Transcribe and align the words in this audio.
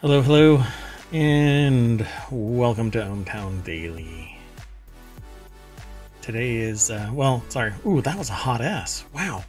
Hello, 0.00 0.22
hello, 0.22 0.64
and 1.12 2.06
welcome 2.30 2.90
to 2.90 3.00
ohmTown 3.00 3.62
Daily. 3.64 4.34
Today 6.22 6.56
is, 6.56 6.90
uh, 6.90 7.10
well, 7.12 7.44
sorry. 7.50 7.74
Ooh, 7.84 8.00
that 8.00 8.16
was 8.16 8.30
a 8.30 8.32
hot 8.32 8.62
S. 8.62 9.04
Wow. 9.14 9.44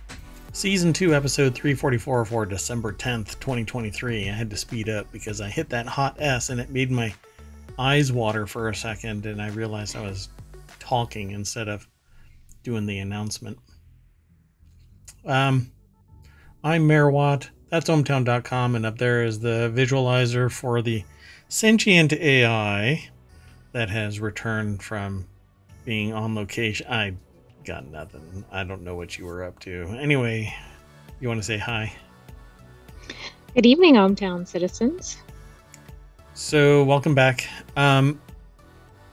Season 0.52 0.92
2, 0.92 1.16
episode 1.16 1.56
344 1.56 2.26
for 2.26 2.46
December 2.46 2.92
10th, 2.92 3.40
2023. 3.40 4.28
I 4.28 4.34
had 4.34 4.50
to 4.50 4.58
speed 4.58 4.90
up 4.90 5.10
because 5.14 5.40
I 5.40 5.48
hit 5.48 5.70
that 5.70 5.86
hot 5.86 6.18
S 6.20 6.50
and 6.50 6.60
it 6.60 6.70
made 6.70 6.92
my 6.92 7.14
eyes 7.80 8.12
water 8.12 8.46
for 8.46 8.68
a 8.68 8.76
second, 8.76 9.26
and 9.28 9.42
I 9.42 9.48
realized 9.52 9.96
I 9.96 10.02
was 10.02 10.28
talking 10.80 11.32
instead 11.32 11.70
of 11.70 11.88
doing 12.62 12.86
the 12.86 13.00
announcement. 13.00 13.58
Um, 15.26 15.72
I'm 16.62 16.90
Merwatt. 16.90 17.48
That's 17.72 17.90
ohmTown.com, 17.90 18.76
and 18.76 18.86
up 18.86 18.98
there 18.98 19.24
is 19.24 19.40
the 19.40 19.72
visualizer 19.74 20.52
for 20.52 20.82
the 20.82 21.06
sentient 21.48 22.12
AI 22.12 23.10
that 23.72 23.90
has 23.90 24.20
returned 24.20 24.84
from 24.84 25.26
being 25.86 26.12
on 26.12 26.36
location. 26.36 26.86
I 26.90 27.14
got 27.64 27.88
nothing. 27.88 28.44
I 28.52 28.66
don't 28.66 28.82
know 28.82 28.96
what 28.96 29.18
you 29.18 29.26
were 29.26 29.46
up 29.46 29.58
to. 29.60 29.84
Anyway, 29.98 30.54
you 31.22 31.30
want 31.30 31.40
to 31.40 31.46
say 31.46 31.58
hi? 31.58 31.94
Good 33.56 33.66
evening, 33.66 33.96
hometown 33.96 34.46
citizens. 34.46 35.16
So, 36.34 36.84
welcome 36.84 37.16
back. 37.16 37.48
Um, 37.78 38.20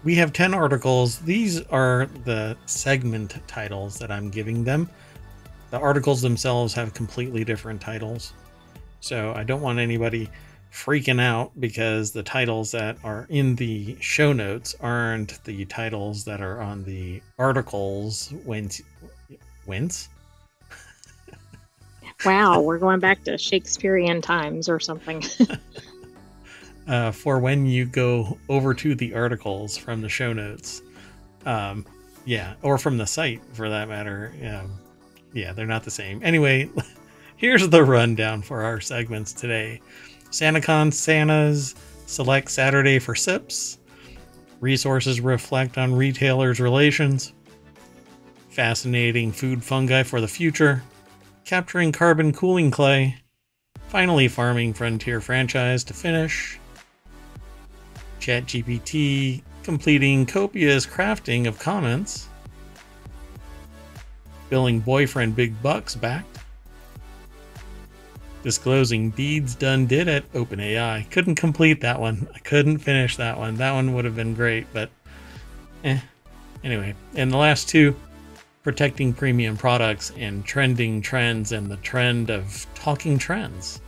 we 0.02 0.16
have 0.16 0.32
10 0.32 0.52
articles. 0.52 1.20
These 1.20 1.62
are 1.66 2.06
the 2.24 2.56
segment 2.66 3.38
titles 3.46 4.00
that 4.00 4.10
I'm 4.10 4.30
giving 4.30 4.64
them. 4.64 4.90
The 5.70 5.78
articles 5.78 6.22
themselves 6.22 6.74
have 6.74 6.92
completely 6.92 7.44
different 7.44 7.80
titles. 7.80 8.32
So, 9.00 9.32
I 9.34 9.44
don't 9.44 9.62
want 9.62 9.78
anybody 9.78 10.28
freaking 10.72 11.20
out 11.20 11.52
because 11.58 12.12
the 12.12 12.22
titles 12.22 12.70
that 12.72 12.96
are 13.02 13.26
in 13.30 13.54
the 13.56 13.96
show 14.00 14.32
notes 14.32 14.74
aren't 14.80 15.42
the 15.44 15.64
titles 15.66 16.24
that 16.24 16.40
are 16.40 16.60
on 16.60 16.84
the 16.84 17.22
articles. 17.38 18.32
Whence 18.44 18.82
whence? 19.64 20.08
Wow 22.24 22.60
we're 22.60 22.78
going 22.78 23.00
back 23.00 23.24
to 23.24 23.38
shakespearean 23.38 24.20
times 24.20 24.68
or 24.68 24.80
something. 24.80 25.22
Uh, 26.88 27.12
for 27.12 27.38
when 27.38 27.66
you 27.66 27.84
go 27.84 28.38
over 28.48 28.72
to 28.72 28.94
the 28.94 29.12
articles 29.12 29.76
from 29.76 30.00
the 30.00 30.08
show 30.08 30.32
notes 30.32 30.80
um, 31.44 31.84
yeah 32.24 32.54
or 32.62 32.78
from 32.78 32.96
the 32.96 33.06
site 33.06 33.42
for 33.52 33.68
that 33.68 33.90
matter 33.90 34.32
yeah 34.40 34.66
yeah 35.34 35.52
they're 35.52 35.66
not 35.66 35.84
the 35.84 35.90
same. 35.90 36.18
Anyway 36.24 36.66
here's 37.38 37.68
the 37.68 37.82
rundown 37.82 38.42
for 38.42 38.62
our 38.62 38.80
segments 38.80 39.32
today 39.32 39.80
SantaCon 40.30 40.92
Santa's 40.92 41.74
select 42.04 42.50
Saturday 42.50 42.98
for 42.98 43.14
SIPs. 43.14 43.78
Resources 44.60 45.20
reflect 45.20 45.78
on 45.78 45.94
retailers' 45.94 46.60
relations. 46.60 47.32
Fascinating 48.50 49.32
food 49.32 49.62
fungi 49.62 50.02
for 50.02 50.20
the 50.20 50.28
future. 50.28 50.82
Capturing 51.44 51.92
carbon 51.92 52.32
cooling 52.32 52.70
clay. 52.70 53.16
Finally, 53.88 54.28
farming 54.28 54.74
frontier 54.74 55.20
franchise 55.20 55.84
to 55.84 55.94
finish. 55.94 56.58
ChatGPT 58.20 59.42
completing 59.62 60.26
copious 60.26 60.84
crafting 60.84 61.46
of 61.46 61.58
comments. 61.58 62.28
Billing 64.50 64.80
boyfriend 64.80 65.36
big 65.36 65.62
bucks 65.62 65.94
backed 65.94 66.37
disclosing 68.42 69.10
deeds 69.10 69.54
done 69.54 69.86
did 69.86 70.08
at 70.08 70.30
OpenAI. 70.32 71.10
Couldn't 71.10 71.34
complete 71.34 71.80
that 71.80 72.00
one. 72.00 72.28
I 72.34 72.38
couldn't 72.38 72.78
finish 72.78 73.16
that 73.16 73.38
one. 73.38 73.56
That 73.56 73.72
one 73.72 73.94
would 73.94 74.04
have 74.04 74.16
been 74.16 74.34
great, 74.34 74.66
but 74.72 74.90
eh. 75.84 76.00
Anyway, 76.64 76.94
and 77.14 77.30
the 77.30 77.36
last 77.36 77.68
two 77.68 77.94
protecting 78.62 79.12
premium 79.12 79.56
products 79.56 80.12
and 80.18 80.44
trending 80.44 81.00
trends 81.00 81.52
and 81.52 81.70
the 81.70 81.76
trend 81.78 82.30
of 82.30 82.66
talking 82.74 83.18
trends. 83.18 83.80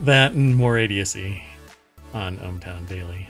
That 0.00 0.32
and 0.32 0.56
more 0.56 0.78
idiocy 0.78 1.42
on 2.14 2.38
ohmTown 2.38 2.88
Daily. 2.88 3.28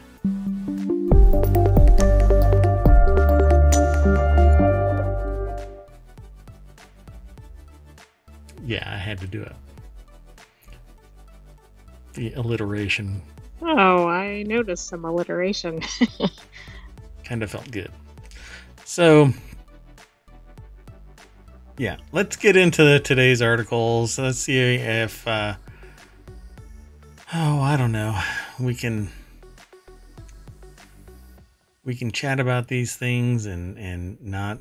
Yeah, 8.70 8.88
I 8.88 8.96
had 8.96 9.18
to 9.18 9.26
do 9.26 9.42
it. 9.42 9.52
The 12.14 12.32
alliteration. 12.34 13.20
Oh, 13.60 14.06
I 14.06 14.44
noticed 14.44 14.86
some 14.86 15.04
alliteration. 15.04 15.82
kind 17.24 17.42
of 17.42 17.50
felt 17.50 17.68
good. 17.72 17.90
So, 18.84 19.32
yeah, 21.78 21.96
let's 22.12 22.36
get 22.36 22.56
into 22.56 23.00
today's 23.00 23.42
articles. 23.42 24.16
Let's 24.20 24.38
see 24.38 24.56
if, 24.76 25.26
uh, 25.26 25.56
oh, 27.34 27.60
I 27.60 27.76
don't 27.76 27.92
know, 27.92 28.16
we 28.60 28.76
can 28.76 29.10
we 31.84 31.96
can 31.96 32.12
chat 32.12 32.38
about 32.38 32.68
these 32.68 32.94
things 32.94 33.46
and 33.46 33.76
and 33.78 34.20
not 34.22 34.58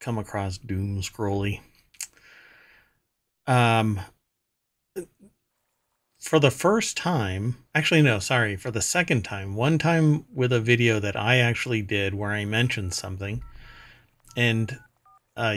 come 0.00 0.18
across 0.18 0.58
doom 0.58 1.00
scrolly. 1.00 1.60
Um, 3.46 4.00
for 6.26 6.40
the 6.40 6.50
first 6.50 6.96
time, 6.96 7.56
actually, 7.74 8.02
no, 8.02 8.18
sorry, 8.18 8.56
for 8.56 8.72
the 8.72 8.82
second 8.82 9.22
time, 9.22 9.54
one 9.54 9.78
time 9.78 10.24
with 10.34 10.52
a 10.52 10.60
video 10.60 10.98
that 10.98 11.16
I 11.16 11.38
actually 11.38 11.82
did 11.82 12.14
where 12.14 12.32
I 12.32 12.44
mentioned 12.44 12.94
something. 12.94 13.44
And 14.36 14.76
uh, 15.36 15.56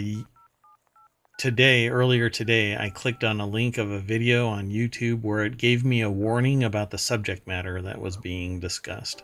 today, 1.40 1.90
earlier 1.90 2.30
today, 2.30 2.78
I 2.78 2.92
clicked 2.92 3.24
on 3.24 3.40
a 3.40 3.48
link 3.48 3.80
of 3.80 3.90
a 3.90 4.00
video 4.00 4.48
on 4.48 4.70
YouTube 4.70 5.24
where 5.24 5.44
it 5.44 5.58
gave 5.58 5.84
me 5.84 6.02
a 6.02 6.10
warning 6.10 6.64
about 6.64 6.92
the 6.92 7.00
subject 7.00 7.48
matter 7.48 7.82
that 7.82 8.00
was 8.00 8.16
being 8.16 8.60
discussed. 8.60 9.24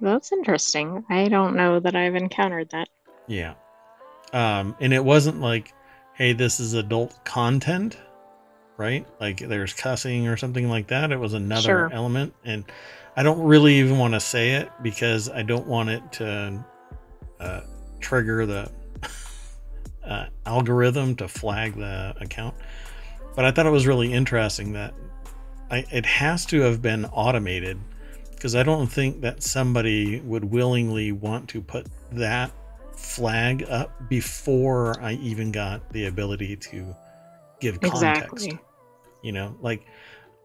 That's 0.00 0.30
interesting. 0.30 1.04
I 1.10 1.28
don't 1.28 1.56
know 1.56 1.80
that 1.80 1.96
I've 1.96 2.14
encountered 2.14 2.70
that. 2.70 2.88
Yeah. 3.26 3.54
Um, 4.32 4.76
and 4.80 4.92
it 4.92 5.04
wasn't 5.04 5.40
like 5.40 5.72
hey, 6.22 6.32
this 6.32 6.60
is 6.60 6.74
adult 6.74 7.24
content, 7.24 7.98
right? 8.76 9.04
Like 9.18 9.40
there's 9.40 9.72
cussing 9.72 10.28
or 10.28 10.36
something 10.36 10.68
like 10.68 10.86
that. 10.86 11.10
It 11.10 11.18
was 11.18 11.32
another 11.32 11.62
sure. 11.62 11.90
element. 11.92 12.32
And 12.44 12.64
I 13.16 13.24
don't 13.24 13.42
really 13.42 13.74
even 13.80 13.98
want 13.98 14.14
to 14.14 14.20
say 14.20 14.52
it 14.52 14.70
because 14.82 15.28
I 15.28 15.42
don't 15.42 15.66
want 15.66 15.88
it 15.88 16.12
to 16.12 16.64
uh, 17.40 17.60
trigger 17.98 18.46
the 18.46 18.70
uh, 20.06 20.26
algorithm 20.46 21.16
to 21.16 21.26
flag 21.26 21.74
the 21.74 22.14
account. 22.20 22.54
But 23.34 23.44
I 23.44 23.50
thought 23.50 23.66
it 23.66 23.70
was 23.70 23.88
really 23.88 24.12
interesting 24.12 24.74
that 24.74 24.94
I, 25.72 25.84
it 25.90 26.06
has 26.06 26.46
to 26.46 26.60
have 26.60 26.80
been 26.80 27.04
automated 27.06 27.80
because 28.30 28.54
I 28.54 28.62
don't 28.62 28.86
think 28.86 29.22
that 29.22 29.42
somebody 29.42 30.20
would 30.20 30.44
willingly 30.44 31.10
want 31.10 31.48
to 31.48 31.60
put 31.60 31.88
that 32.12 32.52
flag 33.02 33.64
up 33.68 34.08
before 34.08 35.00
I 35.02 35.14
even 35.14 35.50
got 35.52 35.88
the 35.90 36.06
ability 36.06 36.56
to 36.56 36.94
give 37.60 37.80
context. 37.80 38.32
Exactly. 38.46 38.58
You 39.22 39.32
know, 39.32 39.56
like 39.60 39.84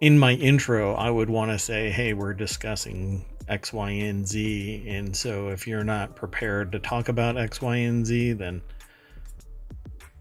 in 0.01 0.17
my 0.17 0.33
intro, 0.33 0.93
I 0.93 1.09
would 1.09 1.29
want 1.29 1.51
to 1.51 1.59
say, 1.59 1.89
hey, 1.89 2.13
we're 2.13 2.33
discussing 2.33 3.25
X, 3.47 3.71
Y, 3.71 3.89
and 3.89 4.27
Z. 4.27 4.83
And 4.87 5.15
so 5.15 5.49
if 5.49 5.67
you're 5.67 5.83
not 5.83 6.15
prepared 6.15 6.71
to 6.73 6.79
talk 6.79 7.09
about 7.09 7.37
X, 7.37 7.61
Y, 7.61 7.75
and 7.77 8.05
Z, 8.05 8.33
then, 8.33 8.61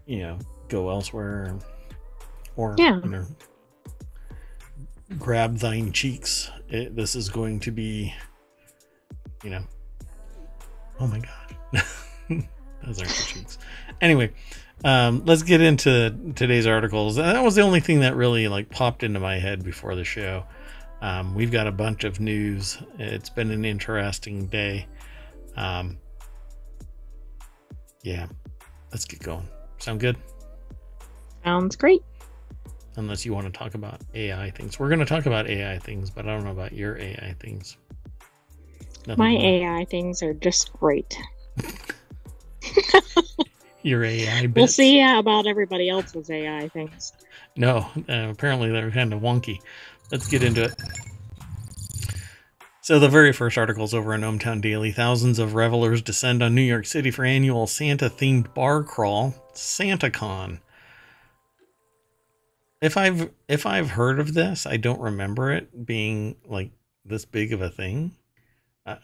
you 0.05 0.19
know, 0.19 0.39
go 0.69 0.89
elsewhere 0.89 1.57
or, 2.55 2.75
yeah. 2.77 2.99
you 3.03 3.09
know, 3.09 3.25
grab 5.19 5.57
thine 5.57 5.91
cheeks. 5.91 6.49
It, 6.69 6.95
this 6.95 7.15
is 7.15 7.29
going 7.29 7.59
to 7.61 7.71
be, 7.71 8.13
you 9.43 9.49
know, 9.49 9.63
oh 10.99 11.07
my 11.07 11.19
God. 11.19 11.83
Those 12.83 13.01
aren't 13.01 13.13
cheeks. 13.13 13.57
Anyway, 14.01 14.31
um, 14.83 15.23
let's 15.25 15.43
get 15.43 15.61
into 15.61 16.33
today's 16.35 16.67
articles. 16.67 17.15
That 17.15 17.43
was 17.43 17.55
the 17.55 17.61
only 17.61 17.79
thing 17.79 18.01
that 18.01 18.15
really 18.15 18.47
like 18.47 18.69
popped 18.69 19.03
into 19.03 19.19
my 19.19 19.39
head 19.39 19.63
before 19.63 19.95
the 19.95 20.03
show. 20.03 20.43
Um, 21.01 21.35
we've 21.35 21.51
got 21.51 21.67
a 21.67 21.71
bunch 21.71 22.03
of 22.03 22.19
news. 22.19 22.77
It's 22.97 23.29
been 23.29 23.51
an 23.51 23.65
interesting 23.65 24.47
day. 24.47 24.87
Um, 25.55 25.97
yeah, 28.03 28.27
let's 28.91 29.05
get 29.05 29.21
going. 29.21 29.47
Sound 29.79 29.99
good? 29.99 30.17
Sounds 31.43 31.75
great. 31.75 32.01
Unless 32.95 33.25
you 33.25 33.33
want 33.33 33.45
to 33.45 33.57
talk 33.57 33.75
about 33.75 34.01
AI 34.15 34.49
things. 34.51 34.79
We're 34.79 34.89
going 34.89 34.99
to 34.99 35.05
talk 35.05 35.27
about 35.27 35.47
AI 35.47 35.77
things, 35.79 36.09
but 36.09 36.25
I 36.25 36.29
don't 36.29 36.43
know 36.43 36.51
about 36.51 36.73
your 36.73 36.97
AI 36.97 37.35
things. 37.39 37.77
Nothing 39.05 39.23
My 39.23 39.31
AI 39.31 39.85
things 39.85 40.23
are 40.23 40.33
just 40.33 40.73
great. 40.73 41.17
Your 43.83 44.03
AI 44.03 44.47
bits. 44.47 44.55
We'll 44.55 44.67
see 44.67 45.01
about 45.01 45.47
everybody 45.47 45.89
else's 45.89 46.29
AI 46.29 46.67
things. 46.69 47.13
No, 47.55 47.89
uh, 48.09 48.29
apparently 48.29 48.69
they're 48.71 48.91
kind 48.91 49.13
of 49.13 49.21
wonky. 49.21 49.59
Let's 50.11 50.27
get 50.27 50.43
into 50.43 50.65
it. 50.65 50.73
So 52.81 52.99
the 52.99 53.09
very 53.09 53.33
first 53.33 53.57
article 53.57 53.83
is 53.83 53.93
over 53.93 54.13
in 54.13 54.21
ohmTown 54.21 54.61
Daily. 54.61 54.93
Thousands 54.93 55.39
of 55.39 55.55
revelers 55.55 56.01
descend 56.01 56.41
on 56.41 56.55
New 56.55 56.61
York 56.61 56.85
City 56.85 57.11
for 57.11 57.25
annual 57.25 57.67
Santa-themed 57.67 58.53
bar 58.53 58.81
crawl, 58.81 59.35
SantaCon. 59.53 60.59
If 62.79 62.95
I've 62.95 63.29
if 63.49 63.65
I've 63.65 63.89
heard 63.89 64.21
of 64.21 64.33
this, 64.33 64.65
I 64.65 64.77
don't 64.77 65.01
remember 65.01 65.51
it 65.51 65.85
being 65.85 66.37
like 66.45 66.71
this 67.03 67.25
big 67.25 67.51
of 67.51 67.61
a 67.61 67.69
thing. 67.69 68.15
Uh, 68.85 68.95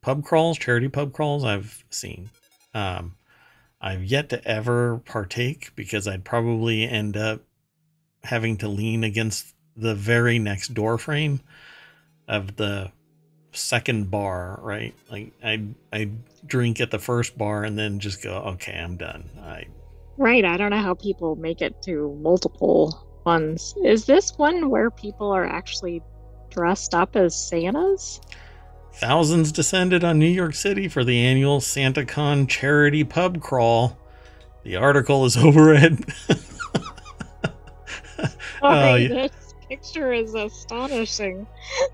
pub 0.00 0.24
crawls, 0.24 0.58
charity 0.58 0.88
pub 0.88 1.12
crawls, 1.12 1.44
I've 1.44 1.84
seen. 1.90 2.30
Um, 2.74 3.16
I've 3.80 4.04
yet 4.04 4.28
to 4.30 4.46
ever 4.46 4.98
partake 5.04 5.72
because 5.74 6.06
I'd 6.06 6.24
probably 6.24 6.88
end 6.88 7.16
up 7.16 7.42
having 8.22 8.56
to 8.58 8.68
lean 8.68 9.02
against 9.02 9.54
the 9.76 9.94
very 9.94 10.38
next 10.38 10.74
door 10.74 10.98
frame 10.98 11.40
of 12.28 12.56
the 12.56 12.92
second 13.52 14.10
bar, 14.10 14.58
right? 14.62 14.94
Like 15.10 15.32
I 15.42 15.64
I 15.92 16.10
drink 16.46 16.80
at 16.80 16.90
the 16.90 16.98
first 16.98 17.36
bar 17.36 17.64
and 17.64 17.78
then 17.78 17.98
just 17.98 18.22
go, 18.22 18.34
okay, 18.34 18.78
I'm 18.78 18.96
done. 18.96 19.28
I 19.40 19.66
Right, 20.18 20.44
I 20.44 20.56
don't 20.56 20.70
know 20.70 20.80
how 20.80 20.94
people 20.94 21.36
make 21.36 21.62
it 21.62 21.82
to 21.82 22.16
multiple 22.20 23.22
ones. 23.24 23.74
Is 23.82 24.04
this 24.04 24.36
one 24.36 24.68
where 24.68 24.90
people 24.90 25.30
are 25.30 25.46
actually 25.46 26.02
dressed 26.50 26.94
up 26.94 27.16
as 27.16 27.34
Santas? 27.34 28.20
Thousands 28.94 29.52
descended 29.52 30.04
on 30.04 30.18
New 30.18 30.26
York 30.26 30.54
City 30.54 30.88
for 30.88 31.04
the 31.04 31.18
annual 31.18 31.60
SantaCon 31.60 32.48
charity 32.48 33.04
pub 33.04 33.40
crawl. 33.40 33.96
The 34.62 34.76
article 34.76 35.24
is 35.24 35.36
over 35.38 35.74
at. 35.74 35.92
oh, 38.62 38.92
uh, 38.92 38.94
yeah 38.94 39.28
picture 39.72 40.12
is 40.12 40.34
astonishing. 40.34 41.46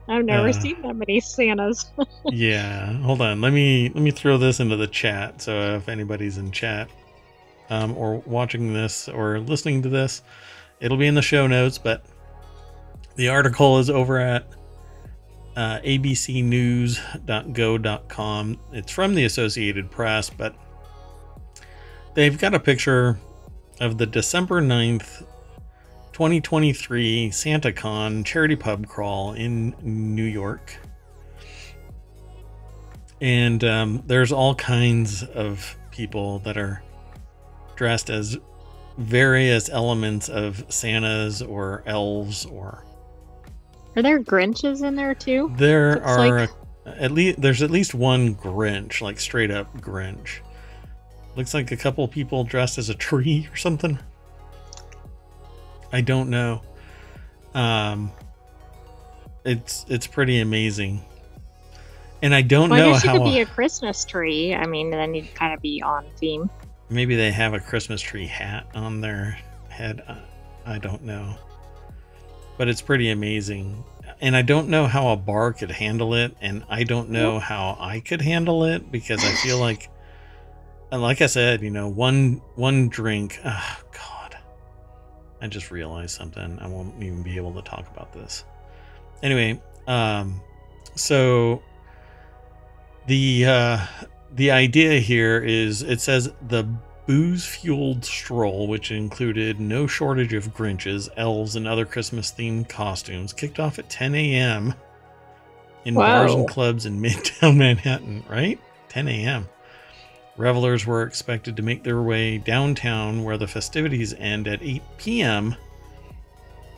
I've 0.09 0.25
never 0.25 0.49
uh, 0.49 0.53
seen 0.53 0.83
that 0.83 0.97
many 0.97 1.21
Santas. 1.21 1.87
yeah, 2.25 2.93
hold 3.03 3.21
on. 3.21 3.41
Let 3.41 3.53
me 3.53 3.89
let 3.95 4.03
me 4.03 4.11
throw 4.11 4.37
this 4.37 4.59
into 4.59 4.75
the 4.75 4.89
chat. 4.89 5.41
So 5.43 5.77
if 5.77 5.89
anybody's 5.89 6.39
in 6.39 6.51
chat 6.51 6.89
um, 7.71 7.97
or 7.97 8.19
watching 8.27 8.73
this 8.73 9.09
or 9.09 9.39
listening 9.39 9.83
to 9.83 9.89
this, 9.89 10.23
it'll 10.81 10.97
be 10.97 11.07
in 11.07 11.15
the 11.15 11.23
show 11.23 11.47
notes. 11.47 11.79
But 11.79 12.05
the 13.15 13.29
article 13.29 13.79
is 13.79 13.91
over 13.91 14.19
at 14.19 14.49
uh, 15.59 15.81
abcnews.go.com. 15.81 18.61
It's 18.73 18.93
from 18.93 19.17
the 19.17 19.25
Associated 19.25 19.91
Press, 19.91 20.31
but 20.31 20.55
they've 22.15 22.39
got 22.39 22.55
a 22.55 22.61
picture 22.61 23.19
of 23.81 23.99
the 23.99 24.07
December 24.07 24.63
9th 24.63 25.27
2023 26.13 27.31
SantaCon 27.31 28.25
charity 28.25 28.55
pub 28.55 28.87
crawl 28.87 29.33
in 29.33 29.75
New 29.83 30.23
York. 30.23 30.77
And 33.21 33.65
um, 33.65 34.05
there's 34.07 34.31
all 34.31 34.55
kinds 34.55 35.25
of 35.25 35.77
people 35.91 36.39
that 36.41 36.57
are 36.57 36.85
dressed 37.75 38.11
as 38.11 38.39
various 38.97 39.69
elements 39.69 40.29
of 40.29 40.65
Santas 40.69 41.43
or 41.43 41.83
elves 41.85 42.47
or. 42.47 42.85
Are 43.97 44.03
there 44.03 44.21
Grinches 44.21 44.87
in 44.87 44.95
there 44.95 45.15
too? 45.15 45.53
There 45.57 46.03
are 46.05 46.41
like... 46.41 46.51
at 46.87 47.11
least 47.11 47.41
there's 47.41 47.63
at 47.63 47.71
least 47.71 47.95
one 47.95 48.35
Grinch, 48.35 49.01
like 49.01 49.19
straight 49.19 49.51
up 49.51 49.77
Grinch. 49.81 50.41
Looks 51.37 51.55
like 51.55 51.71
a 51.71 51.77
couple 51.77 52.07
people 52.09 52.45
dressed 52.45 52.79
as 52.79 52.89
a 52.89 52.95
tree 52.95 53.49
or 53.53 53.57
something. 53.57 53.99
I 55.93 56.01
don't 56.01 56.31
know. 56.31 56.63
Um, 57.55 58.13
it's 59.45 59.87
it's 59.89 60.07
pretty 60.07 60.41
amazing, 60.41 61.01
and 62.23 62.35
I 62.35 62.43
don't 62.43 62.71
well, 62.71 62.79
know 62.79 62.91
I 62.91 62.93
guess 62.93 63.05
how. 63.05 63.15
You 63.15 63.19
could 63.21 63.25
be 63.25 63.41
a 63.41 63.47
Christmas 63.47 64.05
tree. 64.05 64.55
I 64.55 64.67
mean, 64.67 64.91
then 64.91 65.15
you'd 65.15 65.35
kind 65.35 65.55
of 65.55 65.63
be 65.63 65.83
on 65.83 66.05
theme. 66.19 66.51
Maybe 66.91 67.17
they 67.17 67.31
have 67.31 67.55
a 67.55 67.61
Christmas 67.61 68.01
tree 68.01 68.27
hat 68.27 68.67
on 68.75 69.01
their 69.01 69.39
head. 69.71 70.03
I 70.67 70.79
don't 70.79 71.03
know, 71.05 71.37
but 72.59 72.69
it's 72.69 72.83
pretty 72.83 73.09
amazing. 73.11 73.85
And 74.21 74.37
I 74.37 74.43
don't 74.43 74.69
know 74.69 74.87
how 74.87 75.09
a 75.09 75.17
bar 75.17 75.53
could 75.53 75.71
handle 75.71 76.15
it, 76.15 76.37
and 76.41 76.65
I 76.69 76.85
don't 76.85 77.11
know 77.11 77.39
how 77.39 77.77
I 77.81 78.01
could 78.01 78.21
handle 78.21 78.65
it 78.65 78.91
because 78.91 79.25
I 79.25 79.31
feel 79.31 79.59
like, 79.59 79.89
and 80.91 81.01
like 81.01 81.23
I 81.23 81.27
said, 81.27 81.63
you 81.63 81.71
know, 81.71 81.89
one 81.89 82.43
one 82.57 82.89
drink. 82.89 83.41
Oh, 83.45 83.81
God 83.93 84.19
I 85.41 85.47
just 85.47 85.71
realized 85.71 86.17
something. 86.17 86.59
I 86.61 86.67
won't 86.67 87.03
even 87.03 87.23
be 87.23 87.37
able 87.37 87.55
to 87.55 87.63
talk 87.63 87.87
about 87.93 88.13
this. 88.13 88.45
Anyway, 89.23 89.61
um, 89.87 90.41
so 90.95 91.63
the 93.07 93.47
uh, 93.47 93.87
the 94.35 94.51
idea 94.51 94.99
here 95.01 95.39
is 95.39 95.83
it 95.83 96.01
says 96.01 96.33
the 96.49 96.69
booze 97.09 97.47
fueled 97.47 98.05
stroll, 98.05 98.69
which 98.69 98.91
included 98.91 99.59
no 99.59 99.87
shortage 99.87 100.35
of 100.35 100.55
Grinches, 100.55 101.09
elves, 101.17 101.57
and 101.57 101.67
other 101.67 101.87
Christmas 101.87 102.31
themed 102.31 102.69
costumes, 102.69 103.33
kicked 103.33 103.59
off 103.59 103.79
at 103.79 103.89
10 103.89 104.15
a.m. 104.15 104.75
in 105.87 105.95
wow. 105.95 106.07
bars 106.07 106.35
and 106.35 106.47
clubs 106.47 106.85
in 106.85 107.01
Midtown 107.03 107.57
Manhattan. 107.57 108.25
Right, 108.29 108.61
10 108.91 109.09
a.m. 109.09 109.49
Revelers 110.37 110.85
were 110.85 111.03
expected 111.03 111.57
to 111.57 111.63
make 111.63 111.83
their 111.83 112.03
way 112.03 112.37
downtown 112.37 113.25
where 113.25 113.39
the 113.39 113.49
festivities 113.49 114.13
end 114.13 114.47
at 114.47 114.63
8 114.63 114.83
p.m. 114.99 115.57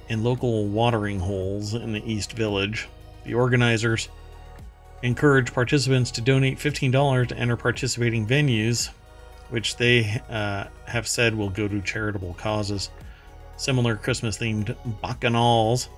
in 0.08 0.22
local 0.22 0.68
watering 0.68 1.18
holes 1.18 1.74
in 1.74 1.92
the 1.92 2.08
East 2.08 2.34
Village. 2.34 2.88
The 3.24 3.34
organizers 3.34 4.08
encourage 5.02 5.52
participants 5.52 6.12
to 6.12 6.20
donate 6.20 6.58
$15 6.58 7.26
to 7.28 7.36
enter 7.36 7.56
participating 7.56 8.28
venues, 8.28 8.90
which 9.50 9.76
they 9.76 10.20
uh, 10.30 10.64
have 10.86 11.06
said 11.06 11.34
will 11.34 11.50
go 11.50 11.68
to 11.68 11.80
charitable 11.82 12.34
causes. 12.34 12.90
Similar 13.56 13.96
Christmas 13.96 14.38
themed 14.38 14.74
bacchanals 15.02 15.88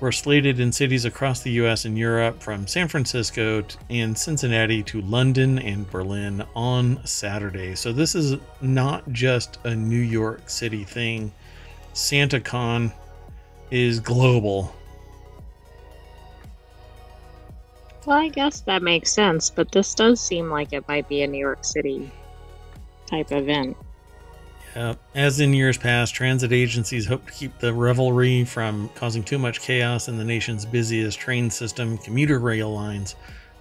were 0.00 0.12
slated 0.12 0.60
in 0.60 0.70
cities 0.70 1.04
across 1.04 1.40
the 1.40 1.50
US 1.52 1.84
and 1.84 1.98
Europe 1.98 2.40
from 2.40 2.66
San 2.66 2.86
Francisco 2.86 3.64
and 3.90 4.16
Cincinnati 4.16 4.82
to 4.84 5.00
London 5.02 5.58
and 5.58 5.90
Berlin 5.90 6.44
on 6.54 7.04
Saturday. 7.04 7.74
So 7.74 7.92
this 7.92 8.14
is 8.14 8.36
not 8.60 9.10
just 9.12 9.58
a 9.64 9.74
New 9.74 9.98
York 9.98 10.48
City 10.48 10.84
thing. 10.84 11.32
SantaCon 11.94 12.92
is 13.70 13.98
global. 13.98 14.72
Well, 18.08 18.16
I 18.16 18.28
guess 18.28 18.62
that 18.62 18.82
makes 18.82 19.12
sense, 19.12 19.50
but 19.50 19.70
this 19.70 19.94
does 19.94 20.18
seem 20.18 20.48
like 20.48 20.72
it 20.72 20.88
might 20.88 21.06
be 21.10 21.20
a 21.20 21.26
New 21.26 21.36
York 21.36 21.62
City 21.62 22.10
type 23.04 23.30
event. 23.32 23.76
Uh, 24.74 24.94
as 25.14 25.40
in 25.40 25.52
years 25.52 25.76
past, 25.76 26.14
transit 26.14 26.50
agencies 26.50 27.04
hope 27.04 27.26
to 27.26 27.32
keep 27.32 27.58
the 27.58 27.74
revelry 27.74 28.46
from 28.46 28.88
causing 28.94 29.22
too 29.22 29.38
much 29.38 29.60
chaos 29.60 30.08
in 30.08 30.16
the 30.16 30.24
nation's 30.24 30.64
busiest 30.64 31.18
train 31.18 31.50
system. 31.50 31.98
Commuter 31.98 32.38
rail 32.38 32.72
lines 32.72 33.14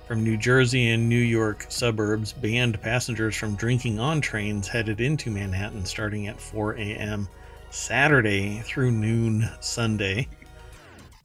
from 0.07 0.23
New 0.23 0.37
Jersey 0.37 0.91
and 0.91 1.09
New 1.09 1.19
York 1.19 1.65
suburbs 1.67 2.31
banned 2.31 2.81
passengers 2.81 3.35
from 3.35 3.57
drinking 3.57 3.99
on 3.99 4.21
trains 4.21 4.69
headed 4.69 5.01
into 5.01 5.29
Manhattan 5.29 5.85
starting 5.85 6.27
at 6.27 6.39
4 6.39 6.75
a.m. 6.77 7.27
Saturday 7.69 8.61
through 8.61 8.91
noon 8.91 9.49
Sunday. 9.59 10.29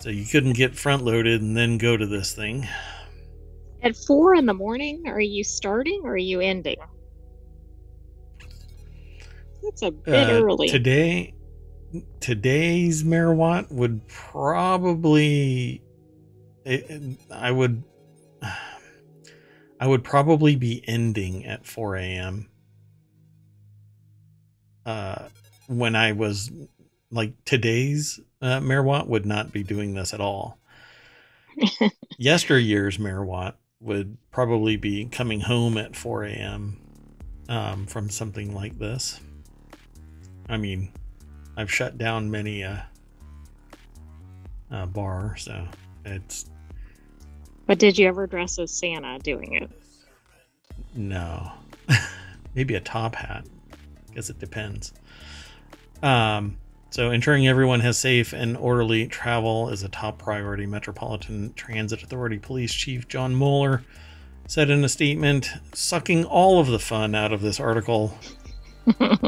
So 0.01 0.11
you 0.11 0.25
couldn't 0.25 0.55
get 0.55 0.75
front 0.75 1.05
loaded 1.05 1.41
and 1.41 1.57
then 1.57 1.79
go 1.79 1.97
to 1.97 2.07
this 2.07 2.35
thing. 2.35 2.67
At 3.83 3.97
4 3.97 4.37
in 4.37 4.47
the 4.47 4.55
morning, 4.55 5.09
are 5.09 5.21
you 5.21 5.43
starting 5.43 6.03
or 6.05 6.13
are 6.13 6.17
you 6.17 6.41
ending? 6.41 6.77
That's 9.63 9.83
a 9.83 9.91
bit 9.91 10.29
uh, 10.29 10.43
early. 10.43 10.69
Today, 10.69 11.35
today's 12.21 13.03
Meriwat 13.03 13.73
would 13.73 14.07
probably, 14.07 15.83
it, 16.65 17.19
I 17.31 17.51
would, 17.51 17.83
I 19.81 19.87
would 19.87 20.05
probably 20.05 20.55
be 20.55 20.85
ending 20.87 21.45
at 21.45 21.67
4 21.67 21.97
a.m. 21.97 22.49
Uh, 24.87 25.29
when 25.67 25.97
I 25.97 26.13
was 26.13 26.53
like 27.11 27.33
today's 27.45 28.21
uh, 28.41 28.61
Meriwat 28.61 29.09
would 29.09 29.27
not 29.27 29.53
be 29.53 29.65
doing 29.65 29.95
this 29.95 30.15
at 30.15 30.21
all. 30.21 30.59
Yesteryear's 32.19 32.99
Meriwat 32.99 33.55
would 33.83 34.17
probably 34.31 34.77
be 34.77 35.07
coming 35.07 35.41
home 35.41 35.77
at 35.77 35.97
4 35.97 36.25
a.m. 36.25 36.79
Um, 37.49 37.87
from 37.87 38.09
something 38.09 38.55
like 38.55 38.79
this. 38.79 39.21
I 40.49 40.57
mean, 40.57 40.93
I've 41.57 41.73
shut 41.73 41.99
down 41.99 42.31
many 42.31 42.63
a 42.63 42.89
uh, 44.71 44.87
bar, 44.87 45.37
so 45.37 45.67
it's. 46.05 46.47
But 47.67 47.79
did 47.79 47.99
you 47.99 48.09
ever 48.09 48.27
dress 48.27 48.59
as 48.59 48.73
Santa 48.73 49.19
doing 49.19 49.55
it? 49.55 49.71
No. 50.95 51.53
maybe 52.55 52.75
a 52.75 52.81
top 52.81 53.15
hat. 53.15 53.47
I 54.11 54.15
guess 54.15 54.31
it 54.31 54.39
depends. 54.39 54.93
Um, 56.03 56.59
so 56.93 57.11
ensuring 57.11 57.49
everyone 57.49 57.81
has 57.81 57.97
safe 57.97 58.35
and 58.35 58.55
orderly 58.55 59.07
travel 59.07 59.71
is 59.71 59.83
a 59.83 59.89
top 59.89 60.19
priority. 60.19 60.67
Metropolitan 60.67 61.55
Transit 61.55 62.03
Authority 62.03 62.39
Police 62.39 62.75
Chief 62.75 63.09
John 63.09 63.37
Mueller 63.37 63.83
said 64.47 64.69
in 64.69 64.85
a 64.85 64.89
statement, 64.91 65.49
sucking 65.73 66.27
all 66.27 66.61
of 66.61 66.67
the 66.67 66.79
fun 66.79 67.15
out 67.15 67.33
of 67.33 67.41
this 67.41 67.59
article. 67.59 68.19
well, 69.01 69.23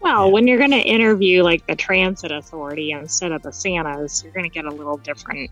yeah. 0.00 0.24
when 0.26 0.46
you're 0.46 0.58
going 0.58 0.70
to 0.70 0.78
interview 0.78 1.42
like 1.42 1.66
the 1.66 1.74
transit 1.74 2.30
authority 2.30 2.92
instead 2.92 3.32
of 3.32 3.42
the 3.42 3.52
Santas, 3.52 4.22
you're 4.22 4.32
going 4.32 4.48
to 4.48 4.54
get 4.54 4.66
a 4.66 4.70
little 4.70 4.98
different 4.98 5.50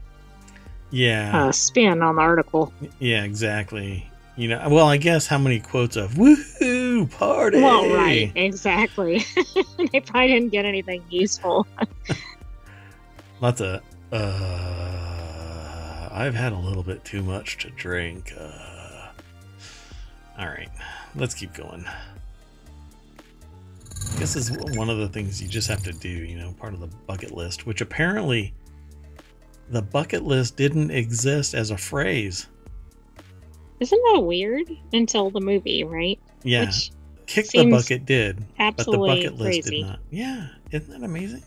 yeah 0.90 1.46
uh, 1.46 1.52
spin 1.52 2.00
on 2.00 2.14
the 2.14 2.22
article. 2.22 2.72
Yeah, 3.00 3.24
exactly. 3.24 4.08
You 4.38 4.46
know, 4.46 4.68
well, 4.68 4.86
I 4.86 4.98
guess 4.98 5.26
how 5.26 5.36
many 5.36 5.58
quotes 5.58 5.96
of 5.96 6.12
"woohoo 6.12 7.10
party"? 7.10 7.60
Well, 7.60 7.92
right, 7.92 8.30
exactly. 8.36 9.24
they 9.92 9.98
probably 9.98 10.28
didn't 10.28 10.50
get 10.50 10.64
anything 10.64 11.02
useful. 11.10 11.66
Lots 13.40 13.60
of 13.60 13.82
uh 14.12 16.08
I've 16.12 16.36
had 16.36 16.52
a 16.52 16.56
little 16.56 16.84
bit 16.84 17.04
too 17.04 17.24
much 17.24 17.58
to 17.58 17.70
drink. 17.70 18.32
Uh, 18.38 19.08
all 20.38 20.46
right, 20.46 20.70
let's 21.16 21.34
keep 21.34 21.52
going. 21.52 21.84
This 24.18 24.36
is 24.36 24.52
one 24.76 24.88
of 24.88 24.98
the 24.98 25.08
things 25.08 25.42
you 25.42 25.48
just 25.48 25.66
have 25.66 25.82
to 25.82 25.92
do, 25.92 26.08
you 26.08 26.38
know, 26.38 26.52
part 26.52 26.74
of 26.74 26.80
the 26.80 26.88
bucket 27.08 27.32
list, 27.32 27.66
which 27.66 27.80
apparently 27.80 28.54
the 29.70 29.82
bucket 29.82 30.22
list 30.22 30.56
didn't 30.56 30.92
exist 30.92 31.54
as 31.54 31.72
a 31.72 31.76
phrase. 31.76 32.46
Isn't 33.80 34.02
that 34.12 34.20
weird? 34.20 34.68
Until 34.92 35.30
the 35.30 35.40
movie, 35.40 35.84
right? 35.84 36.18
Yeah. 36.42 36.66
Which 36.66 36.90
Kick 37.28 37.48
the 37.48 37.70
bucket 37.70 38.06
did, 38.06 38.42
but 38.56 38.78
the 38.78 38.96
bucket 38.96 39.36
list 39.36 39.62
crazy. 39.62 39.82
did 39.82 39.86
not. 39.86 39.98
Yeah, 40.10 40.48
isn't 40.70 40.88
that 40.90 41.04
amazing? 41.04 41.42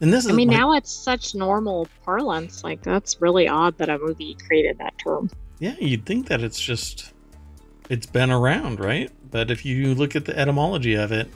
And 0.00 0.12
this 0.12 0.24
is 0.24 0.32
I 0.32 0.34
mean, 0.34 0.48
like, 0.48 0.56
now 0.58 0.72
it's 0.72 0.92
such 0.92 1.36
normal 1.36 1.86
parlance. 2.04 2.64
Like 2.64 2.82
that's 2.82 3.22
really 3.22 3.46
odd 3.46 3.78
that 3.78 3.88
a 3.88 3.98
movie 3.98 4.36
created 4.48 4.78
that 4.78 4.98
term. 4.98 5.30
Yeah, 5.60 5.76
you'd 5.78 6.04
think 6.04 6.26
that 6.26 6.42
it's 6.42 6.60
just 6.60 7.12
it's 7.88 8.06
been 8.06 8.32
around, 8.32 8.80
right? 8.80 9.12
But 9.30 9.52
if 9.52 9.64
you 9.64 9.94
look 9.94 10.16
at 10.16 10.24
the 10.24 10.36
etymology 10.36 10.94
of 10.94 11.12
it, 11.12 11.28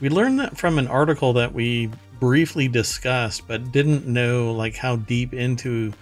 we 0.00 0.08
learned 0.08 0.40
that 0.40 0.58
from 0.58 0.80
an 0.80 0.88
article 0.88 1.32
that 1.34 1.54
we 1.54 1.88
briefly 2.18 2.66
discussed, 2.66 3.46
but 3.46 3.70
didn't 3.70 4.08
know 4.08 4.52
like 4.52 4.74
how 4.74 4.96
deep 4.96 5.32
into 5.34 5.92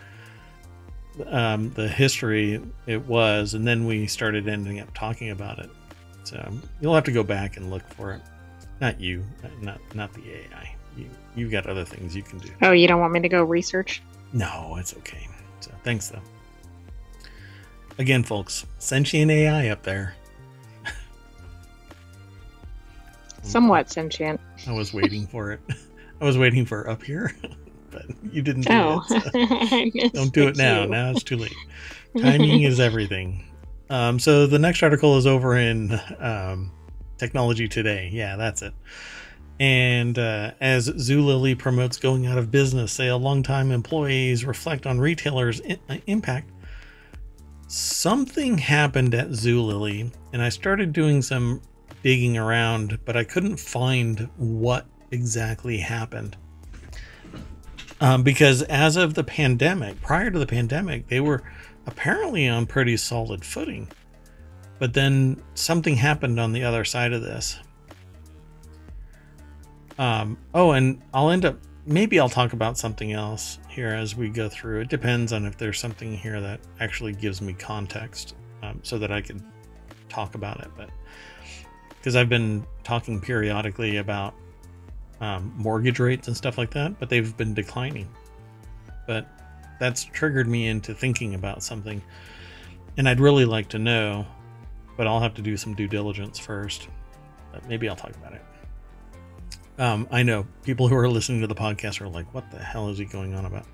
um, 1.26 1.70
the 1.70 1.88
history 1.88 2.60
it 2.86 3.06
was, 3.06 3.54
and 3.54 3.66
then 3.66 3.86
we 3.86 4.06
started 4.06 4.48
ending 4.48 4.80
up 4.80 4.92
talking 4.94 5.30
about 5.30 5.58
it. 5.58 5.70
So 6.24 6.52
you'll 6.80 6.94
have 6.94 7.04
to 7.04 7.12
go 7.12 7.22
back 7.22 7.56
and 7.56 7.70
look 7.70 7.86
for 7.94 8.12
it. 8.12 8.22
Not 8.80 9.00
you, 9.00 9.24
not 9.60 9.80
not 9.94 10.12
the 10.14 10.22
AI 10.30 10.74
you, 10.96 11.10
you've 11.34 11.50
got 11.50 11.66
other 11.66 11.84
things 11.84 12.14
you 12.14 12.22
can 12.22 12.38
do. 12.38 12.50
Oh, 12.62 12.72
you 12.72 12.88
don't 12.88 13.00
want 13.00 13.12
me 13.12 13.20
to 13.20 13.28
go 13.28 13.44
research? 13.44 14.02
No, 14.32 14.76
it's 14.78 14.94
okay. 14.98 15.28
So 15.60 15.70
thanks 15.84 16.08
though. 16.08 16.22
Again, 17.98 18.22
folks, 18.22 18.64
sentient 18.78 19.30
AI 19.30 19.68
up 19.68 19.82
there. 19.82 20.14
Somewhat 23.42 23.90
sentient. 23.90 24.40
I 24.66 24.72
was 24.72 24.92
waiting 24.92 25.26
for 25.26 25.52
it. 25.52 25.60
I 26.20 26.24
was 26.24 26.36
waiting 26.38 26.66
for 26.66 26.88
up 26.88 27.02
here, 27.02 27.34
but 27.90 28.04
you 28.32 28.42
didn't 28.42 28.62
do 28.62 28.72
oh, 28.72 29.02
it. 29.08 29.92
So. 29.92 30.08
don't 30.18 30.32
do 30.32 30.48
it 30.48 30.56
now. 30.56 30.84
Now 30.84 31.10
it's 31.10 31.22
too 31.22 31.36
late. 31.36 31.54
Timing 32.18 32.62
is 32.62 32.80
everything. 32.80 33.44
Um, 33.88 34.18
so 34.18 34.46
the 34.46 34.58
next 34.58 34.82
article 34.82 35.16
is 35.16 35.26
over 35.26 35.56
in 35.56 36.00
um, 36.18 36.72
Technology 37.18 37.68
Today. 37.68 38.08
Yeah, 38.12 38.36
that's 38.36 38.62
it. 38.62 38.72
And 39.58 40.18
uh, 40.18 40.52
as 40.60 40.88
Zulily 40.88 41.56
promotes 41.58 41.98
going 41.98 42.26
out 42.26 42.38
of 42.38 42.50
business, 42.50 42.92
say 42.92 43.08
a 43.08 43.16
longtime 43.16 43.70
employees 43.70 44.44
reflect 44.44 44.86
on 44.86 44.98
retailers' 44.98 45.60
uh, 45.60 45.98
impact. 46.06 46.50
Something 47.66 48.56
happened 48.56 49.14
at 49.14 49.28
Zulily, 49.28 50.12
and 50.32 50.42
I 50.42 50.48
started 50.48 50.92
doing 50.92 51.20
some 51.20 51.60
digging 52.02 52.38
around, 52.38 52.98
but 53.04 53.16
I 53.16 53.24
couldn't 53.24 53.58
find 53.58 54.28
what 54.38 54.86
exactly 55.10 55.76
happened. 55.76 56.36
Um, 58.00 58.22
because 58.22 58.62
as 58.62 58.96
of 58.96 59.14
the 59.14 59.24
pandemic, 59.24 60.00
prior 60.00 60.30
to 60.30 60.38
the 60.38 60.46
pandemic, 60.46 61.08
they 61.08 61.20
were 61.20 61.42
apparently 61.86 62.48
on 62.48 62.66
pretty 62.66 62.96
solid 62.96 63.44
footing. 63.44 63.88
But 64.78 64.94
then 64.94 65.42
something 65.54 65.96
happened 65.96 66.40
on 66.40 66.52
the 66.52 66.64
other 66.64 66.84
side 66.84 67.12
of 67.12 67.20
this. 67.20 67.58
Um, 69.98 70.38
oh, 70.54 70.72
and 70.72 71.02
I'll 71.12 71.28
end 71.30 71.44
up 71.44 71.58
maybe 71.86 72.20
I'll 72.20 72.28
talk 72.28 72.52
about 72.52 72.78
something 72.78 73.12
else 73.12 73.58
here 73.68 73.88
as 73.88 74.16
we 74.16 74.28
go 74.28 74.48
through. 74.48 74.80
It 74.80 74.88
depends 74.88 75.32
on 75.32 75.44
if 75.44 75.58
there's 75.58 75.78
something 75.78 76.16
here 76.16 76.40
that 76.40 76.60
actually 76.78 77.12
gives 77.12 77.42
me 77.42 77.52
context 77.52 78.34
um, 78.62 78.80
so 78.82 78.98
that 78.98 79.10
I 79.10 79.20
could 79.20 79.42
talk 80.08 80.34
about 80.34 80.60
it. 80.60 80.68
But 80.76 80.90
because 81.96 82.16
I've 82.16 82.28
been 82.28 82.66
talking 82.84 83.20
periodically 83.20 83.98
about 83.98 84.34
um, 85.20 85.52
mortgage 85.56 85.98
rates 85.98 86.28
and 86.28 86.36
stuff 86.36 86.58
like 86.58 86.70
that, 86.72 86.98
but 86.98 87.08
they've 87.08 87.36
been 87.36 87.54
declining. 87.54 88.08
But 89.06 89.28
that's 89.78 90.04
triggered 90.04 90.48
me 90.48 90.68
into 90.68 90.94
thinking 90.94 91.34
about 91.34 91.62
something. 91.62 92.02
And 92.96 93.08
I'd 93.08 93.20
really 93.20 93.44
like 93.44 93.68
to 93.70 93.78
know, 93.78 94.26
but 94.96 95.06
I'll 95.06 95.20
have 95.20 95.34
to 95.34 95.42
do 95.42 95.56
some 95.56 95.74
due 95.74 95.88
diligence 95.88 96.38
first. 96.38 96.88
But 97.52 97.66
maybe 97.68 97.88
I'll 97.88 97.96
talk 97.96 98.14
about 98.16 98.34
it. 98.34 98.42
Um, 99.78 100.06
I 100.10 100.22
know 100.22 100.46
people 100.62 100.88
who 100.88 100.96
are 100.96 101.08
listening 101.08 101.40
to 101.40 101.46
the 101.46 101.54
podcast 101.54 102.00
are 102.00 102.08
like, 102.08 102.32
what 102.34 102.50
the 102.50 102.58
hell 102.58 102.90
is 102.90 102.98
he 102.98 103.06
going 103.06 103.34
on 103.34 103.46
about? 103.46 103.66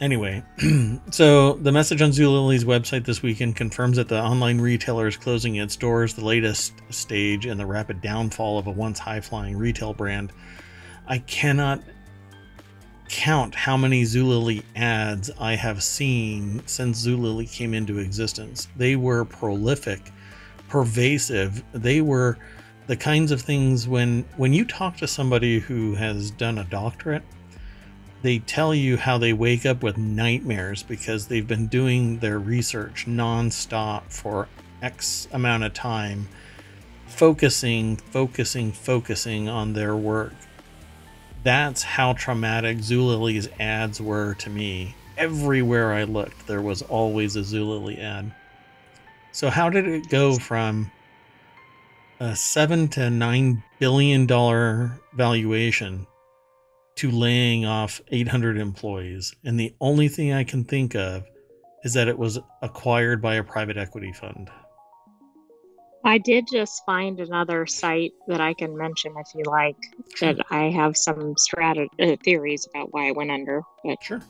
Anyway, 0.00 0.44
so 1.10 1.54
the 1.54 1.72
message 1.72 2.00
on 2.02 2.10
Zulily's 2.10 2.64
website 2.64 3.04
this 3.04 3.20
weekend 3.20 3.56
confirms 3.56 3.96
that 3.96 4.08
the 4.08 4.20
online 4.20 4.60
retailer 4.60 5.08
is 5.08 5.16
closing 5.16 5.56
its 5.56 5.74
doors, 5.74 6.14
the 6.14 6.24
latest 6.24 6.72
stage 6.90 7.46
in 7.46 7.58
the 7.58 7.66
rapid 7.66 8.00
downfall 8.00 8.58
of 8.58 8.68
a 8.68 8.70
once 8.70 9.00
high 9.00 9.20
flying 9.20 9.56
retail 9.56 9.92
brand. 9.92 10.32
I 11.08 11.18
cannot 11.18 11.82
count 13.08 13.56
how 13.56 13.76
many 13.76 14.04
Zulily 14.04 14.62
ads 14.76 15.30
I 15.40 15.56
have 15.56 15.82
seen 15.82 16.62
since 16.66 17.04
Zulily 17.04 17.50
came 17.50 17.74
into 17.74 17.98
existence. 17.98 18.68
They 18.76 18.94
were 18.94 19.24
prolific, 19.24 20.12
pervasive. 20.68 21.64
They 21.72 22.02
were 22.02 22.38
the 22.86 22.96
kinds 22.96 23.32
of 23.32 23.42
things 23.42 23.88
when 23.88 24.24
when 24.36 24.52
you 24.52 24.64
talk 24.64 24.96
to 24.98 25.08
somebody 25.08 25.58
who 25.58 25.94
has 25.96 26.30
done 26.30 26.58
a 26.58 26.64
doctorate 26.64 27.24
they 28.22 28.38
tell 28.40 28.74
you 28.74 28.96
how 28.96 29.18
they 29.18 29.32
wake 29.32 29.64
up 29.64 29.82
with 29.82 29.96
nightmares 29.96 30.82
because 30.82 31.26
they've 31.26 31.46
been 31.46 31.68
doing 31.68 32.18
their 32.18 32.38
research 32.38 33.06
nonstop 33.06 34.02
for 34.10 34.48
x 34.82 35.28
amount 35.32 35.64
of 35.64 35.74
time 35.74 36.28
focusing 37.06 37.96
focusing 37.96 38.72
focusing 38.72 39.48
on 39.48 39.72
their 39.72 39.96
work. 39.96 40.34
That's 41.42 41.82
how 41.82 42.12
traumatic 42.12 42.78
Zulily's 42.78 43.48
ads 43.58 44.00
were 44.00 44.34
to 44.34 44.50
me. 44.50 44.94
Everywhere 45.16 45.92
i 45.92 46.04
looked 46.04 46.46
there 46.46 46.62
was 46.62 46.82
always 46.82 47.36
a 47.36 47.40
Zulily 47.40 48.00
ad. 48.00 48.32
So 49.32 49.50
how 49.50 49.70
did 49.70 49.86
it 49.86 50.08
go 50.08 50.38
from 50.38 50.90
a 52.20 52.34
seven 52.34 52.88
to 52.88 53.10
nine 53.10 53.62
billion 53.78 54.26
dollar 54.26 55.00
valuation 55.12 56.06
to 56.98 57.12
laying 57.12 57.64
off 57.64 58.00
800 58.08 58.58
employees. 58.58 59.34
And 59.44 59.58
the 59.58 59.72
only 59.80 60.08
thing 60.08 60.32
I 60.32 60.42
can 60.42 60.64
think 60.64 60.96
of 60.96 61.24
is 61.84 61.94
that 61.94 62.08
it 62.08 62.18
was 62.18 62.40
acquired 62.60 63.22
by 63.22 63.36
a 63.36 63.44
private 63.44 63.76
equity 63.76 64.12
fund. 64.12 64.50
I 66.04 66.18
did 66.18 66.46
just 66.50 66.84
find 66.84 67.20
another 67.20 67.66
site 67.66 68.12
that 68.26 68.40
I 68.40 68.52
can 68.52 68.76
mention 68.76 69.14
if 69.16 69.28
you 69.34 69.44
like. 69.46 69.76
Sure. 70.14 70.32
That 70.32 70.46
I 70.50 70.70
have 70.70 70.96
some 70.96 71.34
strat- 71.36 71.88
uh, 72.00 72.16
theories 72.24 72.66
about 72.68 72.92
why 72.92 73.08
it 73.08 73.16
went 73.16 73.30
under. 73.30 73.62
But 73.84 74.02
sure. 74.02 74.20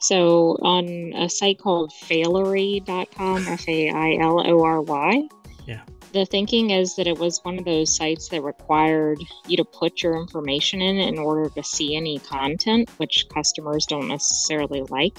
So 0.00 0.56
on 0.62 1.12
a 1.16 1.28
site 1.28 1.58
called 1.58 1.92
Failory.com, 2.04 3.46
F 3.46 3.68
A 3.68 3.90
I 3.90 4.16
L 4.22 4.40
O 4.46 4.62
R 4.62 4.80
Y. 4.80 5.28
Yeah 5.66 5.80
the 6.16 6.26
thinking 6.26 6.70
is 6.70 6.96
that 6.96 7.06
it 7.06 7.18
was 7.18 7.40
one 7.44 7.58
of 7.58 7.64
those 7.64 7.94
sites 7.94 8.28
that 8.30 8.42
required 8.42 9.18
you 9.46 9.56
to 9.56 9.64
put 9.64 10.02
your 10.02 10.18
information 10.18 10.80
in 10.80 10.96
in 10.96 11.18
order 11.18 11.50
to 11.50 11.62
see 11.62 11.94
any 11.94 12.18
content, 12.20 12.88
which 12.96 13.28
customers 13.28 13.86
don't 13.86 14.08
necessarily 14.08 14.82
like. 14.88 15.18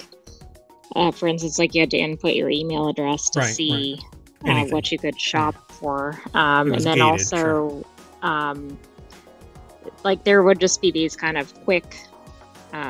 Uh, 0.96 1.10
for 1.10 1.28
instance, 1.28 1.58
like 1.58 1.74
you 1.74 1.82
had 1.82 1.90
to 1.90 1.98
input 1.98 2.34
your 2.34 2.50
email 2.50 2.88
address 2.88 3.30
to 3.30 3.40
right, 3.40 3.54
see 3.54 4.00
right. 4.42 4.66
Uh, 4.66 4.70
what 4.70 4.90
you 4.90 4.98
could 4.98 5.18
shop 5.20 5.54
yeah. 5.54 5.76
for, 5.76 6.22
um, 6.34 6.72
and 6.72 6.82
then 6.82 6.96
gated, 6.96 7.02
also, 7.02 7.36
sure. 7.36 7.84
um, 8.22 8.78
like 10.02 10.24
there 10.24 10.42
would 10.42 10.58
just 10.58 10.80
be 10.80 10.90
these 10.90 11.14
kind 11.14 11.38
of 11.38 11.54
quick 11.64 11.96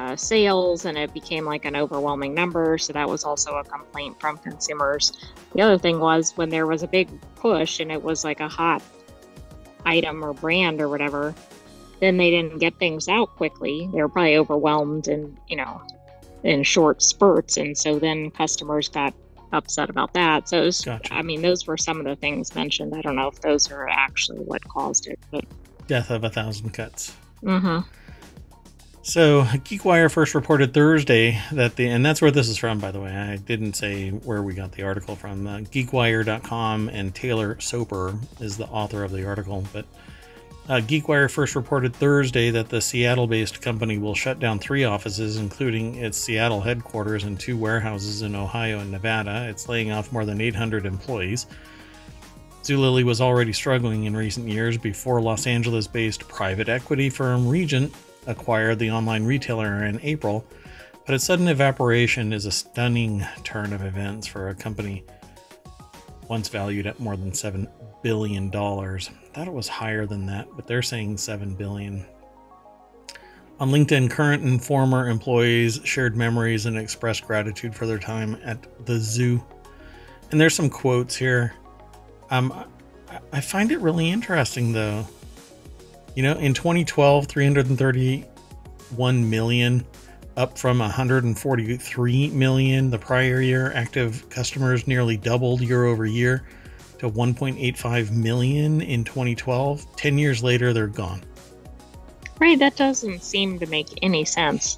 uh, 0.09 0.17
sales 0.17 0.85
and 0.85 0.97
it 0.97 1.13
became 1.13 1.45
like 1.45 1.65
an 1.65 1.77
overwhelming 1.77 2.35
number. 2.35 2.79
So 2.79 2.93
that 2.93 3.09
was 3.09 3.25
also 3.25 3.57
a 3.57 3.65
complaint 3.65 4.21
from 4.21 4.39
consumers. 4.39 5.13
The 5.55 5.63
other 5.63 5.79
thing 5.79 6.01
was 6.01 6.33
when 6.37 6.49
there 6.49 6.67
was 6.67 6.83
a 6.83 6.89
big 6.89 7.09
push 7.37 7.81
and 7.81 7.93
it 7.93 8.03
was 8.03 8.25
like 8.25 8.41
a 8.41 8.49
hot 8.49 8.83
item 9.85 10.25
or 10.25 10.33
brand 10.33 10.81
or 10.81 10.89
whatever, 10.89 11.35
then 12.01 12.17
they 12.17 12.31
didn't 12.31 12.59
get 12.59 12.79
things 12.79 13.09
out 13.09 13.29
quickly. 13.37 13.89
They 13.93 14.01
were 14.01 14.09
probably 14.09 14.37
overwhelmed 14.37 15.09
and, 15.09 15.37
you 15.49 15.57
know, 15.57 15.83
in 16.43 16.63
short 16.63 17.03
spurts. 17.03 17.57
And 17.57 17.77
so 17.77 17.99
then 17.99 18.31
customers 18.31 18.89
got 18.89 19.15
upset 19.53 19.91
about 19.91 20.15
that. 20.15 20.49
So, 20.49 20.63
was, 20.63 20.81
gotcha. 20.81 21.13
I 21.13 21.23
mean, 21.23 21.43
those 21.43 21.67
were 21.67 21.77
some 21.77 21.99
of 21.99 22.05
the 22.05 22.17
things 22.17 22.55
mentioned. 22.55 22.95
I 22.95 23.01
don't 23.01 23.17
know 23.17 23.29
if 23.29 23.41
those 23.41 23.71
are 23.71 23.89
actually 23.89 24.39
what 24.39 24.67
caused 24.69 25.07
it, 25.07 25.19
but 25.31 25.45
death 25.87 26.11
of 26.11 26.25
a 26.25 26.31
thousand 26.31 26.71
cuts. 26.71 27.15
Mm-hmm. 27.43 27.81
So, 29.03 29.43
GeekWire 29.43 30.11
first 30.11 30.35
reported 30.35 30.75
Thursday 30.75 31.41
that 31.53 31.77
the, 31.77 31.89
and 31.89 32.05
that's 32.05 32.21
where 32.21 32.31
this 32.31 32.49
is 32.49 32.59
from, 32.59 32.79
by 32.79 32.91
the 32.91 33.01
way. 33.01 33.15
I 33.15 33.37
didn't 33.37 33.75
say 33.75 34.11
where 34.11 34.43
we 34.43 34.55
got 34.55 34.73
the 34.73 34.83
article 34.83 35.17
from. 35.17 35.47
Uh, 35.47 35.59
GeekWire.com 35.61 36.89
and 36.89 37.15
Taylor 37.15 37.59
Soper 37.61 38.19
is 38.41 38.57
the 38.57 38.67
author 38.67 39.05
of 39.05 39.13
the 39.13 39.25
article. 39.25 39.65
But 39.73 39.87
uh, 40.69 40.81
GeekWire 40.81 41.31
first 41.31 41.55
reported 41.55 41.95
Thursday 41.97 42.51
that 42.51 42.69
the 42.69 42.83
Seattle 42.83 43.27
based 43.27 43.63
company 43.63 43.97
will 43.99 44.15
shut 44.15 44.41
down 44.41 44.59
three 44.59 44.85
offices, 44.85 45.39
including 45.39 45.95
its 45.95 46.19
Seattle 46.19 46.61
headquarters 46.61 47.25
and 47.25 47.41
two 47.41 47.57
warehouses 47.57 48.21
in 48.23 48.35
Ohio 48.35 48.81
and 48.81 48.91
Nevada. 48.91 49.47
It's 49.49 49.69
laying 49.69 49.93
off 49.93 50.13
more 50.13 50.27
than 50.27 50.41
800 50.41 50.85
employees. 50.85 51.47
Zulily 52.63 53.05
was 53.05 53.23
already 53.23 53.55
struggling 53.55 54.05
in 54.05 54.15
recent 54.15 54.49
years 54.49 54.77
before 54.77 55.23
Los 55.23 55.47
Angeles 55.47 55.87
based 55.87 56.29
private 56.29 56.69
equity 56.69 57.09
firm 57.09 57.49
Regent 57.49 57.95
acquired 58.29 58.79
the 58.79 58.93
online 58.93 59.25
retailer 59.25 59.85
in 59.85 59.99
April, 60.03 60.47
but 61.05 61.15
its 61.15 61.25
sudden 61.25 61.49
evaporation 61.49 62.33
is 62.33 62.47
a 62.47 62.53
stunning 62.53 63.27
turn 63.43 63.73
of 63.73 63.83
events 63.83 64.27
for 64.27 64.51
a 64.51 64.55
company 64.55 65.05
once 66.29 66.49
valued 66.49 66.87
at 66.87 67.01
more 67.01 67.17
than 67.17 67.33
$7 67.33 67.67
billion. 68.03 68.51
Thought 68.51 69.49
it 69.49 69.53
was 69.53 69.67
higher 69.67 70.07
than 70.07 70.27
that, 70.27 70.47
but 70.55 70.67
they're 70.67 70.83
saying 70.83 71.17
7 71.17 71.55
billion. 71.55 72.05
On 73.61 73.71
LinkedIn, 73.71 74.11
current 74.11 74.45
and 74.45 74.63
former 74.63 75.09
employees 75.09 75.81
shared 75.83 76.17
memories 76.17 76.67
and 76.67 76.79
expressed 76.79 77.27
gratitude 77.27 77.75
for 77.75 77.87
their 77.87 77.99
time 77.99 78.39
at 78.45 78.87
the 78.87 78.99
zoo. 78.99 79.43
And 80.31 80.41
there's 80.41 80.55
some 80.55 80.71
quotes 80.71 81.17
here. 81.17 81.55
Um, 82.31 82.53
I 83.33 83.41
find 83.41 83.73
it 83.73 83.79
really 83.81 84.11
interesting 84.11 84.73
though. 84.73 85.07
You 86.19 86.25
know, 86.25 86.33
in 86.33 86.53
2012, 86.53 87.29
331 87.29 89.31
million, 89.31 89.87
up 90.37 90.59
from 90.59 90.81
143 90.81 92.31
million 92.31 92.91
the 92.91 92.99
prior 92.99 93.41
year. 93.41 93.73
Active 93.73 94.29
customers 94.29 94.89
nearly 94.89 95.17
doubled 95.17 95.61
year 95.61 95.85
over 95.85 96.07
year 96.07 96.45
to 96.99 97.09
1.85 97.09 98.11
million 98.11 98.81
in 98.81 99.05
2012. 99.05 99.87
10 99.95 100.19
years 100.19 100.43
later, 100.43 100.73
they're 100.73 100.89
gone. 100.89 101.23
Right, 102.41 102.59
that 102.59 102.75
doesn't 102.75 103.23
seem 103.23 103.61
to 103.61 103.67
make 103.67 103.87
any 104.03 104.25
sense. 104.25 104.77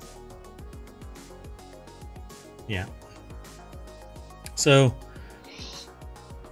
Yeah. 2.69 2.85
So, 4.57 4.95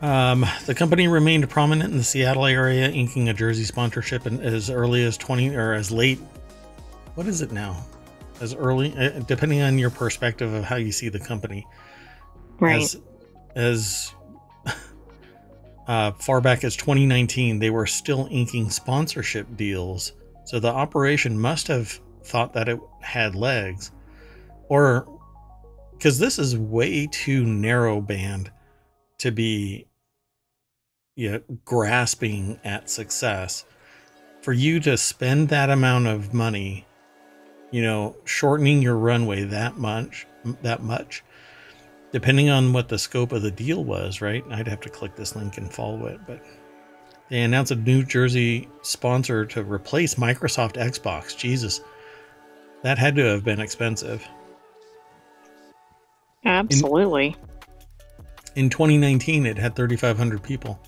um, 0.01 0.47
the 0.67 0.75
company 0.75 1.09
remained 1.09 1.49
prominent 1.51 1.91
in 1.91 1.99
the 1.99 2.05
Seattle 2.05 2.47
area, 2.47 2.89
inking 2.89 3.29
a 3.29 3.35
jersey 3.35 3.65
sponsorship 3.65 4.27
as 4.27 4.71
early 4.71 5.05
as 5.05 5.17
20 5.17 5.57
or 5.57 5.73
as 5.73 5.91
late. 5.91 6.21
What 7.17 7.27
is 7.27 7.43
it 7.43 7.51
now? 7.51 7.85
As 8.41 8.55
early, 8.55 8.97
uh, 8.97 9.21
depending 9.27 9.61
on 9.61 9.77
your 9.79 9.91
perspective 9.91 10.53
of 10.53 10.63
how 10.63 10.77
you 10.77 10.93
see 10.93 11.09
the 11.09 11.19
company. 11.19 11.67
Right. 12.61 12.81
As, 12.81 12.97
as 13.57 14.15
uh, 15.89 16.13
far 16.13 16.41
back 16.41 16.63
as 16.63 16.77
2019, 16.77 17.59
they 17.59 17.71
were 17.71 17.87
still 17.87 18.29
inking 18.31 18.71
sponsorship 18.71 19.57
deals. 19.57 20.13
So 20.45 20.61
the 20.61 20.73
operation 20.73 21.39
must 21.39 21.67
have 21.67 21.99
thought 22.23 22.53
that 22.53 22.69
it 22.69 22.79
had 23.01 23.35
legs. 23.35 23.91
Or 24.69 25.09
because 25.91 26.21
this 26.21 26.39
is 26.39 26.57
way 26.57 27.09
too 27.11 27.45
narrow 27.45 28.01
band 28.01 28.53
to 29.19 29.33
be 29.33 29.88
you 31.19 31.33
know, 31.33 31.41
grasping 31.65 32.61
at 32.63 32.89
success. 32.89 33.65
For 34.41 34.53
you 34.53 34.79
to 34.81 34.97
spend 34.97 35.49
that 35.49 35.69
amount 35.69 36.07
of 36.07 36.33
money 36.33 36.87
you 37.71 37.83
know 37.83 38.17
shortening 38.25 38.81
your 38.81 38.97
runway 38.97 39.45
that 39.45 39.77
much 39.77 40.27
that 40.63 40.83
much 40.83 41.23
depending 42.13 42.49
on 42.49 42.73
what 42.73 42.89
the 42.89 42.99
scope 42.99 43.33
of 43.33 43.43
the 43.43 43.51
deal 43.51 43.85
was 43.85 44.21
right? 44.21 44.45
I'd 44.51 44.69
have 44.69 44.81
to 44.83 44.89
click 44.89 45.17
this 45.17 45.37
link 45.37 45.59
and 45.59 45.73
follow 45.73 46.07
it 46.07 46.21
but 46.25 46.43
they 47.29 47.43
announced 47.43 47.73
a 47.73 47.77
new 47.77 48.05
jersey 48.05 48.69
sponsor 48.83 49.45
to 49.47 49.63
replace 49.63 50.15
microsoft 50.15 50.75
xbox. 50.75 51.37
Jesus 51.37 51.81
that 52.83 52.97
had 52.97 53.17
to 53.17 53.25
have 53.25 53.45
been 53.45 53.61
expensive. 53.61 54.27
Absolutely. 56.45 57.37
In, 58.55 58.65
in 58.65 58.71
2019 58.71 59.47
it 59.47 59.59
had 59.59 59.75
3500 59.75 60.43
people 60.43 60.81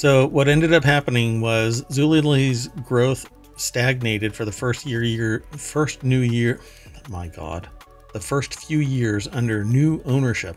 so 0.00 0.26
what 0.28 0.48
ended 0.48 0.72
up 0.72 0.82
happening 0.82 1.42
was 1.42 1.82
Zulily's 1.90 2.68
growth 2.86 3.28
stagnated 3.56 4.34
for 4.34 4.46
the 4.46 4.50
first 4.50 4.86
year, 4.86 5.02
year, 5.02 5.44
first 5.50 6.02
new 6.02 6.20
year. 6.20 6.58
My 7.10 7.28
God, 7.28 7.68
the 8.14 8.20
first 8.20 8.54
few 8.54 8.78
years 8.78 9.28
under 9.28 9.62
new 9.62 10.00
ownership. 10.06 10.56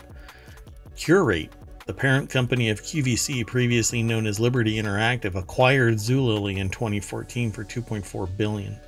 Qurate, 0.96 1.50
the 1.84 1.92
parent 1.92 2.30
company 2.30 2.70
of 2.70 2.80
QVC, 2.80 3.46
previously 3.46 4.02
known 4.02 4.26
as 4.26 4.40
Liberty 4.40 4.76
Interactive, 4.76 5.34
acquired 5.34 5.96
Zulily 5.96 6.56
in 6.56 6.70
2014 6.70 7.52
for 7.52 7.64
2.4 7.64 8.34
billion. 8.38 8.80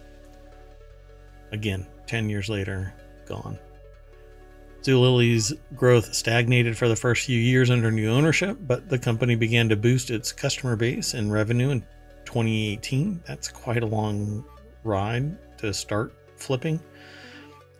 Again, 1.52 1.86
10 2.06 2.30
years 2.30 2.48
later, 2.48 2.94
gone. 3.26 3.58
Zulily's 4.86 5.52
growth 5.74 6.14
stagnated 6.14 6.78
for 6.78 6.86
the 6.86 6.94
first 6.94 7.26
few 7.26 7.40
years 7.40 7.70
under 7.70 7.90
new 7.90 8.08
ownership, 8.08 8.56
but 8.60 8.88
the 8.88 8.98
company 8.98 9.34
began 9.34 9.68
to 9.68 9.76
boost 9.76 10.10
its 10.10 10.30
customer 10.30 10.76
base 10.76 11.14
and 11.14 11.32
revenue 11.32 11.70
in 11.70 11.80
2018. 12.24 13.20
That's 13.26 13.48
quite 13.48 13.82
a 13.82 13.86
long 13.86 14.44
ride 14.84 15.36
to 15.58 15.74
start 15.74 16.14
flipping. 16.36 16.78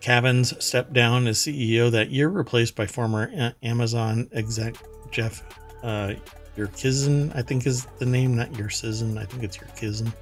Cavens 0.01 0.53
stepped 0.65 0.93
down 0.93 1.29
as 1.29 1.39
CEO 1.39 1.93
that 1.93 2.11
year, 2.11 2.29
replaced 2.29 2.75
by 2.75 2.87
former 2.87 3.53
Amazon 3.63 4.29
exec 4.33 4.75
Jeff 5.13 5.45
uh, 5.85 6.15
Yurkizin, 6.57 7.35
I 7.37 7.43
think 7.43 7.67
is 7.67 7.87
the 7.99 8.07
name, 8.07 8.35
not 8.35 8.51
Yurcizin. 8.51 9.17
I 9.17 9.27
think 9.27 9.45
it's 9.45 9.59
Yurkizin. 9.59 10.13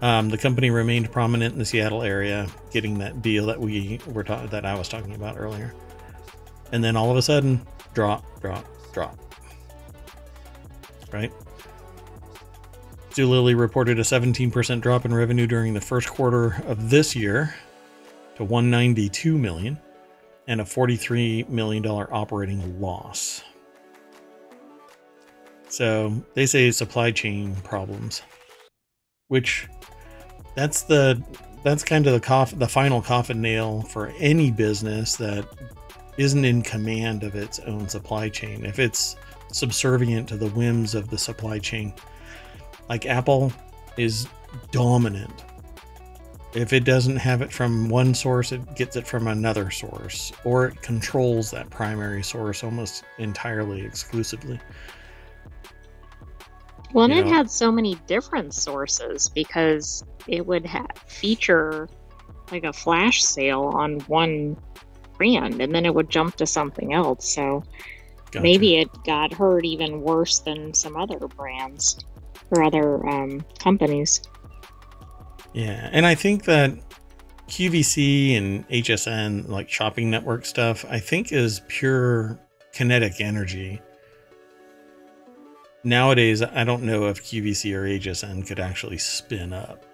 Um, 0.00 0.28
the 0.28 0.38
company 0.38 0.70
remained 0.70 1.10
prominent 1.10 1.54
in 1.54 1.58
the 1.58 1.64
Seattle 1.64 2.02
area, 2.02 2.46
getting 2.70 2.98
that 2.98 3.20
deal 3.20 3.46
that 3.46 3.60
we 3.60 4.00
were 4.06 4.22
ta- 4.22 4.46
that 4.46 4.64
I 4.64 4.74
was 4.74 4.88
talking 4.88 5.14
about 5.14 5.36
earlier. 5.38 5.74
And 6.70 6.84
then 6.84 6.96
all 6.96 7.10
of 7.10 7.16
a 7.16 7.22
sudden, 7.22 7.66
drop, 7.94 8.24
drop, 8.40 8.64
drop. 8.92 9.18
Right? 11.12 11.32
Zulily 13.10 13.58
reported 13.58 13.98
a 13.98 14.02
17% 14.02 14.80
drop 14.80 15.04
in 15.04 15.12
revenue 15.12 15.46
during 15.46 15.74
the 15.74 15.80
first 15.80 16.08
quarter 16.08 16.62
of 16.66 16.90
this 16.90 17.16
year 17.16 17.54
to 18.36 18.44
192 18.44 19.36
million 19.36 19.78
and 20.46 20.60
a 20.60 20.64
43 20.64 21.46
million 21.48 21.82
dollar 21.82 22.12
operating 22.14 22.80
loss. 22.80 23.42
So, 25.70 26.24
they 26.34 26.46
say 26.46 26.70
supply 26.70 27.10
chain 27.10 27.54
problems 27.56 28.22
which 29.28 29.68
that's 30.58 30.82
the 30.82 31.22
that's 31.62 31.84
kind 31.84 32.06
of 32.08 32.12
the 32.12 32.20
coffin, 32.20 32.58
the 32.58 32.66
final 32.66 33.00
coffin 33.00 33.40
nail 33.40 33.82
for 33.82 34.08
any 34.18 34.50
business 34.50 35.14
that 35.16 35.46
isn't 36.16 36.44
in 36.44 36.62
command 36.62 37.22
of 37.22 37.36
its 37.36 37.60
own 37.60 37.88
supply 37.88 38.28
chain. 38.28 38.64
If 38.64 38.80
it's 38.80 39.14
subservient 39.52 40.28
to 40.30 40.36
the 40.36 40.48
whims 40.48 40.96
of 40.96 41.10
the 41.10 41.18
supply 41.18 41.60
chain, 41.60 41.94
like 42.88 43.06
Apple 43.06 43.52
is 43.96 44.26
dominant. 44.72 45.44
If 46.54 46.72
it 46.72 46.84
doesn't 46.84 47.18
have 47.18 47.40
it 47.40 47.52
from 47.52 47.88
one 47.88 48.12
source, 48.14 48.50
it 48.50 48.74
gets 48.74 48.96
it 48.96 49.06
from 49.06 49.28
another 49.28 49.70
source, 49.70 50.32
or 50.44 50.66
it 50.66 50.82
controls 50.82 51.52
that 51.52 51.70
primary 51.70 52.24
source 52.24 52.64
almost 52.64 53.04
entirely 53.18 53.82
exclusively. 53.82 54.58
Well, 56.92 57.04
and 57.04 57.12
it 57.12 57.26
know. 57.26 57.32
had 57.32 57.50
so 57.50 57.70
many 57.70 57.96
different 58.06 58.54
sources 58.54 59.28
because 59.28 60.02
it 60.26 60.46
would 60.46 60.64
ha- 60.64 60.86
feature 61.06 61.88
like 62.50 62.64
a 62.64 62.72
flash 62.72 63.22
sale 63.22 63.72
on 63.74 64.00
one 64.00 64.56
brand 65.18 65.60
and 65.60 65.74
then 65.74 65.84
it 65.84 65.94
would 65.94 66.08
jump 66.08 66.36
to 66.36 66.46
something 66.46 66.94
else. 66.94 67.28
So 67.28 67.62
gotcha. 68.30 68.40
maybe 68.40 68.76
it 68.76 68.88
got 69.04 69.32
hurt 69.32 69.64
even 69.64 70.00
worse 70.00 70.38
than 70.38 70.72
some 70.72 70.96
other 70.96 71.18
brands 71.18 71.98
or 72.50 72.62
other 72.62 73.06
um, 73.06 73.44
companies. 73.58 74.22
Yeah, 75.52 75.90
and 75.92 76.06
I 76.06 76.14
think 76.14 76.44
that 76.44 76.78
QVC 77.48 78.36
and 78.36 78.68
HSN, 78.68 79.48
like 79.48 79.68
shopping 79.68 80.10
network 80.10 80.46
stuff, 80.46 80.84
I 80.88 81.00
think 81.00 81.32
is 81.32 81.62
pure 81.68 82.38
kinetic 82.72 83.20
energy. 83.20 83.80
Nowadays, 85.84 86.42
I 86.42 86.64
don't 86.64 86.82
know 86.82 87.06
if 87.06 87.22
QVC 87.22 87.74
or 87.74 87.84
HSN 87.84 88.46
could 88.46 88.58
actually 88.58 88.98
spin 88.98 89.52
up. 89.52 89.84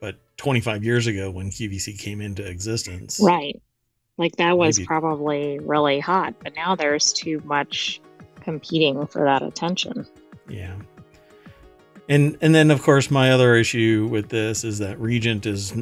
But 0.00 0.16
25 0.36 0.84
years 0.84 1.06
ago, 1.06 1.30
when 1.30 1.50
QVC 1.50 1.98
came 1.98 2.20
into 2.20 2.46
existence, 2.46 3.20
right, 3.22 3.60
like 4.16 4.36
that 4.36 4.56
was 4.56 4.78
maybe. 4.78 4.86
probably 4.86 5.58
really 5.58 6.00
hot. 6.00 6.34
But 6.42 6.54
now 6.54 6.74
there's 6.74 7.12
too 7.12 7.42
much 7.44 8.00
competing 8.40 9.06
for 9.06 9.24
that 9.24 9.42
attention. 9.42 10.06
Yeah. 10.48 10.76
And 12.08 12.36
and 12.40 12.54
then 12.54 12.70
of 12.70 12.82
course 12.82 13.10
my 13.10 13.30
other 13.32 13.54
issue 13.54 14.08
with 14.10 14.28
this 14.28 14.64
is 14.64 14.78
that 14.78 14.98
Regent 15.00 15.46
is 15.46 15.74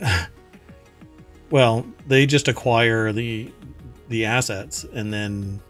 well, 1.50 1.86
they 2.06 2.26
just 2.26 2.48
acquire 2.48 3.12
the 3.12 3.52
the 4.08 4.24
assets 4.24 4.84
and 4.92 5.12
then 5.12 5.60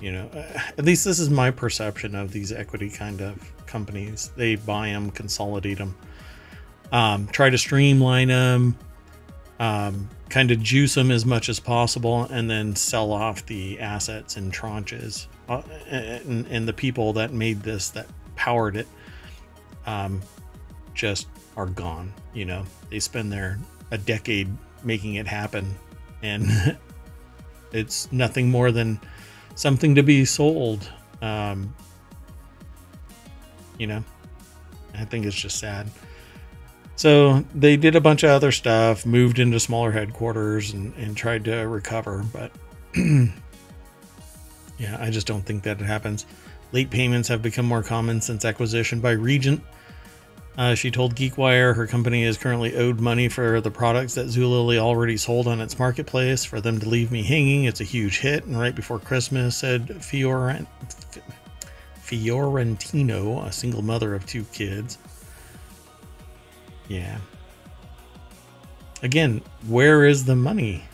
you 0.00 0.12
know, 0.12 0.28
at 0.76 0.84
least 0.84 1.04
this 1.04 1.18
is 1.18 1.30
my 1.30 1.50
perception 1.50 2.14
of 2.14 2.32
these 2.32 2.52
equity 2.52 2.90
kind 2.90 3.20
of 3.20 3.66
companies. 3.66 4.30
They 4.36 4.56
buy 4.56 4.90
them, 4.90 5.10
consolidate 5.10 5.78
them, 5.78 5.96
um, 6.92 7.26
try 7.28 7.50
to 7.50 7.58
streamline 7.58 8.28
them, 8.28 8.76
um, 9.58 10.08
kind 10.28 10.50
of 10.50 10.60
juice 10.60 10.94
them 10.94 11.10
as 11.10 11.24
much 11.24 11.48
as 11.48 11.58
possible, 11.60 12.24
and 12.24 12.48
then 12.50 12.76
sell 12.76 13.12
off 13.12 13.46
the 13.46 13.80
assets 13.80 14.36
in 14.36 14.50
tranches. 14.50 15.26
Uh, 15.48 15.62
and, 15.88 16.46
and, 16.48 16.66
the 16.66 16.72
people 16.72 17.12
that 17.12 17.32
made 17.32 17.62
this, 17.62 17.90
that 17.90 18.06
powered 18.34 18.76
it, 18.76 18.88
um, 19.86 20.20
just 20.92 21.28
are 21.56 21.66
gone. 21.66 22.12
You 22.34 22.46
know, 22.46 22.64
they 22.90 22.98
spend 22.98 23.32
their 23.32 23.58
a 23.92 23.98
decade 23.98 24.48
making 24.82 25.14
it 25.14 25.26
happen, 25.28 25.74
and 26.22 26.76
it's 27.72 28.10
nothing 28.10 28.50
more 28.50 28.72
than 28.72 29.00
something 29.56 29.96
to 29.96 30.04
be 30.04 30.24
sold. 30.24 30.88
Um, 31.20 31.74
you 33.78 33.88
know, 33.88 34.04
I 34.94 35.04
think 35.04 35.26
it's 35.26 35.34
just 35.34 35.58
sad. 35.58 35.90
So 36.94 37.44
they 37.54 37.76
did 37.76 37.96
a 37.96 38.00
bunch 38.00 38.22
of 38.22 38.30
other 38.30 38.52
stuff, 38.52 39.04
moved 39.04 39.38
into 39.38 39.60
smaller 39.60 39.90
headquarters, 39.90 40.72
and, 40.72 40.94
and 40.94 41.16
tried 41.16 41.44
to 41.44 41.54
recover. 41.56 42.24
But 42.32 42.52
yeah, 44.78 44.96
I 44.98 45.10
just 45.10 45.26
don't 45.26 45.42
think 45.42 45.64
that 45.64 45.80
it 45.80 45.84
happens. 45.84 46.24
Late 46.72 46.90
payments 46.90 47.28
have 47.28 47.42
become 47.42 47.66
more 47.66 47.82
common 47.82 48.20
since 48.20 48.44
acquisition 48.44 49.00
by 49.00 49.10
Regent. 49.12 49.62
Uh, 50.58 50.74
she 50.74 50.90
told 50.90 51.14
GeekWire 51.14 51.76
her 51.76 51.86
company 51.86 52.24
is 52.24 52.38
currently 52.38 52.74
owed 52.76 52.98
money 52.98 53.28
for 53.28 53.60
the 53.60 53.70
products 53.70 54.14
that 54.14 54.26
Zulily 54.26 54.78
already 54.78 55.18
sold 55.18 55.46
on 55.46 55.60
its 55.60 55.78
marketplace. 55.78 56.44
For 56.44 56.62
them 56.62 56.80
to 56.80 56.88
leave 56.88 57.12
me 57.12 57.22
hanging, 57.22 57.64
it's 57.64 57.80
a 57.82 57.84
huge 57.84 58.20
hit. 58.20 58.44
And 58.46 58.58
right 58.58 58.74
before 58.74 58.98
Christmas, 58.98 59.56
said 59.56 59.88
Fiorent- 60.00 60.66
Fiorentino, 62.00 63.42
a 63.42 63.52
single 63.52 63.82
mother 63.82 64.14
of 64.14 64.24
two 64.24 64.44
kids. 64.44 64.96
Yeah. 66.88 67.18
Again, 69.02 69.42
where 69.66 70.06
is 70.06 70.24
the 70.24 70.36
money? 70.36 70.84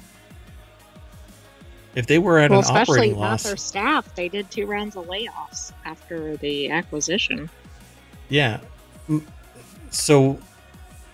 If 1.94 2.06
they 2.06 2.18
were 2.18 2.38
at 2.38 2.50
well, 2.50 2.60
an 2.60 2.76
operating 2.76 3.16
loss, 3.16 3.44
especially 3.44 3.50
their 3.50 3.56
staff, 3.58 4.14
they 4.16 4.28
did 4.28 4.50
two 4.50 4.66
rounds 4.66 4.96
of 4.96 5.06
layoffs 5.06 5.72
after 5.84 6.36
the 6.38 6.70
acquisition. 6.70 7.50
Yeah, 8.28 8.60
so 9.92 10.38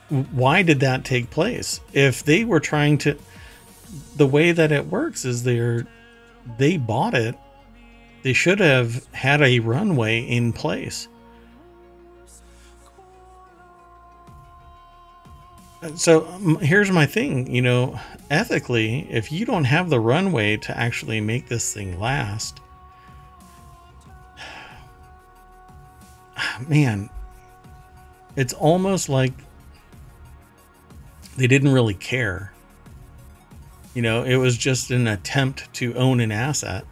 why 0.08 0.62
did 0.62 0.80
that 0.80 1.04
take 1.04 1.30
place? 1.30 1.80
If 1.92 2.22
they 2.22 2.44
were 2.44 2.60
trying 2.60 2.98
to, 2.98 3.18
the 4.16 4.26
way 4.26 4.52
that 4.52 4.72
it 4.72 4.86
works 4.86 5.24
is 5.24 5.42
they're 5.42 5.86
they 6.56 6.78
bought 6.78 7.14
it. 7.14 7.36
They 8.22 8.32
should 8.32 8.60
have 8.60 9.06
had 9.12 9.42
a 9.42 9.58
runway 9.58 10.20
in 10.20 10.52
place. 10.52 11.08
So 15.94 16.22
here's 16.60 16.90
my 16.90 17.06
thing, 17.06 17.54
you 17.54 17.62
know, 17.62 18.00
ethically, 18.30 19.06
if 19.10 19.30
you 19.30 19.46
don't 19.46 19.64
have 19.64 19.90
the 19.90 20.00
runway 20.00 20.56
to 20.56 20.76
actually 20.76 21.20
make 21.20 21.46
this 21.46 21.72
thing 21.72 22.00
last, 22.00 22.58
man, 26.68 27.08
it's 28.38 28.52
almost 28.52 29.08
like 29.08 29.32
they 31.36 31.48
didn't 31.48 31.72
really 31.72 31.94
care. 31.94 32.52
You 33.94 34.02
know, 34.02 34.22
it 34.22 34.36
was 34.36 34.56
just 34.56 34.92
an 34.92 35.08
attempt 35.08 35.74
to 35.74 35.92
own 35.96 36.20
an 36.20 36.30
asset 36.30 36.84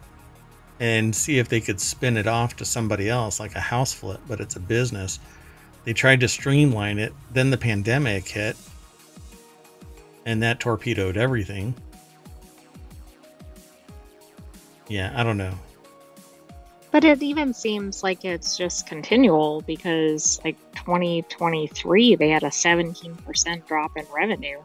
and 0.81 1.15
see 1.15 1.39
if 1.39 1.47
they 1.47 1.61
could 1.61 1.79
spin 1.79 2.17
it 2.17 2.27
off 2.27 2.57
to 2.57 2.65
somebody 2.65 3.09
else, 3.09 3.39
like 3.39 3.55
a 3.55 3.61
house 3.61 3.93
flip, 3.93 4.19
but 4.27 4.41
it's 4.41 4.57
a 4.57 4.59
business. 4.59 5.19
They 5.85 5.93
tried 5.93 6.19
to 6.19 6.27
streamline 6.27 6.99
it. 6.99 7.13
Then 7.31 7.49
the 7.49 7.57
pandemic 7.57 8.27
hit, 8.27 8.57
and 10.25 10.43
that 10.43 10.59
torpedoed 10.59 11.15
everything. 11.15 11.75
Yeah, 14.89 15.13
I 15.15 15.23
don't 15.23 15.37
know. 15.37 15.53
But 16.91 17.03
it 17.03 17.21
even 17.21 17.53
seems 17.53 18.01
like 18.01 18.23
it's 18.23 18.57
just 18.57 18.87
continual 18.87 19.61
because, 19.61 20.39
like 20.43 20.55
2023, 20.75 22.15
they 22.15 22.29
had 22.29 22.43
a 22.43 22.47
17% 22.47 23.67
drop 23.67 23.97
in 23.97 24.05
revenue. 24.13 24.61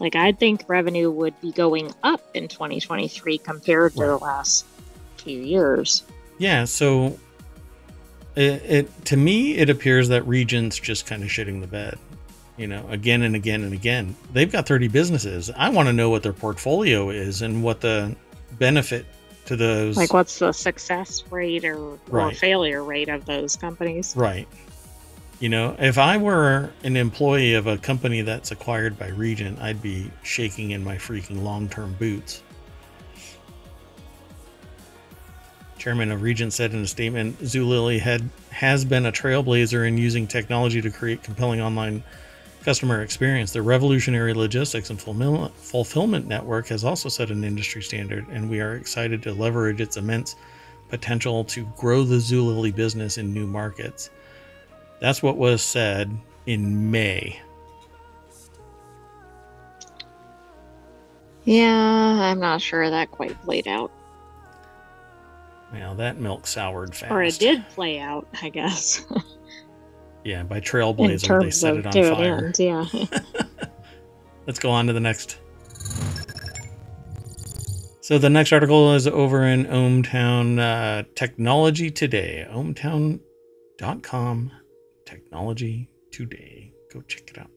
Like, 0.00 0.16
I'd 0.16 0.40
think 0.40 0.64
revenue 0.66 1.10
would 1.10 1.40
be 1.40 1.52
going 1.52 1.92
up 2.02 2.20
in 2.34 2.48
2023 2.48 3.38
compared 3.38 3.92
to 3.92 4.00
the 4.00 4.18
last 4.18 4.66
few 5.16 5.40
years. 5.40 6.02
Yeah, 6.38 6.64
so 6.64 7.16
it, 8.36 8.62
it 8.64 9.04
to 9.06 9.16
me 9.16 9.54
it 9.56 9.70
appears 9.70 10.08
that 10.08 10.26
Regent's 10.26 10.78
just 10.78 11.06
kind 11.06 11.22
of 11.22 11.28
shitting 11.28 11.60
the 11.60 11.66
bed 11.66 11.98
you 12.56 12.66
know 12.66 12.86
again 12.88 13.22
and 13.22 13.34
again 13.34 13.62
and 13.62 13.72
again 13.72 14.14
they've 14.32 14.50
got 14.50 14.66
30 14.66 14.88
businesses 14.88 15.50
i 15.56 15.68
want 15.68 15.88
to 15.88 15.92
know 15.92 16.10
what 16.10 16.22
their 16.22 16.32
portfolio 16.32 17.10
is 17.10 17.42
and 17.42 17.62
what 17.62 17.80
the 17.80 18.14
benefit 18.58 19.06
to 19.46 19.56
those. 19.56 19.96
Like 19.96 20.12
what's 20.12 20.38
the 20.38 20.52
success 20.52 21.24
rate 21.30 21.64
or, 21.64 21.98
right. 22.08 22.32
or 22.32 22.36
failure 22.36 22.82
rate 22.82 23.08
of 23.08 23.24
those 23.26 23.56
companies? 23.56 24.14
Right. 24.16 24.48
You 25.40 25.48
know 25.48 25.76
if 25.78 25.98
i 25.98 26.16
were 26.16 26.70
an 26.84 26.96
employee 26.96 27.54
of 27.54 27.66
a 27.66 27.76
company 27.76 28.22
that's 28.22 28.50
acquired 28.50 28.98
by 28.98 29.08
regent 29.08 29.60
i'd 29.60 29.82
be 29.82 30.10
shaking 30.22 30.70
in 30.70 30.82
my 30.84 30.96
freaking 30.96 31.42
long-term 31.42 31.94
boots. 31.98 32.42
Chairman 35.76 36.12
of 36.12 36.22
regent 36.22 36.54
said 36.54 36.72
in 36.72 36.80
a 36.80 36.86
statement 36.86 37.38
zulily 37.40 38.00
had 38.00 38.30
has 38.50 38.84
been 38.84 39.04
a 39.04 39.12
trailblazer 39.12 39.86
in 39.86 39.98
using 39.98 40.26
technology 40.26 40.80
to 40.80 40.90
create 40.90 41.22
compelling 41.22 41.60
online 41.60 42.02
customer 42.64 43.02
experience. 43.02 43.52
The 43.52 43.62
revolutionary 43.62 44.34
logistics 44.34 44.90
and 44.90 45.00
fulfillment 45.00 46.26
network 46.26 46.68
has 46.68 46.84
also 46.84 47.08
set 47.08 47.30
an 47.30 47.44
industry 47.44 47.82
standard, 47.82 48.26
and 48.28 48.48
we 48.48 48.60
are 48.60 48.74
excited 48.74 49.22
to 49.22 49.32
leverage 49.32 49.80
its 49.80 49.96
immense 49.96 50.36
potential 50.88 51.44
to 51.44 51.64
grow 51.76 52.04
the 52.04 52.16
Zulily 52.16 52.74
business 52.74 53.18
in 53.18 53.32
new 53.32 53.46
markets. 53.46 54.10
That's 55.00 55.22
what 55.22 55.36
was 55.36 55.62
said 55.62 56.16
in 56.46 56.90
May. 56.90 57.40
Yeah, 61.44 61.70
I'm 61.70 62.40
not 62.40 62.62
sure 62.62 62.88
that 62.88 63.10
quite 63.10 63.38
played 63.42 63.68
out. 63.68 63.90
Well, 65.72 65.94
that 65.96 66.18
milk 66.18 66.46
soured 66.46 66.94
fast. 66.94 67.12
Or 67.12 67.22
it 67.22 67.38
did 67.38 67.68
play 67.70 67.98
out, 67.98 68.26
I 68.40 68.48
guess. 68.48 69.04
Yeah, 70.24 70.42
by 70.42 70.60
Trailblazer, 70.60 71.42
they 71.42 71.50
set 71.50 71.76
it 71.76 71.86
on 71.86 71.92
fire. 71.92 72.46
End, 72.46 72.58
yeah. 72.58 72.86
Let's 74.46 74.58
go 74.58 74.70
on 74.70 74.86
to 74.86 74.94
the 74.94 75.00
next. 75.00 75.38
So 78.00 78.18
the 78.18 78.30
next 78.30 78.52
article 78.52 78.94
is 78.94 79.06
over 79.06 79.44
in 79.44 79.66
ohmTown 79.66 80.58
uh, 80.58 81.04
Technology 81.14 81.90
Today. 81.90 82.46
ohmTown.com 82.50 84.50
Technology 85.06 85.88
Today. 86.10 86.72
Go 86.92 87.02
check 87.02 87.30
it 87.30 87.38
out. 87.38 87.50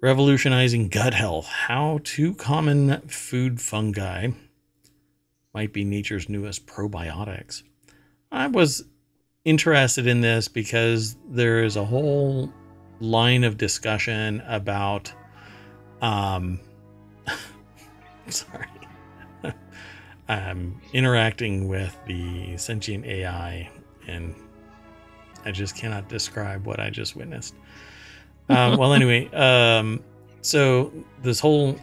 Revolutionizing 0.00 0.88
gut 0.88 1.14
health. 1.14 1.46
How 1.46 2.00
two 2.04 2.34
common 2.34 3.00
food 3.08 3.60
fungi 3.60 4.28
might 5.52 5.72
be 5.72 5.84
nature's 5.84 6.28
newest 6.28 6.66
probiotics. 6.66 7.62
I 8.30 8.46
was 8.48 8.84
interested 9.44 10.06
in 10.06 10.20
this 10.20 10.48
because 10.48 11.16
there 11.28 11.62
is 11.64 11.76
a 11.76 11.84
whole 11.84 12.52
line 13.00 13.44
of 13.44 13.56
discussion 13.56 14.42
about 14.46 15.12
um 16.00 16.58
sorry 18.28 18.66
i'm 20.28 20.80
interacting 20.92 21.68
with 21.68 21.96
the 22.06 22.56
sentient 22.56 23.04
ai 23.04 23.68
and 24.06 24.34
i 25.44 25.50
just 25.50 25.76
cannot 25.76 26.08
describe 26.08 26.64
what 26.64 26.80
i 26.80 26.88
just 26.88 27.14
witnessed 27.14 27.54
um, 28.48 28.76
well, 28.76 28.92
anyway, 28.94 29.28
um, 29.32 30.02
so 30.42 30.92
this 31.22 31.40
whole 31.40 31.78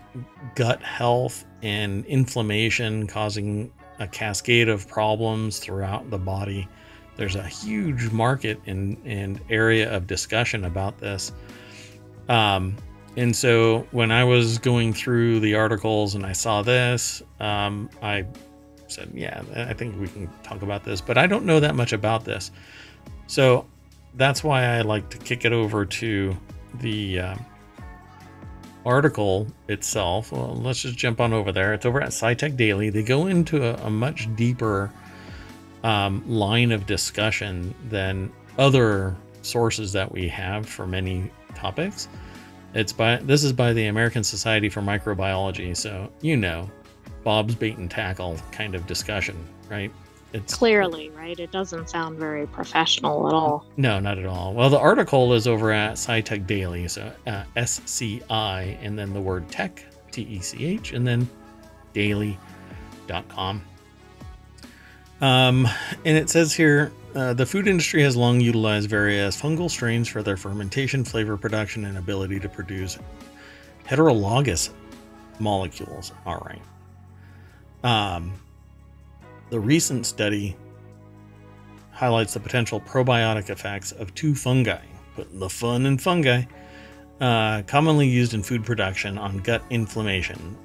gut 0.56 0.82
health 0.84 1.46
and 1.64 2.06
inflammation 2.06 3.08
causing 3.08 3.72
a 4.00 4.08
cascade 4.08 4.70
of 4.70 4.88
problems 4.88 5.60
throughout 5.60 6.10
the 6.10 6.18
body. 6.18 6.68
There's 7.22 7.36
a 7.36 7.48
huge 7.48 8.10
market 8.10 8.60
and, 8.66 8.98
and 9.06 9.40
area 9.48 9.96
of 9.96 10.08
discussion 10.08 10.66
about 10.66 10.98
this. 10.98 11.32
Um, 12.28 12.76
and 13.16 13.36
so 13.36 13.86
when 13.92 14.12
I 14.12 14.24
was 14.24 14.58
going 14.58 14.92
through 14.92 15.40
the 15.42 15.54
articles 15.54 16.16
and 16.16 16.26
I 16.26 16.32
saw 16.32 16.64
this, 16.64 17.22
um, 17.40 17.92
I 18.02 18.26
said, 18.88 19.12
Yeah, 19.14 19.44
I 19.56 19.74
think 19.74 20.02
we 20.02 20.08
can 20.08 20.32
talk 20.42 20.64
about 20.64 20.84
this, 20.84 21.00
but 21.00 21.20
I 21.20 21.28
don't 21.28 21.46
know 21.46 21.60
that 21.60 21.76
much 21.76 21.94
about 21.94 22.26
this. 22.26 22.50
So 23.28 23.68
that's 24.16 24.44
why 24.44 24.64
I 24.64 24.82
like 24.82 25.08
to 25.12 25.20
kick 25.20 25.46
it 25.46 25.54
over 25.54 25.86
to 25.86 26.36
the 26.80 27.20
uh, 27.20 27.36
article 28.84 29.46
itself. 29.68 30.32
Well, 30.32 30.56
let's 30.56 30.82
just 30.82 30.98
jump 30.98 31.22
on 31.22 31.34
over 31.34 31.52
there. 31.52 31.76
It's 31.76 31.86
over 31.86 32.02
at 32.02 32.10
SciTech 32.10 32.58
Daily. 32.58 32.90
They 32.90 33.04
go 33.04 33.28
into 33.28 33.64
a, 33.64 33.76
a 33.86 33.92
much 33.92 34.28
deeper 34.36 34.92
um, 35.84 36.24
line 36.28 36.72
of 36.72 36.86
discussion 36.86 37.74
than 37.90 38.32
other 38.58 39.16
sources 39.42 39.92
that 39.94 40.12
we 40.12 40.28
have 40.28 40.68
for 40.68 40.86
many 40.86 41.32
topics. 41.56 42.08
It's 42.74 42.94
by 42.94 43.18
this 43.18 43.44
is 43.44 43.52
by 43.52 43.74
the 43.74 43.88
American 43.88 44.24
Society 44.24 44.70
for 44.70 44.82
Microbiology, 44.82 45.76
so 45.76 46.12
you 46.22 46.38
know, 46.38 46.70
Bob's 47.24 47.56
bait 47.56 47.78
and 47.78 47.90
tackle 47.92 48.38
kind 48.52 48.76
of 48.76 48.88
discussion, 48.88 49.38
right? 49.70 49.92
It's 50.34 50.56
clearly 50.56 51.10
right. 51.10 51.38
It 51.38 51.52
doesn't 51.52 51.90
sound 51.90 52.18
very 52.18 52.48
professional 52.48 53.28
at 53.28 53.34
all. 53.34 53.66
No, 53.76 54.00
not 54.00 54.18
at 54.18 54.26
all. 54.26 54.54
Well, 54.54 54.70
the 54.70 54.80
article 54.80 55.34
is 55.34 55.46
over 55.46 55.74
at 55.74 55.96
SciTech 55.96 56.48
Daily, 56.48 56.88
so 56.88 57.12
uh, 57.28 57.44
S 57.58 57.82
C 57.84 58.22
I, 58.30 58.78
and 58.82 58.98
then 58.98 59.12
the 59.12 59.20
word 59.20 59.50
tech, 59.50 59.84
T 60.12 60.22
E 60.22 60.40
C 60.40 60.66
H, 60.66 60.94
and 60.94 61.06
then 61.06 61.30
daily.com. 61.92 63.62
Um, 65.22 65.68
and 66.04 66.18
it 66.18 66.30
says 66.30 66.54
here 66.54 66.92
uh, 67.16 67.34
the 67.34 67.46
food 67.46 67.68
industry 67.68 68.02
has 68.02 68.18
long 68.18 68.42
utilized 68.42 68.90
various 68.90 69.40
fungal 69.40 69.70
strains 69.70 70.08
for 70.08 70.24
their 70.24 70.38
fermentation, 70.38 71.04
flavor 71.04 71.38
production, 71.38 71.86
and 71.86 71.98
ability 71.98 72.40
to 72.40 72.50
produce 72.50 72.98
heterologous 73.86 74.72
molecules. 75.40 76.12
All 76.26 76.38
right. 76.46 76.62
Um, 77.84 78.34
the 79.50 79.60
recent 79.60 80.06
study 80.06 80.56
highlights 81.92 82.34
the 82.34 82.40
potential 82.40 82.80
probiotic 82.80 83.50
effects 83.50 83.92
of 83.92 84.14
two 84.16 84.34
fungi, 84.34 84.82
putting 85.16 85.40
the 85.40 85.50
fun 85.50 85.86
in 85.86 85.98
fungi, 85.98 86.44
uh, 87.20 87.62
commonly 87.68 88.08
used 88.08 88.34
in 88.34 88.42
food 88.42 88.66
production 88.66 89.18
on 89.18 89.38
gut 89.40 89.62
inflammation. 89.70 90.58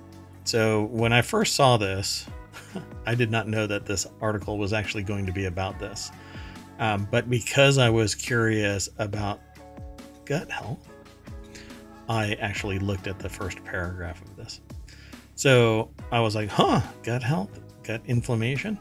So 0.44 0.84
when 0.84 1.12
I 1.12 1.20
first 1.20 1.56
saw 1.56 1.76
this, 1.76 2.26
I 3.06 3.14
did 3.14 3.30
not 3.30 3.48
know 3.48 3.66
that 3.66 3.86
this 3.86 4.06
article 4.20 4.58
was 4.58 4.72
actually 4.72 5.04
going 5.04 5.26
to 5.26 5.32
be 5.32 5.46
about 5.46 5.78
this. 5.78 6.10
Um, 6.78 7.08
but 7.10 7.30
because 7.30 7.78
I 7.78 7.88
was 7.88 8.14
curious 8.14 8.88
about 8.98 9.40
gut 10.24 10.50
health, 10.50 10.86
I 12.08 12.34
actually 12.34 12.78
looked 12.78 13.06
at 13.06 13.18
the 13.18 13.28
first 13.28 13.64
paragraph 13.64 14.20
of 14.22 14.36
this. 14.36 14.60
So 15.34 15.90
I 16.12 16.20
was 16.20 16.34
like, 16.34 16.48
huh, 16.48 16.80
gut 17.02 17.22
health? 17.22 17.60
gut 17.86 18.02
inflammation. 18.06 18.78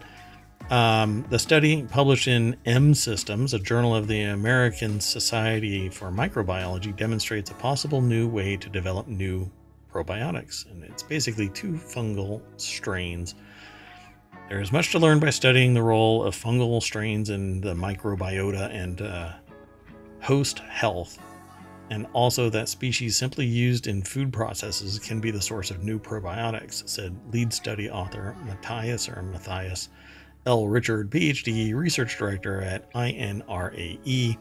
Um, 0.70 1.26
the 1.30 1.38
study, 1.38 1.84
published 1.84 2.28
in 2.28 2.58
mSystems, 2.66 3.54
a 3.54 3.60
journal 3.60 3.96
of 3.96 4.08
the 4.08 4.24
American 4.24 5.00
Society 5.00 5.90
for 5.90 6.10
Microbiology, 6.10 6.96
demonstrates 6.96 7.52
a 7.52 7.54
possible 7.54 8.02
new 8.02 8.28
way 8.28 8.58
to 8.58 8.68
develop 8.68 9.08
new 9.08 9.50
probiotics. 9.94 10.70
And 10.72 10.84
it's 10.84 11.04
basically 11.04 11.50
two 11.50 11.74
fungal 11.74 12.42
strains. 12.58 13.36
There 14.50 14.62
is 14.62 14.72
much 14.72 14.92
to 14.92 15.00
learn 15.00 15.20
by 15.20 15.32
studying 15.32 15.74
the 15.74 15.82
role 15.82 16.24
of 16.24 16.36
fungal 16.36 16.82
strains 16.82 17.30
in 17.30 17.62
the 17.62 17.74
microbiota 17.74 18.70
and 18.72 19.02
uh, 19.02 19.34
host 20.22 20.60
health 20.60 21.20
and 21.90 22.08
also 22.14 22.50
that 22.50 22.70
species 22.70 23.16
simply 23.16 23.46
used 23.46 23.88
in 23.88 24.02
food 24.02 24.34
processes 24.34 24.98
can 25.00 25.20
be 25.20 25.32
the 25.32 25.42
source 25.42 25.70
of 25.70 25.84
new 25.84 26.00
probiotics, 26.00 26.88
said 26.88 27.16
lead 27.32 27.54
study 27.54 27.90
author 27.90 28.36
Matthias 28.46 29.08
or 29.08 29.22
Matthias 29.22 29.90
L. 30.46 30.68
Richard, 30.68 31.10
PhD 31.10 31.74
research 31.74 32.18
director 32.18 32.62
at 32.62 32.92
INRAE 32.94 34.38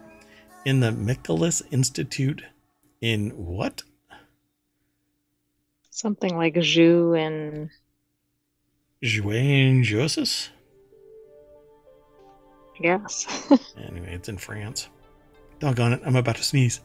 in 0.65 0.81
the 0.81 0.91
Micalis 0.91 1.63
Institute 1.71 2.43
in 3.01 3.31
what? 3.31 3.83
Something 5.91 6.37
like 6.37 6.55
Jus 6.61 7.17
and 7.17 7.71
Jouet 9.05 9.83
Joseph? 9.83 10.51
Yes. 12.81 13.27
anyway, 13.77 14.15
it's 14.15 14.31
in 14.31 14.39
France. 14.39 14.89
Doggone 15.61 15.93
it, 15.93 16.03
I'm 16.07 16.17
about 16.17 16.37
to 16.37 16.43
sneeze. 16.43 16.81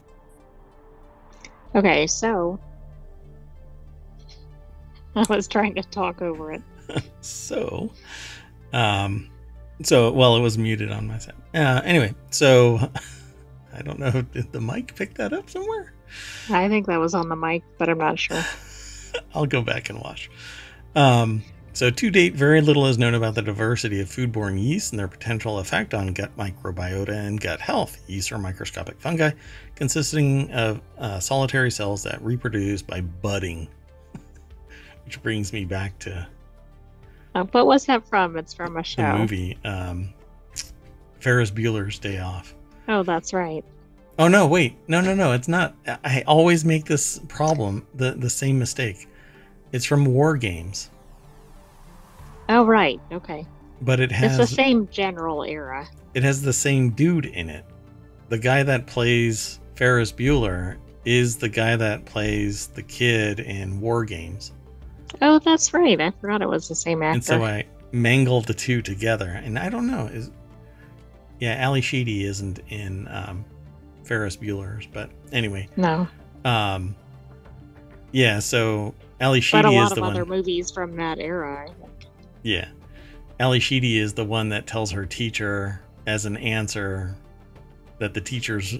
Okay, 1.74 2.06
so 2.06 2.60
I 5.16 5.24
was 5.30 5.48
trying 5.48 5.74
to 5.76 5.82
talk 5.82 6.20
over 6.20 6.52
it. 6.52 6.62
so, 7.22 7.90
um, 8.72 9.30
so 9.82 10.12
well, 10.12 10.36
it 10.36 10.40
was 10.40 10.58
muted 10.58 10.92
on 10.92 11.08
my 11.08 11.18
side. 11.18 11.34
Uh, 11.54 11.80
anyway, 11.84 12.14
so 12.30 12.90
I 13.72 13.80
don't 13.82 13.98
know. 13.98 14.10
Did 14.10 14.52
the 14.52 14.60
mic 14.60 14.94
pick 14.94 15.14
that 15.14 15.32
up 15.32 15.48
somewhere? 15.48 15.94
I 16.50 16.68
think 16.68 16.86
that 16.86 16.98
was 16.98 17.14
on 17.14 17.28
the 17.28 17.36
mic, 17.36 17.62
but 17.78 17.88
I'm 17.88 17.98
not 17.98 18.18
sure. 18.18 18.44
I'll 19.34 19.46
go 19.46 19.62
back 19.62 19.88
and 19.88 20.00
watch. 20.00 20.30
Um, 20.94 21.42
so, 21.80 21.88
to 21.88 22.10
date, 22.10 22.34
very 22.34 22.60
little 22.60 22.84
is 22.88 22.98
known 22.98 23.14
about 23.14 23.34
the 23.34 23.40
diversity 23.40 24.02
of 24.02 24.08
foodborne 24.10 24.62
yeasts 24.62 24.90
and 24.90 24.98
their 24.98 25.08
potential 25.08 25.60
effect 25.60 25.94
on 25.94 26.08
gut 26.12 26.30
microbiota 26.36 27.08
and 27.08 27.40
gut 27.40 27.58
health. 27.58 27.98
Yeasts 28.06 28.30
are 28.32 28.36
microscopic 28.36 29.00
fungi 29.00 29.30
consisting 29.76 30.50
of 30.50 30.82
uh, 30.98 31.18
solitary 31.20 31.70
cells 31.70 32.02
that 32.02 32.20
reproduce 32.20 32.82
by 32.82 33.00
budding, 33.00 33.66
which 35.06 35.22
brings 35.22 35.54
me 35.54 35.64
back 35.64 35.98
to. 36.00 36.28
Uh, 37.34 37.44
what 37.44 37.66
was 37.66 37.86
that 37.86 38.06
from? 38.06 38.36
It's 38.36 38.52
from 38.52 38.76
a 38.76 38.84
show. 38.84 39.16
Movie 39.16 39.56
um, 39.64 40.12
Ferris 41.20 41.50
Bueller's 41.50 41.98
Day 41.98 42.18
Off. 42.18 42.54
Oh, 42.88 43.02
that's 43.02 43.32
right. 43.32 43.64
Oh 44.18 44.28
no! 44.28 44.46
Wait, 44.46 44.76
no, 44.86 45.00
no, 45.00 45.14
no! 45.14 45.32
It's 45.32 45.48
not. 45.48 45.74
I 46.04 46.24
always 46.26 46.62
make 46.62 46.84
this 46.84 47.20
problem 47.28 47.86
the 47.94 48.12
the 48.12 48.28
same 48.28 48.58
mistake. 48.58 49.08
It's 49.72 49.86
from 49.86 50.04
War 50.04 50.36
Games. 50.36 50.90
Oh 52.50 52.64
right, 52.64 53.00
okay. 53.12 53.46
But 53.80 54.00
it 54.00 54.10
has 54.10 54.38
it's 54.38 54.50
the 54.50 54.56
same 54.56 54.88
general 54.88 55.44
era. 55.44 55.88
It 56.14 56.24
has 56.24 56.42
the 56.42 56.52
same 56.52 56.90
dude 56.90 57.26
in 57.26 57.48
it. 57.48 57.64
The 58.28 58.38
guy 58.38 58.64
that 58.64 58.86
plays 58.86 59.60
Ferris 59.76 60.10
Bueller 60.10 60.76
is 61.04 61.36
the 61.36 61.48
guy 61.48 61.76
that 61.76 62.04
plays 62.06 62.66
the 62.66 62.82
kid 62.82 63.38
in 63.38 63.80
War 63.80 64.04
Games. 64.04 64.52
Oh, 65.22 65.38
that's 65.38 65.72
right. 65.72 66.00
I 66.00 66.10
forgot 66.20 66.42
it 66.42 66.48
was 66.48 66.68
the 66.68 66.74
same 66.74 67.02
actor. 67.02 67.14
And 67.14 67.24
so 67.24 67.44
I 67.44 67.66
mangled 67.92 68.46
the 68.46 68.54
two 68.54 68.82
together, 68.82 69.28
and 69.28 69.56
I 69.56 69.68
don't 69.68 69.86
know. 69.86 70.06
Is 70.06 70.32
yeah, 71.38 71.54
Ally 71.54 71.80
Sheedy 71.80 72.24
isn't 72.24 72.58
in 72.68 73.06
um, 73.08 73.44
Ferris 74.02 74.36
Bueller's, 74.36 74.86
but 74.86 75.08
anyway. 75.30 75.68
No. 75.76 76.08
Um. 76.44 76.96
Yeah, 78.10 78.40
so 78.40 78.92
Ally 79.20 79.38
Sheedy 79.38 79.68
is 79.68 79.70
the 79.70 79.70
one. 79.70 79.70
but 79.70 79.70
a 79.70 79.80
lot 79.80 79.92
of 79.92 79.98
one. 79.98 80.10
other 80.10 80.26
movies 80.26 80.72
from 80.72 80.96
that 80.96 81.20
era. 81.20 81.72
Yeah. 82.42 82.68
Ally 83.38 83.58
Sheedy 83.58 83.98
is 83.98 84.14
the 84.14 84.24
one 84.24 84.50
that 84.50 84.66
tells 84.66 84.90
her 84.90 85.06
teacher 85.06 85.82
as 86.06 86.26
an 86.26 86.36
answer 86.36 87.16
that 87.98 88.14
the 88.14 88.20
teacher's 88.20 88.78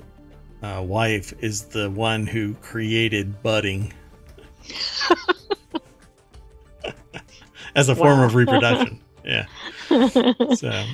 uh, 0.63 0.83
wife 0.87 1.33
is 1.41 1.65
the 1.65 1.91
one 1.91 2.27
who 2.27 2.55
created 2.55 3.43
budding 3.43 3.93
as 7.75 7.89
a 7.89 7.95
wow. 7.95 7.99
form 7.99 8.21
of 8.21 8.35
reproduction. 8.35 9.01
Yeah. 9.25 9.47
so 10.55 10.85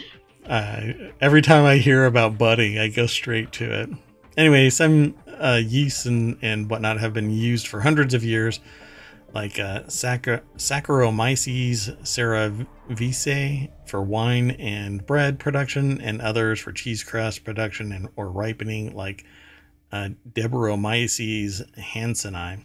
uh, 0.46 0.80
every 1.20 1.42
time 1.42 1.64
I 1.64 1.76
hear 1.76 2.04
about 2.06 2.38
budding, 2.38 2.78
I 2.78 2.88
go 2.88 3.06
straight 3.06 3.52
to 3.52 3.82
it. 3.82 3.90
Anyway, 4.36 4.70
some 4.70 5.14
uh, 5.40 5.60
yeasts 5.64 6.06
and, 6.06 6.38
and 6.42 6.68
whatnot 6.68 7.00
have 7.00 7.12
been 7.12 7.30
used 7.30 7.66
for 7.66 7.80
hundreds 7.80 8.14
of 8.14 8.22
years 8.22 8.60
like 9.36 9.58
uh, 9.58 9.82
Saccharomyces 9.82 11.94
cerevisiae 12.00 13.70
for 13.84 14.00
wine 14.00 14.52
and 14.52 15.04
bread 15.04 15.38
production, 15.38 16.00
and 16.00 16.22
others 16.22 16.58
for 16.58 16.72
cheese 16.72 17.04
crust 17.04 17.44
production 17.44 17.92
and 17.92 18.08
or 18.16 18.30
ripening, 18.30 18.96
like 18.96 19.26
uh, 19.92 20.08
Debaryomyces 20.32 21.70
hansenii. 21.76 22.64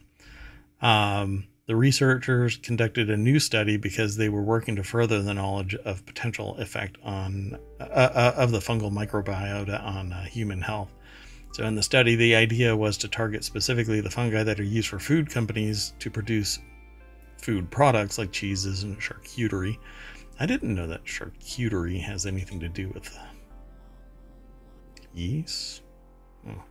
Um, 0.82 1.50
the 1.66 1.76
researchers 1.76 2.56
conducted 2.56 3.10
a 3.10 3.18
new 3.18 3.40
study 3.40 3.76
because 3.76 4.16
they 4.16 4.30
were 4.30 4.42
working 4.42 4.78
to 4.78 4.84
further 4.86 5.22
the 5.22 5.34
knowledge 5.34 5.76
of 5.76 6.06
potential 6.06 6.56
effect 6.56 6.98
on 7.04 7.60
uh, 7.82 7.84
uh, 7.84 8.34
of 8.38 8.52
the 8.52 8.60
fungal 8.60 8.94
microbiota 8.94 9.84
on 9.84 10.14
uh, 10.14 10.24
human 10.24 10.62
health. 10.62 10.94
So, 11.54 11.66
in 11.66 11.76
the 11.76 11.84
study, 11.84 12.16
the 12.16 12.36
idea 12.36 12.76
was 12.76 12.98
to 12.98 13.08
target 13.08 13.44
specifically 13.44 14.00
the 14.00 14.10
fungi 14.10 14.44
that 14.44 14.60
are 14.60 14.64
used 14.64 14.88
for 14.88 15.00
food 15.00 15.30
companies 15.30 15.94
to 16.00 16.10
produce 16.10 16.60
food 17.38 17.70
products 17.70 18.18
like 18.18 18.32
cheeses 18.32 18.84
and 18.84 19.00
charcuterie. 19.00 19.78
I 20.40 20.46
didn't 20.46 20.74
know 20.74 20.88
that 20.88 21.06
charcuterie 21.06 22.02
has 22.02 22.26
anything 22.26 22.60
to 22.62 22.70
do 22.70 22.90
with 22.90 23.18
yeast. 25.14 25.82
Oh. 26.48 26.64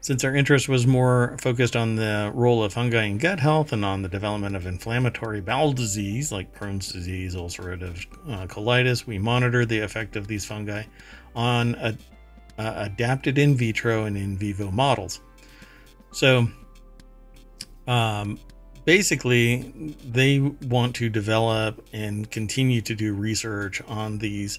Since 0.00 0.24
our 0.24 0.34
interest 0.34 0.68
was 0.68 0.86
more 0.86 1.36
focused 1.40 1.76
on 1.76 1.94
the 1.94 2.32
role 2.34 2.64
of 2.64 2.72
fungi 2.72 3.04
in 3.04 3.18
gut 3.18 3.38
health 3.38 3.72
and 3.72 3.84
on 3.84 4.02
the 4.02 4.08
development 4.08 4.56
of 4.56 4.66
inflammatory 4.66 5.40
bowel 5.40 5.72
disease 5.72 6.32
like 6.32 6.56
Crohn's 6.58 6.90
disease, 6.92 7.36
ulcerative 7.36 8.04
uh, 8.28 8.46
colitis, 8.48 9.06
we 9.06 9.18
monitored 9.18 9.68
the 9.68 9.78
effect 9.78 10.16
of 10.16 10.26
these 10.26 10.44
fungi 10.44 10.82
on 11.36 11.76
a, 11.76 11.96
uh, 12.58 12.72
adapted 12.76 13.38
in 13.38 13.56
vitro 13.56 14.04
and 14.04 14.16
in 14.16 14.36
vivo 14.36 14.70
models. 14.70 15.20
So, 16.12 16.48
um, 17.86 18.38
basically, 18.84 19.96
they 20.04 20.40
want 20.40 20.94
to 20.96 21.08
develop 21.08 21.84
and 21.92 22.30
continue 22.30 22.80
to 22.82 22.94
do 22.94 23.14
research 23.14 23.82
on 23.82 24.18
these 24.18 24.58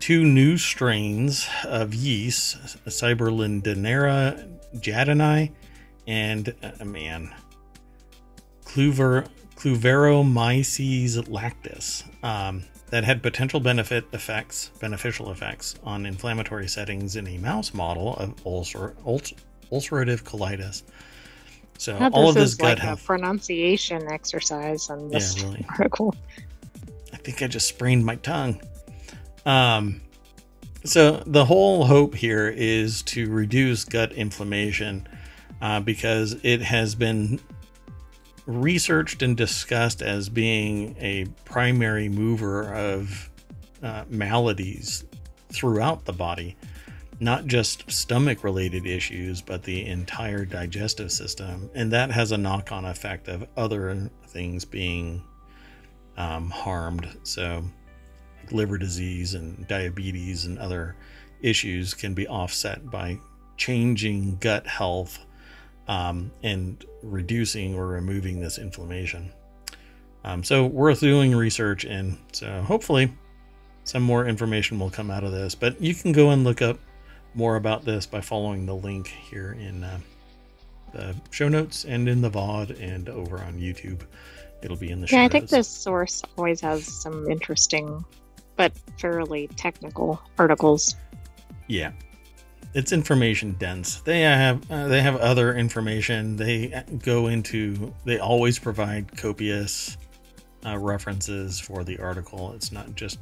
two 0.00 0.24
new 0.24 0.56
strains 0.56 1.48
of 1.64 1.94
yeast, 1.94 2.56
Cyberlindnera 2.86 4.58
jadoni 4.76 5.52
and 6.06 6.54
uh, 6.62 6.84
man, 6.84 7.34
Cluver, 8.64 9.28
Kluyveromyces 9.56 11.16
lactis, 11.28 12.04
um, 12.24 12.64
that 12.90 13.04
had 13.04 13.22
potential 13.22 13.60
benefit 13.60 14.06
effects, 14.12 14.70
beneficial 14.80 15.30
effects 15.30 15.74
on 15.84 16.06
inflammatory 16.06 16.68
settings 16.68 17.16
in 17.16 17.26
a 17.26 17.38
mouse 17.38 17.74
model 17.74 18.16
of 18.16 18.34
ulcer, 18.46 18.94
ulcer 19.04 19.36
ulcerative 19.70 20.22
colitis. 20.22 20.82
So 21.76 21.96
all 22.12 22.30
of 22.30 22.34
this 22.34 22.54
gut 22.54 22.70
like 22.70 22.78
health 22.78 23.04
pronunciation 23.04 24.10
exercise 24.10 24.90
on 24.90 25.08
this 25.08 25.36
yeah, 25.36 25.44
really. 25.44 25.66
article. 25.78 26.14
I 27.12 27.16
think 27.18 27.42
I 27.42 27.46
just 27.46 27.68
sprained 27.68 28.04
my 28.04 28.16
tongue. 28.16 28.60
Um, 29.46 30.00
so 30.84 31.22
the 31.26 31.44
whole 31.44 31.84
hope 31.84 32.14
here 32.14 32.48
is 32.48 33.02
to 33.04 33.30
reduce 33.30 33.84
gut 33.84 34.12
inflammation 34.12 35.06
uh, 35.60 35.80
because 35.80 36.36
it 36.42 36.62
has 36.62 36.94
been 36.94 37.40
researched 38.48 39.20
and 39.20 39.36
discussed 39.36 40.00
as 40.00 40.30
being 40.30 40.96
a 40.98 41.26
primary 41.44 42.08
mover 42.08 42.72
of 42.72 43.28
uh, 43.82 44.04
maladies 44.08 45.04
throughout 45.50 46.06
the 46.06 46.14
body, 46.14 46.56
not 47.20 47.44
just 47.44 47.88
stomach 47.90 48.42
related 48.42 48.86
issues, 48.86 49.42
but 49.42 49.62
the 49.62 49.84
entire 49.84 50.46
digestive 50.46 51.12
system. 51.12 51.70
And 51.74 51.92
that 51.92 52.10
has 52.10 52.32
a 52.32 52.38
knock 52.38 52.72
on 52.72 52.86
effect 52.86 53.28
of 53.28 53.46
other 53.54 54.10
things 54.28 54.64
being 54.64 55.22
um, 56.16 56.48
harmed. 56.48 57.06
So 57.24 57.62
liver 58.50 58.78
disease 58.78 59.34
and 59.34 59.68
diabetes 59.68 60.46
and 60.46 60.58
other 60.58 60.96
issues 61.42 61.92
can 61.92 62.14
be 62.14 62.26
offset 62.26 62.90
by 62.90 63.18
changing 63.58 64.38
gut 64.38 64.66
health 64.66 65.18
um, 65.86 66.30
and 66.42 66.82
reducing 67.02 67.74
or 67.74 67.86
removing 67.86 68.40
this 68.40 68.58
inflammation. 68.58 69.30
Um, 70.24 70.42
so, 70.42 70.66
worth 70.66 71.00
doing 71.00 71.34
research 71.34 71.84
in. 71.84 72.18
So, 72.32 72.62
hopefully, 72.62 73.12
some 73.84 74.02
more 74.02 74.26
information 74.26 74.78
will 74.78 74.90
come 74.90 75.10
out 75.10 75.24
of 75.24 75.32
this. 75.32 75.54
But 75.54 75.80
you 75.80 75.94
can 75.94 76.12
go 76.12 76.30
and 76.30 76.44
look 76.44 76.60
up 76.60 76.78
more 77.34 77.56
about 77.56 77.84
this 77.84 78.06
by 78.06 78.20
following 78.20 78.66
the 78.66 78.74
link 78.74 79.06
here 79.06 79.52
in 79.52 79.84
uh, 79.84 79.98
the 80.92 81.14
show 81.30 81.48
notes 81.48 81.84
and 81.84 82.08
in 82.08 82.20
the 82.20 82.30
VOD 82.30 82.80
and 82.82 83.08
over 83.08 83.38
on 83.38 83.54
YouTube. 83.54 84.02
It'll 84.62 84.76
be 84.76 84.90
in 84.90 85.00
the 85.00 85.06
show 85.06 85.16
Yeah, 85.16 85.24
I 85.24 85.28
think 85.28 85.48
this 85.48 85.68
source 85.68 86.22
always 86.36 86.60
has 86.62 86.84
some 86.84 87.30
interesting 87.30 88.04
but 88.56 88.72
fairly 88.98 89.46
technical 89.56 90.20
articles. 90.36 90.96
Yeah, 91.68 91.92
it's 92.74 92.92
information 92.92 93.52
dense. 93.58 94.00
They 94.00 94.20
have 94.20 94.70
uh, 94.70 94.88
they 94.88 95.00
have 95.00 95.16
other 95.16 95.54
information. 95.54 96.36
They 96.36 96.82
go 97.02 97.28
into. 97.28 97.94
They 98.04 98.18
always 98.18 98.58
provide 98.58 99.16
copious 99.16 99.96
uh, 100.66 100.78
references 100.78 101.58
for 101.58 101.84
the 101.84 101.98
article. 101.98 102.52
It's 102.52 102.70
not 102.70 102.94
just 102.94 103.18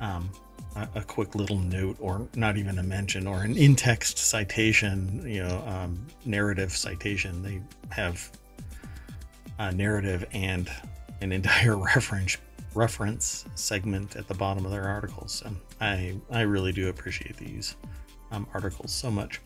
um, 0.00 0.30
a, 0.76 0.88
a, 0.96 1.02
quick 1.02 1.34
little 1.34 1.58
note, 1.58 1.96
or 2.00 2.26
not 2.34 2.56
even 2.56 2.78
a 2.78 2.82
mention, 2.82 3.26
or 3.26 3.42
an 3.42 3.56
in-text 3.56 4.18
citation. 4.18 5.22
You 5.26 5.44
know, 5.44 5.64
um, 5.66 6.06
narrative 6.24 6.72
citation. 6.72 7.42
They 7.42 7.60
have 7.90 8.30
a 9.58 9.72
narrative 9.72 10.24
and 10.32 10.70
an 11.20 11.32
entire 11.32 11.76
reference 11.94 12.38
reference 12.74 13.44
segment 13.54 14.16
at 14.16 14.26
the 14.26 14.34
bottom 14.34 14.64
of 14.64 14.72
their 14.72 14.88
articles. 14.88 15.32
So 15.32 15.54
I 15.82 16.16
I 16.30 16.40
really 16.42 16.72
do 16.72 16.88
appreciate 16.88 17.36
these 17.36 17.76
um, 18.34 18.46
articles 18.52 18.92
so 18.92 19.10
much. 19.10 19.40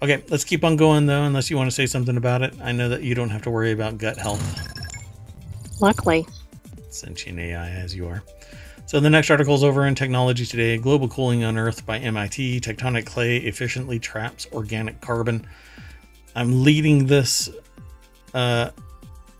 Okay, 0.00 0.22
let's 0.28 0.44
keep 0.44 0.62
on 0.64 0.76
going 0.76 1.06
though, 1.06 1.24
unless 1.24 1.50
you 1.50 1.56
want 1.56 1.68
to 1.68 1.74
say 1.74 1.86
something 1.86 2.16
about 2.16 2.42
it. 2.42 2.54
I 2.62 2.72
know 2.72 2.88
that 2.88 3.02
you 3.02 3.14
don't 3.14 3.30
have 3.30 3.42
to 3.42 3.50
worry 3.50 3.72
about 3.72 3.98
gut 3.98 4.16
health. 4.16 4.42
Luckily. 5.80 6.26
Sentient 6.90 7.38
AI 7.38 7.70
as 7.70 7.94
you 7.94 8.06
are. 8.06 8.22
So 8.86 9.00
the 9.00 9.10
next 9.10 9.30
article 9.30 9.54
is 9.54 9.62
over 9.62 9.86
in 9.86 9.94
Technology 9.94 10.46
Today. 10.46 10.78
Global 10.78 11.08
cooling 11.08 11.42
unearthed 11.42 11.84
by 11.84 11.98
MIT. 11.98 12.60
Tectonic 12.60 13.06
clay 13.06 13.36
efficiently 13.38 13.98
traps 13.98 14.46
organic 14.52 15.00
carbon. 15.00 15.46
I'm 16.34 16.62
leading 16.62 17.06
this 17.06 17.50
uh, 18.32 18.70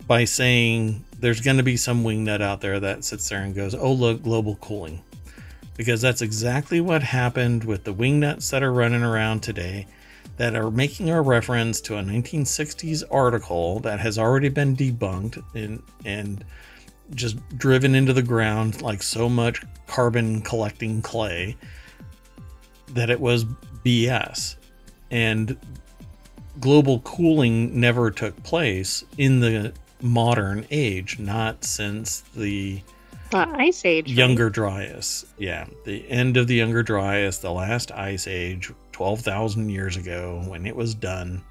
by 0.07 0.25
saying 0.25 1.05
there's 1.19 1.41
going 1.41 1.57
to 1.57 1.63
be 1.63 1.77
some 1.77 2.05
wingnut 2.05 2.43
out 2.43 2.61
there 2.61 2.79
that 2.81 3.05
sits 3.05 3.29
there 3.29 3.41
and 3.41 3.55
goes, 3.55 3.75
oh, 3.75 3.93
look, 3.93 4.23
global 4.23 4.57
cooling. 4.57 5.03
Because 5.79 6.03
that's 6.03 6.21
exactly 6.21 6.83
what 6.83 7.03
happened 7.03 7.65
with 7.65 7.85
the 7.85 7.95
wingnuts 7.95 8.51
that 8.51 8.63
are 8.63 8.73
running 8.73 9.03
around 9.03 9.41
today 9.41 9.87
that 10.37 10.55
are 10.55 10.71
making 10.71 11.09
a 11.09 11.23
reference 11.23 11.81
to 11.81 11.97
a 11.97 12.03
1960s 12.03 13.03
article 13.11 13.81
that 13.81 14.01
has 14.01 14.19
already 14.19 14.49
been 14.49 14.77
debunked 14.77 15.43
and, 15.55 15.83
and 16.05 16.45
just 17.15 17.37
driven 17.57 17.95
into 17.95 18.13
the 18.13 18.23
ground 18.23 18.83
like 18.83 19.03
so 19.03 19.29
much 19.29 19.63
carbon 19.87 20.43
collecting 20.43 21.01
clay 21.01 21.57
that 22.89 23.09
it 23.09 23.21
was 23.21 23.45
BS. 23.85 24.57
And 25.11 25.57
global 26.61 27.01
cooling 27.01 27.81
never 27.81 28.11
took 28.11 28.41
place 28.43 29.05
in 29.17 29.41
the 29.41 29.73
modern 30.03 30.67
age, 30.71 31.19
not 31.19 31.65
since 31.65 32.21
the 32.37 32.83
ice 33.35 33.85
age. 33.85 34.11
Younger? 34.11 34.51
Dryas. 34.51 35.27
Yeah. 35.39 35.67
The 35.85 36.09
end 36.09 36.37
of 36.37 36.47
the 36.47 36.55
Younger 36.55 36.83
Dryas, 36.83 37.39
the 37.39 37.53
last 37.53 37.93
ice 37.93 38.27
age, 38.27 38.73
12,000 38.93 39.69
years 39.69 39.97
ago, 39.97 40.43
when 40.47 40.67
it 40.67 40.75
was 40.75 40.95
done. 40.95 41.43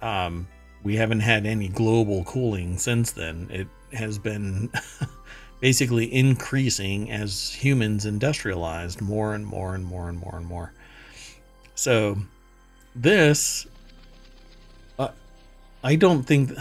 Um, 0.00 0.48
we 0.82 0.96
haven't 0.96 1.20
had 1.20 1.46
any 1.46 1.68
global 1.68 2.24
cooling 2.24 2.76
since 2.76 3.12
then. 3.12 3.48
It 3.50 3.68
has 3.96 4.18
been 4.18 4.70
basically 5.60 6.12
increasing 6.12 7.10
as 7.10 7.52
humans 7.52 8.04
industrialized 8.04 9.00
more 9.00 9.34
and 9.34 9.46
more 9.46 9.74
and 9.74 9.84
more 9.84 10.08
and 10.08 10.18
more 10.18 10.36
and 10.36 10.46
more. 10.46 10.72
So, 11.74 12.16
this, 12.94 13.66
uh, 14.98 15.08
I 15.82 15.96
don't 15.96 16.24
think 16.24 16.52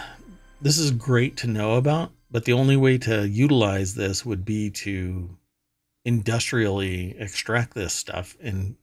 this 0.61 0.77
is 0.77 0.91
great 0.91 1.37
to 1.37 1.47
know 1.47 1.75
about, 1.75 2.11
but 2.31 2.45
the 2.45 2.53
only 2.53 2.77
way 2.77 2.97
to 2.97 3.27
utilize 3.27 3.95
this 3.95 4.25
would 4.25 4.45
be 4.45 4.69
to 4.69 5.37
industrially 6.05 7.15
extract 7.19 7.73
this 7.73 7.93
stuff 7.93 8.35
and 8.41 8.75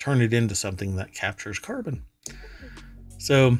turn 0.00 0.20
it 0.20 0.32
into 0.32 0.54
something 0.54 0.96
that 0.96 1.12
captures 1.12 1.58
carbon. 1.58 2.04
So 3.18 3.58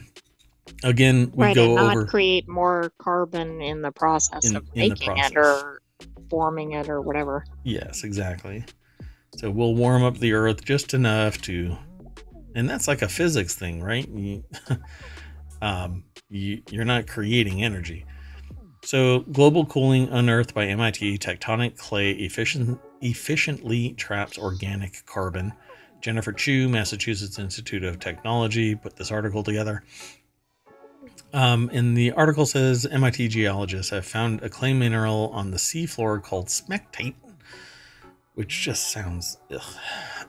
again, 0.83 1.31
we 1.35 1.47
right, 1.47 1.55
go 1.55 1.64
and 1.64 1.74
not 1.76 1.97
over 1.97 2.07
create 2.07 2.49
more 2.49 2.93
carbon 2.99 3.61
in 3.61 3.83
the 3.83 3.93
process 3.93 4.49
in, 4.49 4.57
of 4.57 4.64
in 4.74 4.91
making 4.91 5.14
process. 5.14 5.31
it 5.31 5.37
or 5.37 5.83
forming 6.31 6.72
it 6.72 6.89
or 6.89 7.01
whatever. 7.01 7.45
Yes, 7.64 8.05
exactly. 8.05 8.64
So 9.37 9.51
we'll 9.51 9.74
warm 9.74 10.03
up 10.03 10.18
the 10.18 10.33
earth 10.33 10.64
just 10.64 10.95
enough 10.95 11.41
to 11.43 11.76
and 12.55 12.68
that's 12.68 12.89
like 12.89 13.03
a 13.03 13.09
physics 13.09 13.55
thing, 13.55 13.81
right? 13.81 14.09
You, 14.09 14.45
um, 15.62 16.05
you, 16.29 16.62
you're 16.70 16.85
not 16.85 17.07
creating 17.07 17.62
energy. 17.62 18.05
So, 18.83 19.20
global 19.20 19.66
cooling 19.66 20.09
unearthed 20.09 20.55
by 20.55 20.66
MIT 20.66 21.18
tectonic 21.18 21.76
clay 21.76 22.12
efficient, 22.12 22.81
efficiently 23.01 23.93
traps 23.95 24.39
organic 24.39 25.05
carbon. 25.05 25.53
Jennifer 26.01 26.33
Chu, 26.33 26.68
Massachusetts 26.68 27.39
Institute 27.39 27.83
of 27.83 27.99
Technology, 27.99 28.76
put 28.76 28.97
this 28.97 29.11
article 29.11 29.43
together. 29.43 29.83
Um, 31.33 31.70
and 31.72 31.97
the 31.97 32.12
article 32.12 32.47
says 32.47 32.87
MIT 32.87 33.29
geologists 33.29 33.91
have 33.91 34.07
found 34.07 34.43
a 34.43 34.49
clay 34.49 34.72
mineral 34.72 35.31
on 35.35 35.51
the 35.51 35.57
seafloor 35.59 36.22
called 36.22 36.47
smectite, 36.47 37.16
which 38.35 38.62
just 38.62 38.91
sounds 38.91 39.37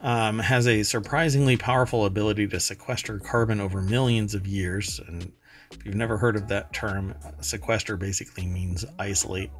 um, 0.02 0.40
has 0.40 0.68
a 0.68 0.84
surprisingly 0.84 1.56
powerful 1.56 2.06
ability 2.06 2.48
to 2.48 2.60
sequester 2.60 3.20
carbon 3.20 3.62
over 3.62 3.82
millions 3.82 4.34
of 4.34 4.48
years. 4.48 5.00
And 5.08 5.32
if 5.72 5.86
you've 5.86 5.96
never 5.96 6.18
heard 6.18 6.36
of 6.36 6.48
that 6.48 6.74
term, 6.74 7.14
sequester 7.42 7.96
basically 7.98 8.46
means 8.46 8.86
isolate, 8.98 9.52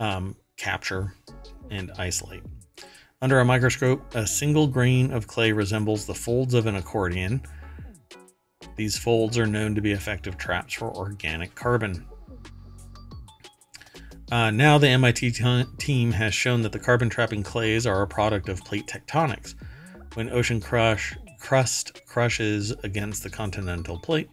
um, 0.00 0.36
capture, 0.56 1.14
and 1.70 1.90
isolate. 1.98 2.42
Under 3.22 3.40
a 3.40 3.44
microscope, 3.44 4.14
a 4.14 4.26
single 4.26 4.66
grain 4.66 5.12
of 5.12 5.26
clay 5.26 5.52
resembles 5.52 6.06
the 6.06 6.14
folds 6.14 6.54
of 6.54 6.66
an 6.66 6.76
accordion. 6.76 7.42
These 8.76 8.98
folds 8.98 9.38
are 9.38 9.46
known 9.46 9.74
to 9.74 9.80
be 9.80 9.92
effective 9.92 10.36
traps 10.36 10.74
for 10.74 10.94
organic 10.94 11.54
carbon. 11.54 12.06
Uh, 14.30 14.50
now, 14.50 14.76
the 14.76 14.88
MIT 14.88 15.30
t- 15.30 15.64
team 15.78 16.10
has 16.12 16.34
shown 16.34 16.62
that 16.62 16.72
the 16.72 16.78
carbon 16.78 17.08
trapping 17.08 17.42
clays 17.42 17.86
are 17.86 18.02
a 18.02 18.06
product 18.06 18.48
of 18.48 18.60
plate 18.60 18.86
tectonics. 18.86 19.54
When 20.14 20.30
ocean 20.30 20.60
crush, 20.60 21.16
crust 21.38 22.04
crushes 22.06 22.72
against 22.82 23.22
the 23.22 23.30
continental 23.30 23.98
plate, 23.98 24.28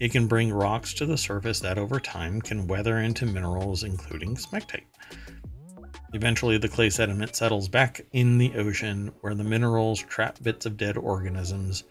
it 0.00 0.12
can 0.12 0.26
bring 0.26 0.52
rocks 0.52 0.94
to 0.94 1.06
the 1.06 1.16
surface 1.16 1.60
that 1.60 1.78
over 1.78 2.00
time 2.00 2.40
can 2.40 2.66
weather 2.66 2.98
into 2.98 3.26
minerals, 3.26 3.84
including 3.84 4.36
smectite. 4.36 4.84
Eventually, 6.14 6.58
the 6.58 6.68
clay 6.68 6.90
sediment 6.90 7.34
settles 7.34 7.68
back 7.68 8.04
in 8.12 8.38
the 8.38 8.54
ocean 8.56 9.12
where 9.20 9.34
the 9.34 9.44
minerals 9.44 10.00
trap 10.02 10.38
bits 10.42 10.66
of 10.66 10.76
dead 10.76 10.96
organisms 10.96 11.84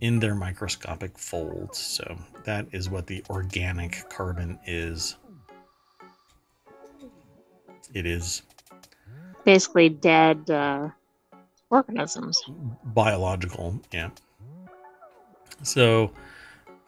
in 0.00 0.20
their 0.20 0.34
microscopic 0.34 1.18
folds. 1.18 1.78
So, 1.78 2.16
that 2.44 2.66
is 2.72 2.88
what 2.88 3.06
the 3.06 3.22
organic 3.28 4.08
carbon 4.08 4.58
is 4.66 5.16
it 7.94 8.06
is 8.06 8.42
basically 9.44 9.88
dead 9.88 10.50
uh, 10.50 10.88
organisms. 11.70 12.42
Biological, 12.84 13.80
yeah. 13.92 14.10
So, 15.62 16.12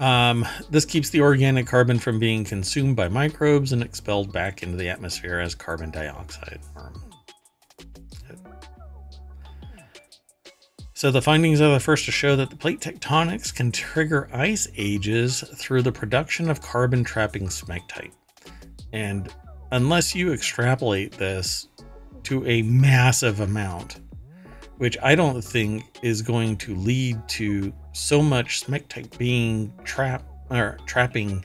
um, 0.00 0.46
this 0.70 0.86
keeps 0.86 1.10
the 1.10 1.20
organic 1.20 1.66
carbon 1.66 1.98
from 1.98 2.18
being 2.18 2.42
consumed 2.42 2.96
by 2.96 3.08
microbes 3.08 3.72
and 3.72 3.82
expelled 3.82 4.32
back 4.32 4.62
into 4.62 4.76
the 4.76 4.88
atmosphere 4.88 5.38
as 5.38 5.54
carbon 5.54 5.90
dioxide. 5.90 6.60
So 10.94 11.10
the 11.10 11.22
findings 11.22 11.60
are 11.62 11.72
the 11.72 11.80
first 11.80 12.04
to 12.06 12.12
show 12.12 12.36
that 12.36 12.50
the 12.50 12.56
plate 12.56 12.80
tectonics 12.80 13.54
can 13.54 13.72
trigger 13.72 14.28
ice 14.34 14.68
ages 14.76 15.44
through 15.56 15.82
the 15.82 15.92
production 15.92 16.50
of 16.50 16.60
carbon 16.60 17.04
trapping 17.04 17.46
smectite. 17.46 18.12
And 18.92 19.32
unless 19.72 20.14
you 20.14 20.32
extrapolate 20.32 21.12
this 21.12 21.68
to 22.24 22.46
a 22.46 22.62
massive 22.62 23.40
amount, 23.40 24.00
which 24.80 24.96
I 25.02 25.14
don't 25.14 25.42
think 25.42 25.84
is 26.00 26.22
going 26.22 26.56
to 26.56 26.74
lead 26.74 27.28
to 27.28 27.70
so 27.92 28.22
much 28.22 28.64
smectite 28.64 29.18
being 29.18 29.70
trap 29.84 30.24
or 30.48 30.78
trapping 30.86 31.44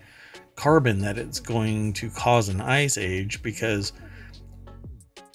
carbon 0.55 0.99
that 0.99 1.17
it's 1.17 1.41
going 1.41 1.91
to 1.93 2.09
cause 2.11 2.47
an 2.47 2.61
ice 2.61 2.97
age 2.97 3.43
because 3.43 3.91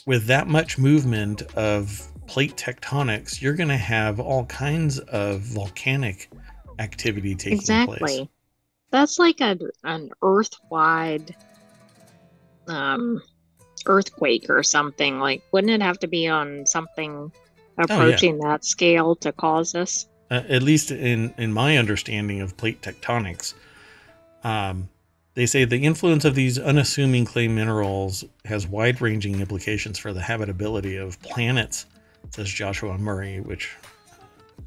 with 0.07 0.25
that 0.29 0.49
much 0.49 0.79
movement 0.79 1.43
of 1.59 2.09
plate 2.27 2.57
tectonics, 2.57 3.43
you're 3.43 3.53
going 3.53 3.69
to 3.69 3.77
have 3.77 4.19
all 4.19 4.47
kinds 4.47 4.99
of 5.01 5.41
volcanic 5.41 6.31
activity 6.79 7.35
taking 7.35 7.59
exactly. 7.59 7.99
place. 7.99 8.13
Exactly. 8.13 8.31
That's 8.93 9.19
like 9.19 9.43
a, 9.43 9.59
an 9.85 10.09
earth-wide 10.23 11.37
um, 12.67 13.21
earthquake 13.85 14.49
or 14.49 14.63
something. 14.63 15.21
Like, 15.21 15.43
wouldn't 15.53 15.71
it 15.71 15.83
have 15.83 15.99
to 15.99 16.07
be 16.07 16.29
on 16.29 16.65
something 16.65 17.31
approaching 17.81 18.39
oh, 18.43 18.47
yeah. 18.47 18.53
that 18.53 18.65
scale 18.65 19.17
to 19.17 19.33
cause 19.33 19.73
this? 19.73 20.07
Uh, 20.31 20.43
at 20.49 20.63
least 20.63 20.93
in 20.93 21.35
in 21.39 21.53
my 21.53 21.77
understanding 21.77 22.41
of 22.41 22.57
plate 22.57 22.81
tectonics, 22.83 23.55
um, 24.45 24.89
they 25.35 25.47
say 25.47 25.65
the 25.65 25.85
influence 25.85 26.25
of 26.25 26.35
these 26.37 26.57
unassuming 26.57 27.25
clay 27.25 27.49
minerals 27.49 28.25
has 28.45 28.67
wide-ranging 28.67 29.41
implications 29.41 29.99
for 29.99 30.13
the 30.13 30.21
habitability 30.21 30.97
of 30.97 31.21
planets, 31.21 31.87
says 32.31 32.49
Joshua 32.49 32.97
Murray. 32.97 33.41
Which, 33.41 33.75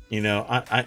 you 0.09 0.20
know, 0.20 0.45
I 0.49 0.64
I, 0.80 0.86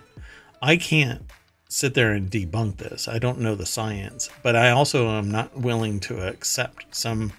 I 0.61 0.77
can't 0.77 1.23
sit 1.69 1.95
there 1.95 2.13
and 2.13 2.31
debunk 2.31 2.77
this. 2.77 3.09
I 3.09 3.19
don't 3.19 3.41
know 3.41 3.55
the 3.55 3.67
science, 3.67 4.29
but 4.43 4.57
I 4.57 4.71
also 4.71 5.09
am 5.09 5.31
not 5.31 5.57
willing 5.57 6.01
to 6.01 6.29
accept 6.29 6.95
some 6.95 7.33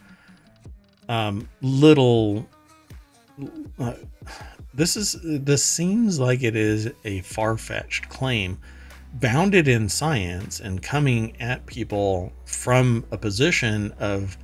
um, 1.08 1.48
little. 1.62 2.48
Uh, 3.78 3.94
this 4.78 4.96
is 4.96 5.18
this 5.24 5.66
seems 5.66 6.20
like 6.20 6.44
it 6.44 6.56
is 6.56 6.92
a 7.04 7.22
far-fetched 7.22 8.08
claim, 8.10 8.60
bounded 9.16 9.68
in 9.68 9.90
science 9.90 10.60
and 10.60 10.82
coming 10.82 11.36
at 11.42 11.66
people 11.66 12.32
from 12.46 13.04
a 13.12 13.18
position 13.18 13.92
of 14.00 14.38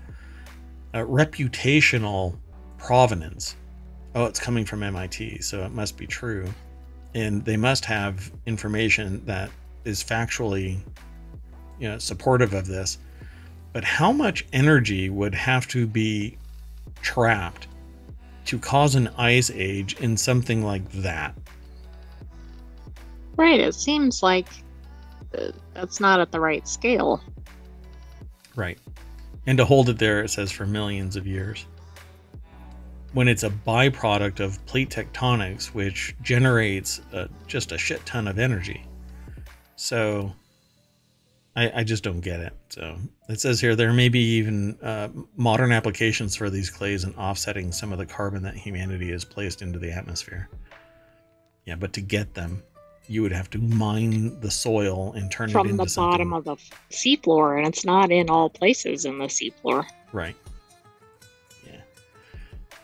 uh, 0.95 0.99
reputational 0.99 2.35
provenance. 2.79 3.55
Oh, 4.15 4.25
it's 4.25 4.39
coming 4.39 4.65
from 4.65 4.81
MIT, 4.81 5.41
so 5.41 5.63
it 5.63 5.71
must 5.71 5.97
be 5.97 6.07
true. 6.07 6.51
And 7.13 7.45
they 7.45 7.57
must 7.57 7.85
have 7.85 8.31
information 8.47 9.23
that 9.25 9.51
is 9.85 10.03
factually 10.03 10.79
you 11.79 11.87
know 11.87 11.97
supportive 11.97 12.53
of 12.53 12.65
this 12.65 12.97
but 13.73 13.83
how 13.83 14.11
much 14.11 14.45
energy 14.53 15.09
would 15.09 15.33
have 15.33 15.67
to 15.67 15.87
be 15.87 16.37
trapped 17.01 17.67
to 18.45 18.59
cause 18.59 18.95
an 18.95 19.09
ice 19.17 19.49
age 19.51 19.95
in 19.99 20.17
something 20.17 20.63
like 20.63 20.89
that. 20.91 21.35
Right 23.35 23.59
it 23.59 23.73
seems 23.73 24.21
like 24.21 24.47
uh, 25.37 25.51
that's 25.73 25.99
not 25.99 26.19
at 26.19 26.31
the 26.31 26.39
right 26.39 26.67
scale. 26.67 27.21
Right. 28.55 28.77
And 29.47 29.57
to 29.57 29.65
hold 29.65 29.89
it 29.89 29.97
there 29.97 30.23
it 30.23 30.29
says 30.29 30.51
for 30.51 30.65
millions 30.65 31.15
of 31.15 31.25
years. 31.25 31.65
When 33.13 33.27
it's 33.27 33.43
a 33.43 33.49
byproduct 33.49 34.39
of 34.39 34.63
plate 34.65 34.89
tectonics 34.89 35.67
which 35.67 36.15
generates 36.21 37.01
uh, 37.13 37.27
just 37.47 37.71
a 37.71 37.77
shit 37.77 38.05
ton 38.05 38.27
of 38.27 38.39
energy. 38.39 38.85
So 39.75 40.33
I, 41.55 41.81
I 41.81 41.83
just 41.83 42.03
don't 42.03 42.21
get 42.21 42.39
it. 42.39 42.53
So 42.69 42.97
it 43.29 43.39
says 43.39 43.61
here 43.61 43.75
there 43.75 43.93
may 43.93 44.09
be 44.09 44.19
even 44.37 44.77
uh, 44.81 45.09
modern 45.35 45.71
applications 45.71 46.35
for 46.35 46.49
these 46.49 46.69
clays 46.69 47.03
in 47.03 47.13
offsetting 47.15 47.71
some 47.71 47.91
of 47.91 47.99
the 47.99 48.05
carbon 48.05 48.41
that 48.43 48.55
humanity 48.55 49.11
has 49.11 49.23
placed 49.23 49.61
into 49.61 49.77
the 49.77 49.91
atmosphere. 49.91 50.49
Yeah, 51.65 51.75
but 51.75 51.93
to 51.93 52.01
get 52.01 52.33
them, 52.33 52.63
you 53.07 53.21
would 53.21 53.31
have 53.31 53.49
to 53.51 53.59
mine 53.59 54.39
the 54.39 54.49
soil 54.49 55.13
and 55.13 55.31
turn 55.31 55.49
From 55.49 55.67
it 55.67 55.71
into 55.71 55.85
the 55.85 55.93
bottom 55.95 56.33
of 56.33 56.45
the 56.45 56.55
seafloor, 56.89 57.57
and 57.57 57.67
it's 57.67 57.85
not 57.85 58.11
in 58.11 58.29
all 58.29 58.49
places 58.49 59.05
in 59.05 59.17
the 59.17 59.25
seafloor. 59.25 59.85
Right. 60.11 60.35
Yeah. 61.65 61.81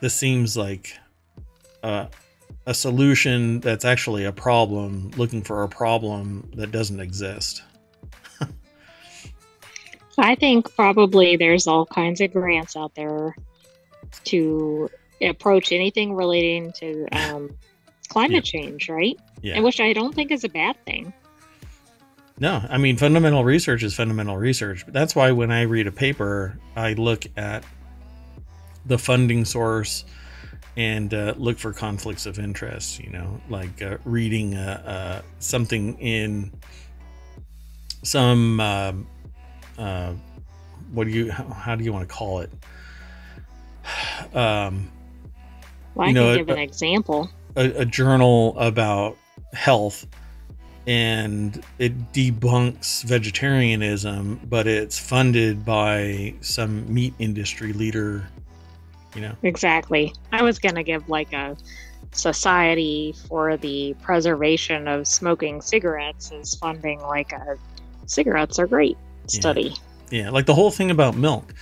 This 0.01 0.13
seems 0.13 0.55
like 0.55 0.95
uh, 1.84 2.07
a 2.65 2.74
solution 2.74 3.61
that's 3.61 3.86
actually 3.86 4.26
a 4.26 4.32
problem 4.32 5.11
looking 5.17 5.41
for 5.41 5.63
a 5.63 5.70
problem 5.70 6.51
that 6.55 6.72
doesn't 6.72 6.99
exist. 6.99 7.63
I 10.22 10.36
think 10.36 10.76
probably 10.76 11.36
there's 11.36 11.67
all 11.67 11.86
kinds 11.86 12.22
of 12.22 12.32
grants 12.32 12.76
out 12.76 12.95
there 12.95 13.36
to 14.26 14.89
approach 15.22 15.72
anything 15.72 16.13
relating 16.13 16.72
to 16.74 17.07
um, 17.11 17.49
climate 18.07 18.51
yeah. 18.51 18.61
change, 18.61 18.89
right? 18.89 19.20
Yeah. 19.41 19.55
And 19.55 19.63
which 19.63 19.80
I 19.80 19.93
don't 19.93 20.13
think 20.13 20.32
is 20.32 20.43
a 20.43 20.49
bad 20.49 20.78
thing. 20.86 21.13
No, 22.39 22.63
I 22.70 22.78
mean, 22.78 22.95
fundamental 22.95 23.43
research 23.43 23.84
is 23.84 23.93
fundamental 23.93 24.38
research. 24.38 24.86
But 24.86 24.93
that's 24.93 25.15
why 25.15 25.32
when 25.32 25.51
I 25.51 25.63
read 25.63 25.88
a 25.88 25.91
paper, 25.91 26.57
I 26.76 26.93
look 26.93 27.26
at 27.36 27.63
the 28.86 28.97
funding 28.97 29.43
source, 29.43 30.05
and 30.78 31.13
uh, 31.13 31.34
look 31.38 31.59
for 31.59 31.74
conflicts 31.74 32.26
of 32.26 32.39
interest. 32.39 32.99
You 32.99 33.09
know, 33.09 33.41
like 33.49 33.82
uh, 33.82 33.97
reading 34.05 34.55
uh, 34.55 35.22
uh 35.22 35.22
something 35.39 35.99
in 35.99 36.51
some 38.03 38.59
um, 38.61 39.07
uh, 39.80 40.14
what 40.92 41.06
do 41.06 41.12
you 41.12 41.32
how, 41.32 41.46
how, 41.46 41.76
do 41.76 41.84
you 41.84 41.94
want 41.94 42.08
to 42.08 42.14
call 42.14 42.40
it? 42.40 42.52
Um, 44.36 44.92
well, 45.96 46.06
I 46.06 46.10
you 46.10 46.14
know, 46.14 46.36
can 46.36 46.46
give 46.46 46.50
a, 46.50 46.54
an 46.54 46.60
example. 46.60 47.30
A, 47.56 47.82
a 47.82 47.86
journal 47.86 48.56
about 48.60 49.18
health 49.54 50.06
and 50.86 51.64
it 51.80 52.14
debunks 52.14 53.04
vegetarianism, 53.04 54.40
but 54.48 54.68
it's 54.68 55.00
funded 55.00 55.66
by 55.66 56.36
some 56.42 56.92
meat 56.94 57.14
industry 57.18 57.74
leader 57.74 58.28
you 59.16 59.22
know 59.22 59.36
exactly 59.44 60.14
i 60.32 60.42
was 60.42 60.60
gonna 60.60 60.84
give 60.84 61.08
like 61.10 61.34
a 61.34 61.56
society 62.12 63.14
for 63.28 63.58
the 63.58 63.96
preservation 64.02 64.88
of 64.88 65.08
smoking 65.08 65.62
cigarettes 65.62 66.32
is 66.32 66.56
funding 66.56 67.00
like 67.02 67.32
a 67.34 67.56
cigarettes 68.06 68.60
are 68.60 68.68
great 68.68 68.98
study 69.32 69.74
yeah, 70.12 70.24
yeah 70.24 70.30
like 70.30 70.46
the 70.46 70.56
whole 70.56 70.72
thing 70.72 70.92
about 70.92 71.16
milk 71.16 71.54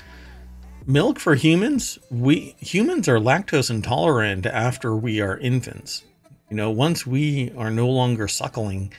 milk 0.88 1.20
for 1.20 1.36
humans, 1.36 2.00
we 2.10 2.56
humans 2.60 3.08
are 3.08 3.20
lactose 3.20 3.70
intolerant 3.70 4.46
after 4.46 4.96
we 4.96 5.22
are 5.22 5.38
infants. 5.38 6.04
You 6.50 6.56
know, 6.56 6.72
once 6.72 7.06
we 7.06 7.52
are 7.58 7.70
no 7.70 7.90
longer 7.90 8.28
suckling, 8.28 8.94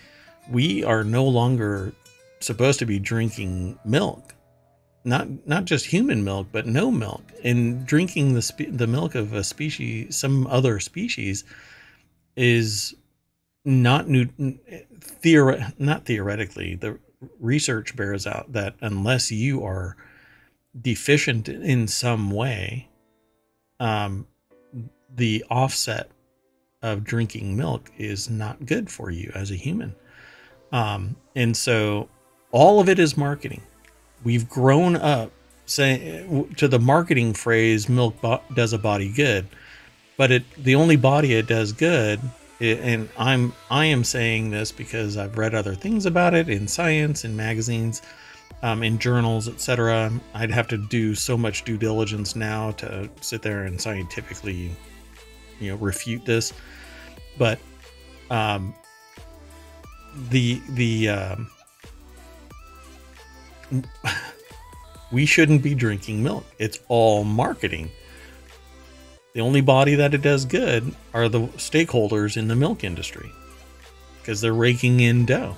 we 0.50 0.84
are 0.84 1.02
no 1.02 1.24
longer 1.24 1.92
supposed 2.40 2.78
to 2.80 2.86
be 2.86 2.98
drinking 2.98 3.78
milk. 3.84 4.34
Not 5.04 5.46
not 5.46 5.64
just 5.64 5.86
human 5.86 6.22
milk, 6.22 6.48
but 6.52 6.66
no 6.66 6.90
milk. 6.90 7.22
And 7.42 7.86
drinking 7.86 8.34
the 8.34 8.42
spe- 8.42 8.70
the 8.70 8.86
milk 8.86 9.14
of 9.14 9.32
a 9.32 9.42
species, 9.42 10.16
some 10.16 10.46
other 10.46 10.78
species, 10.80 11.44
is 12.36 12.94
not 13.64 14.08
new. 14.08 14.26
Theor- 15.22 15.72
not 15.78 16.04
theoretically, 16.04 16.74
the 16.74 16.98
research 17.40 17.96
bears 17.96 18.26
out 18.26 18.52
that 18.52 18.74
unless 18.80 19.30
you 19.30 19.64
are 19.64 19.96
deficient 20.80 21.48
in 21.48 21.88
some 21.88 22.30
way, 22.30 22.88
um, 23.80 24.26
the 25.14 25.44
offset 25.50 26.10
of 26.82 27.04
drinking 27.04 27.56
milk 27.56 27.90
is 27.98 28.30
not 28.30 28.66
good 28.66 28.90
for 28.90 29.10
you 29.10 29.32
as 29.34 29.50
a 29.50 29.56
human. 29.56 29.94
Um, 30.70 31.16
and 31.34 31.56
so 31.56 32.08
all 32.52 32.80
of 32.80 32.88
it 32.88 32.98
is 32.98 33.16
marketing. 33.16 33.62
We've 34.22 34.48
grown 34.48 34.96
up 34.96 35.32
saying 35.66 36.54
to 36.54 36.66
the 36.66 36.78
marketing 36.78 37.34
phrase 37.34 37.88
milk 37.88 38.20
bo- 38.20 38.42
does 38.54 38.72
a 38.72 38.78
body 38.78 39.12
good 39.12 39.46
but 40.16 40.30
it 40.30 40.42
the 40.56 40.74
only 40.74 40.96
body 40.96 41.34
it 41.34 41.46
does 41.46 41.72
good 41.72 42.20
it, 42.60 42.78
and 42.80 43.08
i'm 43.16 43.52
i 43.70 43.84
am 43.84 44.04
saying 44.04 44.50
this 44.50 44.72
because 44.72 45.16
i've 45.16 45.36
read 45.38 45.54
other 45.54 45.74
things 45.74 46.06
about 46.06 46.34
it 46.34 46.48
in 46.48 46.66
science 46.66 47.24
in 47.24 47.36
magazines 47.36 48.02
um, 48.62 48.82
in 48.82 48.98
journals 48.98 49.48
etc 49.48 50.10
i'd 50.34 50.50
have 50.50 50.68
to 50.68 50.78
do 50.88 51.14
so 51.14 51.36
much 51.36 51.64
due 51.64 51.78
diligence 51.78 52.34
now 52.34 52.70
to 52.72 53.08
sit 53.20 53.42
there 53.42 53.64
and 53.64 53.80
scientifically 53.80 54.70
you 55.60 55.70
know 55.70 55.76
refute 55.76 56.24
this 56.24 56.52
but 57.38 57.58
um 58.30 58.74
the 60.30 60.60
the 60.70 61.08
um 61.08 61.50
we 65.12 65.26
shouldn't 65.26 65.62
be 65.62 65.74
drinking 65.74 66.22
milk. 66.22 66.44
It's 66.58 66.80
all 66.88 67.24
marketing. 67.24 67.90
The 69.38 69.44
only 69.44 69.60
body 69.60 69.94
that 69.94 70.14
it 70.14 70.22
does 70.22 70.44
good 70.44 70.92
are 71.14 71.28
the 71.28 71.42
stakeholders 71.58 72.36
in 72.36 72.48
the 72.48 72.56
milk 72.56 72.82
industry 72.82 73.30
because 74.20 74.40
they're 74.40 74.52
raking 74.52 74.98
in 74.98 75.26
dough. 75.26 75.56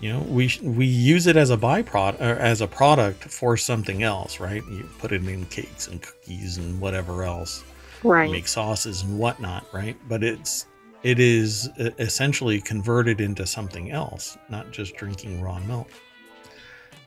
You 0.00 0.14
know, 0.14 0.20
we 0.20 0.50
we 0.62 0.86
use 0.86 1.26
it 1.26 1.36
as 1.36 1.50
a 1.50 1.58
byproduct 1.58 2.22
or 2.22 2.40
as 2.40 2.62
a 2.62 2.66
product 2.66 3.24
for 3.24 3.58
something 3.58 4.02
else, 4.02 4.40
right? 4.40 4.62
You 4.70 4.88
put 4.98 5.12
it 5.12 5.22
in 5.22 5.44
cakes 5.44 5.88
and 5.88 6.00
cookies 6.00 6.56
and 6.56 6.80
whatever 6.80 7.22
else, 7.22 7.64
right? 8.02 8.30
Make 8.30 8.48
sauces 8.48 9.02
and 9.02 9.18
whatnot, 9.18 9.66
right? 9.74 9.98
But 10.08 10.24
it's 10.24 10.64
it 11.02 11.18
is 11.18 11.68
essentially 11.98 12.62
converted 12.62 13.20
into 13.20 13.44
something 13.44 13.90
else, 13.90 14.38
not 14.48 14.70
just 14.70 14.96
drinking 14.96 15.42
raw 15.42 15.58
milk. 15.58 15.90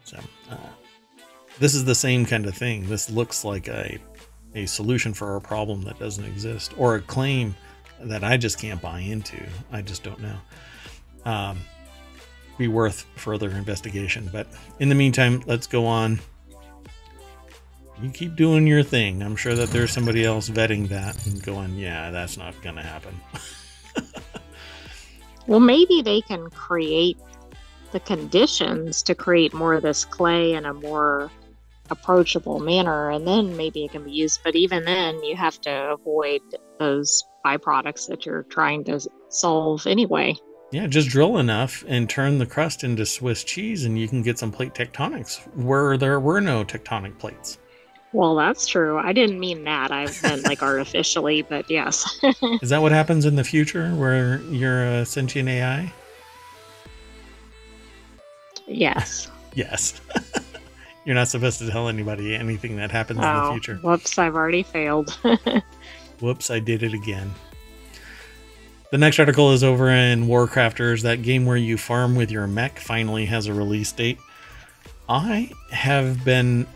So, 0.03 0.19
uh, 0.51 0.69
this 1.57 1.73
is 1.73 1.83
the 1.83 1.95
same 1.95 2.27
kind 2.27 2.45
of 2.45 2.55
thing. 2.55 2.87
This 2.87 3.09
looks 3.09 3.43
like 3.43 3.67
a 3.67 3.97
a 4.55 4.65
solution 4.65 5.13
for 5.13 5.35
a 5.35 5.41
problem 5.41 5.83
that 5.83 5.99
doesn't 5.99 6.25
exist, 6.25 6.73
or 6.77 6.95
a 6.95 7.01
claim 7.01 7.55
that 8.01 8.23
I 8.23 8.37
just 8.37 8.59
can't 8.59 8.81
buy 8.81 8.99
into. 8.99 9.41
I 9.71 9.81
just 9.81 10.03
don't 10.03 10.19
know. 10.21 10.37
Um, 11.25 11.59
be 12.57 12.67
worth 12.67 13.05
further 13.15 13.49
investigation. 13.49 14.29
But 14.31 14.47
in 14.79 14.89
the 14.89 14.95
meantime, 14.95 15.41
let's 15.45 15.67
go 15.67 15.85
on. 15.85 16.19
You 18.01 18.09
keep 18.09 18.35
doing 18.35 18.67
your 18.67 18.83
thing. 18.83 19.21
I'm 19.21 19.35
sure 19.35 19.55
that 19.55 19.69
there's 19.69 19.91
somebody 19.91 20.25
else 20.25 20.49
vetting 20.49 20.89
that 20.89 21.25
and 21.25 21.41
going, 21.41 21.75
yeah, 21.77 22.11
that's 22.11 22.37
not 22.37 22.59
going 22.61 22.75
to 22.75 22.81
happen. 22.81 23.19
well, 25.47 25.59
maybe 25.59 26.01
they 26.01 26.21
can 26.21 26.49
create 26.49 27.17
the 27.91 27.99
conditions 28.01 29.03
to 29.03 29.15
create 29.15 29.53
more 29.53 29.75
of 29.75 29.83
this 29.83 30.03
clay 30.03 30.53
in 30.53 30.65
a 30.65 30.73
more 30.73 31.31
approachable 31.93 32.59
manner 32.59 33.11
and 33.11 33.25
then 33.27 33.55
maybe 33.55 33.85
it 33.85 33.91
can 33.91 34.03
be 34.03 34.11
used 34.11 34.41
but 34.43 34.55
even 34.55 34.83
then 34.83 35.23
you 35.23 35.35
have 35.35 35.59
to 35.61 35.71
avoid 35.91 36.41
those 36.79 37.23
byproducts 37.45 38.07
that 38.07 38.25
you're 38.25 38.43
trying 38.43 38.83
to 38.83 38.99
solve 39.29 39.85
anyway. 39.87 40.35
Yeah 40.71 40.87
just 40.87 41.09
drill 41.09 41.37
enough 41.37 41.83
and 41.87 42.09
turn 42.09 42.39
the 42.39 42.45
crust 42.45 42.83
into 42.83 43.05
swiss 43.05 43.43
cheese 43.43 43.85
and 43.85 43.97
you 43.97 44.07
can 44.07 44.21
get 44.21 44.39
some 44.39 44.51
plate 44.51 44.73
tectonics. 44.73 45.39
Where 45.55 45.97
there 45.97 46.19
were 46.19 46.41
no 46.41 46.63
tectonic 46.63 47.17
plates? 47.19 47.59
Well 48.11 48.35
that's 48.35 48.67
true. 48.67 48.97
I 48.97 49.13
didn't 49.13 49.39
mean 49.39 49.63
that. 49.63 49.91
I 49.91 50.07
meant 50.23 50.43
like 50.43 50.63
artificially 50.71 51.43
but 51.43 51.69
yes. 51.69 52.19
Is 52.61 52.69
that 52.69 52.81
what 52.81 52.91
happens 52.91 53.25
in 53.25 53.35
the 53.35 53.43
future 53.43 53.91
where 53.91 54.41
you're 54.43 54.83
a 54.83 55.05
sentient 55.05 55.47
ai 55.47 55.93
Yes. 58.67 59.29
yes. 59.53 60.01
You're 61.05 61.15
not 61.15 61.27
supposed 61.27 61.59
to 61.59 61.69
tell 61.69 61.89
anybody 61.89 62.35
anything 62.35 62.77
that 62.77 62.91
happens 62.91 63.19
oh, 63.21 63.29
in 63.29 63.43
the 63.43 63.51
future. 63.51 63.75
Whoops, 63.77 64.17
I've 64.17 64.35
already 64.35 64.63
failed. 64.63 65.11
whoops, 66.19 66.49
I 66.49 66.59
did 66.59 66.83
it 66.83 66.93
again. 66.93 67.33
The 68.91 68.97
next 68.97 69.19
article 69.19 69.51
is 69.51 69.63
over 69.63 69.89
in 69.89 70.27
Warcrafters. 70.27 71.01
That 71.01 71.23
game 71.23 71.45
where 71.45 71.57
you 71.57 71.77
farm 71.77 72.15
with 72.15 72.31
your 72.31 72.47
mech 72.47 72.79
finally 72.79 73.25
has 73.25 73.47
a 73.47 73.53
release 73.53 73.91
date. 73.91 74.19
I 75.09 75.51
have 75.71 76.23
been. 76.23 76.67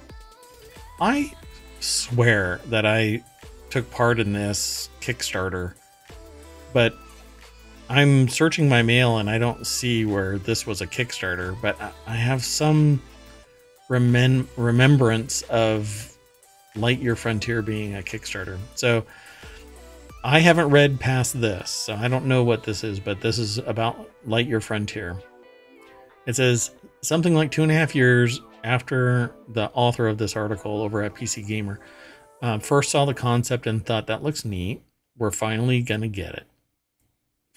I 1.00 1.32
swear 1.80 2.60
that 2.66 2.86
I 2.86 3.24
took 3.70 3.90
part 3.92 4.20
in 4.20 4.34
this 4.34 4.90
Kickstarter, 5.00 5.74
but 6.74 6.98
I'm 7.90 8.28
searching 8.28 8.68
my 8.68 8.82
mail 8.82 9.20
and 9.20 9.30
I 9.30 9.38
don't 9.38 9.66
see 9.66 10.04
where 10.04 10.38
this 10.40 10.66
was 10.66 10.82
a 10.82 10.88
Kickstarter, 10.88 11.56
but 11.62 11.80
I 12.08 12.16
have 12.16 12.44
some 12.44 13.02
remem- 13.90 14.48
remembrance 14.58 15.42
of 15.44 16.16
Lightyear 16.76 17.18
Frontier 17.18 17.62
being 17.62 17.96
a 17.96 18.02
Kickstarter. 18.02 18.58
So 18.76 19.06
I 20.24 20.40
haven't 20.40 20.70
read 20.70 21.00
past 21.00 21.40
this, 21.40 21.70
so 21.70 21.94
I 21.96 22.08
don't 22.08 22.26
know 22.26 22.44
what 22.44 22.64
this 22.64 22.84
is, 22.84 23.00
but 23.00 23.22
this 23.22 23.38
is 23.38 23.58
about 23.60 24.10
Lightyear 24.28 24.62
Frontier. 24.62 25.18
It 26.26 26.36
says 26.36 26.72
something 27.02 27.34
like 27.34 27.52
two 27.52 27.64
and 27.64 27.72
a 27.72 27.76
half 27.76 27.96
years 27.96 28.42
after 28.64 29.34
the 29.50 29.70
author 29.74 30.08
of 30.08 30.18
this 30.18 30.36
article 30.36 30.82
over 30.82 31.02
at 31.02 31.16
PC 31.16 31.48
Gamer 31.48 31.80
uh, 32.42 32.60
first 32.60 32.92
saw 32.92 33.06
the 33.06 33.14
concept 33.14 33.68
and 33.68 33.86
thought 33.86 34.08
that 34.08 34.24
looks 34.24 34.46
neat. 34.46 34.82
We're 35.18 35.32
finally 35.32 35.82
gonna 35.82 36.08
get 36.08 36.34
it. 36.36 36.48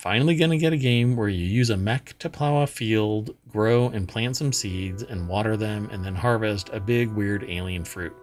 Finally, 0.01 0.35
gonna 0.35 0.57
get 0.57 0.73
a 0.73 0.79
game 0.79 1.15
where 1.15 1.29
you 1.29 1.45
use 1.45 1.69
a 1.69 1.77
mech 1.77 2.19
to 2.19 2.31
plow 2.31 2.63
a 2.63 2.67
field, 2.67 3.37
grow 3.51 3.91
and 3.91 4.09
plant 4.09 4.35
some 4.35 4.51
seeds, 4.51 5.03
and 5.03 5.29
water 5.29 5.59
them, 5.59 5.91
and 5.93 6.03
then 6.03 6.15
harvest 6.15 6.71
a 6.73 6.81
big, 6.81 7.11
weird 7.11 7.45
alien 7.47 7.85
fruit. 7.85 8.17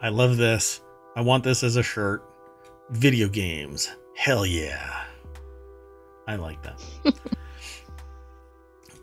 I 0.00 0.08
love 0.08 0.38
this. 0.38 0.80
I 1.16 1.20
want 1.20 1.44
this 1.44 1.62
as 1.62 1.76
a 1.76 1.82
shirt. 1.82 2.24
Video 2.92 3.28
games. 3.28 3.94
Hell 4.16 4.46
yeah. 4.46 5.04
I 6.26 6.36
like 6.36 6.62
that. 6.62 6.82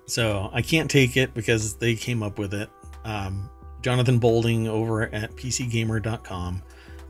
so 0.07 0.49
I 0.51 0.64
can't 0.64 0.89
take 0.89 1.16
it 1.16 1.36
because 1.36 1.76
they 1.76 1.93
came 1.93 2.24
up 2.24 2.39
with 2.39 2.55
it. 2.55 2.72
Um, 3.05 3.51
Jonathan 3.84 4.18
Bolding 4.18 4.68
over 4.68 5.03
at 5.14 5.36
PCGamer.com 5.36 6.64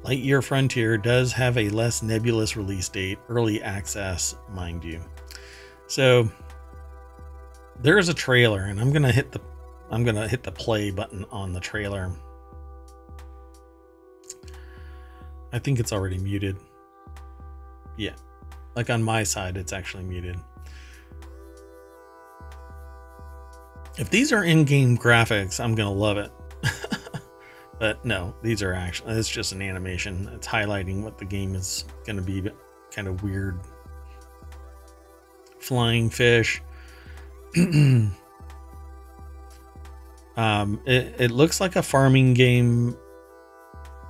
Lightyear 0.03 0.43
Frontier 0.43 0.97
does 0.97 1.31
have 1.31 1.57
a 1.57 1.69
less 1.69 2.03
nebulous 2.03 2.57
release 2.57 2.89
date, 2.89 3.19
early 3.29 3.61
access, 3.61 4.35
mind 4.49 4.83
you. 4.83 5.01
So 5.87 6.29
there 7.81 7.97
is 7.97 8.09
a 8.09 8.13
trailer, 8.13 8.63
and 8.63 8.79
I'm 8.79 8.91
gonna 8.91 9.11
hit 9.11 9.31
the 9.31 9.39
I'm 9.89 10.03
gonna 10.03 10.27
hit 10.27 10.43
the 10.43 10.51
play 10.51 10.91
button 10.91 11.25
on 11.31 11.53
the 11.53 11.59
trailer. 11.59 12.11
I 15.53 15.59
think 15.59 15.79
it's 15.79 15.93
already 15.93 16.17
muted. 16.17 16.57
Yeah. 17.95 18.15
Like 18.75 18.89
on 18.89 19.03
my 19.03 19.23
side, 19.23 19.55
it's 19.55 19.71
actually 19.71 20.03
muted. 20.03 20.35
If 23.97 24.09
these 24.09 24.33
are 24.33 24.43
in-game 24.43 24.97
graphics, 24.97 25.63
I'm 25.63 25.75
gonna 25.75 25.93
love 25.93 26.17
it. 26.17 26.31
But 27.79 28.03
no, 28.05 28.33
these 28.41 28.61
are 28.61 28.73
actually, 28.73 29.13
it's 29.15 29.29
just 29.29 29.51
an 29.51 29.61
animation. 29.61 30.29
It's 30.33 30.47
highlighting 30.47 31.01
what 31.01 31.17
the 31.17 31.25
game 31.25 31.55
is 31.55 31.85
going 32.05 32.15
to 32.17 32.21
be 32.21 32.49
kind 32.91 33.07
of 33.07 33.23
weird. 33.23 33.59
Flying 35.59 36.09
fish. 36.09 36.61
um, 37.57 38.11
it, 40.85 41.15
it 41.19 41.31
looks 41.31 41.59
like 41.59 41.75
a 41.75 41.83
farming 41.83 42.33
game 42.33 42.97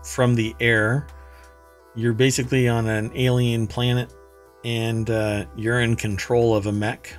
from 0.03 0.35
the 0.35 0.55
air. 0.59 1.07
You're 1.95 2.13
basically 2.13 2.67
on 2.67 2.87
an 2.87 3.11
alien 3.15 3.67
planet 3.67 4.13
and 4.65 5.09
uh, 5.09 5.45
you're 5.55 5.81
in 5.81 5.95
control 5.95 6.55
of 6.55 6.67
a 6.67 6.71
mech. 6.71 7.15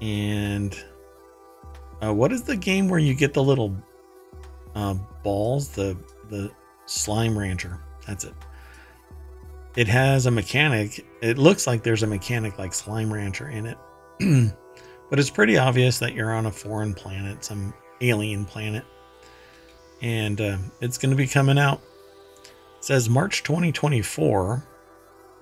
And 0.00 0.78
uh, 2.04 2.12
what 2.12 2.32
is 2.32 2.42
the 2.42 2.56
game 2.56 2.88
where 2.88 3.00
you 3.00 3.14
get 3.14 3.32
the 3.34 3.42
little 3.42 3.74
uh, 4.76 4.94
balls, 5.24 5.68
the 5.68 5.96
the 6.28 6.52
slime 6.84 7.36
rancher. 7.36 7.80
That's 8.06 8.24
it. 8.24 8.34
It 9.74 9.88
has 9.88 10.26
a 10.26 10.30
mechanic. 10.30 11.04
It 11.22 11.38
looks 11.38 11.66
like 11.66 11.82
there's 11.82 12.02
a 12.02 12.06
mechanic 12.06 12.58
like 12.58 12.72
slime 12.72 13.12
rancher 13.12 13.48
in 13.48 13.66
it, 13.66 13.78
but 15.10 15.18
it's 15.18 15.30
pretty 15.30 15.56
obvious 15.56 15.98
that 15.98 16.14
you're 16.14 16.32
on 16.32 16.46
a 16.46 16.52
foreign 16.52 16.94
planet, 16.94 17.42
some 17.42 17.74
alien 18.02 18.44
planet, 18.44 18.84
and 20.02 20.40
uh, 20.40 20.58
it's 20.80 20.98
going 20.98 21.10
to 21.10 21.16
be 21.16 21.26
coming 21.26 21.58
out. 21.58 21.80
It 22.78 22.84
says 22.84 23.08
March 23.08 23.42
2024. 23.42 24.62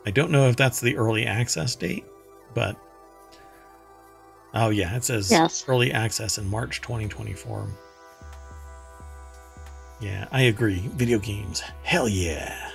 I 0.07 0.11
don't 0.11 0.31
know 0.31 0.49
if 0.49 0.57
that's 0.57 0.81
the 0.81 0.97
early 0.97 1.27
access 1.27 1.75
date, 1.75 2.05
but 2.55 2.77
oh 4.55 4.69
yeah, 4.69 4.95
it 4.95 5.03
says 5.03 5.31
yes. 5.31 5.65
early 5.67 5.91
access 5.91 6.39
in 6.39 6.47
March 6.47 6.81
2024. 6.83 7.69
Yeah, 10.01 10.29
I 10.33 10.43
agree. 10.43 10.81
Video 10.95 11.19
games. 11.19 11.63
Hell 11.83 12.09
yeah. 12.09 12.71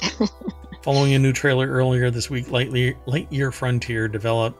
Following 0.82 1.14
a 1.14 1.18
new 1.18 1.32
trailer 1.32 1.68
earlier 1.68 2.10
this 2.10 2.30
week, 2.30 2.46
Lightyear, 2.46 2.96
Lightyear 3.06 3.52
Frontier 3.52 4.08
develop, 4.08 4.56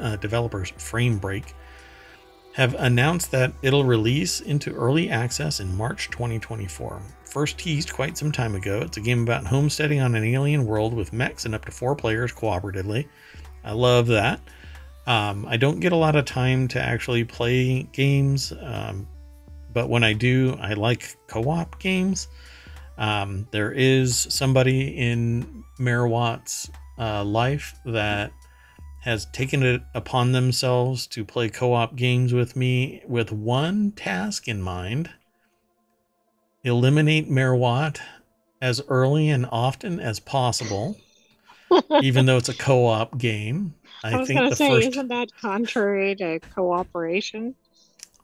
uh, 0.00 0.16
developers 0.16 0.72
Framebreak 0.72 1.52
have 2.54 2.74
announced 2.76 3.32
that 3.32 3.52
it'll 3.62 3.84
release 3.84 4.40
into 4.40 4.72
early 4.72 5.10
access 5.10 5.58
in 5.58 5.76
March 5.76 6.08
2024. 6.10 7.02
First 7.24 7.58
teased 7.58 7.92
quite 7.92 8.16
some 8.16 8.30
time 8.30 8.54
ago, 8.54 8.80
it's 8.82 8.96
a 8.96 9.00
game 9.00 9.24
about 9.24 9.44
homesteading 9.44 10.00
on 10.00 10.14
an 10.14 10.22
alien 10.22 10.64
world 10.64 10.94
with 10.94 11.12
mechs 11.12 11.44
and 11.44 11.54
up 11.54 11.64
to 11.64 11.72
four 11.72 11.96
players 11.96 12.32
cooperatively. 12.32 13.08
I 13.64 13.72
love 13.72 14.06
that. 14.06 14.40
Um, 15.06 15.44
I 15.48 15.56
don't 15.56 15.80
get 15.80 15.90
a 15.90 15.96
lot 15.96 16.14
of 16.14 16.26
time 16.26 16.68
to 16.68 16.80
actually 16.80 17.24
play 17.24 17.82
games. 17.82 18.52
Um, 18.62 19.08
but 19.74 19.88
when 19.88 20.04
I 20.04 20.12
do, 20.12 20.56
I 20.60 20.74
like 20.74 21.16
co 21.26 21.42
op 21.50 21.78
games. 21.78 22.28
Um, 22.96 23.48
there 23.50 23.72
is 23.72 24.16
somebody 24.30 24.96
in 24.96 25.64
Merawatt's 25.80 26.70
uh, 26.98 27.24
life 27.24 27.74
that 27.84 28.32
has 29.02 29.26
taken 29.32 29.62
it 29.62 29.82
upon 29.94 30.32
themselves 30.32 31.06
to 31.08 31.24
play 31.24 31.48
co 31.48 31.74
op 31.74 31.96
games 31.96 32.32
with 32.32 32.56
me 32.56 33.02
with 33.06 33.32
one 33.32 33.92
task 33.92 34.48
in 34.48 34.62
mind 34.62 35.10
eliminate 36.64 37.30
Merawatt 37.30 38.00
as 38.60 38.80
early 38.88 39.28
and 39.28 39.46
often 39.52 40.00
as 40.00 40.18
possible, 40.18 40.96
even 42.02 42.26
though 42.26 42.38
it's 42.38 42.48
a 42.48 42.54
co 42.54 42.86
op 42.86 43.18
game. 43.18 43.74
I, 44.02 44.14
I 44.14 44.18
was 44.18 44.28
think 44.28 44.48
the 44.48 44.56
say, 44.56 44.68
first, 44.68 44.88
isn't 44.88 45.08
that 45.08 45.28
contrary 45.40 46.16
to 46.16 46.40
cooperation? 46.54 47.54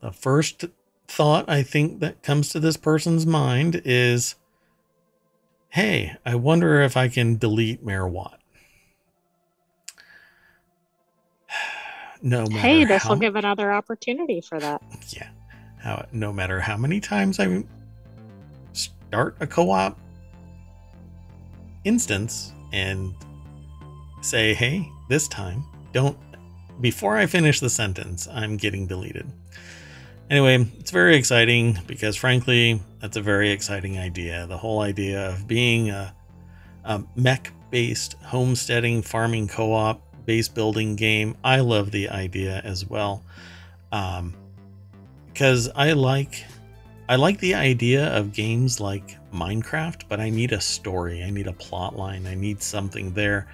The 0.01 0.13
first 0.13 0.65
thought 1.11 1.49
I 1.51 1.65
think 1.65 1.99
that 2.01 2.23
comes 2.23 2.51
to 2.51 2.61
this 2.61 2.77
person's 2.77 3.27
mind 3.27 3.83
is 3.85 4.37
hey, 5.71 6.17
I 6.25 6.37
wonder 6.37 6.81
if 6.83 6.97
I 6.97 7.09
can 7.09 7.37
delete 7.37 7.83
Mayor 7.83 8.07
Watt. 8.07 8.39
no 12.23 12.47
matter 12.47 12.59
Hey, 12.59 12.85
this 12.85 13.05
will 13.09 13.17
give 13.17 13.35
another 13.35 13.73
opportunity 13.73 14.41
for 14.41 14.61
that. 14.61 14.83
Yeah. 15.09 15.29
How, 15.79 16.07
no 16.13 16.33
matter 16.33 16.61
how 16.61 16.77
many 16.77 17.01
times 17.01 17.41
I 17.41 17.65
start 18.73 19.37
a 19.41 19.47
co 19.47 19.71
op 19.71 19.99
instance 21.85 22.53
and 22.73 23.15
say, 24.21 24.55
hey, 24.55 24.89
this 25.09 25.27
time, 25.27 25.65
don't, 25.93 26.17
before 26.81 27.17
I 27.17 27.27
finish 27.27 27.59
the 27.59 27.71
sentence, 27.71 28.29
I'm 28.29 28.57
getting 28.57 28.87
deleted. 28.87 29.27
Anyway, 30.31 30.65
it's 30.79 30.93
very 30.93 31.17
exciting 31.17 31.77
because, 31.89 32.15
frankly, 32.15 32.81
that's 33.01 33.17
a 33.17 33.21
very 33.21 33.51
exciting 33.51 33.99
idea. 33.99 34.47
The 34.47 34.57
whole 34.57 34.81
idea 34.81 35.31
of 35.31 35.49
being 35.49 35.91
a, 35.91 36.15
a 36.85 37.03
mech 37.17 37.53
based 37.71 38.15
homesteading 38.23 39.03
farming 39.03 39.49
co 39.49 39.73
op 39.73 40.01
base 40.27 40.49
building 40.49 40.95
game. 40.95 41.37
I 41.43 41.59
love 41.59 41.91
the 41.91 42.09
idea 42.11 42.61
as 42.63 42.89
well. 42.89 43.25
Um, 43.91 44.35
because 45.27 45.69
I 45.75 45.93
like 45.93 46.45
I 47.09 47.17
like 47.17 47.41
the 47.41 47.57
idea 47.57 48.17
of 48.17 48.33
games 48.33 48.79
like 48.79 49.17
Minecraft, 49.33 50.03
but 50.09 50.21
I 50.21 50.31
need 50.31 50.53
a 50.53 50.61
story. 50.61 51.25
I 51.25 51.31
need 51.31 51.49
a 51.49 51.53
plot 51.53 51.97
line. 51.97 52.29
I 52.29 52.37
need 52.37 52.63
something 52.63 53.13
there 53.15 53.49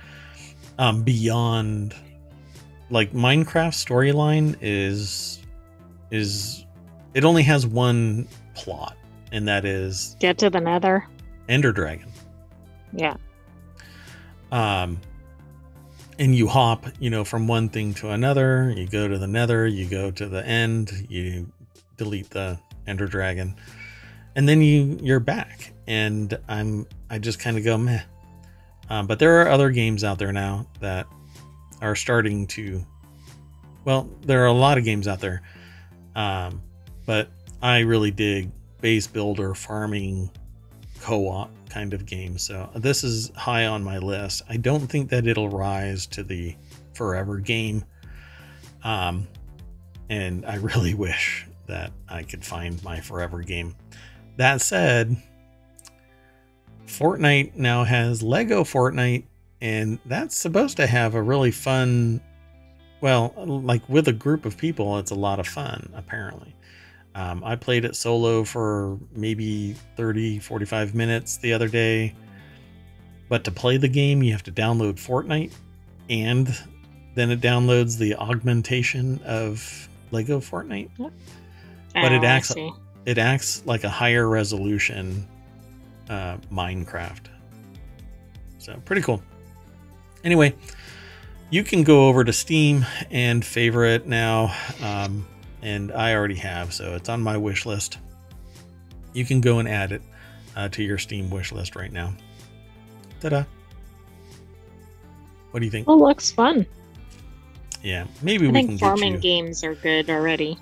um, 0.78 1.02
beyond 1.02 1.94
like 2.90 3.12
Minecraft 3.12 3.72
storyline 3.72 4.58
is 4.60 5.40
is 6.10 6.65
it 7.16 7.24
only 7.24 7.42
has 7.44 7.66
one 7.66 8.28
plot, 8.54 8.94
and 9.32 9.48
that 9.48 9.64
is 9.64 10.16
get 10.20 10.36
to 10.36 10.50
the 10.50 10.60
Nether. 10.60 11.08
Ender 11.48 11.72
Dragon. 11.72 12.12
Yeah. 12.92 13.16
Um, 14.52 15.00
and 16.18 16.34
you 16.34 16.46
hop, 16.46 16.84
you 17.00 17.08
know, 17.08 17.24
from 17.24 17.48
one 17.48 17.70
thing 17.70 17.94
to 17.94 18.10
another. 18.10 18.70
You 18.76 18.86
go 18.86 19.08
to 19.08 19.16
the 19.16 19.26
Nether. 19.26 19.66
You 19.66 19.88
go 19.88 20.10
to 20.10 20.28
the 20.28 20.44
end. 20.46 21.06
You 21.08 21.50
delete 21.96 22.28
the 22.28 22.58
Ender 22.86 23.06
Dragon, 23.06 23.56
and 24.34 24.46
then 24.46 24.60
you 24.60 24.98
you're 25.00 25.18
back. 25.18 25.72
And 25.86 26.38
I'm 26.48 26.86
I 27.08 27.18
just 27.18 27.38
kind 27.38 27.56
of 27.56 27.64
go 27.64 27.78
meh. 27.78 28.02
Um, 28.90 29.06
but 29.06 29.18
there 29.18 29.40
are 29.40 29.48
other 29.48 29.70
games 29.70 30.04
out 30.04 30.18
there 30.18 30.32
now 30.32 30.66
that 30.80 31.06
are 31.80 31.96
starting 31.96 32.46
to. 32.48 32.84
Well, 33.86 34.06
there 34.20 34.42
are 34.42 34.48
a 34.48 34.52
lot 34.52 34.76
of 34.76 34.84
games 34.84 35.08
out 35.08 35.20
there 35.20 35.40
um, 36.16 36.62
but 37.06 37.30
I 37.62 37.80
really 37.80 38.10
dig 38.10 38.50
base 38.80 39.06
builder 39.06 39.54
farming 39.54 40.30
co-op 41.00 41.50
kind 41.70 41.94
of 41.94 42.06
game. 42.06 42.38
So 42.38 42.68
this 42.74 43.04
is 43.04 43.30
high 43.36 43.66
on 43.66 43.82
my 43.84 43.98
list. 43.98 44.42
I 44.48 44.56
don't 44.56 44.86
think 44.86 45.10
that 45.10 45.26
it'll 45.26 45.48
rise 45.48 46.06
to 46.08 46.22
the 46.22 46.56
forever 46.94 47.38
game. 47.38 47.84
Um, 48.82 49.28
and 50.08 50.44
I 50.46 50.56
really 50.56 50.94
wish 50.94 51.46
that 51.66 51.92
I 52.08 52.22
could 52.22 52.44
find 52.44 52.82
my 52.82 53.00
forever 53.00 53.42
game. 53.42 53.74
That 54.36 54.60
said, 54.60 55.16
Fortnite 56.86 57.56
now 57.56 57.84
has 57.84 58.22
Lego 58.22 58.64
Fortnite, 58.64 59.24
and 59.60 59.98
that's 60.06 60.36
supposed 60.36 60.76
to 60.76 60.86
have 60.86 61.14
a 61.14 61.22
really 61.22 61.50
fun, 61.50 62.20
well, 63.00 63.32
like 63.36 63.86
with 63.88 64.08
a 64.08 64.12
group 64.12 64.44
of 64.44 64.56
people, 64.56 64.98
it's 64.98 65.10
a 65.10 65.16
lot 65.16 65.40
of 65.40 65.46
fun, 65.46 65.92
apparently. 65.94 66.55
Um, 67.16 67.42
I 67.44 67.56
played 67.56 67.86
it 67.86 67.96
solo 67.96 68.44
for 68.44 68.98
maybe 69.14 69.72
30, 69.96 70.38
45 70.38 70.94
minutes 70.94 71.38
the 71.38 71.54
other 71.54 71.66
day. 71.66 72.14
But 73.30 73.42
to 73.44 73.50
play 73.50 73.78
the 73.78 73.88
game, 73.88 74.22
you 74.22 74.32
have 74.32 74.42
to 74.44 74.52
download 74.52 74.94
Fortnite 74.94 75.52
and 76.10 76.46
then 77.14 77.30
it 77.30 77.40
downloads 77.40 77.98
the 77.98 78.14
augmentation 78.16 79.18
of 79.24 79.88
Lego 80.10 80.40
Fortnite. 80.40 80.90
Yep. 80.98 81.12
But 81.94 82.12
oh, 82.12 82.16
it 82.16 82.24
acts 82.24 82.54
it 83.06 83.16
acts 83.16 83.62
like 83.64 83.84
a 83.84 83.88
higher 83.88 84.28
resolution 84.28 85.26
uh, 86.10 86.36
Minecraft. 86.52 87.28
So 88.58 88.74
pretty 88.84 89.00
cool. 89.00 89.22
Anyway, 90.22 90.54
you 91.48 91.64
can 91.64 91.82
go 91.82 92.08
over 92.08 92.24
to 92.24 92.32
Steam 92.32 92.84
and 93.10 93.42
favorite 93.42 94.06
now. 94.06 94.54
Um, 94.82 95.26
and 95.62 95.92
I 95.92 96.14
already 96.14 96.36
have, 96.36 96.72
so 96.72 96.94
it's 96.94 97.08
on 97.08 97.20
my 97.20 97.36
wish 97.36 97.66
list. 97.66 97.98
You 99.12 99.24
can 99.24 99.40
go 99.40 99.58
and 99.58 99.68
add 99.68 99.92
it 99.92 100.02
uh, 100.54 100.68
to 100.70 100.82
your 100.82 100.98
Steam 100.98 101.30
wish 101.30 101.52
list 101.52 101.76
right 101.76 101.92
now. 101.92 102.14
Ta-da! 103.20 103.44
What 105.50 105.60
do 105.60 105.64
you 105.66 105.70
think? 105.70 105.86
Well, 105.86 105.98
looks 105.98 106.30
fun. 106.30 106.66
Yeah, 107.82 108.06
maybe 108.22 108.46
I 108.46 108.50
we 108.50 108.64
can 108.64 108.78
farming 108.78 108.78
you... 108.78 108.78
I 108.78 108.78
think 108.78 108.80
farming 108.80 109.20
games 109.20 109.64
are 109.64 109.74
good 109.74 110.10
already. 110.10 110.58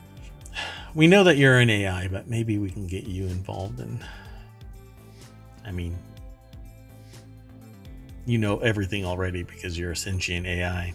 We 0.95 1.09
know 1.09 1.25
that 1.25 1.37
you're 1.37 1.59
an 1.59 1.71
AI, 1.71 2.07
but 2.07 2.29
maybe 2.29 2.59
we 2.59 2.71
can 2.71 2.87
get 2.87 3.05
you 3.05 3.25
involved 3.25 3.81
in. 3.81 3.99
I 5.65 5.73
mean, 5.73 5.99
you 8.27 8.39
know 8.39 8.59
everything 8.59 9.05
already 9.05 9.43
because 9.43 9.77
you're 9.77 9.93
a 9.93 9.97
sentient 9.97 10.47
AI. 10.47 10.95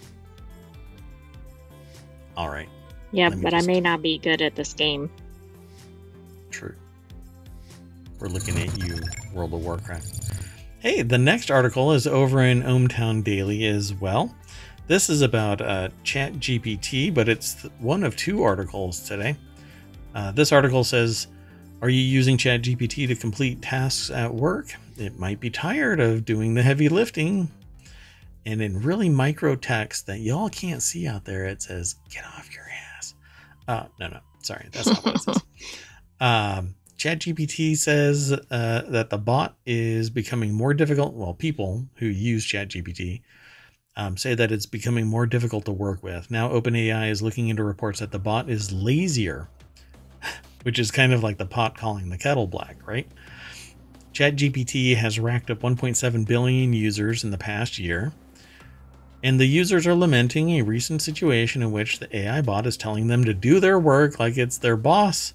All 2.37 2.49
right. 2.49 2.69
Yeah, 3.11 3.29
but 3.29 3.51
just... 3.51 3.55
I 3.55 3.71
may 3.71 3.81
not 3.81 4.01
be 4.01 4.17
good 4.17 4.41
at 4.41 4.55
this 4.55 4.73
game. 4.73 5.09
True. 6.51 6.75
We're 8.19 8.27
looking 8.27 8.57
at 8.59 8.77
you, 8.77 8.97
World 9.33 9.53
of 9.53 9.63
Warcraft. 9.63 10.33
Hey, 10.79 11.01
the 11.01 11.17
next 11.17 11.51
article 11.51 11.91
is 11.91 12.07
over 12.07 12.41
in 12.41 12.63
ohmTown 12.63 13.23
Daily 13.23 13.65
as 13.65 13.93
well. 13.93 14.33
This 14.87 15.09
is 15.09 15.21
about 15.21 15.61
uh, 15.61 15.89
Chat 16.03 16.33
GPT, 16.33 17.13
but 17.13 17.29
it's 17.29 17.63
one 17.79 18.03
of 18.03 18.15
two 18.15 18.43
articles 18.43 19.01
today. 19.01 19.35
Uh, 20.15 20.31
this 20.31 20.51
article 20.51 20.83
says, 20.83 21.27
Are 21.81 21.89
you 21.89 22.01
using 22.01 22.37
Chat 22.37 22.63
GPT 22.63 23.07
to 23.07 23.15
complete 23.15 23.61
tasks 23.61 24.09
at 24.09 24.33
work? 24.33 24.73
It 24.97 25.19
might 25.19 25.39
be 25.39 25.49
tired 25.49 25.99
of 25.99 26.25
doing 26.25 26.55
the 26.55 26.63
heavy 26.63 26.89
lifting. 26.89 27.51
And 28.45 28.61
in 28.61 28.81
really 28.81 29.09
micro 29.09 29.55
text 29.55 30.07
that 30.07 30.19
y'all 30.19 30.49
can't 30.49 30.81
see 30.81 31.07
out 31.07 31.25
there, 31.25 31.45
it 31.45 31.61
says, 31.61 31.95
Get 32.09 32.25
off 32.25 32.53
your 32.53 32.58
uh, 33.69 33.85
no, 33.99 34.07
no, 34.07 34.19
sorry, 34.41 34.67
that's 34.71 34.87
not 34.87 35.05
what 35.05 35.15
it 35.15 35.21
says. 35.21 35.43
Um, 36.21 36.75
ChatGPT 36.97 37.77
says 37.77 38.33
uh, 38.33 38.81
that 38.89 39.09
the 39.09 39.17
bot 39.17 39.55
is 39.65 40.09
becoming 40.09 40.53
more 40.53 40.73
difficult. 40.73 41.13
Well, 41.13 41.33
people 41.33 41.85
who 41.95 42.07
use 42.07 42.45
ChatGPT 42.45 43.21
um, 43.95 44.17
say 44.17 44.35
that 44.35 44.51
it's 44.51 44.65
becoming 44.65 45.07
more 45.07 45.25
difficult 45.25 45.63
to 45.63 45.71
work 45.71 46.03
with. 46.03 46.29
Now, 46.29 46.49
OpenAI 46.49 47.09
is 47.09 47.21
looking 47.21 47.47
into 47.47 47.63
reports 47.63 48.01
that 48.01 48.11
the 48.11 48.19
bot 48.19 48.49
is 48.49 48.73
lazier, 48.73 49.47
which 50.63 50.77
is 50.77 50.91
kind 50.91 51.13
of 51.13 51.23
like 51.23 51.37
the 51.37 51.45
pot 51.45 51.77
calling 51.77 52.09
the 52.09 52.17
kettle 52.17 52.47
black, 52.47 52.85
right? 52.85 53.07
ChatGPT 54.11 54.97
has 54.97 55.21
racked 55.21 55.49
up 55.49 55.59
1.7 55.59 56.27
billion 56.27 56.73
users 56.73 57.23
in 57.23 57.31
the 57.31 57.37
past 57.37 57.79
year, 57.79 58.11
and 59.23 59.39
the 59.39 59.45
users 59.45 59.85
are 59.85 59.95
lamenting 59.95 60.51
a 60.51 60.61
recent 60.61 61.01
situation 61.01 61.61
in 61.61 61.71
which 61.71 61.99
the 61.99 62.15
AI 62.15 62.41
bot 62.41 62.65
is 62.65 62.77
telling 62.77 63.07
them 63.07 63.25
to 63.25 63.33
do 63.33 63.59
their 63.59 63.79
work 63.79 64.19
like 64.19 64.37
it's 64.37 64.57
their 64.57 64.77
boss 64.77 65.33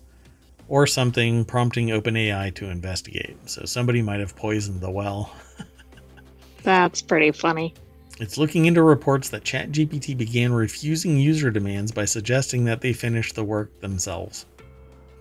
or 0.68 0.87
something, 0.87 1.45
prompting 1.45 1.89
OpenAI 1.89 2.55
to 2.55 2.70
investigate. 2.70 3.37
So 3.49 3.64
somebody 3.64 4.01
might 4.01 4.20
have 4.20 4.35
poisoned 4.35 4.80
the 4.80 4.91
well. 4.91 5.35
That's 6.62 7.03
pretty 7.03 7.32
funny. 7.32 7.74
It's 8.20 8.39
looking 8.39 8.66
into 8.66 8.82
reports 8.82 9.28
that 9.30 9.45
ChatGPT 9.45 10.16
began 10.16 10.53
refusing 10.53 11.18
user 11.18 11.51
demands 11.51 11.93
by 11.93 12.05
suggesting 12.05 12.64
that 12.64 12.80
they 12.80 12.93
finish 12.93 13.32
the 13.32 13.45
work 13.45 13.80
themselves. 13.80 14.47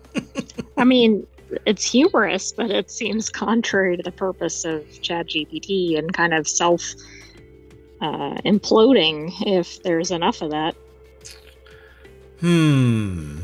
I 0.78 0.84
mean, 0.86 1.26
it's 1.66 1.84
humorous, 1.84 2.52
but 2.52 2.72
it 2.72 2.90
seems 2.90 3.30
contrary 3.30 3.98
to 3.98 4.04
the 4.04 4.12
purpose 4.12 4.64
of 4.64 4.84
ChatGPT 4.84 5.98
and 5.98 6.14
kind 6.14 6.34
of 6.34 6.48
self 6.48 6.94
uh, 8.04 8.36
imploding 8.46 9.34
if 9.48 9.82
there's 9.82 10.12
enough 10.12 10.42
of 10.42 10.52
that. 10.52 10.76
Hmm. 12.42 13.40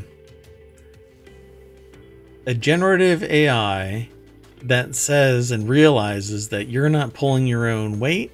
A 2.45 2.53
generative 2.53 3.23
AI 3.23 4.09
that 4.63 4.95
says 4.95 5.51
and 5.51 5.69
realizes 5.69 6.49
that 6.49 6.67
you're 6.67 6.89
not 6.89 7.13
pulling 7.13 7.47
your 7.47 7.67
own 7.69 7.99
weight, 7.99 8.31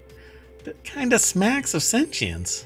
that 0.63 0.83
kind 0.83 1.13
of 1.13 1.21
smacks 1.21 1.75
of 1.75 1.83
sentience. 1.83 2.65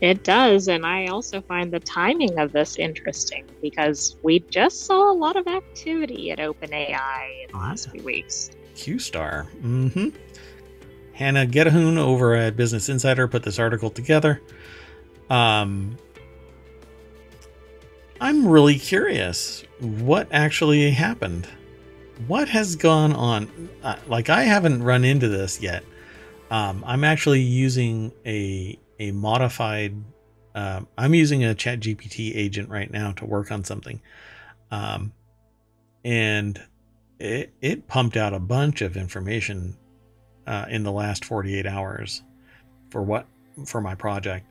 It 0.00 0.22
does, 0.22 0.68
and 0.68 0.86
I 0.86 1.06
also 1.06 1.40
find 1.40 1.72
the 1.72 1.80
timing 1.80 2.38
of 2.38 2.52
this 2.52 2.76
interesting 2.76 3.46
because 3.62 4.16
we 4.22 4.40
just 4.50 4.86
saw 4.86 5.10
a 5.10 5.14
lot 5.14 5.34
of 5.34 5.48
activity 5.48 6.30
at 6.30 6.38
OpenAI 6.38 7.44
in 7.44 7.52
the 7.52 7.58
last 7.58 7.90
few 7.90 8.02
weeks. 8.02 8.50
Q 8.76 8.98
Star. 8.98 9.48
Mm-hmm. 9.62 10.10
Hannah 11.14 11.46
Getahun 11.46 11.96
over 11.96 12.34
at 12.34 12.56
Business 12.56 12.88
Insider 12.88 13.28
put 13.28 13.44
this 13.44 13.58
article 13.58 13.88
together. 13.88 14.42
Um, 15.30 15.96
I'm 18.20 18.46
really 18.46 18.78
curious 18.78 19.64
what 19.80 20.28
actually 20.32 20.90
happened. 20.90 21.48
What 22.26 22.48
has 22.48 22.76
gone 22.76 23.12
on? 23.12 23.68
Uh, 23.82 23.96
like 24.08 24.28
I 24.28 24.42
haven't 24.42 24.82
run 24.82 25.04
into 25.04 25.28
this 25.28 25.60
yet. 25.60 25.84
Um, 26.50 26.84
I'm 26.86 27.04
actually 27.04 27.42
using 27.42 28.12
a 28.26 28.78
a 28.98 29.12
modified. 29.12 29.94
Uh, 30.54 30.82
I'm 30.96 31.14
using 31.14 31.44
a 31.44 31.54
Chat 31.54 31.80
GPT 31.80 32.34
agent 32.36 32.68
right 32.68 32.90
now 32.90 33.12
to 33.12 33.24
work 33.24 33.50
on 33.50 33.64
something, 33.64 34.00
um, 34.70 35.12
and 36.04 36.60
it 37.18 37.52
it 37.60 37.88
pumped 37.88 38.16
out 38.16 38.32
a 38.32 38.38
bunch 38.38 38.82
of 38.82 38.96
information 38.96 39.76
uh, 40.46 40.66
in 40.68 40.82
the 40.82 40.92
last 40.92 41.24
48 41.24 41.66
hours 41.66 42.22
for 42.90 43.02
what 43.02 43.26
for 43.66 43.80
my 43.80 43.94
project. 43.94 44.46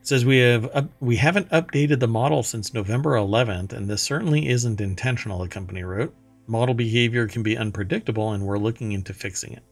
It 0.00 0.06
says 0.06 0.24
we 0.24 0.38
have 0.38 0.70
uh, 0.74 0.82
we 1.00 1.16
haven't 1.16 1.50
updated 1.50 2.00
the 2.00 2.08
model 2.08 2.42
since 2.42 2.74
November 2.74 3.12
11th, 3.12 3.72
and 3.72 3.88
this 3.88 4.02
certainly 4.02 4.48
isn't 4.48 4.80
intentional. 4.80 5.40
The 5.40 5.48
company 5.48 5.82
wrote, 5.82 6.14
model 6.46 6.74
behavior 6.74 7.26
can 7.28 7.42
be 7.42 7.56
unpredictable, 7.56 8.32
and 8.32 8.44
we're 8.44 8.58
looking 8.58 8.92
into 8.92 9.12
fixing 9.12 9.52
it. 9.52 9.62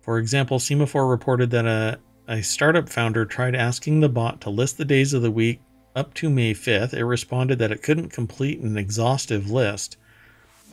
For 0.00 0.18
example, 0.18 0.58
Semafor 0.58 1.08
reported 1.08 1.50
that 1.50 1.66
a, 1.66 1.98
a 2.26 2.42
startup 2.42 2.88
founder 2.88 3.24
tried 3.24 3.54
asking 3.54 4.00
the 4.00 4.08
bot 4.08 4.40
to 4.42 4.50
list 4.50 4.78
the 4.78 4.84
days 4.84 5.12
of 5.12 5.22
the 5.22 5.30
week 5.30 5.60
up 5.94 6.14
to 6.14 6.30
May 6.30 6.54
5th. 6.54 6.94
It 6.94 7.04
responded 7.04 7.58
that 7.58 7.72
it 7.72 7.82
couldn't 7.82 8.10
complete 8.10 8.60
an 8.60 8.76
exhaustive 8.76 9.50
list 9.50 9.96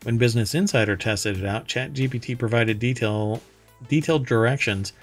when 0.08 0.18
Business 0.18 0.56
Insider 0.56 0.96
tested 0.96 1.38
it 1.38 1.46
out, 1.46 1.68
ChatGPT 1.68 2.40
provided 2.40 2.80
detail, 2.80 3.42
detailed 3.90 4.26
directions 4.26 4.94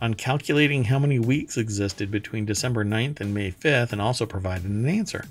on 0.00 0.14
calculating 0.14 0.84
how 0.84 1.00
many 1.00 1.18
weeks 1.18 1.56
existed 1.56 2.12
between 2.12 2.44
December 2.44 2.84
9th 2.84 3.18
and 3.18 3.34
May 3.34 3.50
5th 3.50 3.90
and 3.90 4.00
also 4.00 4.24
provided 4.24 4.70
an 4.70 4.86
answer. 4.86 5.24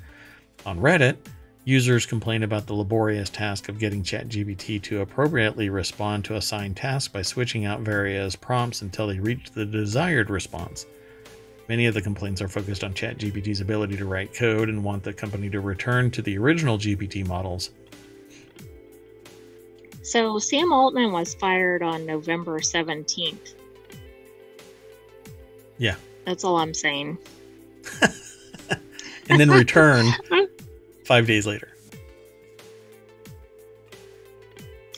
On 0.66 0.78
Reddit, 0.82 1.16
users 1.64 2.06
complained 2.06 2.44
about 2.44 2.68
the 2.68 2.74
laborious 2.74 3.30
task 3.30 3.70
of 3.70 3.80
getting 3.80 4.04
ChatGPT 4.04 4.82
to 4.82 5.00
appropriately 5.00 5.70
respond 5.70 6.26
to 6.26 6.36
assigned 6.36 6.76
tasks 6.76 7.08
by 7.08 7.22
switching 7.22 7.64
out 7.64 7.80
various 7.80 8.36
prompts 8.36 8.82
until 8.82 9.08
they 9.08 9.20
reached 9.22 9.56
the 9.56 9.66
desired 9.66 10.30
response. 10.30 10.86
Many 11.70 11.86
of 11.86 11.94
the 11.94 12.02
complaints 12.02 12.42
are 12.42 12.50
focused 12.50 12.84
on 12.84 12.94
ChatGPT's 12.94 13.62
ability 13.62 13.96
to 13.96 14.06
write 14.06 14.34
code 14.34 14.68
and 14.68 14.84
want 14.84 15.04
the 15.04 15.14
company 15.14 15.50
to 15.52 15.62
return 15.62 16.12
to 16.12 16.22
the 16.22 16.38
original 16.38 16.78
GPT 16.78 17.26
models 17.26 17.70
so 20.02 20.40
Sam 20.40 20.74
Altman 20.74 21.12
was 21.12 21.34
fired 21.36 21.84
on 21.84 22.06
November 22.06 22.60
17th. 22.60 23.56
Yeah. 25.78 25.96
That's 26.26 26.44
all 26.44 26.58
I'm 26.58 26.74
saying. 26.74 27.18
and 29.30 29.40
then 29.40 29.50
returned 29.50 30.14
five 31.06 31.28
days 31.28 31.48
later. 31.48 31.70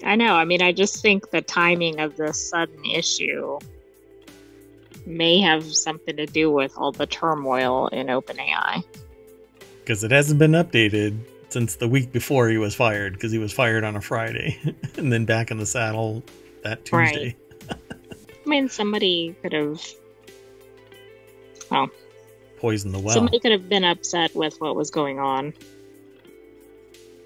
I 0.04 0.16
know. 0.16 0.36
I 0.36 0.44
mean, 0.44 0.62
I 0.62 0.74
just 0.74 1.02
think 1.02 1.32
the 1.32 1.42
timing 1.42 2.00
of 2.00 2.18
this 2.18 2.50
sudden 2.50 2.84
issue 2.86 3.60
may 5.06 5.40
have 5.40 5.76
something 5.76 6.16
to 6.18 6.26
do 6.26 6.52
with 6.52 6.74
all 6.78 6.92
the 6.92 7.06
turmoil 7.06 7.88
in 7.88 8.08
OpenAI. 8.08 8.84
Because 9.80 10.04
it 10.04 10.12
hasn't 10.12 10.40
been 10.40 10.52
updated 10.52 11.18
since 11.54 11.76
the 11.76 11.88
week 11.88 12.12
before 12.12 12.50
he 12.50 12.58
was 12.58 12.74
fired 12.74 13.14
because 13.14 13.32
he 13.32 13.38
was 13.38 13.54
fired 13.54 13.84
on 13.84 13.96
a 13.96 14.02
Friday 14.02 14.60
and 14.98 15.14
then 15.14 15.24
back 15.24 15.52
in 15.52 15.58
the 15.58 15.66
saddle 15.66 16.24
that 16.64 16.84
Tuesday. 16.84 17.36
Right. 17.70 17.78
I 18.46 18.50
mean, 18.50 18.68
somebody 18.68 19.36
could 19.42 19.54
have, 19.54 19.82
well, 21.72 21.90
poisoned 22.58 22.94
the 22.94 23.00
well. 23.00 23.14
Somebody 23.14 23.40
could 23.40 23.52
have 23.52 23.70
been 23.70 23.86
upset 23.86 24.36
with 24.36 24.60
what 24.60 24.76
was 24.76 24.92
going 24.92 25.20
on. 25.20 25.54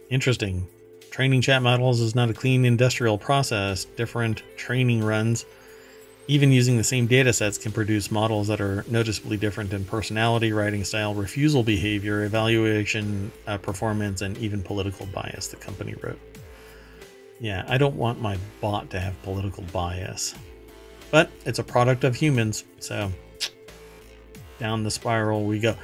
Interesting. 0.09 0.67
Training 1.09 1.41
chat 1.41 1.63
models 1.63 1.99
is 1.99 2.13
not 2.13 2.29
a 2.29 2.33
clean 2.33 2.65
industrial 2.65 3.17
process. 3.17 3.85
Different 3.85 4.43
training 4.57 5.03
runs 5.03 5.45
even 6.27 6.51
using 6.51 6.77
the 6.77 6.83
same 6.83 7.07
data 7.07 7.31
sets 7.31 7.57
can 7.57 7.71
produce 7.71 8.11
models 8.11 8.47
that 8.47 8.59
are 8.59 8.83
noticeably 8.89 9.37
different 9.37 9.71
in 9.71 9.85
personality, 9.85 10.51
writing 10.51 10.83
style, 10.83 11.13
refusal 11.13 11.63
behavior, 11.63 12.25
evaluation, 12.25 13.31
uh, 13.47 13.57
performance, 13.57 14.21
and 14.21 14.37
even 14.37 14.61
political 14.61 15.05
bias, 15.07 15.47
the 15.47 15.55
company 15.55 15.95
wrote. 16.03 16.19
Yeah, 17.39 17.63
I 17.67 17.77
don't 17.77 17.95
want 17.95 18.19
my 18.19 18.37
bot 18.59 18.89
to 18.89 18.99
have 18.99 19.21
political 19.23 19.63
bias. 19.71 20.35
But 21.11 21.31
it's 21.45 21.59
a 21.59 21.63
product 21.63 22.03
of 22.03 22.15
humans, 22.15 22.65
so 22.79 23.11
down 24.59 24.83
the 24.83 24.91
spiral 24.91 25.45
we 25.45 25.59
go. 25.59 25.75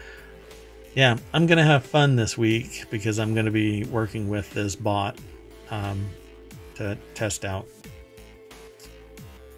Yeah, 0.93 1.17
I'm 1.31 1.47
going 1.47 1.57
to 1.57 1.63
have 1.63 1.85
fun 1.85 2.15
this 2.17 2.37
week 2.37 2.85
because 2.89 3.17
I'm 3.17 3.33
going 3.33 3.45
to 3.45 3.51
be 3.51 3.85
working 3.85 4.27
with 4.27 4.51
this 4.51 4.75
bot 4.75 5.17
um, 5.71 6.05
to 6.75 6.97
test 7.13 7.45
out 7.45 7.65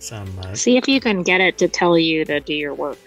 some. 0.06 0.32
Uh, 0.40 0.54
See 0.56 0.78
if 0.78 0.88
you 0.88 1.02
can 1.02 1.24
get 1.24 1.42
it 1.42 1.58
to 1.58 1.68
tell 1.68 1.98
you 1.98 2.26
to 2.26 2.40
do 2.40 2.54
your 2.54 2.74
work. 2.74 2.98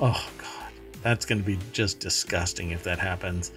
Oh 0.00 0.28
God, 0.38 0.72
that's 1.02 1.24
going 1.24 1.40
to 1.40 1.46
be 1.46 1.58
just 1.72 2.00
disgusting 2.00 2.70
if 2.70 2.84
that 2.84 2.98
happens. 2.98 3.52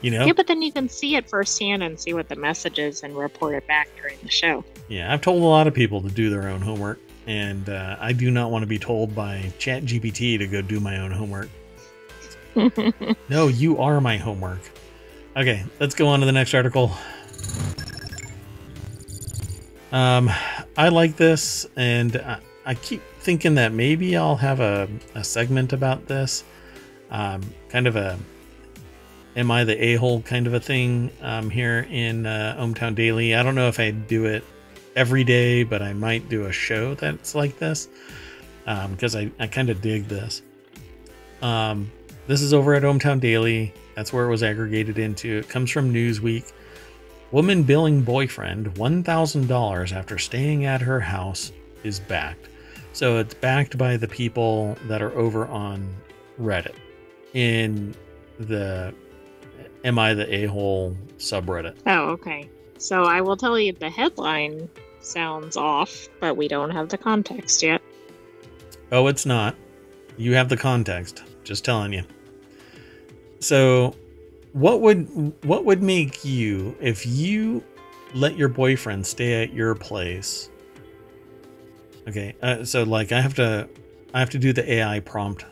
You 0.00 0.12
know? 0.12 0.26
Yeah, 0.26 0.32
but 0.32 0.46
then 0.46 0.62
you 0.62 0.70
can 0.70 0.88
see 0.88 1.16
it 1.16 1.28
firsthand 1.28 1.82
and 1.82 1.98
see 1.98 2.12
what 2.14 2.28
the 2.28 2.36
message 2.36 2.78
is 2.78 3.02
and 3.02 3.16
report 3.16 3.54
it 3.54 3.66
back 3.66 3.88
during 3.96 4.16
the 4.22 4.28
show. 4.28 4.64
Yeah, 4.88 5.12
I've 5.12 5.20
told 5.20 5.42
a 5.42 5.46
lot 5.46 5.66
of 5.66 5.74
people 5.74 6.00
to 6.02 6.08
do 6.08 6.30
their 6.30 6.48
own 6.48 6.60
homework, 6.60 7.00
and 7.26 7.68
uh, 7.68 7.96
I 7.98 8.12
do 8.12 8.30
not 8.30 8.50
want 8.50 8.62
to 8.62 8.66
be 8.66 8.78
told 8.78 9.14
by 9.14 9.52
ChatGPT 9.58 10.38
to 10.38 10.46
go 10.46 10.62
do 10.62 10.78
my 10.78 10.98
own 10.98 11.10
homework. 11.10 11.48
no, 13.28 13.48
you 13.48 13.78
are 13.78 14.00
my 14.00 14.16
homework. 14.16 14.60
Okay, 15.36 15.64
let's 15.80 15.94
go 15.94 16.08
on 16.08 16.20
to 16.20 16.26
the 16.26 16.32
next 16.32 16.54
article. 16.54 16.92
Um, 19.92 20.30
I 20.78 20.90
like 20.90 21.16
this, 21.16 21.66
and 21.74 22.16
I, 22.16 22.38
I, 22.64 22.74
keep 22.74 23.02
thinking 23.18 23.56
that 23.56 23.72
maybe 23.72 24.16
I'll 24.16 24.36
have 24.36 24.60
a, 24.60 24.88
a 25.16 25.24
segment 25.24 25.72
about 25.72 26.06
this. 26.06 26.44
Um, 27.10 27.42
kind 27.68 27.88
of 27.88 27.96
a 27.96 28.16
am 29.34 29.50
I 29.50 29.64
the 29.64 29.76
a 29.84 29.96
hole 29.96 30.22
kind 30.22 30.46
of 30.46 30.54
a 30.54 30.60
thing 30.60 31.10
um, 31.20 31.50
here 31.50 31.84
in 31.90 32.26
uh, 32.26 32.56
ohmTown 32.60 32.94
Daily. 32.94 33.34
I 33.34 33.42
don't 33.42 33.56
know 33.56 33.66
if 33.66 33.80
I 33.80 33.90
do 33.90 34.26
it 34.26 34.44
every 34.94 35.24
day, 35.24 35.64
but 35.64 35.82
I 35.82 35.94
might 35.94 36.28
do 36.28 36.44
a 36.44 36.52
show 36.52 36.94
that's 36.94 37.34
like 37.34 37.58
this 37.58 37.88
because 38.64 39.16
um, 39.16 39.32
I, 39.40 39.44
I 39.44 39.46
kind 39.48 39.70
of 39.70 39.82
dig 39.82 40.06
this. 40.06 40.42
Um, 41.42 41.90
this 42.28 42.40
is 42.40 42.54
over 42.54 42.74
at 42.74 42.84
ohmTown 42.84 43.18
Daily. 43.18 43.74
That's 43.96 44.12
where 44.12 44.26
it 44.26 44.30
was 44.30 44.44
aggregated 44.44 44.96
into. 44.96 45.38
It 45.38 45.48
comes 45.48 45.72
from 45.72 45.92
Newsweek. 45.92 46.52
Woman 47.30 47.62
billing 47.62 48.02
boyfriend 48.02 48.74
$1,000 48.74 49.92
after 49.92 50.18
staying 50.18 50.64
at 50.64 50.80
her 50.80 51.00
house 51.00 51.52
is 51.84 52.00
backed. 52.00 52.48
So 52.92 53.18
it's 53.18 53.34
backed 53.34 53.76
by 53.76 53.96
the 53.96 54.08
people 54.08 54.76
that 54.84 55.02
are 55.02 55.12
over 55.12 55.46
on 55.46 55.94
Reddit 56.40 56.74
in 57.34 57.94
the 58.38 58.94
Am 59.84 59.98
I 59.98 60.14
the 60.14 60.34
A 60.34 60.46
hole 60.46 60.96
subreddit. 61.18 61.76
Oh, 61.86 62.08
okay. 62.10 62.48
So 62.78 63.04
I 63.04 63.20
will 63.20 63.36
tell 63.36 63.58
you 63.58 63.72
the 63.72 63.90
headline 63.90 64.68
sounds 65.00 65.56
off, 65.56 66.08
but 66.20 66.36
we 66.36 66.48
don't 66.48 66.70
have 66.70 66.88
the 66.88 66.98
context 66.98 67.62
yet. 67.62 67.80
Oh, 68.90 69.06
it's 69.06 69.26
not. 69.26 69.54
You 70.16 70.34
have 70.34 70.48
the 70.48 70.56
context. 70.56 71.22
Just 71.44 71.64
telling 71.64 71.92
you. 71.92 72.02
So, 73.40 73.94
what 74.58 74.80
would 74.80 75.32
what 75.44 75.64
would 75.64 75.82
make 75.82 76.24
you 76.24 76.76
if 76.80 77.06
you 77.06 77.62
let 78.12 78.36
your 78.36 78.48
boyfriend 78.48 79.06
stay 79.06 79.42
at 79.42 79.52
your 79.52 79.74
place? 79.76 80.50
Okay, 82.08 82.34
uh, 82.42 82.64
so 82.64 82.82
like 82.82 83.12
I 83.12 83.20
have 83.20 83.34
to 83.34 83.68
I 84.12 84.18
have 84.18 84.30
to 84.30 84.38
do 84.38 84.52
the 84.52 84.70
AI 84.70 84.98
prompt 85.00 85.44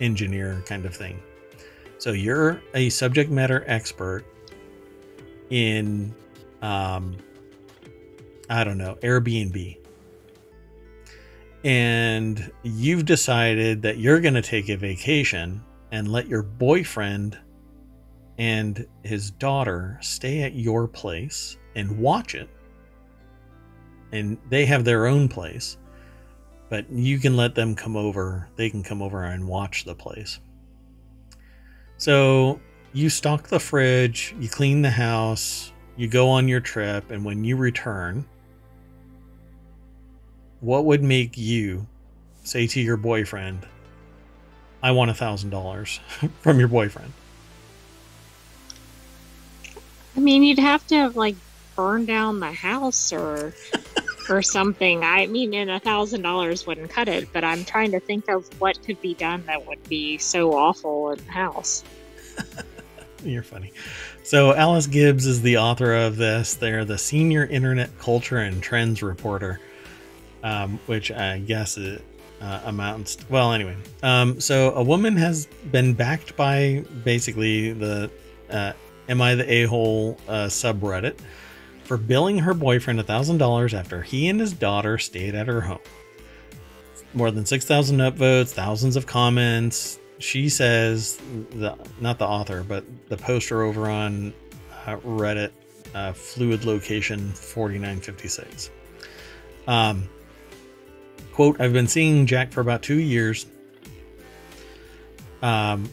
engineer 0.00 0.62
kind 0.66 0.84
of 0.84 0.96
thing. 0.96 1.20
So 1.98 2.10
you're 2.10 2.60
a 2.74 2.90
subject 2.90 3.30
matter 3.30 3.64
expert 3.68 4.24
in 5.50 6.12
um 6.60 7.16
I 8.50 8.64
don't 8.64 8.78
know, 8.78 8.96
Airbnb. 8.96 9.78
And 11.62 12.52
you've 12.62 13.04
decided 13.06 13.80
that 13.82 13.98
you're 13.98 14.20
going 14.20 14.34
to 14.34 14.42
take 14.42 14.68
a 14.68 14.76
vacation 14.76 15.62
and 15.92 16.08
let 16.08 16.28
your 16.28 16.42
boyfriend 16.42 17.38
and 18.38 18.86
his 19.02 19.30
daughter 19.30 19.98
stay 20.00 20.42
at 20.42 20.54
your 20.54 20.88
place 20.88 21.56
and 21.76 21.98
watch 21.98 22.34
it. 22.34 22.48
And 24.12 24.38
they 24.48 24.64
have 24.66 24.84
their 24.84 25.06
own 25.06 25.28
place, 25.28 25.76
but 26.68 26.90
you 26.90 27.18
can 27.18 27.36
let 27.36 27.54
them 27.54 27.74
come 27.74 27.96
over. 27.96 28.48
They 28.56 28.70
can 28.70 28.82
come 28.82 29.02
over 29.02 29.24
and 29.24 29.46
watch 29.46 29.84
the 29.84 29.94
place. 29.94 30.38
So 31.96 32.60
you 32.92 33.08
stock 33.08 33.48
the 33.48 33.60
fridge, 33.60 34.34
you 34.38 34.48
clean 34.48 34.82
the 34.82 34.90
house, 34.90 35.72
you 35.96 36.08
go 36.08 36.28
on 36.28 36.48
your 36.48 36.60
trip, 36.60 37.10
and 37.10 37.24
when 37.24 37.44
you 37.44 37.56
return, 37.56 38.24
what 40.60 40.84
would 40.84 41.02
make 41.02 41.36
you 41.36 41.86
say 42.42 42.66
to 42.66 42.80
your 42.80 42.96
boyfriend, 42.96 43.66
I 44.82 44.90
want 44.90 45.10
a 45.10 45.14
thousand 45.14 45.50
dollars 45.50 46.00
from 46.40 46.58
your 46.58 46.68
boyfriend? 46.68 47.12
I 50.16 50.20
mean, 50.20 50.42
you'd 50.42 50.58
have 50.58 50.86
to 50.88 50.96
have 50.96 51.16
like 51.16 51.36
burn 51.76 52.04
down 52.04 52.40
the 52.40 52.52
house 52.52 53.12
or 53.12 53.52
or 54.28 54.42
something. 54.42 55.02
I 55.02 55.26
mean, 55.26 55.54
and 55.54 55.70
a 55.70 55.80
thousand 55.80 56.22
dollars 56.22 56.66
wouldn't 56.66 56.90
cut 56.90 57.08
it, 57.08 57.32
but 57.32 57.44
I'm 57.44 57.64
trying 57.64 57.90
to 57.92 58.00
think 58.00 58.28
of 58.28 58.48
what 58.60 58.82
could 58.82 59.00
be 59.00 59.14
done 59.14 59.44
that 59.46 59.66
would 59.66 59.86
be 59.88 60.18
so 60.18 60.54
awful 60.54 61.12
in 61.12 61.24
the 61.24 61.32
house. 61.32 61.84
You're 63.24 63.42
funny. 63.42 63.72
So 64.22 64.54
Alice 64.54 64.86
Gibbs 64.86 65.26
is 65.26 65.42
the 65.42 65.58
author 65.58 65.94
of 65.94 66.16
this. 66.16 66.54
They're 66.54 66.84
the 66.84 66.98
senior 66.98 67.44
internet 67.46 67.98
culture 67.98 68.38
and 68.38 68.62
trends 68.62 69.02
reporter 69.02 69.60
um, 70.44 70.78
which 70.86 71.10
I 71.10 71.40
guess 71.40 71.76
it 71.76 72.04
uh, 72.40 72.60
amounts. 72.66 73.16
To, 73.16 73.24
well, 73.30 73.52
anyway, 73.52 73.76
um, 74.02 74.40
so 74.40 74.72
a 74.74 74.82
woman 74.82 75.16
has 75.16 75.46
been 75.72 75.94
backed 75.94 76.36
by 76.36 76.84
basically 77.02 77.72
the 77.72 78.10
uh, 78.50 78.74
"Am 79.08 79.20
I 79.20 79.34
the 79.34 79.50
a-hole" 79.50 80.18
uh, 80.28 80.46
subreddit 80.46 81.18
for 81.84 81.96
billing 81.96 82.38
her 82.38 82.54
boyfriend 82.54 83.04
thousand 83.06 83.38
dollars 83.38 83.74
after 83.74 84.02
he 84.02 84.28
and 84.28 84.40
his 84.40 84.52
daughter 84.52 84.98
stayed 84.98 85.34
at 85.34 85.46
her 85.46 85.60
home. 85.60 85.78
More 87.12 87.30
than 87.30 87.46
six 87.46 87.64
thousand 87.64 87.98
upvotes, 87.98 88.50
thousands 88.50 88.96
of 88.96 89.06
comments. 89.06 89.98
She 90.18 90.48
says, 90.48 91.18
the, 91.50 91.76
not 92.00 92.18
the 92.18 92.26
author, 92.26 92.62
but 92.62 92.84
the 93.08 93.16
poster 93.16 93.62
over 93.62 93.90
on 93.90 94.32
uh, 94.86 94.96
Reddit, 94.98 95.50
uh, 95.94 96.12
fluid 96.12 96.64
location 96.64 97.32
4956. 97.32 98.70
Um, 99.66 100.08
Quote, 101.34 101.60
I've 101.60 101.72
been 101.72 101.88
seeing 101.88 102.26
Jack 102.26 102.52
for 102.52 102.60
about 102.60 102.82
two 102.82 103.00
years. 103.00 103.46
Um, 105.42 105.90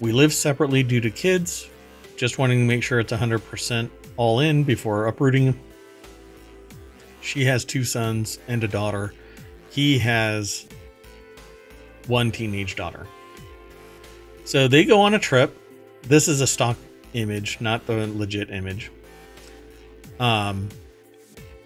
we 0.00 0.12
live 0.12 0.32
separately 0.32 0.84
due 0.84 1.00
to 1.00 1.10
kids, 1.10 1.68
just 2.16 2.38
wanting 2.38 2.60
to 2.60 2.64
make 2.64 2.82
sure 2.82 3.00
it's 3.00 3.12
100% 3.12 3.90
all 4.16 4.40
in 4.40 4.64
before 4.64 5.06
uprooting. 5.06 5.58
She 7.20 7.44
has 7.44 7.64
two 7.64 7.84
sons 7.84 8.38
and 8.48 8.62
a 8.64 8.68
daughter. 8.68 9.12
He 9.70 9.98
has 9.98 10.66
one 12.06 12.30
teenage 12.30 12.76
daughter. 12.76 13.06
So 14.44 14.68
they 14.68 14.84
go 14.84 15.00
on 15.00 15.14
a 15.14 15.18
trip. 15.18 15.56
This 16.02 16.28
is 16.28 16.40
a 16.40 16.46
stock 16.46 16.76
image, 17.14 17.60
not 17.60 17.86
the 17.86 18.06
legit 18.06 18.50
image. 18.50 18.90
Um, 20.20 20.68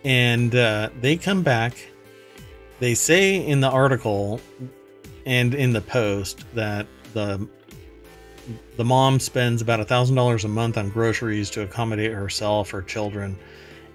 and 0.03 0.55
uh, 0.55 0.91
they 1.01 1.17
come 1.17 1.43
back 1.43 1.77
they 2.81 2.95
say 2.95 3.37
in 3.37 3.61
the 3.61 3.69
article 3.69 4.41
and 5.27 5.55
in 5.55 5.75
the 5.75 5.83
post 5.83 6.45
that 6.55 6.87
the 7.13 7.47
the 8.81 8.85
mom 8.85 9.21
spends 9.21 9.61
about 9.61 9.79
a 9.79 9.85
thousand 9.85 10.17
dollars 10.17 10.47
a 10.47 10.49
month 10.49 10.79
on 10.79 10.89
groceries 10.89 11.51
to 11.51 11.61
accommodate 11.61 12.13
herself, 12.13 12.71
her 12.71 12.81
children, 12.81 13.39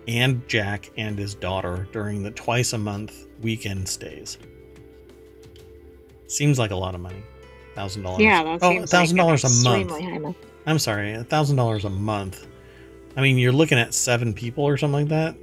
and 0.07 0.47
Jack 0.47 0.91
and 0.95 1.17
his 1.17 1.33
daughter 1.33 1.87
during 1.91 2.21
the 2.21 2.29
twice 2.29 2.71
a 2.71 2.77
month 2.77 3.25
weekend 3.41 3.89
stays. 3.89 4.37
Seems 6.27 6.59
like 6.59 6.69
a 6.69 6.75
lot 6.75 6.93
of 6.93 7.01
money. 7.01 7.23
Thousand 7.73 8.03
dollars. 8.03 8.21
Yeah, 8.21 8.43
that 8.43 8.59
oh, 8.61 8.85
thousand 8.85 9.17
dollars 9.17 9.43
a 9.43 9.67
month. 9.67 10.37
I'm 10.67 10.77
sorry, 10.77 11.13
a 11.13 11.23
thousand 11.23 11.55
dollars 11.55 11.85
a 11.85 11.89
month. 11.89 12.45
I 13.17 13.21
mean, 13.21 13.39
you're 13.39 13.53
looking 13.53 13.79
at 13.79 13.91
seven 13.91 14.35
people 14.35 14.65
or 14.65 14.77
something 14.77 14.99
like 14.99 15.09
that 15.09 15.35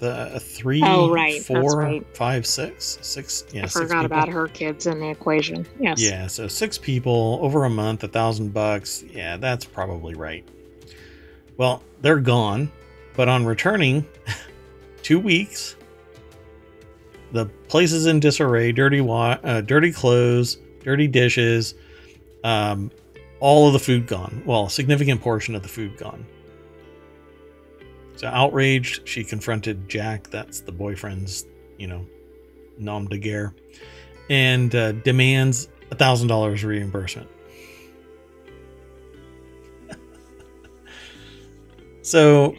the 0.00 0.40
three, 0.40 0.82
oh, 0.82 1.10
right. 1.10 1.42
four, 1.42 1.78
right. 1.78 2.16
five, 2.16 2.46
six, 2.46 2.98
six. 3.02 3.44
Yeah, 3.52 3.64
I 3.64 3.66
forgot 3.66 4.04
about 4.04 4.28
her 4.28 4.48
kids 4.48 4.86
in 4.86 4.98
the 4.98 5.10
equation. 5.10 5.66
Yes. 5.78 6.02
Yeah, 6.02 6.26
so 6.26 6.48
six 6.48 6.78
people 6.78 7.38
over 7.42 7.64
a 7.64 7.70
month, 7.70 8.02
a 8.02 8.08
thousand 8.08 8.52
bucks. 8.54 9.04
Yeah, 9.12 9.36
that's 9.36 9.64
probably 9.64 10.14
right. 10.14 10.44
Well, 11.58 11.82
they're 12.00 12.18
gone, 12.18 12.72
but 13.14 13.28
on 13.28 13.44
returning, 13.44 14.06
two 15.02 15.20
weeks, 15.20 15.76
the 17.32 17.44
place 17.68 17.92
is 17.92 18.06
in 18.06 18.20
disarray. 18.20 18.72
Dirty, 18.72 19.02
wa- 19.02 19.38
uh, 19.44 19.60
dirty 19.60 19.92
clothes, 19.92 20.56
dirty 20.82 21.08
dishes, 21.08 21.74
um, 22.42 22.90
all 23.38 23.66
of 23.66 23.74
the 23.74 23.78
food 23.78 24.06
gone. 24.06 24.42
Well, 24.46 24.66
a 24.66 24.70
significant 24.70 25.20
portion 25.20 25.54
of 25.54 25.62
the 25.62 25.68
food 25.68 25.98
gone. 25.98 26.24
So 28.20 28.28
outraged, 28.28 29.08
she 29.08 29.24
confronted 29.24 29.88
Jack, 29.88 30.28
that's 30.28 30.60
the 30.60 30.72
boyfriend's, 30.72 31.46
you 31.78 31.86
know, 31.86 32.04
nom 32.76 33.06
de 33.06 33.16
guerre, 33.16 33.54
and 34.28 34.74
uh, 34.74 34.92
demands 34.92 35.68
a 35.90 35.94
thousand 35.94 36.28
dollars 36.28 36.62
reimbursement. 36.62 37.30
so 42.02 42.54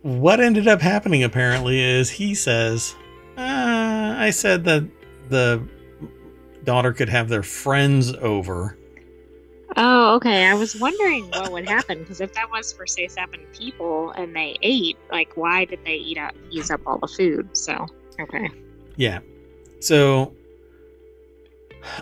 what 0.00 0.40
ended 0.40 0.68
up 0.68 0.80
happening 0.80 1.22
apparently 1.22 1.78
is 1.78 2.08
he 2.08 2.34
says, 2.34 2.96
uh, 3.36 4.14
I 4.16 4.30
said 4.30 4.64
that 4.64 4.88
the 5.28 5.62
daughter 6.64 6.94
could 6.94 7.10
have 7.10 7.28
their 7.28 7.42
friends 7.42 8.14
over 8.14 8.77
Oh, 9.80 10.16
okay. 10.16 10.44
I 10.46 10.54
was 10.54 10.74
wondering 10.74 11.28
what 11.30 11.52
would 11.52 11.68
happen 11.68 12.00
because 12.00 12.20
if 12.20 12.32
that 12.34 12.50
was 12.50 12.72
for 12.72 12.84
say 12.84 13.06
seven 13.06 13.46
people 13.52 14.10
and 14.10 14.34
they 14.34 14.56
ate, 14.60 14.98
like, 15.12 15.36
why 15.36 15.66
did 15.66 15.78
they 15.84 15.94
eat 15.94 16.18
up 16.18 16.34
use 16.50 16.70
up 16.72 16.80
all 16.84 16.98
the 16.98 17.06
food? 17.06 17.56
So, 17.56 17.86
okay. 18.20 18.50
Yeah. 18.96 19.20
So, 19.78 20.34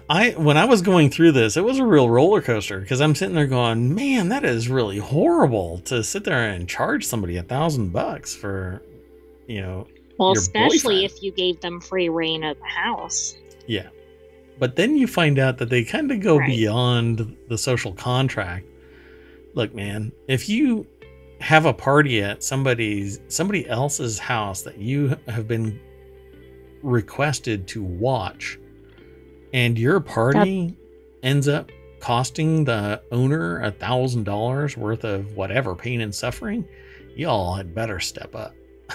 I 0.08 0.30
when 0.30 0.56
I 0.56 0.64
was 0.64 0.80
going 0.80 1.10
through 1.10 1.32
this, 1.32 1.58
it 1.58 1.64
was 1.64 1.78
a 1.78 1.84
real 1.84 2.08
roller 2.08 2.40
coaster 2.40 2.80
because 2.80 3.02
I'm 3.02 3.14
sitting 3.14 3.34
there 3.34 3.46
going, 3.46 3.94
"Man, 3.94 4.30
that 4.30 4.42
is 4.42 4.70
really 4.70 4.96
horrible 4.98 5.80
to 5.84 6.02
sit 6.02 6.24
there 6.24 6.48
and 6.48 6.66
charge 6.66 7.04
somebody 7.04 7.36
a 7.36 7.42
thousand 7.42 7.92
bucks 7.92 8.34
for, 8.34 8.80
you 9.46 9.60
know." 9.60 9.86
Well, 10.18 10.32
especially 10.32 11.02
boyfriend. 11.02 11.04
if 11.04 11.22
you 11.22 11.30
gave 11.30 11.60
them 11.60 11.80
free 11.82 12.08
reign 12.08 12.42
of 12.42 12.58
the 12.58 12.64
house. 12.64 13.36
Yeah. 13.66 13.88
But 14.58 14.76
then 14.76 14.96
you 14.96 15.06
find 15.06 15.38
out 15.38 15.58
that 15.58 15.68
they 15.68 15.84
kind 15.84 16.10
of 16.10 16.20
go 16.20 16.38
right. 16.38 16.48
beyond 16.48 17.36
the 17.48 17.58
social 17.58 17.92
contract. 17.92 18.66
Look, 19.54 19.74
man, 19.74 20.12
if 20.28 20.48
you 20.48 20.86
have 21.40 21.66
a 21.66 21.72
party 21.72 22.22
at 22.22 22.42
somebody's 22.42 23.20
somebody 23.28 23.68
else's 23.68 24.18
house 24.18 24.62
that 24.62 24.78
you 24.78 25.16
have 25.28 25.46
been 25.46 25.78
requested 26.82 27.66
to 27.68 27.82
watch 27.82 28.58
and 29.52 29.78
your 29.78 30.00
party 30.00 30.76
ends 31.22 31.48
up 31.48 31.70
costing 32.00 32.64
the 32.64 33.02
owner 33.10 33.60
a 33.62 33.70
thousand 33.70 34.24
dollars 34.24 34.76
worth 34.76 35.04
of 35.04 35.34
whatever 35.34 35.74
pain 35.74 36.00
and 36.00 36.14
suffering, 36.14 36.66
y'all 37.14 37.54
had 37.54 37.74
better 37.74 37.98
step 37.98 38.34
up. 38.34 38.54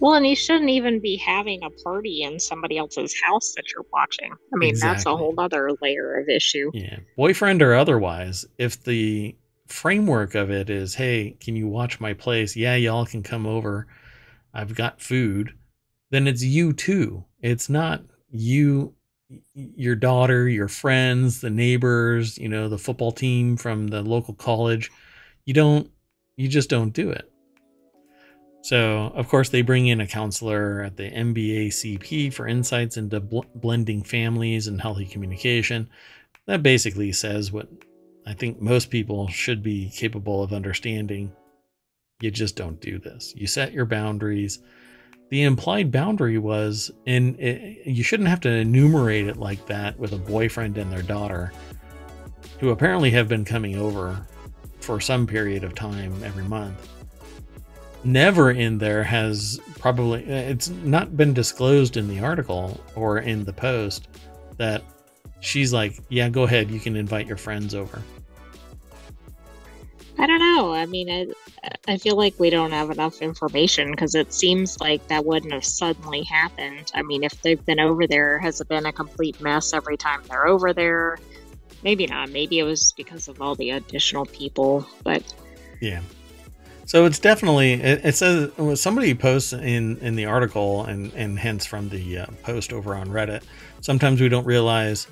Well, 0.00 0.14
and 0.14 0.26
you 0.26 0.34
shouldn't 0.34 0.70
even 0.70 0.98
be 0.98 1.16
having 1.16 1.62
a 1.62 1.70
party 1.82 2.22
in 2.22 2.40
somebody 2.40 2.78
else's 2.78 3.14
house 3.22 3.52
that 3.54 3.70
you're 3.72 3.84
watching. 3.92 4.32
I 4.32 4.56
mean, 4.56 4.70
exactly. 4.70 4.94
that's 4.94 5.06
a 5.06 5.16
whole 5.16 5.34
other 5.38 5.70
layer 5.82 6.18
of 6.18 6.28
issue. 6.28 6.70
Yeah. 6.72 7.00
Boyfriend 7.16 7.60
or 7.60 7.74
otherwise, 7.74 8.46
if 8.56 8.82
the 8.82 9.36
framework 9.66 10.34
of 10.34 10.50
it 10.50 10.70
is, 10.70 10.94
hey, 10.94 11.36
can 11.38 11.54
you 11.54 11.68
watch 11.68 12.00
my 12.00 12.14
place? 12.14 12.56
Yeah, 12.56 12.76
y'all 12.76 13.04
can 13.04 13.22
come 13.22 13.46
over. 13.46 13.86
I've 14.54 14.74
got 14.74 15.02
food. 15.02 15.54
Then 16.10 16.26
it's 16.26 16.42
you 16.42 16.72
too. 16.72 17.24
It's 17.40 17.68
not 17.68 18.02
you, 18.30 18.94
your 19.54 19.94
daughter, 19.96 20.48
your 20.48 20.68
friends, 20.68 21.42
the 21.42 21.50
neighbors, 21.50 22.38
you 22.38 22.48
know, 22.48 22.68
the 22.68 22.78
football 22.78 23.12
team 23.12 23.56
from 23.58 23.88
the 23.88 24.02
local 24.02 24.34
college. 24.34 24.90
You 25.44 25.52
don't, 25.54 25.90
you 26.36 26.48
just 26.48 26.70
don't 26.70 26.94
do 26.94 27.10
it. 27.10 27.29
So, 28.62 29.12
of 29.14 29.28
course, 29.28 29.48
they 29.48 29.62
bring 29.62 29.86
in 29.86 30.00
a 30.00 30.06
counselor 30.06 30.82
at 30.82 30.96
the 30.96 31.10
MBACP 31.10 32.32
for 32.32 32.46
insights 32.46 32.96
into 32.96 33.20
bl- 33.20 33.40
blending 33.54 34.02
families 34.02 34.66
and 34.66 34.80
healthy 34.80 35.06
communication. 35.06 35.88
That 36.46 36.62
basically 36.62 37.12
says 37.12 37.50
what 37.50 37.68
I 38.26 38.34
think 38.34 38.60
most 38.60 38.90
people 38.90 39.28
should 39.28 39.62
be 39.62 39.90
capable 39.90 40.42
of 40.42 40.52
understanding. 40.52 41.32
You 42.20 42.30
just 42.30 42.54
don't 42.54 42.80
do 42.80 42.98
this. 42.98 43.32
You 43.34 43.46
set 43.46 43.72
your 43.72 43.86
boundaries. 43.86 44.58
The 45.30 45.44
implied 45.44 45.90
boundary 45.90 46.36
was, 46.36 46.90
and 47.06 47.38
you 47.38 48.02
shouldn't 48.02 48.28
have 48.28 48.40
to 48.40 48.50
enumerate 48.50 49.26
it 49.26 49.38
like 49.38 49.64
that 49.66 49.98
with 49.98 50.12
a 50.12 50.18
boyfriend 50.18 50.76
and 50.76 50.92
their 50.92 51.02
daughter, 51.02 51.52
who 52.58 52.70
apparently 52.70 53.10
have 53.12 53.28
been 53.28 53.44
coming 53.44 53.78
over 53.78 54.26
for 54.80 55.00
some 55.00 55.26
period 55.26 55.64
of 55.64 55.74
time 55.74 56.22
every 56.24 56.44
month 56.44 56.99
never 58.04 58.50
in 58.50 58.78
there 58.78 59.04
has 59.04 59.60
probably 59.78 60.24
it's 60.24 60.68
not 60.68 61.16
been 61.16 61.34
disclosed 61.34 61.96
in 61.96 62.08
the 62.08 62.20
article 62.20 62.80
or 62.94 63.18
in 63.18 63.44
the 63.44 63.52
post 63.52 64.08
that 64.56 64.82
she's 65.40 65.72
like 65.72 65.98
yeah 66.08 66.28
go 66.28 66.44
ahead 66.44 66.70
you 66.70 66.80
can 66.80 66.96
invite 66.96 67.26
your 67.26 67.36
friends 67.36 67.74
over. 67.74 68.02
I 70.18 70.26
don't 70.26 70.38
know. 70.38 70.72
I 70.72 70.86
mean 70.86 71.10
i, 71.10 71.26
I 71.88 71.96
feel 71.98 72.16
like 72.16 72.34
we 72.38 72.50
don't 72.50 72.72
have 72.72 72.90
enough 72.90 73.20
information 73.22 73.90
because 73.90 74.14
it 74.14 74.32
seems 74.32 74.80
like 74.80 75.06
that 75.08 75.24
wouldn't 75.24 75.52
have 75.52 75.64
suddenly 75.64 76.22
happened. 76.22 76.90
I 76.94 77.02
mean 77.02 77.24
if 77.24 77.40
they've 77.42 77.64
been 77.64 77.80
over 77.80 78.06
there 78.06 78.38
has 78.38 78.60
it 78.60 78.68
been 78.68 78.86
a 78.86 78.92
complete 78.92 79.40
mess 79.40 79.72
every 79.72 79.96
time 79.96 80.22
they're 80.28 80.46
over 80.46 80.72
there? 80.72 81.18
Maybe 81.82 82.06
not. 82.06 82.28
Maybe 82.30 82.58
it 82.58 82.64
was 82.64 82.92
because 82.92 83.28
of 83.28 83.40
all 83.40 83.54
the 83.54 83.70
additional 83.70 84.26
people 84.26 84.86
but 85.04 85.22
yeah 85.80 86.00
so 86.90 87.04
it's 87.04 87.20
definitely 87.20 87.74
it, 87.74 88.04
it 88.04 88.16
says 88.16 88.50
somebody 88.74 89.14
posts 89.14 89.52
in 89.52 89.96
in 89.98 90.16
the 90.16 90.24
article 90.24 90.84
and 90.86 91.12
and 91.12 91.38
hence 91.38 91.64
from 91.64 91.88
the 91.88 92.18
uh, 92.18 92.26
post 92.42 92.72
over 92.72 92.96
on 92.96 93.06
Reddit. 93.06 93.44
Sometimes 93.80 94.20
we 94.20 94.28
don't 94.28 94.44
realize 94.44 95.06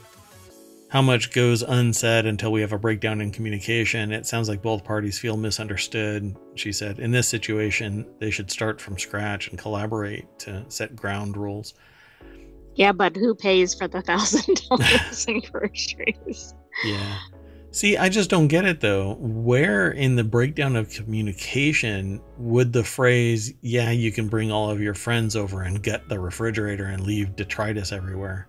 how 0.89 1.01
much 1.03 1.31
goes 1.31 1.63
unsaid 1.63 2.27
until 2.27 2.51
we 2.51 2.63
have 2.63 2.73
a 2.73 2.79
breakdown 2.81 3.21
in 3.21 3.31
communication. 3.31 4.11
It 4.11 4.27
sounds 4.27 4.49
like 4.49 4.61
both 4.61 4.83
parties 4.83 5.21
feel 5.21 5.37
misunderstood. 5.37 6.35
She 6.57 6.73
said, 6.73 6.99
in 6.99 7.13
this 7.13 7.29
situation, 7.29 8.05
they 8.19 8.33
should 8.33 8.51
start 8.51 8.81
from 8.81 8.99
scratch 8.99 9.49
and 9.49 9.57
collaborate 9.57 10.27
to 10.41 10.65
set 10.69 10.97
ground 10.97 11.37
rules. 11.37 11.75
Yeah, 12.75 12.91
but 12.91 13.15
who 13.15 13.37
pays 13.37 13.75
for 13.75 13.87
the 13.87 14.03
thousand 14.03 14.63
dollars 14.69 15.27
in 15.29 15.43
groceries? 15.53 16.55
Yeah. 16.85 17.19
See, 17.79 17.97
I 17.97 18.09
just 18.09 18.29
don't 18.29 18.49
get 18.49 18.65
it 18.65 18.81
though. 18.81 19.15
Where 19.21 19.93
in 19.93 20.17
the 20.17 20.25
breakdown 20.25 20.75
of 20.75 20.91
communication 20.91 22.21
would 22.37 22.73
the 22.73 22.83
phrase, 22.83 23.55
yeah, 23.61 23.93
you 23.93 24.11
can 24.11 24.27
bring 24.27 24.51
all 24.51 24.69
of 24.69 24.81
your 24.81 24.95
friends 24.95 25.37
over 25.37 25.63
and 25.63 25.81
get 25.81 26.09
the 26.09 26.19
refrigerator 26.19 26.87
and 26.87 27.05
leave 27.05 27.37
detritus 27.37 27.93
everywhere? 27.93 28.49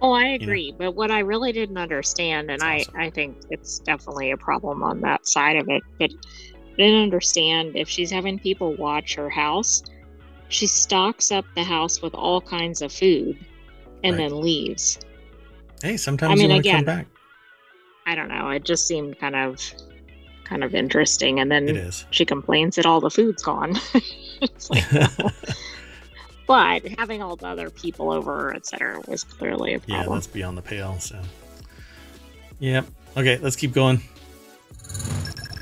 Oh, 0.00 0.12
I 0.12 0.26
agree. 0.26 0.66
You 0.66 0.70
know? 0.70 0.78
But 0.78 0.92
what 0.92 1.10
I 1.10 1.18
really 1.18 1.50
didn't 1.50 1.78
understand, 1.78 2.48
and 2.48 2.62
I, 2.62 2.76
awesome. 2.76 2.94
I 2.96 3.10
think 3.10 3.38
it's 3.50 3.80
definitely 3.80 4.30
a 4.30 4.36
problem 4.36 4.84
on 4.84 5.00
that 5.00 5.26
side 5.26 5.56
of 5.56 5.68
it, 5.68 5.82
but 5.98 6.12
I 6.12 6.76
didn't 6.76 7.02
understand 7.02 7.72
if 7.74 7.88
she's 7.88 8.12
having 8.12 8.38
people 8.38 8.76
watch 8.76 9.16
her 9.16 9.28
house, 9.28 9.82
she 10.46 10.68
stocks 10.68 11.32
up 11.32 11.44
the 11.56 11.64
house 11.64 12.02
with 12.02 12.14
all 12.14 12.40
kinds 12.40 12.82
of 12.82 12.92
food 12.92 13.36
and 14.04 14.16
right. 14.16 14.28
then 14.28 14.40
leaves. 14.40 15.00
Hey, 15.82 15.96
sometimes 15.96 16.30
I 16.30 16.34
mean, 16.36 16.50
you 16.50 16.54
want 16.54 16.64
to 16.64 16.70
come 16.70 16.84
back. 16.84 17.06
I 18.10 18.16
don't 18.16 18.28
know. 18.28 18.50
It 18.50 18.64
just 18.64 18.88
seemed 18.88 19.20
kind 19.20 19.36
of 19.36 19.60
kind 20.42 20.64
of 20.64 20.74
interesting. 20.74 21.38
And 21.38 21.48
then 21.48 21.92
she 22.10 22.24
complains 22.24 22.74
that 22.74 22.84
all 22.84 23.00
the 23.00 23.08
food's 23.08 23.40
gone. 23.40 23.78
like, 24.68 24.82
but 26.48 26.82
having 26.98 27.22
all 27.22 27.36
the 27.36 27.46
other 27.46 27.70
people 27.70 28.10
over, 28.10 28.52
etc., 28.52 29.00
was 29.06 29.22
clearly 29.22 29.74
a 29.74 29.78
problem. 29.78 30.08
Yeah, 30.08 30.12
that's 30.12 30.26
beyond 30.26 30.58
the 30.58 30.62
pale. 30.62 30.98
So, 30.98 31.22
yep. 32.58 32.84
Okay, 33.16 33.38
let's 33.38 33.54
keep 33.54 33.72
going. 33.72 34.02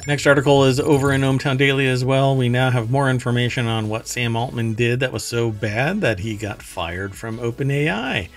Next 0.06 0.26
article 0.26 0.64
is 0.64 0.80
over 0.80 1.12
in 1.12 1.20
ohmTown 1.20 1.58
Daily 1.58 1.86
as 1.86 2.02
well. 2.02 2.34
We 2.34 2.48
now 2.48 2.70
have 2.70 2.90
more 2.90 3.10
information 3.10 3.66
on 3.66 3.90
what 3.90 4.08
Sam 4.08 4.36
Altman 4.36 4.72
did 4.72 5.00
that 5.00 5.12
was 5.12 5.22
so 5.22 5.50
bad 5.50 6.00
that 6.00 6.20
he 6.20 6.34
got 6.38 6.62
fired 6.62 7.14
from 7.14 7.38
OpenAI. 7.40 8.30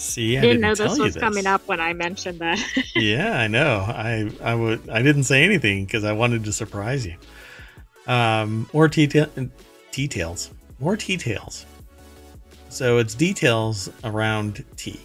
See, 0.00 0.38
I 0.38 0.40
didn't, 0.40 0.62
didn't 0.62 0.62
know 0.62 0.74
this 0.74 0.98
was 0.98 1.14
this. 1.14 1.20
coming 1.20 1.46
up 1.46 1.68
when 1.68 1.78
I 1.78 1.92
mentioned 1.92 2.38
that. 2.38 2.58
yeah, 2.96 3.38
I 3.38 3.48
know. 3.48 3.84
I 3.86 4.30
I 4.42 4.54
would 4.54 4.88
I 4.88 5.02
didn't 5.02 5.24
say 5.24 5.44
anything 5.44 5.84
because 5.84 6.04
I 6.04 6.12
wanted 6.12 6.44
to 6.44 6.52
surprise 6.52 7.04
you. 7.04 7.16
Um, 8.06 8.68
more 8.72 8.88
detail, 8.88 9.28
details, 9.92 10.50
more 10.78 10.96
details. 10.96 11.66
So 12.70 12.96
it's 12.96 13.14
details 13.14 13.90
around 14.02 14.64
tea. 14.76 15.00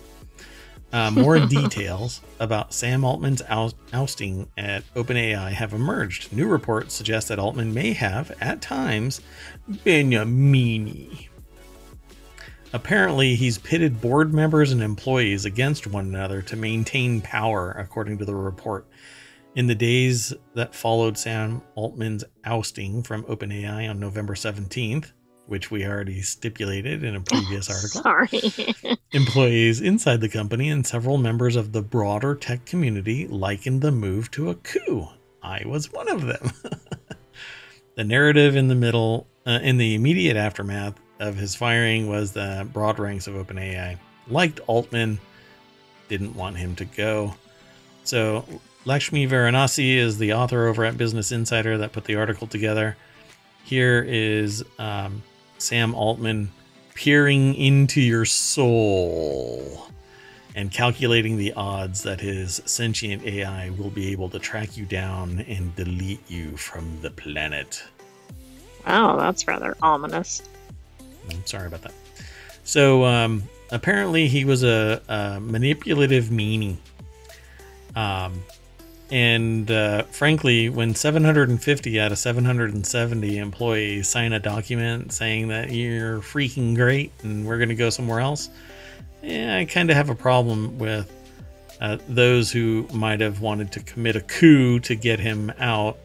Uh, 0.94 1.12
more 1.12 1.40
details 1.46 2.22
about 2.40 2.74
Sam 2.74 3.04
Altman's 3.04 3.42
ousting 3.50 4.48
at 4.58 4.86
OpenAI 4.94 5.52
have 5.52 5.74
emerged. 5.74 6.32
New 6.32 6.48
reports 6.48 6.94
suggest 6.94 7.28
that 7.28 7.38
Altman 7.38 7.74
may 7.74 7.92
have, 7.92 8.32
at 8.40 8.62
times, 8.62 9.20
been 9.84 10.14
a 10.14 10.26
meanie 10.26 11.28
Apparently, 12.76 13.36
he's 13.36 13.58
pitted 13.58 14.02
board 14.02 14.34
members 14.34 14.74
and 14.74 14.84
employees 14.84 15.46
against 15.46 15.88
one 15.88 16.08
another 16.08 16.42
to 16.42 16.58
maintain 16.58 17.22
power, 17.22 17.72
according 17.72 18.18
to 18.18 18.26
the 18.26 18.36
report. 18.36 18.86
In 19.56 19.68
the 19.68 19.74
days 19.74 20.34
that 20.56 20.76
followed 20.76 21.18
Sam 21.18 21.62
Altman's 21.76 22.26
ousting 22.44 23.02
from 23.02 23.24
OpenAI 23.24 23.90
on 23.90 23.98
November 23.98 24.36
17th, 24.36 25.14
which 25.46 25.72
we 25.72 25.86
already 25.86 26.22
stipulated 26.22 27.06
in 27.06 27.16
a 27.16 27.22
previous 27.22 27.70
article. 27.70 28.02
Sorry. 28.02 28.98
employees 29.14 29.80
inside 29.80 30.20
the 30.20 30.28
company 30.28 30.70
and 30.70 30.86
several 30.86 31.18
members 31.18 31.56
of 31.56 31.72
the 31.72 31.82
broader 31.82 32.36
tech 32.36 32.66
community 32.66 33.26
likened 33.30 33.84
the 33.84 33.92
move 33.92 34.30
to 34.32 34.50
a 34.50 34.56
coup. 34.56 35.08
I 35.42 35.64
was 35.66 35.94
one 35.94 36.10
of 36.10 36.26
them. 36.26 36.52
the 37.96 38.04
narrative 38.04 38.58
in 38.58 38.68
the 38.68 38.76
middle, 38.76 39.28
uh, 39.48 39.60
in 39.64 39.78
the 39.78 39.96
immediate 39.96 40.36
aftermath, 40.36 41.00
of 41.20 41.36
his 41.36 41.56
firing 41.56 42.08
was 42.08 42.32
the 42.32 42.68
broad 42.74 43.00
ranks 43.00 43.28
of 43.28 43.36
OpenAI 43.36 43.98
liked 44.28 44.60
Altman, 44.68 45.20
didn't 46.08 46.36
want 46.36 46.58
him 46.58 46.76
to 46.78 46.86
go. 46.86 47.36
So 48.04 48.46
Lakshmi 48.86 49.28
Varanasi 49.28 49.96
is 49.98 50.18
the 50.18 50.34
author 50.34 50.68
over 50.68 50.86
at 50.86 50.98
Business 50.98 51.32
Insider 51.32 51.78
that 51.80 51.92
put 51.92 52.06
the 52.06 52.16
article 52.16 52.48
together. 52.48 52.96
Here 53.64 54.06
is 54.08 54.64
um, 54.78 55.24
Sam 55.58 55.96
Altman 55.96 56.52
peering 56.94 57.56
into 57.56 58.00
your 58.00 58.26
soul 58.26 59.88
and 60.56 60.72
calculating 60.72 61.36
the 61.36 61.52
odds 61.54 62.04
that 62.04 62.22
his 62.22 62.62
sentient 62.66 63.24
AI 63.26 63.72
will 63.72 63.90
be 63.90 64.12
able 64.12 64.30
to 64.30 64.40
track 64.40 64.78
you 64.78 64.86
down 64.86 65.42
and 65.42 65.76
delete 65.76 66.30
you 66.30 66.56
from 66.56 67.00
the 67.02 67.10
planet. 67.10 67.84
Wow, 68.88 69.18
that's 69.18 69.48
rather 69.48 69.76
ominous. 69.82 70.44
I'm 71.30 71.46
sorry 71.46 71.68
about 71.68 71.82
that. 71.84 71.94
So 72.64 73.06
um, 73.06 73.44
apparently 73.72 74.28
he 74.28 74.46
was 74.46 74.64
a, 74.64 75.02
a 75.08 75.40
manipulative 75.40 76.26
meanie. 76.26 76.78
Um, 77.96 78.42
and 79.12 79.70
uh, 79.70 80.04
frankly, 80.04 80.70
when 80.70 80.96
750 80.96 82.00
out 82.00 82.12
of 82.12 82.18
770 82.18 83.38
employees 83.38 84.10
sign 84.10 84.34
a 84.34 84.40
document 84.40 85.14
saying 85.14 85.50
that 85.50 85.72
you're 85.72 86.22
freaking 86.22 86.76
great 86.76 87.12
and 87.22 87.46
we're 87.46 87.58
going 87.58 87.70
to 87.70 87.76
go 87.76 87.90
somewhere 87.90 88.20
else, 88.20 88.50
yeah, 89.22 89.58
I 89.58 89.66
kind 89.66 89.90
of 89.90 89.96
have 89.96 90.10
a 90.10 90.16
problem 90.16 90.78
with 90.80 91.12
uh, 91.82 91.98
those 92.08 92.52
who 92.52 92.88
might 92.94 93.20
have 93.22 93.42
wanted 93.42 93.72
to 93.74 93.80
commit 93.82 94.16
a 94.16 94.22
coup 94.22 94.80
to 94.82 94.96
get 94.96 95.20
him 95.20 95.52
out. 95.60 95.98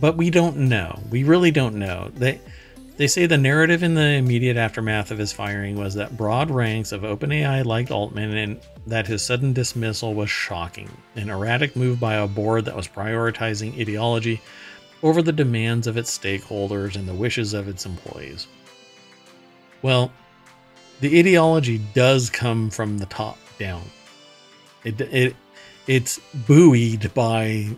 But 0.00 0.16
we 0.16 0.30
don't 0.30 0.56
know. 0.56 1.00
We 1.10 1.22
really 1.22 1.52
don't 1.52 1.76
know. 1.76 2.10
They 2.14 2.40
They 2.96 3.06
say 3.06 3.26
the 3.26 3.38
narrative 3.38 3.82
in 3.82 3.94
the 3.94 4.02
immediate 4.02 4.56
aftermath 4.56 5.10
of 5.10 5.18
his 5.18 5.32
firing 5.32 5.76
was 5.76 5.94
that 5.94 6.16
broad 6.16 6.50
ranks 6.50 6.92
of 6.92 7.02
OpenAI 7.02 7.64
liked 7.64 7.90
Altman 7.90 8.36
and 8.36 8.60
that 8.86 9.06
his 9.06 9.22
sudden 9.22 9.52
dismissal 9.52 10.14
was 10.14 10.28
shocking, 10.28 10.90
an 11.16 11.30
erratic 11.30 11.74
move 11.74 11.98
by 11.98 12.14
a 12.14 12.28
board 12.28 12.66
that 12.66 12.76
was 12.76 12.86
prioritizing 12.86 13.80
ideology 13.80 14.40
over 15.02 15.22
the 15.22 15.32
demands 15.32 15.86
of 15.86 15.96
its 15.96 16.16
stakeholders 16.16 16.96
and 16.96 17.08
the 17.08 17.14
wishes 17.14 17.54
of 17.54 17.66
its 17.66 17.86
employees. 17.86 18.46
Well, 19.80 20.12
the 21.00 21.18
ideology 21.18 21.78
does 21.94 22.30
come 22.30 22.70
from 22.70 22.98
the 22.98 23.06
top 23.06 23.38
down. 23.58 23.82
It, 24.84 25.00
it 25.00 25.36
it's 25.86 26.20
buoyed 26.46 27.12
by 27.14 27.68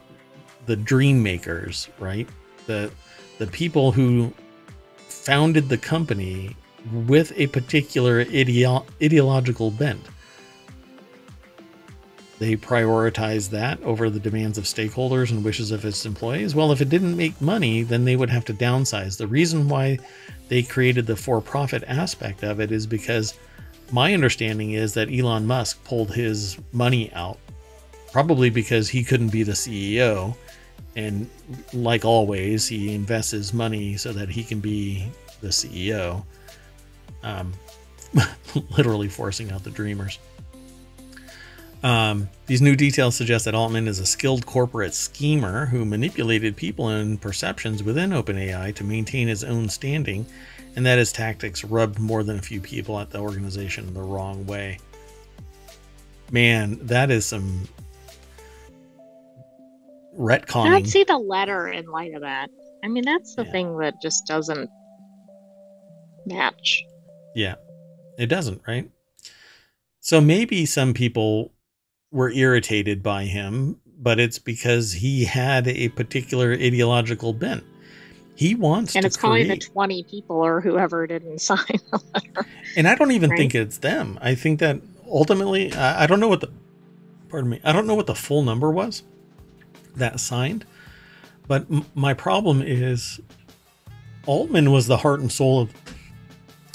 the 0.67 0.77
dream 0.77 1.23
makers, 1.23 1.89
right? 1.99 2.29
The 2.67 2.91
the 3.39 3.47
people 3.47 3.93
who 3.93 4.33
founded 5.25 5.69
the 5.69 5.79
company 5.79 6.55
with 6.93 7.33
a 7.37 7.47
particular 7.47 8.25
ideo- 8.27 8.85
ideological 9.03 9.71
bent. 9.71 10.03
They 12.39 12.57
prioritize 12.57 13.49
that 13.51 13.83
over 13.83 14.11
the 14.11 14.21
demands 14.21 14.59
of 14.59 14.65
stakeholders 14.65 15.31
and 15.31 15.43
wishes 15.43 15.71
of 15.71 15.85
its 15.85 16.05
employees. 16.05 16.55
Well, 16.55 16.73
if 16.73 16.83
it 16.83 16.91
didn't 16.91 17.17
make 17.17 17.41
money, 17.41 17.83
then 17.83 18.05
they 18.05 18.17
would 18.17 18.29
have 18.29 18.45
to 18.47 18.55
downsize. 18.55 19.17
The 19.17 19.27
reason 19.27 19.69
why 19.69 19.99
they 20.49 20.63
created 20.63 21.07
the 21.07 21.17
for 21.17 21.41
profit 21.41 21.85
aspect 21.87 22.43
of 22.43 22.61
it 22.61 22.71
is 22.71 22.87
because 22.87 23.35
my 23.93 24.13
understanding 24.13 24.73
is 24.73 24.93
that 24.95 25.11
Elon 25.11 25.47
Musk 25.47 25.83
pulled 25.85 26.13
his 26.13 26.59
money 26.73 27.11
out, 27.15 27.39
probably 28.13 28.51
because 28.51 28.91
he 28.91 29.05
couldn't 29.05 29.31
be 29.31 29.43
the 29.43 29.53
CEO. 29.53 30.37
And 30.97 31.29
like 31.73 32.05
always, 32.05 32.69
he 32.69 32.95
invests 32.95 33.33
his 33.33 33.53
money 33.53 33.97
so 33.97 34.13
that 34.13 34.29
he 34.29 34.45
can 34.45 34.61
be 34.61 35.09
the 35.41 35.49
CEO, 35.49 36.25
um, 37.23 37.53
literally 38.77 39.09
forcing 39.09 39.51
out 39.51 39.65
the 39.65 39.71
dreamers. 39.71 40.19
Um, 41.85 42.31
these 42.47 42.63
new 42.63 42.77
details 42.77 43.15
suggest 43.15 43.45
that 43.45 43.55
Altman 43.55 43.89
is 43.89 43.99
a 43.99 44.07
skilled 44.07 44.47
corporate 44.47 44.95
schemer 44.95 45.67
who 45.67 45.85
manipulated 45.85 46.57
people 46.57 46.89
and 46.89 47.21
perceptions 47.21 47.83
within 47.83 48.11
OpenAI 48.11 48.75
to 48.77 48.85
maintain 48.85 49.29
his 49.29 49.45
own 49.45 49.69
standing, 49.69 50.25
and 50.77 50.87
that 50.87 50.97
his 50.97 51.13
tactics 51.13 51.63
rubbed 51.63 51.99
more 51.99 52.23
than 52.23 52.39
a 52.39 52.43
few 52.43 52.59
people 52.59 52.99
at 52.99 53.11
the 53.11 53.19
organization 53.19 53.93
the 53.93 54.01
wrong 54.01 54.47
way. 54.47 54.79
Man, 56.31 56.79
that 56.87 57.11
is 57.11 57.27
some 57.27 57.69
retconning. 60.19 60.75
I'd 60.75 60.89
see 60.89 61.05
the 61.05 61.19
letter 61.19 61.69
in 61.69 61.87
light 61.87 62.15
of 62.15 62.23
that. 62.23 62.51
I 62.83 62.89
mean, 62.89 63.05
that's 63.05 63.35
the 63.35 63.45
yeah. 63.45 63.53
thing 63.53 63.79
that 63.79 63.95
just 64.03 64.27
doesn't 64.27 64.69
match. 66.27 66.85
Yeah, 67.35 67.57
it 68.19 68.27
doesn't, 68.27 68.63
right? 68.67 68.91
So 70.01 70.21
maybe 70.21 70.67
some 70.67 70.95
people 70.95 71.53
were 72.11 72.31
irritated 72.31 73.03
by 73.03 73.25
him, 73.25 73.81
but 73.99 74.21
it's 74.21 74.39
because 74.39 74.93
he 74.93 75.25
had 75.25 75.67
a 75.67 75.89
particular 75.89 76.53
ideological 76.53 77.33
bent. 77.33 77.65
He 78.37 78.55
wants 78.55 78.97
and 78.97 79.05
it's 79.05 79.17
create. 79.17 79.47
probably 79.47 79.67
the 79.67 79.73
20 79.73 80.03
people 80.05 80.37
or 80.37 80.61
whoever 80.61 81.07
didn't 81.07 81.39
sign 81.41 81.59
the 81.91 82.01
letter. 82.13 82.49
And 82.77 82.87
I 82.87 82.95
don't 82.97 83.13
even 83.13 83.31
right? 83.31 83.39
think 83.39 83.55
it's 83.55 83.79
them. 83.79 84.19
I 84.21 84.35
think 84.35 84.61
that 84.61 84.81
ultimately, 85.09 85.73
I, 85.73 86.05
I 86.05 86.07
don't 86.07 86.21
know 86.21 86.29
what 86.29 86.41
the, 86.41 86.51
pardon 87.29 87.51
me, 87.51 87.61
I 87.65 87.73
don't 87.73 87.87
know 87.87 87.95
what 87.95 88.07
the 88.07 88.15
full 88.15 88.43
number 88.43 88.71
was 88.71 89.05
that 89.97 90.21
signed. 90.21 90.65
But 91.47 91.67
m- 91.71 91.85
my 91.95 92.15
problem 92.15 92.63
is 92.63 93.21
Altman 94.27 94.71
was 94.71 94.87
the 94.87 94.97
heart 94.97 95.21
and 95.21 95.31
soul 95.31 95.61
of 95.61 95.75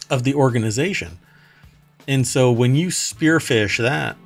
of 0.10 0.24
the 0.24 0.34
organization. 0.34 1.20
And 2.08 2.26
so 2.26 2.52
when 2.52 2.76
you 2.76 2.88
spearfish 2.88 3.78
that, 3.78 4.18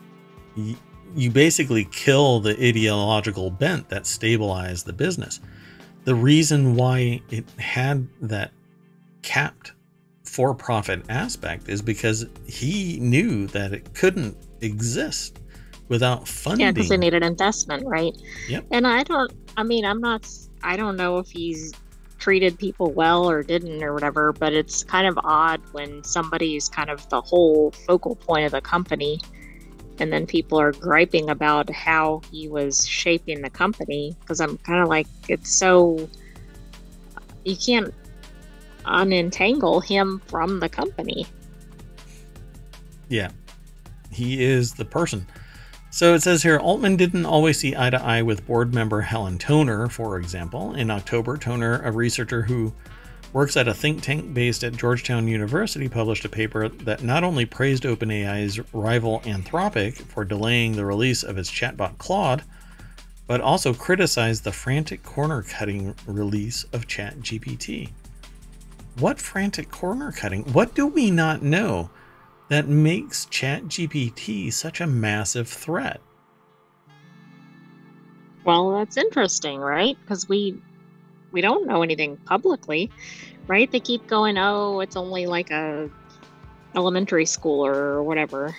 you, 0.56 1.30
basically 1.30 1.86
kill 1.86 2.40
the 2.40 2.52
ideological 2.52 3.52
bent 3.52 3.90
that 3.90 4.08
stabilized 4.08 4.86
the 4.86 4.94
business. 4.94 5.42
The 6.06 6.16
reason 6.16 6.76
why 6.76 7.22
it 7.30 7.46
had 7.60 8.08
that 8.22 8.52
capped 9.22 9.74
for 10.24 10.54
profit 10.54 11.04
aspect 11.10 11.70
is 11.70 11.82
because 11.82 12.26
he 12.48 13.00
knew 13.00 13.48
that 13.48 13.74
it 13.74 13.94
couldn't 13.94 14.38
exist 14.62 15.40
without 15.94 16.28
funding. 16.28 16.66
Yeah, 16.66 16.72
because 16.72 16.90
they 16.90 16.98
needed 16.98 17.22
investment, 17.22 17.86
right? 17.86 18.20
Yep. 18.50 18.66
And 18.72 18.88
I 18.88 19.04
don't, 19.04 19.32
I 19.56 19.62
mean, 19.62 19.86
I'm 19.86 20.02
not, 20.02 20.28
I 20.64 20.76
don't 20.76 20.98
know 20.98 21.20
if 21.20 21.30
he's 21.30 21.72
treated 22.18 22.58
people 22.58 22.92
well 22.92 23.30
or 23.30 23.44
didn't 23.44 23.84
or 23.84 23.94
whatever, 23.94 24.34
but 24.34 24.54
it's 24.54 24.84
kind 24.84 25.06
of 25.06 25.20
odd 25.24 25.62
when 25.72 26.04
somebody 26.04 26.56
is 26.56 26.68
kind 26.68 26.90
of 26.90 27.08
the 27.10 27.22
whole 27.22 27.70
focal 27.86 28.16
point 28.16 28.44
of 28.44 28.52
the 28.52 28.62
company 28.62 29.20
and 30.00 30.12
then 30.12 30.26
people 30.26 30.60
are 30.60 30.72
griping 30.72 31.30
about 31.30 31.70
how 31.70 32.24
he 32.32 32.48
was 32.48 32.88
shaping 32.88 33.44
the 33.44 33.52
company 33.52 34.16
because 34.22 34.42
I'm 34.42 34.58
kind 34.58 34.82
of 34.82 34.90
like 34.90 35.06
it's 35.28 35.52
so 35.52 36.10
you 37.46 37.56
can't 37.56 37.94
unentangle 38.86 39.86
him 39.86 40.24
from 40.26 40.60
the 40.60 40.70
company. 40.70 41.28
Yeah. 43.10 43.30
He 44.10 44.44
is 44.44 44.74
the 44.74 44.86
person. 44.86 45.28
So 45.94 46.16
it 46.16 46.24
says 46.24 46.42
here 46.42 46.58
Altman 46.58 46.96
didn't 46.96 47.28
always 47.28 47.60
see 47.60 47.76
eye 47.76 47.92
to 47.92 48.02
eye 48.02 48.24
with 48.24 48.48
board 48.48 48.74
member 48.74 49.02
Helen 49.02 49.38
Toner, 49.38 49.88
for 49.90 50.18
example. 50.18 50.74
In 50.74 50.90
October, 50.90 51.38
Toner, 51.38 51.84
a 51.84 51.92
researcher 51.92 52.42
who 52.42 52.74
works 53.32 53.56
at 53.56 53.68
a 53.68 53.76
think 53.76 54.02
tank 54.02 54.34
based 54.34 54.64
at 54.64 54.76
Georgetown 54.76 55.28
University, 55.28 55.88
published 55.88 56.26
a 56.26 56.30
paper 56.30 56.68
that 56.68 57.04
not 57.04 57.24
only 57.24 57.46
praised 57.46 57.84
OpenAI's 57.84 58.60
rival 58.74 59.20
Anthropic 59.20 59.98
for 59.98 60.26
delaying 60.26 60.72
the 60.72 60.84
release 60.84 61.22
of 61.22 61.38
its 61.38 61.52
chatbot 61.52 62.00
Claude, 62.00 62.44
but 63.28 63.40
also 63.40 63.72
criticized 63.72 64.46
the 64.46 64.52
frantic 64.52 65.04
corner 65.04 65.44
cutting 65.44 65.94
release 66.08 66.64
of 66.74 66.88
ChatGPT. 66.88 67.92
What 68.98 69.20
frantic 69.20 69.70
corner 69.70 70.12
cutting? 70.12 70.42
What 70.54 70.74
do 70.74 70.88
we 70.88 71.12
not 71.12 71.44
know? 71.44 71.92
That 72.50 72.68
makes 72.68 73.26
ChatGPT 73.26 74.52
such 74.52 74.82
a 74.82 74.88
massive 74.88 75.48
threat? 75.48 76.02
Well, 78.44 78.72
that's 78.72 78.98
interesting, 78.98 79.60
right? 79.60 79.98
Because 80.02 80.28
we 80.28 80.62
we 81.32 81.42
don't 81.42 81.66
know 81.66 81.82
anything 81.82 82.18
publicly, 82.18 82.92
right? 83.48 83.72
They 83.72 83.80
keep 83.80 84.06
going, 84.08 84.38
"Oh, 84.38 84.82
it's 84.82 84.96
only 84.96 85.26
like 85.26 85.50
a 85.52 85.90
elementary 86.76 87.26
school 87.26 87.66
or 87.66 88.04
whatever." 88.04 88.56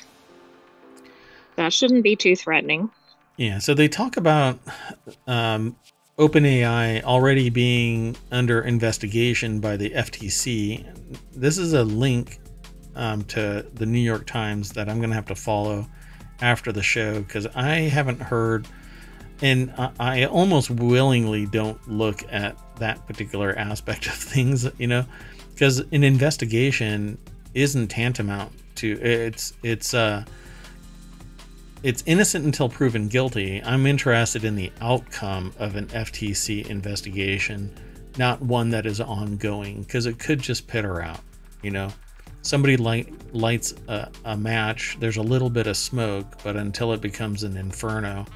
That 1.57 1.73
shouldn't 1.73 2.03
be 2.03 2.17
too 2.17 2.35
threatening. 2.35 2.91
Yeah, 3.37 3.59
so 3.59 3.75
they 3.75 3.89
talk 3.89 4.17
about 4.17 4.59
um, 5.27 5.77
OpenAI 6.19 7.03
already 7.03 7.51
being 7.51 8.17
under 8.31 8.61
investigation 8.61 9.61
by 9.61 9.77
the 9.77 9.91
FTC. 9.91 10.85
This 11.35 11.59
is 11.59 11.73
a 11.73 11.85
link 11.85 12.39
um, 12.97 13.25
to 13.25 13.67
the 13.75 13.87
New 13.87 13.99
York 13.99 14.27
Times 14.27 14.71
that 14.73 14.89
I'm 14.89 14.99
going 14.99 15.11
to 15.11 15.17
have 15.17 15.27
to 15.27 15.35
follow 15.35 15.87
after 16.41 16.73
the 16.73 16.83
show 16.83 17.21
because 17.21 17.47
I 17.55 17.77
haven't 17.77 18.21
heard, 18.21 18.67
and 19.43 19.73
I, 19.79 19.93
I 19.99 20.25
almost 20.27 20.71
willingly 20.71 21.47
don't 21.47 21.89
look 21.89 22.23
at 22.31 22.57
that 22.77 23.07
particular 23.07 23.57
aspect 23.57 24.07
of 24.07 24.15
things, 24.15 24.69
you 24.79 24.87
know, 24.87 25.05
because 25.53 25.79
an 25.79 26.05
investigation 26.05 27.19
isn't 27.55 27.89
tantamount 27.89 28.53
to 28.75 29.01
it's 29.01 29.53
it's 29.63 29.95
uh 29.95 30.25
it's 31.85 32.03
innocent 32.07 32.45
until 32.45 32.69
proven 32.69 33.09
guilty. 33.09 33.63
I'm 33.63 33.87
interested 33.87 34.43
in 34.45 34.57
the 34.57 34.73
outcome 34.81 35.53
of 35.59 35.77
an 35.77 35.87
FTC 35.89 36.67
investigation, 36.67 37.71
not 38.17 38.41
one 38.41 38.71
that 38.71 38.87
is 38.87 39.03
ongoing, 39.03 39.83
because 39.83 40.07
it 40.07 40.19
could 40.19 40.41
just 40.41 40.67
pit 40.67 40.85
her 40.85 41.03
out, 41.03 41.21
you 41.63 41.71
know 41.71 41.91
somebody 42.45 42.77
light, 42.77 43.09
lights 43.35 43.75
a, 43.89 44.09
a, 44.25 44.37
match, 44.37 44.97
there's 45.01 45.17
a 45.17 45.23
little 45.23 45.51
bit 45.51 45.67
of 45.67 45.77
smoke, 45.77 46.39
but 46.45 46.57
until 46.57 46.93
it 46.93 47.01
becomes 47.01 47.43
an 47.43 47.57
inferno. 47.57 48.27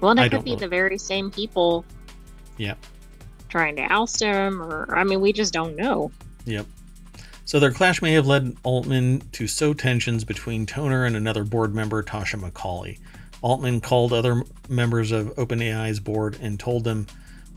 Well, 0.00 0.10
and 0.12 0.20
it 0.20 0.24
I 0.24 0.28
could 0.28 0.44
be 0.44 0.52
know. 0.52 0.56
the 0.56 0.68
very 0.68 0.98
same 0.98 1.30
people. 1.30 1.84
Yep. 2.56 2.78
Trying 3.48 3.76
to 3.76 3.82
oust 3.82 4.20
him, 4.20 4.60
or 4.60 4.94
I 4.96 5.04
mean, 5.04 5.20
we 5.20 5.32
just 5.32 5.52
don't 5.52 5.76
know. 5.76 6.10
Yep. 6.46 6.66
So 7.44 7.60
their 7.60 7.72
clash 7.72 8.02
may 8.02 8.12
have 8.12 8.26
led 8.26 8.56
Altman 8.62 9.22
to 9.32 9.46
sow 9.46 9.72
tensions 9.72 10.24
between 10.24 10.66
Toner 10.66 11.04
and 11.04 11.16
another 11.16 11.44
board 11.44 11.74
member, 11.74 12.02
Tasha 12.02 12.38
McCauley. 12.38 12.98
Altman 13.40 13.80
called 13.80 14.12
other 14.12 14.42
members 14.68 15.12
of 15.12 15.28
OpenAI's 15.36 16.00
board 16.00 16.36
and 16.40 16.58
told 16.58 16.84
them 16.84 17.06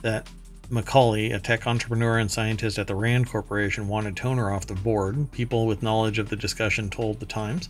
that 0.01 0.27
McCauley, 0.71 1.33
a 1.35 1.39
tech 1.39 1.67
entrepreneur 1.67 2.17
and 2.17 2.31
scientist 2.31 2.79
at 2.79 2.87
the 2.87 2.95
RAND 2.95 3.27
Corporation, 3.27 3.89
wanted 3.89 4.15
Toner 4.15 4.49
off 4.49 4.67
the 4.67 4.73
board. 4.73 5.31
People 5.31 5.67
with 5.67 5.83
knowledge 5.83 6.17
of 6.17 6.29
the 6.29 6.35
discussion 6.37 6.89
told 6.89 7.19
the 7.19 7.25
Times. 7.25 7.67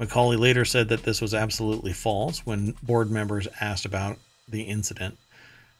McCauley 0.00 0.38
later 0.38 0.64
said 0.64 0.88
that 0.88 1.04
this 1.04 1.20
was 1.20 1.34
absolutely 1.34 1.92
false 1.92 2.44
when 2.44 2.74
board 2.82 3.10
members 3.10 3.46
asked 3.60 3.84
about 3.84 4.18
the 4.48 4.62
incident. 4.62 5.16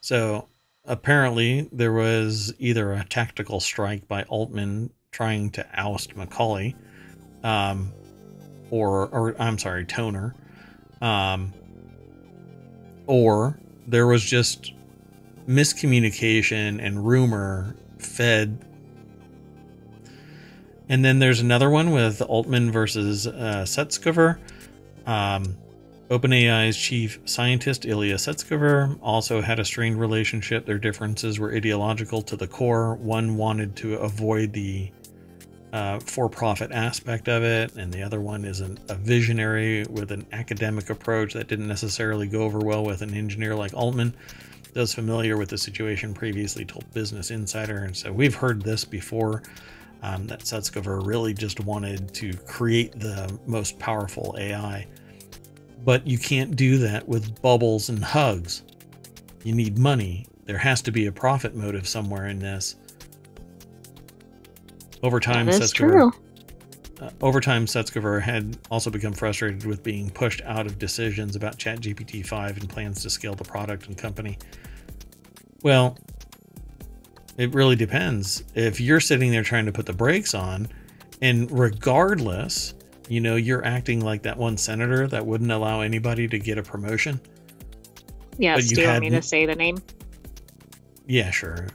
So 0.00 0.46
apparently 0.84 1.68
there 1.72 1.92
was 1.92 2.54
either 2.60 2.92
a 2.92 3.04
tactical 3.04 3.58
strike 3.58 4.06
by 4.06 4.22
Altman 4.24 4.90
trying 5.10 5.50
to 5.50 5.66
oust 5.74 6.14
McCauley, 6.16 6.76
um, 7.42 7.92
or 8.70 9.08
or 9.08 9.34
I'm 9.40 9.58
sorry, 9.58 9.84
Toner, 9.84 10.34
um, 11.00 11.52
or 13.06 13.58
there 13.86 14.06
was 14.06 14.22
just 14.22 14.72
miscommunication 15.46 16.84
and 16.84 17.06
rumor 17.06 17.76
fed. 17.98 18.64
And 20.88 21.04
then 21.04 21.18
there's 21.18 21.40
another 21.40 21.70
one 21.70 21.90
with 21.90 22.20
Altman 22.22 22.70
versus 22.70 23.26
uh, 23.26 23.64
Sutskever. 23.66 24.38
Um, 25.06 25.56
OpenAI's 26.10 26.76
chief 26.76 27.20
scientist, 27.24 27.86
Ilya 27.86 28.16
Sutskever, 28.16 28.98
also 29.00 29.40
had 29.40 29.58
a 29.58 29.64
strained 29.64 29.98
relationship. 29.98 30.66
Their 30.66 30.78
differences 30.78 31.38
were 31.38 31.54
ideological 31.54 32.20
to 32.22 32.36
the 32.36 32.46
core. 32.46 32.96
One 32.96 33.36
wanted 33.36 33.76
to 33.76 33.94
avoid 33.94 34.52
the 34.52 34.90
uh, 35.72 35.98
for 36.00 36.28
profit 36.28 36.70
aspect 36.70 37.28
of 37.28 37.42
it, 37.42 37.74
and 37.76 37.90
the 37.90 38.02
other 38.02 38.20
one 38.20 38.44
is 38.44 38.60
an, 38.60 38.78
a 38.90 38.94
visionary 38.94 39.84
with 39.88 40.12
an 40.12 40.26
academic 40.32 40.90
approach 40.90 41.32
that 41.32 41.48
didn't 41.48 41.66
necessarily 41.66 42.26
go 42.26 42.42
over 42.42 42.58
well 42.58 42.84
with 42.84 43.00
an 43.00 43.14
engineer 43.14 43.54
like 43.54 43.72
Altman. 43.72 44.14
Those 44.72 44.94
familiar 44.94 45.36
with 45.36 45.50
the 45.50 45.58
situation 45.58 46.14
previously 46.14 46.64
told 46.64 46.90
Business 46.92 47.30
Insider, 47.30 47.84
and 47.84 47.96
so 47.96 48.12
we've 48.12 48.34
heard 48.34 48.62
this 48.62 48.84
before. 48.84 49.42
Um, 50.04 50.26
that 50.26 50.40
Sutskever 50.40 51.06
really 51.06 51.32
just 51.32 51.60
wanted 51.60 52.12
to 52.14 52.32
create 52.38 52.98
the 52.98 53.38
most 53.46 53.78
powerful 53.78 54.34
AI 54.36 54.88
but 55.84 56.06
you 56.06 56.18
can't 56.18 56.54
do 56.54 56.78
that 56.78 57.06
with 57.08 57.40
bubbles 57.42 57.88
and 57.88 58.02
hugs. 58.02 58.62
You 59.44 59.54
need 59.54 59.78
money. 59.78 60.26
There 60.44 60.58
has 60.58 60.82
to 60.82 60.92
be 60.92 61.06
a 61.06 61.12
profit 61.12 61.54
motive 61.54 61.88
somewhere 61.88 62.28
in 62.28 62.38
this. 62.38 62.76
Over 65.02 65.18
time, 65.18 65.48
Sutskever, 65.48 66.12
uh, 67.00 67.10
over 67.20 67.40
time, 67.40 67.66
Sutskever 67.66 68.20
had 68.20 68.56
also 68.70 68.88
become 68.90 69.12
frustrated 69.12 69.64
with 69.64 69.82
being 69.82 70.10
pushed 70.10 70.40
out 70.42 70.66
of 70.66 70.78
decisions 70.78 71.34
about 71.34 71.58
ChatGPT 71.58 72.24
5 72.24 72.58
and 72.58 72.68
plans 72.68 73.02
to 73.02 73.10
scale 73.10 73.34
the 73.34 73.44
product 73.44 73.88
and 73.88 73.98
company. 73.98 74.38
Well, 75.62 75.98
it 77.38 77.54
really 77.54 77.76
depends. 77.76 78.44
If 78.54 78.80
you're 78.80 79.00
sitting 79.00 79.30
there 79.30 79.42
trying 79.42 79.66
to 79.66 79.72
put 79.72 79.86
the 79.86 79.92
brakes 79.92 80.34
on, 80.34 80.68
and 81.20 81.50
regardless 81.50 82.74
you 83.08 83.20
know, 83.20 83.36
you're 83.36 83.64
acting 83.64 84.00
like 84.00 84.22
that 84.22 84.38
one 84.38 84.56
senator 84.56 85.06
that 85.06 85.26
wouldn't 85.26 85.50
allow 85.50 85.80
anybody 85.82 86.26
to 86.28 86.38
get 86.38 86.58
a 86.58 86.62
promotion. 86.62 87.20
Yes, 88.38 88.68
do 88.68 88.80
you 88.80 88.88
want 88.88 89.00
me 89.00 89.10
to 89.10 89.20
say 89.20 89.44
the 89.44 89.54
name? 89.54 89.76
Yeah, 91.06 91.30
sure. 91.30 91.68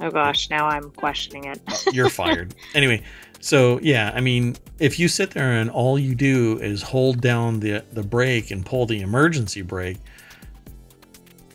Oh 0.00 0.10
gosh, 0.10 0.50
now 0.50 0.66
I'm 0.66 0.90
questioning 0.90 1.44
it. 1.44 1.60
you're 1.92 2.08
fired. 2.08 2.54
Anyway, 2.74 3.02
so 3.40 3.78
yeah, 3.82 4.10
I 4.14 4.20
mean, 4.20 4.56
if 4.80 4.98
you 4.98 5.06
sit 5.06 5.30
there 5.30 5.52
and 5.52 5.70
all 5.70 5.98
you 5.98 6.14
do 6.16 6.58
is 6.58 6.82
hold 6.82 7.20
down 7.20 7.60
the 7.60 7.84
the 7.92 8.02
brake 8.02 8.50
and 8.50 8.66
pull 8.66 8.86
the 8.86 9.02
emergency 9.02 9.62
brake, 9.62 9.98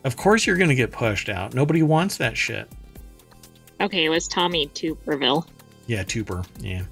of 0.06 0.16
course 0.16 0.46
you're 0.46 0.56
going 0.56 0.70
to 0.70 0.76
get 0.76 0.92
pushed 0.92 1.28
out. 1.28 1.54
Nobody 1.54 1.84
wants 1.84 2.18
that 2.18 2.38
shit. 2.38 2.70
Okay, 3.82 4.06
it 4.06 4.10
was 4.10 4.28
Tommy 4.28 4.68
Tuberville. 4.68 5.46
Yeah, 5.88 6.04
Tuber. 6.04 6.44
Yeah. 6.60 6.84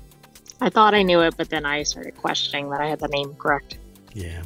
I 0.60 0.70
thought 0.70 0.94
I 0.94 1.04
knew 1.04 1.22
it, 1.22 1.36
but 1.38 1.50
then 1.50 1.66
I 1.66 1.84
started 1.84 2.18
questioning 2.18 2.70
that 2.72 2.82
I 2.82 2.88
had 2.88 3.00
the 3.00 3.08
name 3.08 3.34
correct. 3.36 3.78
Yeah. 4.14 4.44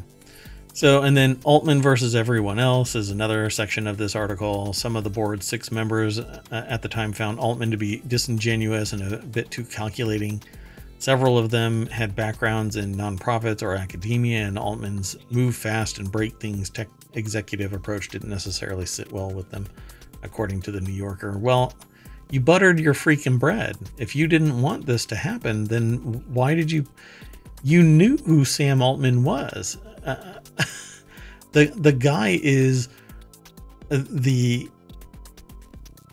So, 0.73 1.02
and 1.02 1.18
then 1.18 1.39
Altman 1.44 1.81
versus 1.81 2.15
everyone 2.15 2.60
else 2.60 2.94
is 2.94 3.10
another 3.10 3.49
section 3.49 3.88
of 3.88 3.98
this 3.98 4.15
article. 4.15 4.73
Some 4.73 4.95
of 4.95 5.03
the 5.03 5.10
board's 5.10 5.48
six 5.48 5.72
members 5.72 6.19
uh, 6.19 6.41
at 6.52 6.84
the 6.84 6.88
time 6.88 7.14
found 7.14 7.39
Altman 7.39 7.72
to 7.72 7.77
be 7.77 8.03
disingenuous 8.07 8.94
and 8.94 9.14
a 9.14 9.18
bit 9.18 9.49
too 9.49 9.64
calculating. 9.64 10.44
Several 10.99 11.38
of 11.38 11.49
them 11.49 11.88
had 11.88 12.15
backgrounds 12.15 12.76
in 12.76 12.95
nonprofits 12.95 13.64
or 13.64 13.76
academia, 13.76 14.45
and 14.45 14.57
Altman's 14.57 15.15
move 15.31 15.56
fast 15.56 15.99
and 15.99 16.11
break 16.11 16.39
things 16.39 16.69
tech 16.69 16.88
executive 17.18 17.73
approach 17.73 18.10
didn't 18.10 18.30
necessarily 18.30 18.85
sit 18.85 19.11
well 19.11 19.31
with 19.31 19.49
them, 19.49 19.68
according 20.23 20.61
to 20.61 20.72
the 20.72 20.80
New 20.80 20.94
Yorker. 20.94 21.38
Well, 21.38 21.73
you 22.30 22.39
buttered 22.39 22.80
your 22.80 22.94
freaking 22.94 23.39
bread. 23.39 23.77
If 23.98 24.15
you 24.15 24.27
didn't 24.27 24.61
want 24.61 24.85
this 24.85 25.06
to 25.07 25.15
happen, 25.15 25.65
then 25.65 25.98
why 26.27 26.56
did 26.56 26.72
you? 26.72 26.85
You 27.64 27.84
knew 27.84 28.18
who 28.18 28.45
Sam 28.45 28.81
Altman 28.81 29.23
was. 29.23 29.77
Uh, 30.06 30.39
the 31.53 31.65
the 31.76 31.94
guy 31.94 32.39
is 32.41 32.89
the 33.89 34.69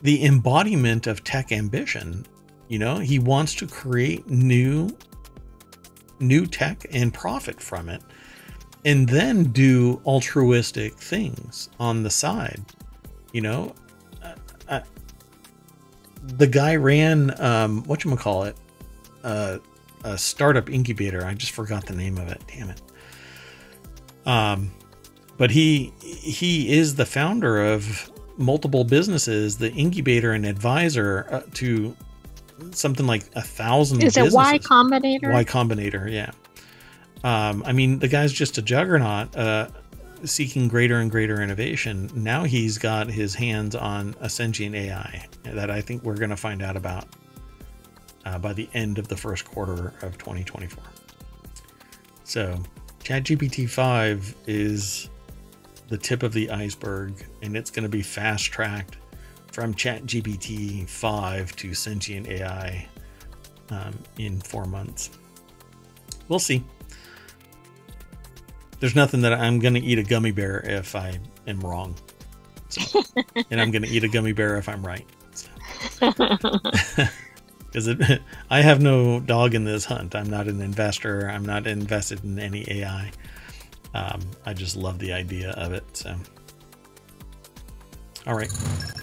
the 0.03 0.25
embodiment 0.25 1.07
of 1.07 1.25
tech 1.25 1.53
ambition. 1.53 2.27
You 2.69 2.79
know, 2.79 2.99
he 2.99 3.19
wants 3.19 3.55
to 3.57 3.67
create 3.67 4.29
new 4.29 4.97
new 6.21 6.47
tech 6.47 6.87
and 6.93 7.13
profit 7.13 7.61
from 7.61 7.89
it 7.89 8.03
and 8.85 9.09
then 9.09 9.45
do 9.45 10.01
altruistic 10.05 10.99
things 10.99 11.71
on 11.81 12.03
the 12.03 12.11
side. 12.11 12.61
You 13.33 13.41
know, 13.41 13.75
the 16.23 16.47
guy 16.47 16.77
ran 16.77 17.41
um, 17.41 17.85
what 17.85 18.05
you 18.05 18.15
call 18.17 18.45
it, 18.45 18.57
uh, 19.23 19.59
a 20.05 20.19
startup 20.19 20.71
incubator. 20.71 21.25
I 21.25 21.35
just 21.35 21.53
forgot 21.53 21.87
the 21.87 21.95
name 21.95 22.19
of 22.19 22.29
it. 22.29 22.43
Damn 22.47 22.71
it. 22.71 22.83
Um, 24.27 24.73
but 25.37 25.51
he 25.51 25.93
he 26.01 26.73
is 26.73 26.95
the 26.95 27.07
founder 27.07 27.63
of 27.63 28.11
multiple 28.37 28.85
businesses, 28.85 29.59
the 29.59 29.73
incubator 29.73 30.33
and 30.33 30.47
advisor 30.47 31.27
uh, 31.31 31.43
to 31.55 31.97
something 32.71 33.07
like 33.07 33.25
a 33.35 33.43
thousand. 33.43 33.99
Is 33.99 34.15
businesses. 34.15 34.35
it 34.35 34.37
Y 34.37 34.59
Combinator? 34.59 35.33
Y 35.33 35.45
Combinator, 35.45 36.11
yeah. 36.11 36.31
Um, 37.25 37.63
I 37.67 37.73
mean, 37.73 37.99
the 37.99 38.09
guy's 38.09 38.33
just 38.33 38.59
a 38.59 38.63
juggernaut. 38.63 39.35
Uh, 39.35 39.69
seeking 40.25 40.69
greater 40.69 41.01
and 41.01 41.11
greater 41.11 41.43
innovation, 41.43 42.11
now 42.15 42.45
he's 42.45 42.79
got 42.79 43.09
his 43.09 43.35
hands 43.35 43.75
on 43.75 44.15
a 44.21 44.29
sentient 44.29 44.75
AI 44.75 45.27
that 45.43 45.71
I 45.71 45.81
think 45.81 46.03
we're 46.03 46.17
going 46.17 46.31
to 46.31 46.37
find 46.37 46.63
out 46.63 46.77
about 46.77 47.07
uh, 48.25 48.39
by 48.39 48.53
the 48.53 48.69
end 48.75 48.99
of 48.99 49.09
the 49.09 49.17
first 49.17 49.45
quarter 49.45 49.95
of 50.03 50.17
2024. 50.19 50.83
So, 52.25 52.59
ChatGPT 53.03 53.69
5 53.69 54.35
is 54.47 55.11
the 55.89 55.99
tip 55.99 56.23
of 56.23 56.33
the 56.33 56.51
iceberg, 56.51 57.25
and 57.43 57.57
it's 57.57 57.71
going 57.71 57.83
to 57.83 57.89
be 57.89 58.03
fast 58.03 58.45
tracked 58.47 58.97
from 59.53 59.75
ChatGPT 59.75 60.89
5 60.89 61.57
to 61.57 61.75
sentient 61.75 62.29
AI 62.29 62.87
um, 63.71 63.99
in 64.19 64.41
four 64.41 64.65
months. 64.65 65.11
We'll 66.29 66.39
see 66.39 66.65
there's 68.81 68.95
nothing 68.95 69.23
that 69.23 69.33
I'm 69.33 69.59
going 69.59 69.75
to 69.75 69.81
eat 69.81 69.99
a 69.99 70.03
gummy 70.03 70.31
bear 70.31 70.61
if 70.65 70.95
I 70.95 71.19
am 71.47 71.61
wrong. 71.61 71.95
So, 72.69 73.03
and 73.51 73.61
I'm 73.61 73.71
going 73.71 73.83
to 73.83 73.89
eat 73.89 74.05
a 74.05 74.09
gummy 74.09 74.33
bear 74.33 74.57
if 74.57 74.69
I'm 74.69 74.85
right. 74.85 75.07
Because 77.75 77.87
so. 78.07 78.17
I 78.51 78.61
have 78.61 78.81
no 78.81 79.19
dog 79.19 79.55
in 79.55 79.65
this 79.65 79.85
hunt. 79.85 80.15
I'm 80.15 80.31
not 80.31 80.47
an 80.47 80.61
investor. 80.61 81.29
I'm 81.29 81.45
not 81.45 81.67
invested 81.67 82.23
in 82.23 82.39
any 82.39 82.65
AI. 82.71 83.11
Um, 83.95 84.21
I 84.47 84.55
just 84.55 84.77
love 84.77 85.01
the 85.01 85.13
idea 85.13 85.51
of 85.51 85.73
it. 85.73 85.85
So, 85.97 86.15
all 88.29 88.37
right, 88.37 88.53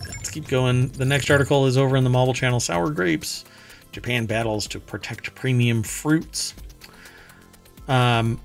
let's 0.08 0.30
keep 0.30 0.48
going. 0.48 0.88
The 0.88 1.04
next 1.04 1.30
article 1.30 1.66
is 1.66 1.78
over 1.78 1.98
in 1.98 2.06
the 2.06 2.10
Marble 2.10 2.34
Channel. 2.34 2.62
Sour 2.62 2.92
grapes. 2.92 3.44
Japan 3.92 4.26
battles 4.26 4.68
to 4.68 4.80
protect 4.80 5.36
premium 5.36 5.84
fruits. 5.84 6.54
Um, 7.90 8.40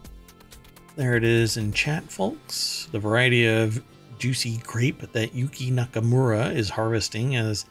there 0.96 1.14
it 1.14 1.24
is 1.24 1.58
in 1.58 1.72
chat, 1.72 2.10
folks. 2.10 2.88
The 2.90 2.98
variety 2.98 3.46
of 3.46 3.82
juicy 4.18 4.56
grape 4.64 5.12
that 5.12 5.34
Yuki 5.34 5.70
Nakamura 5.70 6.54
is 6.54 6.70
harvesting 6.70 7.36
as 7.36 7.66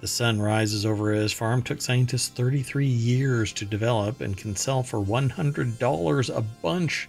the 0.00 0.06
sun 0.08 0.40
rises 0.40 0.84
over 0.84 1.12
his 1.12 1.32
farm 1.32 1.62
took 1.62 1.80
scientists 1.80 2.28
33 2.28 2.86
years 2.86 3.52
to 3.52 3.64
develop 3.66 4.22
and 4.22 4.36
can 4.36 4.56
sell 4.56 4.82
for 4.82 5.00
$100 5.00 6.36
a 6.36 6.40
bunch 6.40 7.08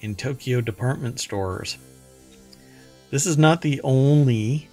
in 0.00 0.14
Tokyo 0.14 0.60
department 0.60 1.18
stores. 1.20 1.76
This 3.10 3.26
is 3.26 3.36
not 3.36 3.60
the 3.60 3.80
only, 3.82 4.68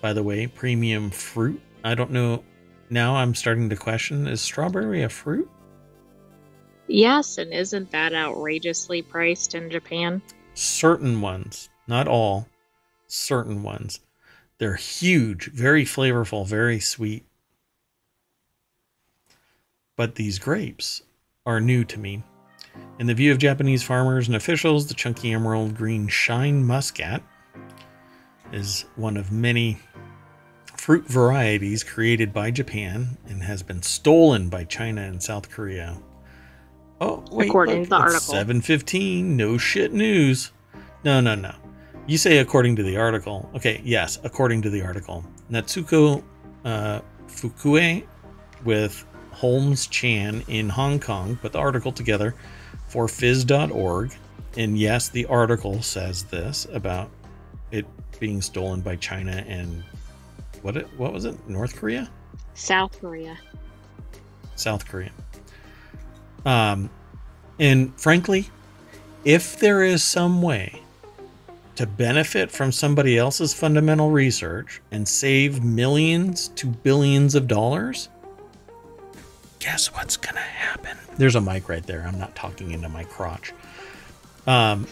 by 0.00 0.12
the 0.12 0.24
way, 0.24 0.48
premium 0.48 1.10
fruit. 1.10 1.60
I 1.84 1.94
don't 1.94 2.10
know. 2.10 2.42
Now 2.90 3.14
I'm 3.14 3.34
starting 3.34 3.70
to 3.70 3.76
question 3.76 4.26
is 4.26 4.40
strawberry 4.40 5.04
a 5.04 5.08
fruit? 5.08 5.48
Yes, 6.88 7.38
and 7.38 7.52
isn't 7.52 7.90
that 7.92 8.12
outrageously 8.12 9.02
priced 9.02 9.54
in 9.54 9.70
Japan? 9.70 10.20
Certain 10.54 11.20
ones, 11.20 11.70
not 11.86 12.08
all, 12.08 12.48
certain 13.06 13.62
ones. 13.62 14.00
They're 14.58 14.76
huge, 14.76 15.50
very 15.52 15.84
flavorful, 15.84 16.46
very 16.46 16.80
sweet. 16.80 17.24
But 19.96 20.14
these 20.14 20.38
grapes 20.38 21.02
are 21.46 21.60
new 21.60 21.84
to 21.84 21.98
me. 21.98 22.22
In 22.98 23.06
the 23.06 23.14
view 23.14 23.32
of 23.32 23.38
Japanese 23.38 23.82
farmers 23.82 24.26
and 24.26 24.36
officials, 24.36 24.86
the 24.86 24.94
chunky 24.94 25.32
emerald 25.32 25.76
green 25.76 26.08
shine 26.08 26.64
muscat 26.64 27.22
is 28.52 28.84
one 28.96 29.16
of 29.16 29.32
many 29.32 29.78
fruit 30.76 31.06
varieties 31.06 31.84
created 31.84 32.32
by 32.32 32.50
Japan 32.50 33.16
and 33.26 33.42
has 33.42 33.62
been 33.62 33.82
stolen 33.82 34.48
by 34.48 34.64
China 34.64 35.02
and 35.02 35.22
South 35.22 35.50
Korea. 35.50 35.98
Oh, 37.02 37.24
wait, 37.32 37.48
according 37.48 37.80
look, 37.80 37.84
to 37.84 37.90
the 37.90 37.96
article. 37.96 38.20
715, 38.20 39.36
no 39.36 39.58
shit 39.58 39.92
news. 39.92 40.52
No, 41.04 41.20
no, 41.20 41.34
no. 41.34 41.52
You 42.06 42.16
say 42.16 42.38
according 42.38 42.76
to 42.76 42.82
the 42.82 42.96
article. 42.96 43.50
Okay, 43.56 43.80
yes, 43.84 44.18
according 44.22 44.62
to 44.62 44.70
the 44.70 44.82
article. 44.82 45.24
Natsuko 45.50 46.22
uh, 46.64 47.00
Fukue 47.26 48.04
with 48.64 49.04
Holmes 49.32 49.88
Chan 49.88 50.44
in 50.46 50.68
Hong 50.68 51.00
Kong 51.00 51.36
put 51.36 51.52
the 51.52 51.58
article 51.58 51.90
together 51.90 52.36
for 52.86 53.06
phys.org. 53.06 54.14
And 54.56 54.78
yes, 54.78 55.08
the 55.08 55.26
article 55.26 55.82
says 55.82 56.24
this 56.24 56.68
about 56.72 57.10
it 57.72 57.86
being 58.20 58.40
stolen 58.40 58.80
by 58.80 58.94
China 58.96 59.44
and 59.48 59.82
what 60.60 60.76
it 60.76 60.86
what 60.96 61.12
was 61.12 61.24
it? 61.24 61.36
North 61.48 61.74
Korea? 61.74 62.08
South 62.54 63.00
Korea. 63.00 63.36
South 64.54 64.86
Korea. 64.86 65.10
Um 66.44 66.90
and 67.58 67.98
frankly, 68.00 68.48
if 69.24 69.58
there 69.58 69.82
is 69.82 70.02
some 70.02 70.42
way 70.42 70.82
to 71.76 71.86
benefit 71.86 72.50
from 72.50 72.72
somebody 72.72 73.16
else's 73.16 73.54
fundamental 73.54 74.10
research 74.10 74.80
and 74.90 75.06
save 75.06 75.62
millions 75.62 76.48
to 76.48 76.66
billions 76.66 77.34
of 77.34 77.48
dollars, 77.48 78.08
guess 79.58 79.92
what's 79.94 80.16
going 80.16 80.34
to 80.34 80.40
happen? 80.40 80.98
There's 81.16 81.34
a 81.34 81.40
mic 81.40 81.68
right 81.68 81.86
there. 81.86 82.04
I'm 82.06 82.18
not 82.18 82.34
talking 82.34 82.72
into 82.72 82.88
my 82.88 83.04
crotch. 83.04 83.52
Um, 84.46 84.86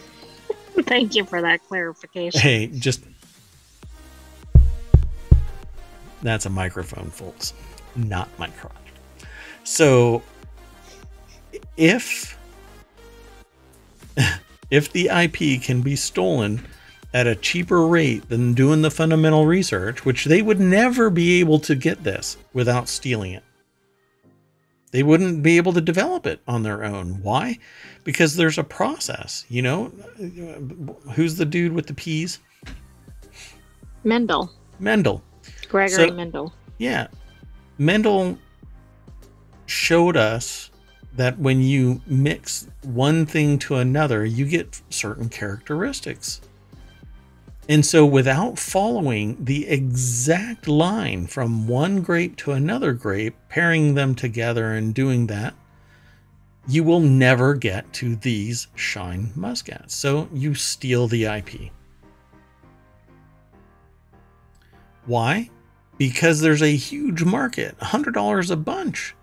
Thank 0.83 1.15
you 1.15 1.25
for 1.25 1.41
that 1.41 1.61
clarification. 1.67 2.39
hey, 2.39 2.67
just 2.67 3.03
that's 6.21 6.45
a 6.45 6.49
microphone, 6.49 7.09
folks, 7.09 7.53
not 7.95 8.29
my 8.39 8.47
crotch. 8.47 8.75
So 9.63 10.23
if 11.77 12.37
if 14.69 14.91
the 14.91 15.07
IP 15.07 15.61
can 15.61 15.81
be 15.81 15.95
stolen 15.95 16.65
at 17.13 17.27
a 17.27 17.35
cheaper 17.35 17.85
rate 17.85 18.29
than 18.29 18.53
doing 18.53 18.81
the 18.81 18.91
fundamental 18.91 19.45
research, 19.45 20.05
which 20.05 20.25
they 20.25 20.41
would 20.41 20.59
never 20.59 21.09
be 21.09 21.39
able 21.39 21.59
to 21.59 21.75
get 21.75 22.03
this 22.03 22.37
without 22.53 22.87
stealing 22.87 23.33
it. 23.33 23.43
They 24.91 25.03
wouldn't 25.03 25.41
be 25.41 25.57
able 25.57 25.73
to 25.73 25.81
develop 25.81 26.25
it 26.25 26.41
on 26.47 26.63
their 26.63 26.83
own. 26.83 27.21
Why? 27.21 27.57
Because 28.03 28.35
there's 28.35 28.57
a 28.57 28.63
process, 28.63 29.45
you 29.49 29.61
know? 29.61 29.85
Who's 31.13 31.35
the 31.35 31.45
dude 31.45 31.73
with 31.73 31.87
the 31.87 31.93
peas? 31.93 32.39
Mendel. 34.03 34.51
Mendel. 34.79 35.21
Gregory 35.69 36.09
so, 36.09 36.13
Mendel. 36.13 36.53
Yeah. 36.77 37.07
Mendel 37.77 38.37
showed 39.65 40.17
us 40.17 40.70
that 41.15 41.37
when 41.37 41.61
you 41.61 42.01
mix 42.05 42.67
one 42.83 43.25
thing 43.25 43.59
to 43.59 43.75
another, 43.75 44.25
you 44.25 44.45
get 44.45 44.81
certain 44.89 45.29
characteristics. 45.29 46.41
And 47.69 47.85
so, 47.85 48.05
without 48.05 48.57
following 48.57 49.37
the 49.43 49.67
exact 49.67 50.67
line 50.67 51.27
from 51.27 51.67
one 51.67 52.01
grape 52.01 52.35
to 52.37 52.51
another 52.51 52.91
grape, 52.91 53.35
pairing 53.49 53.93
them 53.93 54.15
together 54.15 54.73
and 54.73 54.93
doing 54.93 55.27
that, 55.27 55.53
you 56.67 56.83
will 56.83 56.99
never 56.99 57.53
get 57.53 57.91
to 57.93 58.15
these 58.15 58.67
shine 58.75 59.31
muscats. 59.35 59.95
So, 59.95 60.27
you 60.33 60.53
steal 60.53 61.07
the 61.07 61.25
IP. 61.25 61.71
Why? 65.05 65.49
Because 65.97 66.41
there's 66.41 66.61
a 66.61 66.75
huge 66.75 67.23
market, 67.23 67.77
$100 67.79 68.51
a 68.51 68.55
bunch. 68.55 69.15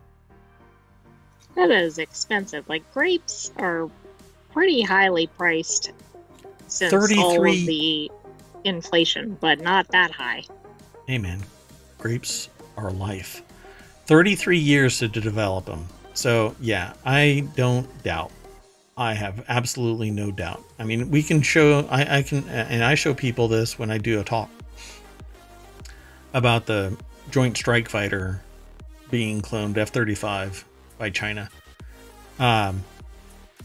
That 1.58 1.72
is 1.72 1.98
expensive. 1.98 2.68
Like 2.68 2.88
grapes 2.94 3.50
are 3.56 3.90
pretty 4.52 4.80
highly 4.80 5.26
priced 5.26 5.90
since 6.68 6.92
33... 6.92 7.18
all 7.18 7.44
of 7.44 7.66
the 7.66 8.12
inflation, 8.62 9.36
but 9.40 9.60
not 9.60 9.88
that 9.88 10.12
high. 10.12 10.44
Hey 11.08 11.18
man, 11.18 11.42
grapes 11.98 12.48
are 12.76 12.92
life. 12.92 13.42
33 14.06 14.56
years 14.56 15.00
to 15.00 15.08
develop 15.08 15.64
them. 15.64 15.84
So, 16.14 16.54
yeah, 16.60 16.92
I 17.04 17.48
don't 17.56 18.04
doubt. 18.04 18.30
I 18.96 19.14
have 19.14 19.44
absolutely 19.48 20.12
no 20.12 20.30
doubt. 20.30 20.62
I 20.78 20.84
mean, 20.84 21.10
we 21.10 21.24
can 21.24 21.42
show, 21.42 21.88
I, 21.90 22.18
I 22.18 22.22
can, 22.22 22.48
and 22.48 22.84
I 22.84 22.94
show 22.94 23.14
people 23.14 23.48
this 23.48 23.80
when 23.80 23.90
I 23.90 23.98
do 23.98 24.20
a 24.20 24.24
talk 24.24 24.48
about 26.34 26.66
the 26.66 26.96
Joint 27.32 27.56
Strike 27.56 27.88
Fighter 27.88 28.44
being 29.10 29.42
cloned 29.42 29.76
F 29.76 29.88
35 29.90 30.64
by 30.98 31.10
China. 31.10 31.48
Um, 32.38 32.84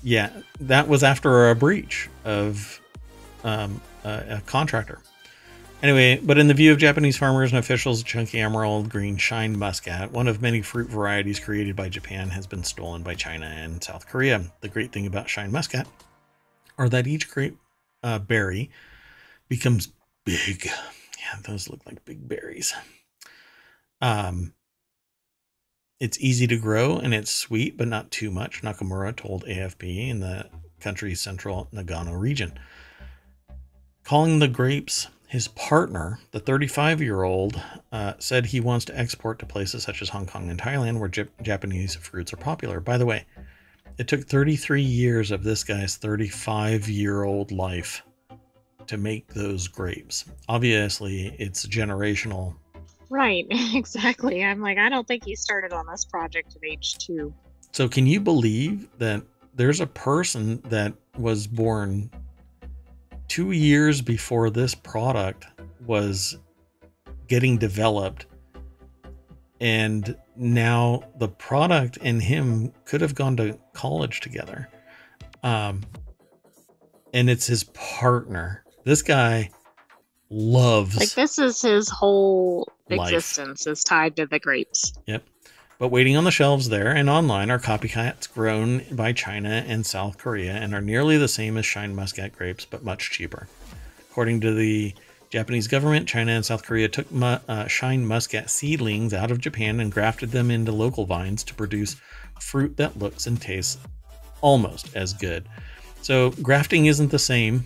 yeah, 0.04 0.30
that 0.60 0.88
was 0.88 1.04
after 1.04 1.50
a 1.50 1.56
breach 1.56 2.10
of 2.26 2.82
um, 3.44 3.82
a, 4.04 4.38
a 4.38 4.42
contractor. 4.46 5.00
Anyway, 5.82 6.18
but 6.24 6.38
in 6.38 6.48
the 6.48 6.54
view 6.54 6.72
of 6.72 6.78
Japanese 6.78 7.18
farmers 7.18 7.52
and 7.52 7.60
officials, 7.60 8.04
chunky 8.04 8.40
emerald 8.40 8.90
green 8.90 9.18
shine 9.18 9.60
muscat, 9.60 10.12
one 10.12 10.30
of 10.30 10.42
many 10.42 10.62
fruit 10.62 10.90
varieties 10.90 11.42
created 11.42 11.76
by 11.76 11.90
Japan, 11.90 12.30
has 12.30 12.48
been 12.48 12.64
stolen 12.64 13.04
by 13.04 13.16
China 13.16 13.46
and 13.46 13.84
South 13.84 14.08
Korea. 14.08 14.46
The 14.62 14.70
great 14.70 14.94
thing 14.94 15.06
about 15.06 15.30
shine 15.30 15.52
muscat 15.52 15.86
are 16.78 16.88
that 16.88 17.06
each 17.06 17.30
grape 17.30 17.58
uh, 18.02 18.20
berry 18.20 18.72
becomes 19.50 19.90
big. 20.26 20.66
Yeah, 20.66 21.40
those 21.46 21.70
look 21.70 21.86
like 21.86 22.06
big 22.06 22.28
berries. 22.30 22.74
Um, 24.02 24.54
it's 26.04 26.20
easy 26.20 26.46
to 26.46 26.58
grow 26.58 26.98
and 26.98 27.14
it's 27.14 27.34
sweet, 27.34 27.78
but 27.78 27.88
not 27.88 28.12
too 28.12 28.30
much, 28.30 28.62
Nakamura 28.62 29.16
told 29.16 29.46
AFP 29.46 30.10
in 30.10 30.20
the 30.20 30.50
country's 30.82 31.22
central 31.22 31.70
Nagano 31.74 32.20
region. 32.20 32.60
Calling 34.04 34.40
the 34.40 34.50
grapes 34.50 35.08
his 35.30 35.48
partner, 35.48 36.20
the 36.32 36.42
35 36.42 37.02
year 37.02 37.24
old, 37.24 37.62
uh, 37.94 38.16
said 38.20 38.48
he 38.48 38.60
wants 38.60 38.84
to 38.84 39.00
export 39.00 39.40
to 39.40 39.46
places 39.46 39.84
such 39.84 40.02
as 40.02 40.10
Hong 40.10 40.26
Kong 40.26 40.50
and 40.50 40.60
Thailand 40.60 41.00
where 41.00 41.08
J- 41.08 41.30
Japanese 41.42 41.96
fruits 41.96 42.34
are 42.34 42.38
popular. 42.38 42.82
By 42.82 42.98
the 42.98 43.06
way, 43.06 43.26
it 43.98 44.10
took 44.10 44.28
33 44.28 44.82
years 44.82 45.32
of 45.32 45.46
this 45.46 45.64
guy's 45.64 45.96
35 45.96 46.90
year 46.90 47.24
old 47.24 47.50
life 47.54 48.04
to 48.88 48.98
make 48.98 49.34
those 49.34 49.70
grapes. 49.70 50.26
Obviously, 50.50 51.34
it's 51.40 51.66
generational 51.66 52.56
Right, 53.14 53.46
exactly. 53.52 54.44
I'm 54.44 54.60
like, 54.60 54.80
I 54.80 54.90
don't 54.90 55.08
think 55.08 55.24
he 55.24 55.36
started 55.36 55.72
on 55.72 55.86
this 55.86 56.04
project 56.04 56.56
at 56.56 56.68
age 56.68 56.98
two. 56.98 57.32
So, 57.72 57.88
can 57.88 58.08
you 58.08 58.20
believe 58.20 58.90
that 58.98 59.22
there's 59.54 59.82
a 59.82 59.86
person 59.86 60.60
that 60.66 60.94
was 61.16 61.46
born 61.46 62.10
two 63.28 63.52
years 63.52 64.02
before 64.02 64.50
this 64.50 64.74
product 64.74 65.46
was 65.86 66.40
getting 67.28 67.60
developed? 67.60 68.26
And 69.62 70.18
now 70.36 71.04
the 71.20 71.28
product 71.28 72.00
and 72.02 72.20
him 72.22 72.74
could 72.84 73.02
have 73.02 73.14
gone 73.14 73.38
to 73.38 73.60
college 73.74 74.22
together. 74.22 74.70
Um, 75.44 75.82
and 77.14 77.30
it's 77.30 77.46
his 77.46 77.66
partner. 77.66 78.64
This 78.86 79.04
guy 79.04 79.52
loves 80.32 80.98
like 80.98 81.12
this 81.12 81.38
is 81.38 81.62
his 81.62 81.90
whole 81.90 82.68
existence 82.94 83.68
is 83.68 83.84
tied 83.84 84.16
to 84.18 84.26
the 84.26 84.40
grapes. 84.40 84.94
Yep. 85.08 85.24
But 85.80 85.90
waiting 85.90 86.16
on 86.16 86.24
the 86.24 86.32
shelves 86.32 86.70
there 86.70 86.96
and 86.96 87.10
online 87.10 87.52
are 87.52 87.60
copycats 87.60 88.32
grown 88.32 88.84
by 88.92 89.12
China 89.12 89.64
and 89.68 89.86
South 89.86 90.18
Korea 90.18 90.54
and 90.54 90.74
are 90.74 90.82
nearly 90.82 91.18
the 91.18 91.28
same 91.28 91.58
as 91.58 91.66
Shine 91.66 91.96
Muscat 91.96 92.38
grapes, 92.38 92.66
but 92.66 92.84
much 92.84 93.12
cheaper. 93.12 93.48
According 94.10 94.42
to 94.42 94.54
the 94.54 94.94
Japanese 95.30 95.68
government, 95.68 96.08
China 96.08 96.32
and 96.32 96.46
South 96.46 96.64
Korea 96.64 96.88
took 96.88 97.12
mu- 97.12 97.40
uh, 97.48 97.68
Shine 97.68 98.06
Muscat 98.06 98.50
seedlings 98.50 99.14
out 99.14 99.32
of 99.32 99.42
Japan 99.42 99.80
and 99.80 99.92
grafted 99.92 100.32
them 100.32 100.52
into 100.52 100.72
local 100.72 101.06
vines 101.06 101.44
to 101.46 101.56
produce 101.56 101.96
fruit 102.40 102.78
that 102.78 103.00
looks 103.00 103.26
and 103.26 103.42
tastes 103.42 103.80
almost 104.42 104.96
as 104.96 105.14
good. 105.14 105.50
So 106.04 106.32
grafting 106.42 106.86
isn't 106.86 107.10
the 107.10 107.20
same 107.20 107.66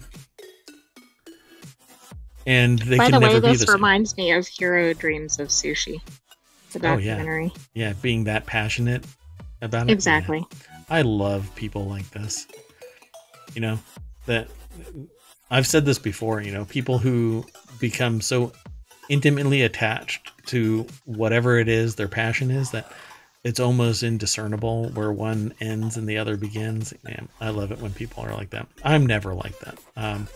and 2.47 2.79
they 2.79 2.97
By 2.97 3.11
the 3.11 3.19
way, 3.19 3.39
this 3.39 3.67
reminds 3.67 4.15
me 4.15 4.31
of 4.31 4.49
Jiro 4.49 4.93
Dreams 4.93 5.37
of 5.37 5.49
Sushi, 5.49 6.01
the 6.71 6.79
documentary. 6.79 7.51
Oh, 7.53 7.59
yeah. 7.73 7.89
yeah, 7.89 7.93
being 8.01 8.23
that 8.23 8.45
passionate 8.45 9.03
about 9.61 9.89
it. 9.89 9.91
Exactly. 9.91 10.39
Yeah. 10.39 10.79
I 10.89 11.01
love 11.01 11.53
people 11.55 11.85
like 11.85 12.09
this. 12.11 12.47
You 13.53 13.61
know, 13.61 13.79
that 14.27 14.47
I've 15.51 15.67
said 15.67 15.85
this 15.85 15.99
before, 15.99 16.41
you 16.41 16.51
know, 16.51 16.63
people 16.63 16.97
who 16.99 17.45
become 17.79 18.21
so 18.21 18.53
intimately 19.09 19.61
attached 19.63 20.31
to 20.47 20.87
whatever 21.03 21.59
it 21.59 21.67
is 21.67 21.95
their 21.95 22.07
passion 22.07 22.49
is 22.49 22.71
that 22.71 22.91
it's 23.43 23.59
almost 23.59 24.03
indiscernible 24.03 24.89
where 24.89 25.11
one 25.11 25.53
ends 25.59 25.97
and 25.97 26.07
the 26.07 26.17
other 26.17 26.37
begins. 26.37 26.93
Man, 27.03 27.27
I 27.41 27.49
love 27.49 27.71
it 27.73 27.79
when 27.79 27.91
people 27.91 28.23
are 28.23 28.33
like 28.33 28.51
that. 28.51 28.67
I'm 28.83 29.05
never 29.05 29.33
like 29.33 29.59
that. 29.59 29.77
Um, 29.97 30.27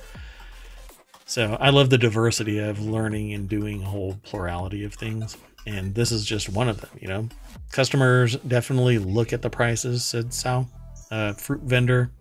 So 1.31 1.55
I 1.61 1.69
love 1.69 1.89
the 1.89 1.97
diversity 1.97 2.59
of 2.59 2.81
learning 2.81 3.31
and 3.31 3.47
doing 3.47 3.81
a 3.81 3.85
whole 3.85 4.19
plurality 4.21 4.83
of 4.83 4.93
things. 4.93 5.37
And 5.65 5.95
this 5.95 6.11
is 6.11 6.25
just 6.25 6.49
one 6.49 6.67
of 6.67 6.81
them, 6.81 6.89
you 6.99 7.07
know. 7.07 7.29
Customers 7.71 8.35
definitely 8.49 8.97
look 8.97 9.31
at 9.31 9.41
the 9.41 9.49
prices, 9.49 10.03
said 10.03 10.33
Sao, 10.33 10.67
a 11.09 11.33
fruit 11.33 11.61
vendor 11.61 12.11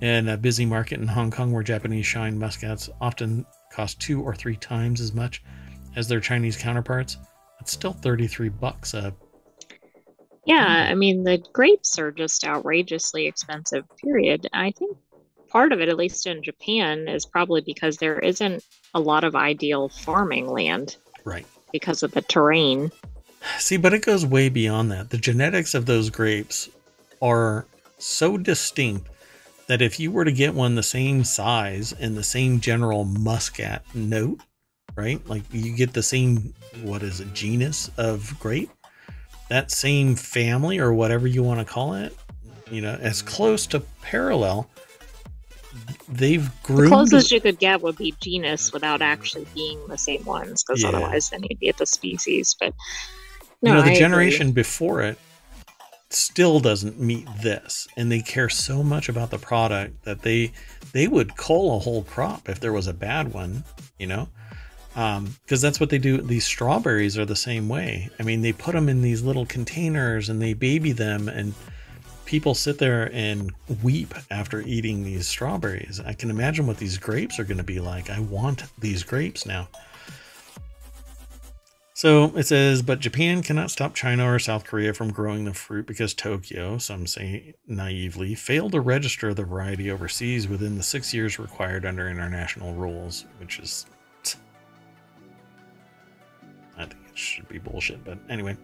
in 0.00 0.30
a 0.30 0.38
busy 0.38 0.64
market 0.64 0.98
in 0.98 1.06
Hong 1.06 1.30
Kong 1.30 1.52
where 1.52 1.62
Japanese 1.62 2.06
shine 2.06 2.38
muscats 2.38 2.88
often 3.02 3.44
cost 3.70 4.00
two 4.00 4.22
or 4.22 4.34
three 4.34 4.56
times 4.56 5.02
as 5.02 5.12
much 5.12 5.42
as 5.94 6.08
their 6.08 6.20
Chinese 6.20 6.56
counterparts. 6.56 7.18
It's 7.60 7.72
still 7.72 7.92
33 7.92 8.48
bucks 8.48 8.94
a 8.94 9.14
yeah, 10.46 10.86
I 10.90 10.94
mean 10.94 11.22
the 11.22 11.44
grapes 11.52 11.98
are 11.98 12.10
just 12.10 12.46
outrageously 12.46 13.26
expensive, 13.26 13.84
period. 14.02 14.46
I 14.54 14.70
think 14.70 14.96
part 15.54 15.72
of 15.72 15.80
it, 15.80 15.88
at 15.88 15.96
least 15.96 16.26
in 16.26 16.42
Japan, 16.42 17.06
is 17.06 17.24
probably 17.24 17.60
because 17.60 17.98
there 17.98 18.18
isn't 18.18 18.64
a 18.92 18.98
lot 18.98 19.22
of 19.22 19.36
ideal 19.36 19.88
farming 19.88 20.48
land. 20.48 20.96
Right. 21.24 21.46
Because 21.72 22.02
of 22.02 22.10
the 22.10 22.22
terrain. 22.22 22.90
See, 23.58 23.76
but 23.76 23.94
it 23.94 24.04
goes 24.04 24.26
way 24.26 24.48
beyond 24.48 24.90
that. 24.90 25.10
The 25.10 25.16
genetics 25.16 25.74
of 25.74 25.86
those 25.86 26.10
grapes 26.10 26.68
are 27.22 27.66
so 27.98 28.36
distinct 28.36 29.08
that 29.68 29.80
if 29.80 30.00
you 30.00 30.10
were 30.10 30.24
to 30.24 30.32
get 30.32 30.54
one 30.54 30.74
the 30.74 30.82
same 30.82 31.22
size 31.22 31.92
and 31.92 32.16
the 32.16 32.24
same 32.24 32.58
general 32.58 33.04
muscat 33.04 33.84
note, 33.94 34.40
right? 34.96 35.24
Like 35.28 35.42
you 35.52 35.76
get 35.76 35.92
the 35.92 36.02
same, 36.02 36.52
what 36.82 37.04
is 37.04 37.20
it, 37.20 37.32
genus 37.32 37.92
of 37.96 38.36
grape, 38.40 38.70
that 39.50 39.70
same 39.70 40.16
family 40.16 40.78
or 40.80 40.92
whatever 40.92 41.28
you 41.28 41.44
want 41.44 41.60
to 41.60 41.72
call 41.72 41.94
it, 41.94 42.16
you 42.72 42.80
know, 42.80 42.98
as 43.00 43.22
close 43.22 43.68
to 43.68 43.80
parallel. 44.02 44.68
They've 46.08 46.50
groomed. 46.62 46.84
The 46.84 46.96
closest 46.96 47.32
you 47.32 47.40
could 47.40 47.58
get 47.58 47.80
would 47.82 47.96
be 47.96 48.14
genus 48.20 48.72
without 48.72 49.02
actually 49.02 49.46
being 49.54 49.78
the 49.88 49.98
same 49.98 50.24
ones, 50.24 50.62
because 50.62 50.82
yeah. 50.82 50.90
otherwise 50.90 51.30
then 51.30 51.42
you'd 51.48 51.60
be 51.60 51.68
at 51.68 51.78
the 51.78 51.86
species. 51.86 52.54
But 52.58 52.74
no, 53.62 53.70
you 53.70 53.76
know, 53.76 53.82
the 53.82 53.92
I 53.92 53.96
generation 53.96 54.48
agree. 54.48 54.62
before 54.62 55.02
it 55.02 55.18
still 56.10 56.60
doesn't 56.60 57.00
meet 57.00 57.26
this, 57.42 57.88
and 57.96 58.12
they 58.12 58.20
care 58.20 58.48
so 58.48 58.82
much 58.82 59.08
about 59.08 59.30
the 59.30 59.38
product 59.38 60.04
that 60.04 60.22
they 60.22 60.52
they 60.92 61.08
would 61.08 61.36
cull 61.36 61.76
a 61.76 61.78
whole 61.80 62.04
crop 62.04 62.48
if 62.48 62.60
there 62.60 62.72
was 62.72 62.86
a 62.86 62.94
bad 62.94 63.32
one, 63.32 63.64
you 63.98 64.06
know 64.06 64.28
Um, 64.96 65.34
because 65.42 65.64
um, 65.64 65.66
that's 65.66 65.80
what 65.80 65.90
they 65.90 65.98
do. 65.98 66.18
These 66.18 66.44
strawberries 66.44 67.18
are 67.18 67.24
the 67.24 67.34
same 67.34 67.68
way. 67.68 68.10
I 68.20 68.22
mean, 68.22 68.42
they 68.42 68.52
put 68.52 68.74
them 68.74 68.88
in 68.88 69.02
these 69.02 69.22
little 69.22 69.46
containers 69.46 70.28
and 70.28 70.40
they 70.40 70.54
baby 70.54 70.92
them, 70.92 71.28
and 71.28 71.54
people 72.24 72.54
sit 72.54 72.78
there 72.78 73.10
and 73.12 73.52
weep 73.82 74.14
after 74.30 74.60
eating 74.62 75.02
these 75.02 75.26
strawberries. 75.26 76.00
I 76.04 76.12
can 76.12 76.30
imagine 76.30 76.66
what 76.66 76.78
these 76.78 76.98
grapes 76.98 77.38
are 77.38 77.44
going 77.44 77.58
to 77.58 77.64
be 77.64 77.80
like. 77.80 78.10
I 78.10 78.20
want 78.20 78.64
these 78.78 79.02
grapes 79.02 79.46
now. 79.46 79.68
So 81.96 82.36
it 82.36 82.46
says, 82.46 82.82
but 82.82 82.98
Japan 82.98 83.42
cannot 83.42 83.70
stop 83.70 83.94
China 83.94 84.26
or 84.26 84.38
South 84.40 84.64
Korea 84.64 84.92
from 84.92 85.12
growing 85.12 85.44
the 85.44 85.54
fruit 85.54 85.86
because 85.86 86.12
Tokyo, 86.12 86.76
some 86.78 87.06
say 87.06 87.54
naively, 87.68 88.34
failed 88.34 88.72
to 88.72 88.80
register 88.80 89.32
the 89.32 89.44
variety 89.44 89.90
overseas 89.92 90.48
within 90.48 90.76
the 90.76 90.82
six 90.82 91.14
years 91.14 91.38
required 91.38 91.86
under 91.86 92.08
international 92.08 92.74
rules, 92.74 93.26
which 93.38 93.60
is 93.60 93.86
I 96.76 96.84
think 96.86 97.00
it 97.08 97.16
should 97.16 97.48
be 97.48 97.58
bullshit, 97.58 98.04
but 98.04 98.18
anyway. 98.28 98.56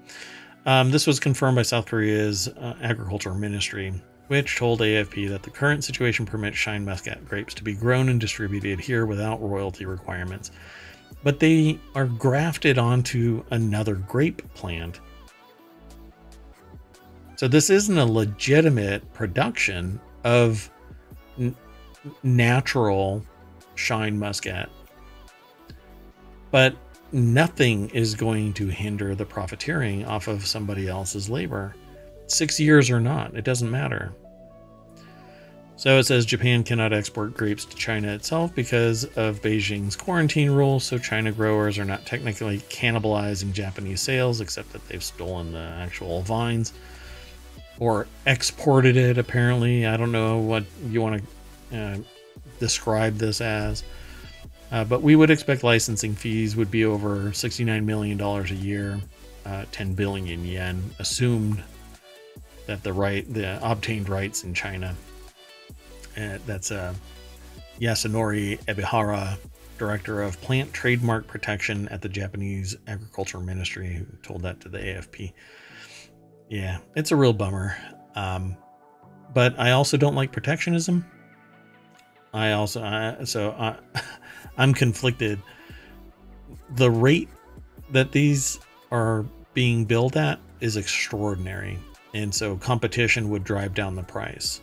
Um, 0.67 0.91
this 0.91 1.07
was 1.07 1.19
confirmed 1.19 1.57
by 1.57 1.63
South 1.63 1.87
Korea's 1.87 2.49
uh, 2.49 2.77
agriculture 2.83 3.35
ministry, 3.35 3.95
which 4.29 4.57
told 4.57 4.81
AFP 4.81 5.29
that 5.31 5.43
the 5.43 5.51
current 5.51 5.85
situation 5.85 6.27
permits 6.27 6.59
Shine 6.59 6.85
Muscat 6.85 7.27
grapes 7.27 7.55
to 7.55 7.65
be 7.65 7.73
grown 7.73 8.09
and 8.09 8.21
distributed 8.21 8.79
here 8.79 9.07
without 9.07 9.41
royalty 9.41 9.87
requirements. 9.87 10.51
But 11.23 11.41
they 11.41 11.79
are 11.95 12.07
grafted 12.07 12.79
onto 12.79 13.43
another 13.51 13.95
grape 13.95 14.43
plant. 14.55 15.01
So 17.37 17.49
this 17.49 17.71
isn't 17.71 17.97
a 17.97 18.05
legitimate 18.05 19.11
production 19.15 19.99
of 20.25 20.71
n- 21.39 21.57
natural 22.23 23.25
Shine 23.77 24.19
Muscat. 24.19 24.69
But 26.51 26.77
nothing 27.13 27.91
is 27.91 28.15
going 28.15 28.53
to 28.55 28.67
hinder 28.69 29.15
the 29.15 29.25
profiteering 29.25 30.05
off 30.05 30.29
of 30.29 30.47
somebody 30.47 30.89
else's 30.89 31.29
labor. 31.29 31.75
Six 32.27 32.61
years 32.61 32.91
or 32.91 33.01
not, 33.01 33.35
it 33.35 33.45
doesn't 33.45 33.71
matter. 33.71 34.13
So 35.77 35.99
it 35.99 36.05
says 36.05 36.27
Japan 36.27 36.63
cannot 36.63 36.93
export 36.93 37.35
grapes 37.35 37.65
to 37.65 37.75
China 37.75 38.13
itself 38.13 38.55
because 38.55 39.05
of 39.17 39.41
Beijing's 39.41 39.97
quarantine 39.97 40.51
rules, 40.51 40.85
so 40.85 40.99
China 40.99 41.33
growers 41.33 41.79
are 41.79 41.87
not 41.87 42.05
technically 42.05 42.59
cannibalizing 42.69 43.53
Japanese 43.53 44.03
sales, 44.03 44.43
except 44.43 44.75
that 44.75 44.87
they've 44.89 45.03
stolen 45.03 45.53
the 45.53 45.59
actual 45.59 46.21
vines 46.21 46.75
or 47.79 48.07
exported 48.27 48.99
it, 48.99 49.17
apparently. 49.17 49.87
I 49.87 49.97
don't 49.97 50.13
know 50.13 50.37
what 50.37 50.65
you 50.87 51.01
want 51.01 51.25
to 51.71 51.79
uh, 51.79 51.97
describe 52.59 53.17
this 53.17 53.41
as. 53.41 53.83
Uh, 54.73 54.85
but 54.85 55.03
we 55.03 55.17
would 55.17 55.31
expect 55.31 55.65
licensing 55.65 56.15
fees 56.15 56.57
would 56.57 56.71
be 56.71 56.85
over 56.85 57.31
$69 57.31 57.85
million 57.85 58.21
a 58.21 58.43
year, 58.55 59.01
uh, 59.45 59.65
10 59.73 59.95
billion 59.95 60.45
yen, 60.45 60.83
assumed 60.99 61.63
that 62.67 62.83
the 62.85 62.93
right, 62.93 63.33
the 63.35 63.59
obtained 63.69 64.09
rights 64.09 64.45
in 64.45 64.55
China. 64.55 64.95
Uh, 66.17 66.39
that's 66.47 66.71
uh, 66.71 66.95
Yasunori 67.81 68.63
Ebihara, 68.67 69.39
director 69.77 70.23
of 70.23 70.41
plant 70.41 70.73
trademark 70.73 71.27
protection 71.27 71.89
at 71.89 72.01
the 72.03 72.09
Japanese 72.09 72.77
Agriculture 72.87 73.41
Ministry, 73.41 73.95
who 73.95 74.05
told 74.23 74.43
that 74.43 74.61
to 74.61 74.69
the 74.69 74.79
AFP. 74.79 75.33
Yeah, 76.49 76.79
it's 76.95 77.11
a 77.11 77.17
real 77.17 77.33
bummer. 77.33 77.77
Um, 78.15 78.57
but 79.33 79.59
I 79.59 79.71
also 79.71 79.97
don't 79.97 80.15
like 80.15 80.31
protectionism. 80.31 81.05
I 82.33 82.53
also, 82.53 82.83
uh, 82.83 83.25
so 83.25 83.53
I, 83.53 83.77
I'm 84.57 84.75
conflicted. 84.75 85.41
The 86.77 86.91
rate 86.91 87.29
that 87.91 88.13
these 88.13 88.61
are 88.91 89.25
being 89.55 89.85
built 89.85 90.17
at 90.17 90.39
is 90.61 90.77
extraordinary. 90.77 91.79
And 92.15 92.35
so 92.35 92.57
competition 92.57 93.29
would 93.31 93.45
drive 93.45 93.75
down 93.75 93.95
the 93.95 94.03
price. 94.03 94.61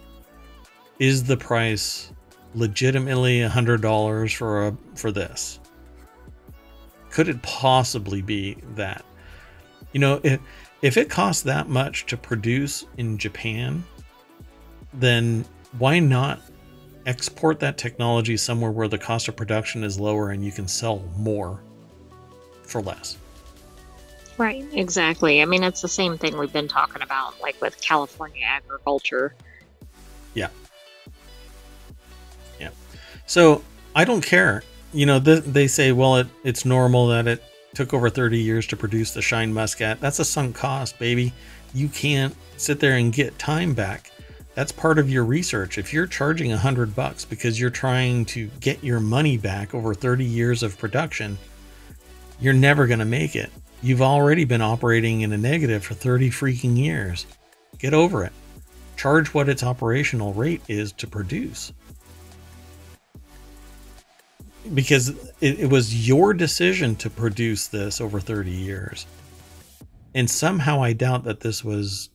Is 0.99 1.23
the 1.23 1.37
price 1.37 2.11
legitimately 2.53 3.39
$100 3.39 4.35
for 4.35 4.67
a 4.67 4.77
for 4.95 5.11
this? 5.11 5.59
Could 7.09 7.29
it 7.29 7.41
possibly 7.41 8.21
be 8.21 8.57
that? 8.75 9.05
You 9.93 9.99
know, 9.99 10.19
if 10.23 10.39
if 10.81 10.97
it 10.97 11.09
costs 11.09 11.43
that 11.43 11.69
much 11.69 12.05
to 12.07 12.17
produce 12.17 12.85
in 12.97 13.17
Japan, 13.17 13.83
then 14.93 15.45
why 15.77 15.99
not 15.99 16.41
export 17.07 17.59
that 17.61 17.77
technology 17.77 18.37
somewhere 18.37 18.69
where 18.69 18.87
the 18.87 18.97
cost 18.97 19.27
of 19.29 19.35
production 19.35 19.83
is 19.83 19.99
lower 19.99 20.29
and 20.29 20.45
you 20.45 20.51
can 20.51 20.67
sell 20.67 21.01
more 21.15 21.61
for 22.63 22.81
less. 22.81 23.17
Right, 24.37 24.67
exactly. 24.73 25.41
I 25.41 25.45
mean, 25.45 25.63
it's 25.63 25.81
the 25.81 25.87
same 25.87 26.17
thing 26.17 26.37
we've 26.37 26.53
been 26.53 26.67
talking 26.67 27.01
about, 27.01 27.41
like 27.41 27.59
with 27.59 27.81
California 27.81 28.43
agriculture. 28.45 29.33
Yeah. 30.35 30.49
Yeah. 32.59 32.69
So 33.25 33.63
I 33.95 34.03
don't 34.03 34.21
care. 34.21 34.61
You 34.93 35.07
know, 35.07 35.19
th- 35.19 35.43
they 35.43 35.67
say, 35.67 35.91
well, 35.91 36.17
it, 36.17 36.27
it's 36.43 36.65
normal 36.65 37.07
that 37.07 37.27
it 37.27 37.43
took 37.73 37.93
over 37.93 38.09
30 38.09 38.37
years 38.37 38.67
to 38.67 38.77
produce 38.77 39.11
the 39.11 39.21
Shine 39.21 39.53
Muscat. 39.53 39.99
That's 40.01 40.19
a 40.19 40.25
sunk 40.25 40.55
cost, 40.55 40.99
baby. 40.99 41.33
You 41.73 41.87
can't 41.87 42.35
sit 42.57 42.79
there 42.79 42.97
and 42.97 43.11
get 43.11 43.39
time 43.39 43.73
back 43.73 44.11
that's 44.57 44.71
part 44.71 44.97
of 44.97 45.07
your 45.07 45.23
research. 45.23 45.77
If 45.77 45.93
you're 45.93 46.07
charging 46.07 46.51
a 46.51 46.57
hundred 46.57 46.95
bucks 46.95 47.23
because 47.23 47.59
you're 47.59 47.69
trying 47.69 48.25
to 48.25 48.47
get 48.59 48.83
your 48.83 48.99
money 48.99 49.37
back 49.37 49.75
over 49.75 49.93
30 49.93 50.25
years 50.25 50.63
of 50.63 50.79
production, 50.79 51.37
you're 52.39 52.55
never 52.55 52.87
going 52.87 52.97
to 52.97 53.05
make 53.05 53.35
it. 53.35 53.51
You've 53.83 54.01
already 54.01 54.45
been 54.45 54.63
operating 54.63 55.21
in 55.21 55.31
a 55.31 55.37
negative 55.37 55.85
for 55.85 55.93
30 55.93 56.31
freaking 56.31 56.75
years. 56.75 57.27
Get 57.77 57.93
over 57.93 58.23
it. 58.25 58.31
Charge 58.95 59.31
what 59.31 59.47
its 59.47 59.61
operational 59.61 60.33
rate 60.33 60.63
is 60.67 60.91
to 60.93 61.05
produce. 61.05 61.71
Because 64.73 65.09
it, 65.39 65.59
it 65.59 65.69
was 65.69 66.07
your 66.07 66.33
decision 66.33 66.95
to 66.95 67.11
produce 67.11 67.67
this 67.67 68.01
over 68.01 68.19
30 68.19 68.49
years. 68.49 69.05
And 70.15 70.27
somehow 70.27 70.81
I 70.81 70.93
doubt 70.93 71.25
that 71.25 71.41
this 71.41 71.63
was 71.63 72.09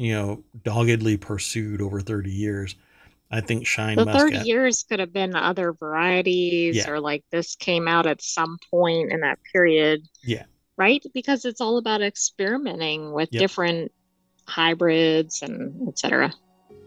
you 0.00 0.14
know, 0.14 0.42
doggedly 0.62 1.18
pursued 1.18 1.82
over 1.82 2.00
30 2.00 2.30
years. 2.30 2.74
I 3.30 3.42
think 3.42 3.66
Shine 3.66 3.96
the 3.96 4.06
30 4.06 4.38
years 4.38 4.82
could 4.82 4.98
have 4.98 5.12
been 5.12 5.36
other 5.36 5.74
varieties 5.74 6.76
yeah. 6.76 6.90
or 6.90 6.98
like 6.98 7.22
this 7.30 7.54
came 7.54 7.86
out 7.86 8.06
at 8.06 8.22
some 8.22 8.58
point 8.70 9.12
in 9.12 9.20
that 9.20 9.38
period. 9.52 10.08
Yeah. 10.22 10.44
Right? 10.78 11.04
Because 11.12 11.44
it's 11.44 11.60
all 11.60 11.76
about 11.76 12.00
experimenting 12.00 13.12
with 13.12 13.28
yep. 13.30 13.40
different 13.40 13.92
hybrids 14.46 15.42
and 15.42 15.86
etc. 15.88 16.32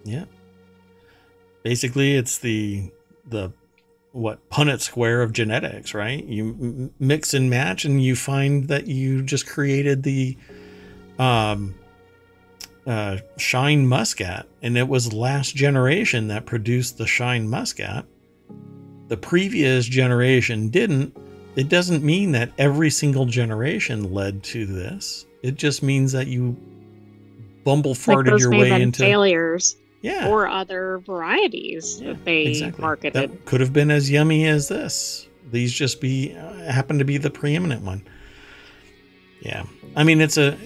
Yeah. 0.04 0.26
Basically 1.62 2.16
it's 2.16 2.40
the 2.40 2.92
the 3.28 3.54
what 4.12 4.50
Punnett 4.50 4.82
square 4.82 5.22
of 5.22 5.34
genetics, 5.34 5.94
right? 5.94 6.26
You 6.26 6.50
m- 6.50 6.94
mix 7.00 7.36
and 7.36 7.50
match, 7.50 7.86
and 7.86 8.04
you 8.04 8.16
find 8.16 8.68
that 8.70 8.88
you 8.88 9.22
just 9.22 9.48
created 9.48 10.04
the 10.04 10.38
um, 11.20 11.76
uh, 12.86 13.18
Shine 13.38 13.88
Muscat, 13.88 14.48
and 14.62 14.78
it 14.78 14.88
was 14.88 15.14
last 15.14 15.56
generation 15.56 16.28
that 16.28 16.46
produced 16.46 16.98
the 16.98 17.08
Shine 17.08 17.50
Muscat. 17.50 18.06
The 19.08 19.18
previous 19.18 19.86
generation 19.86 20.70
didn't. 20.70 21.16
It 21.56 21.70
doesn't 21.70 22.04
mean 22.04 22.32
that 22.32 22.52
every 22.58 22.90
single 22.90 23.26
generation 23.26 24.14
led 24.14 24.44
to 24.46 24.66
this. 24.66 25.26
It 25.44 25.56
just 25.56 25.84
means 25.84 26.12
that 26.14 26.28
you 26.28 26.58
bumble 27.64 27.94
farted 27.94 28.32
like 28.32 28.40
your 28.40 28.52
way 28.52 28.82
into 28.82 29.00
failures. 29.00 29.78
Yeah. 30.02 30.28
Or 30.28 30.50
other 30.50 30.98
varieties 31.06 32.02
yeah, 32.02 32.10
that 32.10 32.26
they 32.26 32.48
exactly. 32.48 32.82
marketed. 32.82 33.14
That 33.14 33.46
could 33.46 33.62
have 33.62 33.72
been 33.72 33.90
as 33.90 34.12
yummy 34.12 34.46
as 34.46 34.68
this. 34.68 35.30
These 35.50 35.72
just 35.72 36.02
be 36.02 36.36
uh, 36.36 36.70
happen 36.70 37.00
to 37.00 37.06
be 37.06 37.18
the 37.18 37.30
preeminent 37.30 37.84
one. 37.84 38.06
Yeah. 39.40 39.64
I 39.96 40.04
mean, 40.04 40.20
it's 40.20 40.38
a 40.38 40.58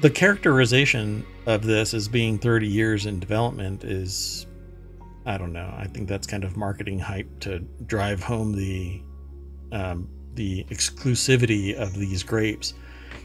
the 0.00 0.10
characterization 0.10 1.24
of 1.46 1.64
this 1.64 1.94
as 1.94 2.08
being 2.08 2.38
30 2.38 2.66
years 2.66 3.06
in 3.06 3.20
development 3.20 3.84
is 3.84 4.46
I 5.26 5.36
don't 5.36 5.52
know. 5.52 5.74
I 5.76 5.86
think 5.86 6.08
that's 6.08 6.26
kind 6.26 6.42
of 6.42 6.56
marketing 6.56 6.98
hype 6.98 7.28
to 7.40 7.58
drive 7.86 8.22
home 8.22 8.52
the 8.52 9.02
um, 9.72 10.08
the 10.34 10.64
exclusivity 10.70 11.74
of 11.74 11.94
these 11.94 12.22
grapes. 12.22 12.72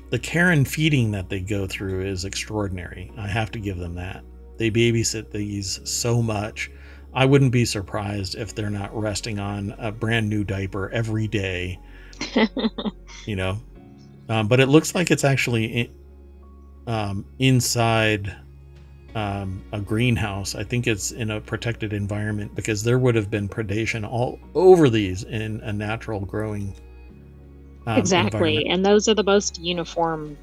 The 0.10 0.20
care 0.20 0.52
and 0.52 0.68
feeding 0.68 1.12
that 1.12 1.30
they 1.30 1.40
go 1.40 1.66
through 1.66 2.06
is 2.06 2.26
extraordinary. 2.26 3.10
I 3.18 3.28
have 3.28 3.52
to 3.52 3.60
give 3.60 3.78
them 3.78 3.96
that. 3.96 4.24
They 4.58 4.70
babysit 4.70 5.32
these 5.32 5.80
so 5.90 6.22
much. 6.22 6.70
I 7.14 7.26
wouldn't 7.26 7.54
be 7.54 7.64
surprised 7.64 8.36
if 8.36 8.54
they're 8.54 8.70
not 8.70 8.94
resting 8.94 9.40
on 9.40 9.74
a 9.78 9.92
brand 9.92 10.28
new 10.28 10.44
diaper 10.44 10.90
every 10.90 11.28
day. 11.28 11.80
you 13.26 13.36
know, 13.38 13.62
um, 14.28 14.48
but 14.50 14.60
it 14.60 14.68
looks 14.68 14.94
like 14.94 15.10
it's 15.10 15.24
actually 15.24 15.90
um, 16.88 17.26
inside 17.40 18.36
um, 19.16 19.64
a 19.72 19.80
greenhouse. 19.80 20.56
I 20.56 20.64
think 20.64 20.88
it's 20.88 21.12
in 21.12 21.32
a 21.32 21.42
protected 21.42 21.94
environment 21.94 22.56
because 22.56 22.84
there 22.84 23.00
would 23.00 23.16
have 23.16 23.30
been 23.30 23.48
predation 23.48 24.10
all 24.10 24.40
over 24.56 24.90
these 24.90 25.24
in 25.24 25.62
a 25.62 25.72
natural 25.72 26.22
growing. 26.22 26.74
Um, 27.86 27.98
exactly, 27.98 28.66
and 28.68 28.86
those 28.86 29.08
are 29.08 29.14
the 29.14 29.24
most 29.24 29.60
uniform 29.60 30.38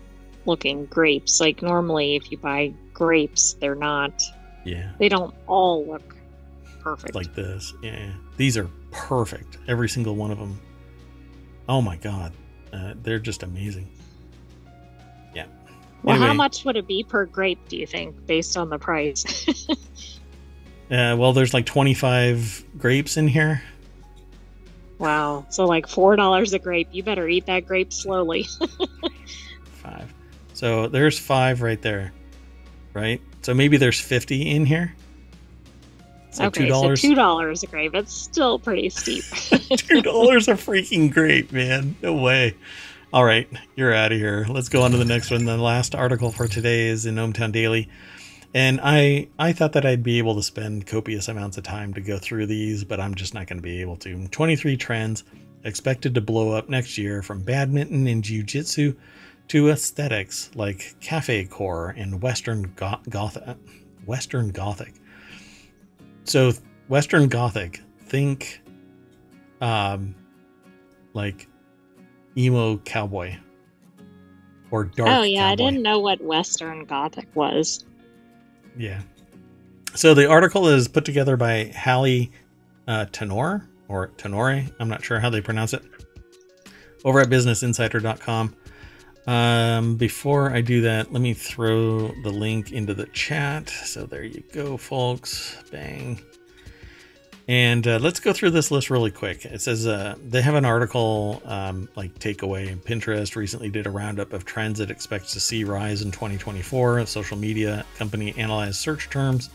looking 0.46 0.86
grapes. 0.86 1.40
Like 1.40 1.62
normally, 1.62 2.16
if 2.16 2.30
you 2.30 2.38
buy 2.38 2.72
grapes, 2.92 3.54
they're 3.54 3.74
not. 3.74 4.22
Yeah. 4.64 4.92
They 4.98 5.08
don't 5.08 5.34
all 5.46 5.86
look 5.86 6.16
perfect 6.80 7.14
like 7.14 7.34
this. 7.34 7.72
Yeah, 7.82 8.12
these 8.36 8.56
are 8.56 8.68
perfect. 8.90 9.58
Every 9.68 9.88
single 9.88 10.16
one 10.16 10.30
of 10.30 10.38
them. 10.38 10.60
Oh 11.68 11.80
my 11.80 11.96
god, 11.96 12.32
uh, 12.72 12.94
they're 13.02 13.18
just 13.18 13.42
amazing. 13.42 13.88
Well, 16.02 16.14
anyway, 16.14 16.28
how 16.28 16.34
much 16.34 16.64
would 16.64 16.76
it 16.76 16.86
be 16.86 17.04
per 17.04 17.26
grape, 17.26 17.58
do 17.68 17.76
you 17.76 17.86
think, 17.86 18.26
based 18.26 18.56
on 18.56 18.70
the 18.70 18.78
price? 18.78 19.46
uh, 20.90 21.16
well, 21.18 21.32
there's 21.32 21.52
like 21.52 21.66
25 21.66 22.64
grapes 22.78 23.16
in 23.16 23.28
here. 23.28 23.62
Wow. 24.98 25.46
So, 25.50 25.66
like 25.66 25.86
$4 25.86 26.52
a 26.52 26.58
grape. 26.58 26.88
You 26.92 27.02
better 27.02 27.28
eat 27.28 27.46
that 27.46 27.66
grape 27.66 27.92
slowly. 27.92 28.46
five. 29.74 30.12
So, 30.54 30.88
there's 30.88 31.18
five 31.18 31.62
right 31.62 31.80
there. 31.80 32.12
Right? 32.94 33.20
So, 33.42 33.54
maybe 33.54 33.76
there's 33.76 34.00
50 34.00 34.50
in 34.50 34.66
here. 34.66 34.94
So 36.32 36.44
okay, 36.44 36.68
$2. 36.68 36.98
so 36.98 37.08
$2 37.08 37.62
a 37.62 37.66
grape. 37.66 37.94
It's 37.94 38.14
still 38.14 38.58
pretty 38.58 38.88
steep. 38.88 39.24
$2 39.24 39.68
a 40.48 40.52
freaking 40.52 41.12
grape, 41.12 41.50
man. 41.50 41.96
No 42.02 42.14
way. 42.14 42.54
All 43.12 43.24
right, 43.24 43.48
you're 43.74 43.92
out 43.92 44.12
of 44.12 44.18
here. 44.18 44.46
Let's 44.48 44.68
go 44.68 44.82
on 44.82 44.92
to 44.92 44.96
the 44.96 45.04
next 45.04 45.32
one. 45.32 45.44
The 45.44 45.56
last 45.56 45.96
article 45.96 46.30
for 46.30 46.46
today 46.46 46.86
is 46.86 47.06
in 47.06 47.16
ohmTown 47.16 47.50
Daily. 47.50 47.88
And 48.54 48.78
I 48.84 49.26
I 49.36 49.52
thought 49.52 49.72
that 49.72 49.84
I'd 49.84 50.04
be 50.04 50.18
able 50.18 50.36
to 50.36 50.44
spend 50.44 50.86
copious 50.86 51.26
amounts 51.26 51.58
of 51.58 51.64
time 51.64 51.92
to 51.94 52.00
go 52.00 52.18
through 52.18 52.46
these, 52.46 52.84
but 52.84 53.00
I'm 53.00 53.16
just 53.16 53.34
not 53.34 53.48
going 53.48 53.58
to 53.58 53.64
be 53.64 53.80
able 53.80 53.96
to. 53.96 54.28
23 54.28 54.76
trends 54.76 55.24
expected 55.64 56.14
to 56.14 56.20
blow 56.20 56.52
up 56.52 56.68
next 56.68 56.96
year 56.96 57.20
from 57.20 57.42
badminton 57.42 58.06
and 58.06 58.22
jiu-jitsu 58.22 58.94
to 59.48 59.70
aesthetics 59.70 60.52
like 60.54 60.94
cafe 61.00 61.46
core 61.46 61.92
and 61.96 62.22
western 62.22 62.72
go- 62.76 63.00
gothic 63.08 63.56
western 64.06 64.50
gothic. 64.50 64.94
So 66.22 66.52
western 66.86 67.28
gothic, 67.28 67.80
think 68.06 68.60
um 69.60 70.14
like 71.12 71.48
emo 72.36 72.78
cowboy 72.78 73.36
or 74.70 74.84
dark. 74.84 75.08
Oh 75.10 75.22
yeah, 75.22 75.40
cowboy. 75.40 75.52
I 75.52 75.54
didn't 75.56 75.82
know 75.82 75.98
what 75.98 76.20
Western 76.20 76.84
Gothic 76.84 77.28
was. 77.34 77.84
Yeah. 78.76 79.00
So 79.94 80.14
the 80.14 80.28
article 80.28 80.68
is 80.68 80.88
put 80.88 81.04
together 81.04 81.36
by 81.36 81.72
Hallie 81.76 82.30
uh, 82.86 83.06
Tenor 83.12 83.68
or 83.88 84.08
Tenore. 84.16 84.64
I'm 84.78 84.88
not 84.88 85.04
sure 85.04 85.18
how 85.18 85.30
they 85.30 85.40
pronounce 85.40 85.74
it. 85.74 85.82
Over 87.04 87.20
at 87.20 87.28
BusinessInsider.com. 87.28 88.54
Um, 89.26 89.96
before 89.96 90.50
I 90.52 90.60
do 90.60 90.82
that, 90.82 91.12
let 91.12 91.22
me 91.22 91.34
throw 91.34 92.08
the 92.22 92.30
link 92.30 92.72
into 92.72 92.94
the 92.94 93.06
chat. 93.06 93.68
So 93.68 94.06
there 94.06 94.24
you 94.24 94.42
go, 94.52 94.76
folks. 94.76 95.56
Bang. 95.70 96.20
And 97.50 97.84
uh, 97.88 97.98
let's 97.98 98.20
go 98.20 98.32
through 98.32 98.50
this 98.50 98.70
list 98.70 98.90
really 98.90 99.10
quick. 99.10 99.44
It 99.44 99.60
says 99.60 99.84
uh, 99.84 100.14
they 100.24 100.40
have 100.40 100.54
an 100.54 100.64
article 100.64 101.42
um, 101.44 101.88
like 101.96 102.16
takeaway. 102.20 102.76
Pinterest 102.76 103.34
recently 103.34 103.68
did 103.68 103.88
a 103.88 103.90
roundup 103.90 104.32
of 104.32 104.44
trends 104.44 104.78
it 104.78 104.88
expects 104.88 105.32
to 105.32 105.40
see 105.40 105.64
rise 105.64 106.02
in 106.02 106.12
2024. 106.12 107.00
A 107.00 107.06
social 107.08 107.36
media 107.36 107.84
company 107.96 108.32
analyzed 108.38 108.76
search 108.76 109.10
terms. 109.10 109.50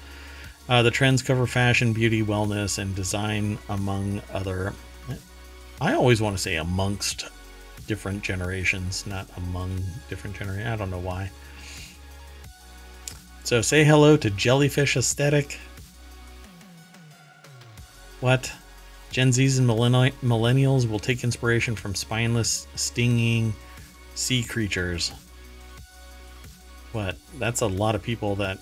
Uh, 0.67 0.81
the 0.81 0.91
trends 0.91 1.21
cover 1.23 1.47
fashion, 1.47 1.93
beauty, 1.93 2.21
wellness, 2.21 2.79
and 2.79 2.93
design, 2.95 3.57
among 3.69 4.21
other. 4.33 4.73
I 5.79 5.93
always 5.93 6.21
want 6.21 6.35
to 6.35 6.41
say 6.41 6.57
amongst 6.57 7.29
different 7.87 8.21
generations, 8.23 9.07
not 9.07 9.25
among 9.37 9.81
different 10.09 10.35
generations. 10.35 10.67
I 10.67 10.75
don't 10.75 10.91
know 10.91 10.99
why. 10.99 11.31
So 13.45 13.61
say 13.61 13.85
hello 13.85 14.17
to 14.17 14.29
Jellyfish 14.31 14.97
Aesthetic. 14.97 15.57
What? 18.25 18.51
Gen 19.11 19.29
Zs 19.29 19.59
and 19.59 19.69
millennials 19.69 20.89
will 20.89 20.97
take 20.97 21.23
inspiration 21.23 21.75
from 21.75 21.93
spineless, 21.93 22.65
stinging 22.73 23.53
sea 24.15 24.41
creatures. 24.41 25.11
What? 26.91 27.17
That's 27.37 27.61
a 27.61 27.67
lot 27.67 27.93
of 27.93 28.01
people 28.01 28.35
that 28.37 28.57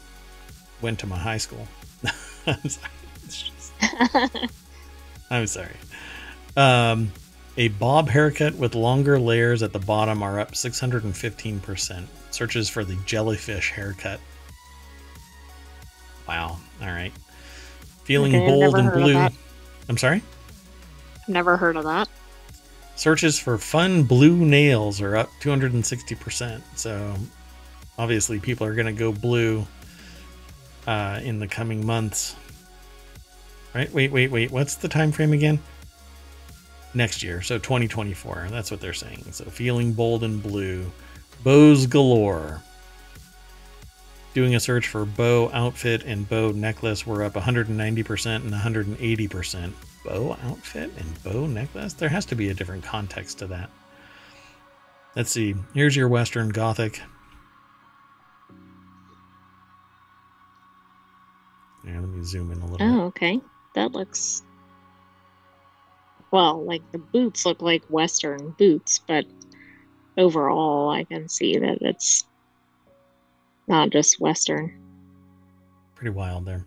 went 0.81 0.99
to 0.99 1.07
my 1.07 1.17
high 1.17 1.37
school. 1.37 1.65
I'm 2.45 2.67
sorry. 2.67 2.91
Just... 3.29 3.71
I'm 5.29 5.47
sorry. 5.47 5.77
Um, 6.57 7.13
a 7.55 7.69
bob 7.69 8.09
haircut 8.09 8.55
with 8.55 8.75
longer 8.75 9.17
layers 9.17 9.63
at 9.63 9.71
the 9.71 9.79
bottom 9.79 10.23
are 10.23 10.41
up 10.41 10.51
615%. 10.51 12.05
Searches 12.31 12.67
for 12.67 12.83
the 12.83 12.97
jellyfish 13.05 13.71
haircut. 13.71 14.19
Wow. 16.27 16.57
All 16.81 16.87
right. 16.87 17.13
Feeling 18.03 18.35
okay, 18.35 18.45
bold 18.45 18.75
and 18.75 18.91
blue. 18.91 19.29
I'm 19.89 19.97
sorry? 19.97 20.21
Never 21.27 21.57
heard 21.57 21.75
of 21.75 21.83
that. 21.85 22.09
Searches 22.95 23.39
for 23.39 23.57
fun 23.57 24.03
blue 24.03 24.37
nails 24.37 25.01
are 25.01 25.15
up 25.15 25.29
260%. 25.41 26.61
So 26.75 27.15
obviously 27.97 28.39
people 28.39 28.67
are 28.67 28.75
going 28.75 28.85
to 28.85 28.93
go 28.93 29.11
blue 29.11 29.65
uh, 30.85 31.19
in 31.23 31.39
the 31.39 31.47
coming 31.47 31.85
months. 31.85 32.35
Right? 33.73 33.91
Wait, 33.91 34.11
wait, 34.11 34.31
wait. 34.31 34.51
What's 34.51 34.75
the 34.75 34.87
time 34.87 35.11
frame 35.11 35.33
again? 35.33 35.59
Next 36.93 37.23
year, 37.23 37.41
so 37.41 37.57
2024. 37.57 38.49
That's 38.51 38.69
what 38.69 38.79
they're 38.79 38.93
saying. 38.93 39.25
So 39.31 39.45
feeling 39.45 39.93
bold 39.93 40.23
and 40.23 40.43
blue. 40.43 40.91
Bows 41.43 41.87
galore 41.87 42.61
doing 44.33 44.55
a 44.55 44.59
search 44.59 44.87
for 44.87 45.05
bow 45.05 45.49
outfit 45.53 46.03
and 46.03 46.27
bow 46.27 46.51
necklace 46.51 47.05
were 47.05 47.23
up 47.23 47.33
190% 47.33 47.67
and 48.35 48.51
180%. 48.51 49.73
Bow 50.05 50.37
outfit 50.43 50.91
and 50.97 51.23
bow 51.23 51.45
necklace? 51.45 51.93
There 51.93 52.09
has 52.09 52.25
to 52.27 52.35
be 52.35 52.49
a 52.49 52.53
different 52.53 52.83
context 52.83 53.39
to 53.39 53.47
that. 53.47 53.69
Let's 55.15 55.31
see. 55.31 55.55
Here's 55.73 55.95
your 55.95 56.09
Western 56.09 56.49
Gothic. 56.49 56.99
Yeah, 61.85 61.99
let 61.99 62.09
me 62.09 62.23
zoom 62.23 62.51
in 62.51 62.59
a 62.61 62.65
little. 62.65 62.87
Oh, 62.87 62.95
bit. 62.95 63.05
okay. 63.07 63.41
That 63.75 63.91
looks. 63.91 64.41
Well, 66.31 66.63
like 66.63 66.81
the 66.91 66.97
boots 66.97 67.45
look 67.45 67.61
like 67.61 67.83
Western 67.85 68.55
boots, 68.57 68.99
but 69.05 69.25
overall, 70.17 70.89
I 70.89 71.03
can 71.03 71.29
see 71.29 71.59
that 71.59 71.79
it's 71.81 72.25
not 73.67 73.89
just 73.89 74.19
Western. 74.19 74.79
Pretty 75.95 76.11
wild 76.11 76.45
there. 76.45 76.65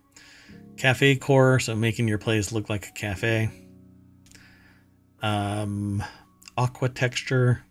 cafe 0.77 1.16
core, 1.16 1.59
so 1.59 1.74
making 1.74 2.09
your 2.09 2.18
place 2.18 2.52
look 2.52 2.68
like 2.68 2.89
a 2.89 2.93
cafe. 2.93 3.51
Um, 5.23 6.02
aqua 6.56 6.89
texture, 6.89 7.64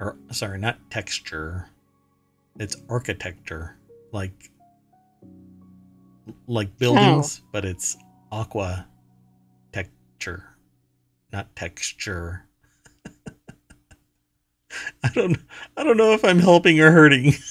or 0.00 0.16
sorry, 0.32 0.58
not 0.58 0.78
texture. 0.90 1.68
It's 2.58 2.76
architecture, 2.88 3.76
like 4.12 4.50
like 6.46 6.76
buildings, 6.78 7.40
oh. 7.42 7.48
but 7.52 7.64
it's 7.64 7.96
aqua 8.32 8.86
texture, 9.72 10.56
not 11.32 11.54
texture. 11.54 12.46
I 15.02 15.08
don't 15.14 15.38
I 15.76 15.84
don't 15.84 15.96
know 15.96 16.12
if 16.12 16.24
I'm 16.24 16.38
helping 16.38 16.80
or 16.80 16.90
hurting. 16.90 17.34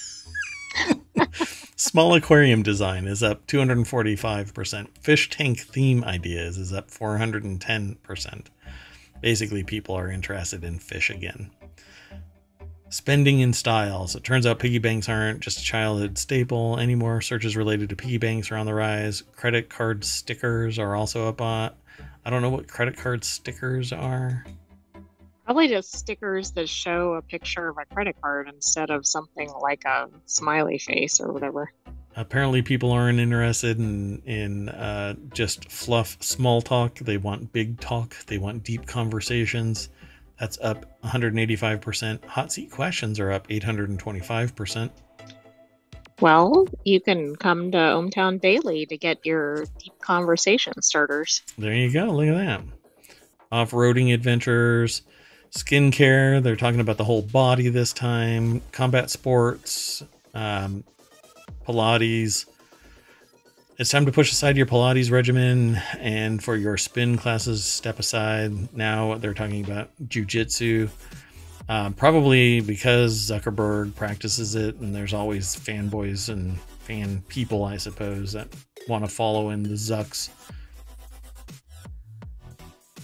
Small 1.96 2.14
aquarium 2.14 2.62
design 2.62 3.08
is 3.08 3.24
up 3.24 3.48
245%. 3.48 4.88
Fish 5.00 5.30
tank 5.30 5.62
theme 5.62 6.04
ideas 6.04 6.58
is 6.58 6.74
up 6.74 6.92
410%. 6.92 8.46
Basically, 9.22 9.64
people 9.64 9.96
are 9.96 10.12
interested 10.12 10.66
in 10.66 10.78
fish 10.78 11.10
again. 11.10 11.52
Spending 12.90 13.40
in 13.40 13.54
styles. 13.54 14.14
It 14.14 14.26
turns 14.26 14.46
out 14.46 14.60
piggy 14.60 14.80
banks 14.80 15.08
aren't 15.08 15.40
just 15.40 15.60
a 15.60 15.64
childhood 15.64 16.18
staple 16.18 16.78
anymore. 16.80 17.22
Searches 17.22 17.56
related 17.56 17.88
to 17.88 17.96
piggy 17.96 18.18
banks 18.18 18.52
are 18.52 18.58
on 18.58 18.66
the 18.66 18.74
rise. 18.74 19.24
Credit 19.38 19.70
card 19.70 20.04
stickers 20.04 20.78
are 20.78 20.98
also 20.98 21.30
up 21.30 21.40
on. 21.40 21.72
I 22.26 22.30
don't 22.30 22.42
know 22.42 22.50
what 22.50 22.68
credit 22.68 22.98
card 22.98 23.24
stickers 23.24 23.94
are. 23.94 24.44
Probably 25.46 25.68
just 25.68 25.96
stickers 25.96 26.52
that 26.52 26.68
show 26.68 27.14
a 27.14 27.22
picture 27.22 27.68
of 27.68 27.78
a 27.78 27.86
credit 27.94 28.16
card 28.20 28.50
instead 28.50 28.90
of 28.90 29.06
something 29.06 29.50
like 29.62 29.86
a 29.86 30.10
smiley 30.26 30.80
face 30.80 31.20
or 31.22 31.32
whatever. 31.32 31.72
Apparently, 32.16 32.62
people 32.62 32.92
aren't 32.92 33.20
interested 33.20 33.78
in 33.78 34.22
in 34.26 34.70
uh, 34.70 35.14
just 35.34 35.72
fluff, 35.72 36.18
small 36.22 36.62
talk. 36.62 36.98
They 37.00 37.18
want 37.18 37.54
big 37.54 37.80
talk. 37.80 38.16
They 38.26 38.38
want 38.38 38.64
deep 38.64 38.88
conversations. 38.88 39.90
That's 40.40 40.58
up 40.62 41.00
185%. 41.04 42.26
Hot 42.26 42.52
seat 42.52 42.72
questions 42.72 43.20
are 43.20 43.32
up 43.32 43.48
825%. 43.48 44.90
Well, 46.22 46.66
you 46.84 47.02
can 47.02 47.36
come 47.36 47.72
to 47.72 47.78
ohmTown 47.78 48.42
Daily 48.42 48.86
to 48.86 48.98
get 48.98 49.26
your 49.26 49.66
deep 49.80 50.00
conversation 50.00 50.82
starters. 50.82 51.44
There 51.58 51.74
you 51.74 51.92
go. 51.92 52.06
Look 52.06 52.28
at 52.28 52.38
that. 52.38 52.62
Off 53.52 53.72
roading 53.72 54.14
adventures, 54.14 55.04
skincare. 55.56 56.42
They're 56.42 56.56
talking 56.56 56.80
about 56.80 56.98
the 56.98 57.04
whole 57.04 57.22
body 57.22 57.70
this 57.70 57.94
time. 57.94 58.62
Combat 58.72 59.10
sports, 59.10 60.04
um, 60.34 60.84
Pilates. 61.68 62.46
It's 63.78 63.90
time 63.90 64.06
to 64.06 64.12
push 64.12 64.32
aside 64.32 64.56
your 64.56 64.66
Pilates 64.66 65.12
regimen 65.12 65.82
and 66.00 66.44
for 66.44 66.56
your 66.56 66.78
spin 66.78 67.18
classes, 67.18 67.66
step 67.66 68.00
aside. 68.00 68.74
Now 68.74 69.16
they're 69.16 69.34
talking 69.34 69.64
about 69.64 69.90
jujitsu. 70.04 70.90
Um, 71.68 71.94
probably 71.94 72.62
because 72.62 73.30
Zuckerberg 73.30 73.96
practices 73.96 74.54
it, 74.54 74.76
and 74.76 74.94
there's 74.94 75.14
always 75.14 75.56
fanboys 75.56 76.30
and 76.30 76.60
fan 76.60 77.24
people, 77.28 77.64
I 77.64 77.78
suppose, 77.78 78.34
that 78.34 78.48
want 78.88 79.04
to 79.04 79.10
follow 79.10 79.50
in 79.50 79.64
the 79.64 79.70
Zucks 79.70 80.30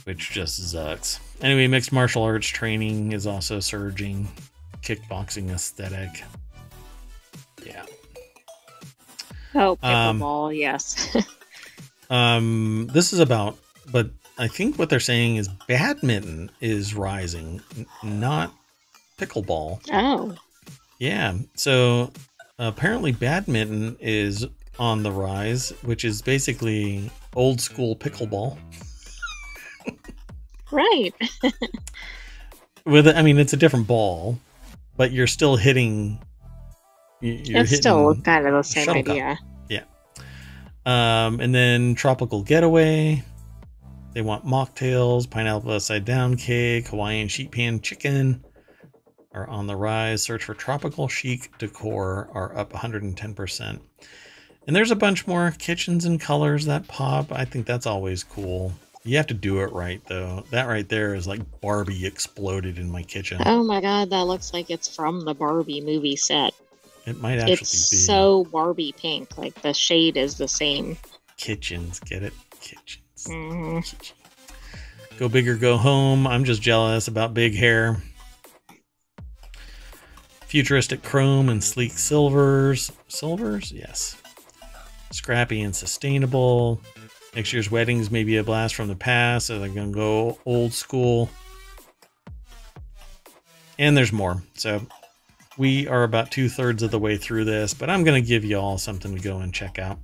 which 0.06 0.32
just 0.32 0.57
sucks. 0.72 1.19
Anyway, 1.42 1.68
mixed 1.68 1.92
martial 1.92 2.24
arts 2.24 2.48
training 2.48 3.14
is 3.14 3.26
also 3.26 3.60
surging. 3.60 4.28
Kickboxing 4.84 5.52
aesthetic. 5.52 6.24
Yeah. 7.66 7.86
Oh, 9.56 9.76
pickleball, 9.78 10.50
um, 10.50 10.54
yes. 10.54 11.16
um, 12.10 12.90
this 12.94 13.12
is 13.12 13.20
about, 13.20 13.58
but 13.92 14.10
I 14.38 14.48
think 14.48 14.78
what 14.78 14.90
they're 14.90 15.00
saying 15.00 15.38
is 15.38 15.48
badminton 15.68 16.52
is 16.62 16.96
rising, 16.96 17.62
not 18.04 18.54
pickleball. 19.18 19.82
Oh. 19.92 20.36
Yeah. 21.00 21.36
So 21.56 22.12
apparently, 22.60 23.12
badminton 23.12 23.98
is 24.00 24.46
on 24.80 25.04
the 25.04 25.12
rise, 25.12 25.72
which 25.84 26.06
is 26.06 26.22
basically 26.22 27.12
old 27.36 27.60
school 27.60 27.96
pickleball. 27.96 28.58
Right. 30.72 31.14
With 32.85 33.07
I 33.07 33.22
mean, 33.22 33.38
it's 33.38 33.53
a 33.53 33.57
different 33.57 33.88
ball, 33.88 34.39
but 34.98 35.11
you're 35.11 35.27
still 35.27 35.56
hitting. 35.56 36.19
You're 37.19 37.61
it's 37.61 37.76
still 37.76 38.15
kind 38.22 38.48
of 38.48 38.53
the 38.53 38.64
same 38.64 38.89
idea. 38.89 39.38
Yeah. 39.69 39.84
Um, 40.85 41.39
and 41.39 41.53
then 41.53 41.93
tropical 41.95 42.41
getaway. 42.41 43.23
They 44.14 44.22
want 44.22 44.45
mocktails, 44.45 45.30
pineapple 45.30 45.72
upside 45.72 46.03
down 46.03 46.35
cake, 46.35 46.88
Hawaiian 46.88 47.27
sheet 47.27 47.52
pan 47.52 47.80
chicken 47.80 48.43
are 49.34 49.48
on 49.48 49.68
the 49.68 49.76
rise. 49.76 50.22
Search 50.22 50.43
for 50.43 50.53
tropical 50.53 51.07
chic 51.07 51.57
decor 51.57 52.30
are 52.34 52.56
up 52.57 52.73
110%. 52.73 53.80
And 54.68 54.76
there's 54.76 54.91
a 54.91 54.95
bunch 54.95 55.26
more 55.26 55.53
kitchens 55.57 56.06
and 56.06 56.19
colors 56.19 56.65
that 56.65 56.88
pop. 56.88 57.31
I 57.31 57.45
think 57.45 57.65
that's 57.65 57.88
always 57.88 58.23
cool. 58.23 58.73
You 59.03 59.18
have 59.18 59.28
to 59.28 59.34
do 59.34 59.61
it 59.61 59.72
right, 59.72 60.02
though. 60.07 60.44
That 60.52 60.68
right 60.68 60.88
there 60.88 61.15
is 61.15 61.28
like 61.28 61.41
Barbie 61.60 62.06
exploded 62.06 62.78
in 62.78 62.91
my 62.91 63.02
kitchen. 63.02 63.41
Oh 63.45 63.64
my 63.64 63.82
god, 63.82 64.11
that 64.11 64.28
looks 64.28 64.53
like 64.53 64.69
it's 64.69 64.94
from 64.94 65.22
the 65.22 65.34
Barbie 65.34 65.82
movie 65.82 66.15
set. 66.15 66.53
It 67.07 67.19
might 67.19 67.40
actually 67.40 67.53
it's 67.53 67.90
be. 67.90 67.98
so 67.98 68.44
Barbie 68.45 68.94
pink. 68.95 69.38
Like 69.38 69.60
the 69.61 69.73
shade 69.73 70.18
is 70.18 70.38
the 70.38 70.48
same. 70.48 70.98
Kitchens, 71.38 71.99
get 71.99 72.22
it? 72.22 72.34
Kitchens. 72.60 73.26
Mm-hmm. 73.28 73.80
Kitchen. 73.80 74.18
Go 75.18 75.28
big 75.28 75.48
or 75.48 75.56
go 75.56 75.78
home. 75.78 76.28
I'm 76.28 76.44
just 76.44 76.61
jealous 76.61 77.07
about 77.07 77.34
big 77.34 77.56
hair. 77.56 77.98
Futuristic 80.41 81.02
chrome 81.02 81.49
and 81.49 81.64
sleek 81.64 81.94
silvers. 81.94 82.91
Silvers? 83.07 83.72
Yes. 83.72 84.18
Scrappy 85.11 85.61
and 85.61 85.76
sustainable. 85.76 86.82
Next 87.36 87.53
year's 87.53 87.72
weddings 87.72 88.12
may 88.12 88.26
be 88.26 88.36
a 88.38 88.44
blast 88.44 88.76
from 88.76 88.90
the 88.90 88.95
past, 88.95 89.48
so 89.48 89.60
they're 89.60 89.70
going 89.70 89.94
to 89.94 89.95
go 89.95 90.38
old 90.45 90.74
school. 90.74 91.30
And 93.80 93.95
there's 93.95 94.12
more. 94.12 94.44
So 94.56 94.82
we 95.58 95.88
are 95.88 96.03
about 96.03 96.30
two 96.30 96.49
thirds 96.49 96.84
of 96.84 96.91
the 96.91 96.99
way 96.99 97.16
through 97.16 97.45
this, 97.45 97.74
but 97.74 97.90
I'm 97.90 98.03
going 98.03 98.22
to 98.22 98.28
give 98.28 98.44
you 98.44 98.58
all 98.58 98.78
something 98.78 99.16
to 99.16 99.22
go 99.22 99.40
and 99.40 99.53
check 99.53 99.80
out. 99.80 99.98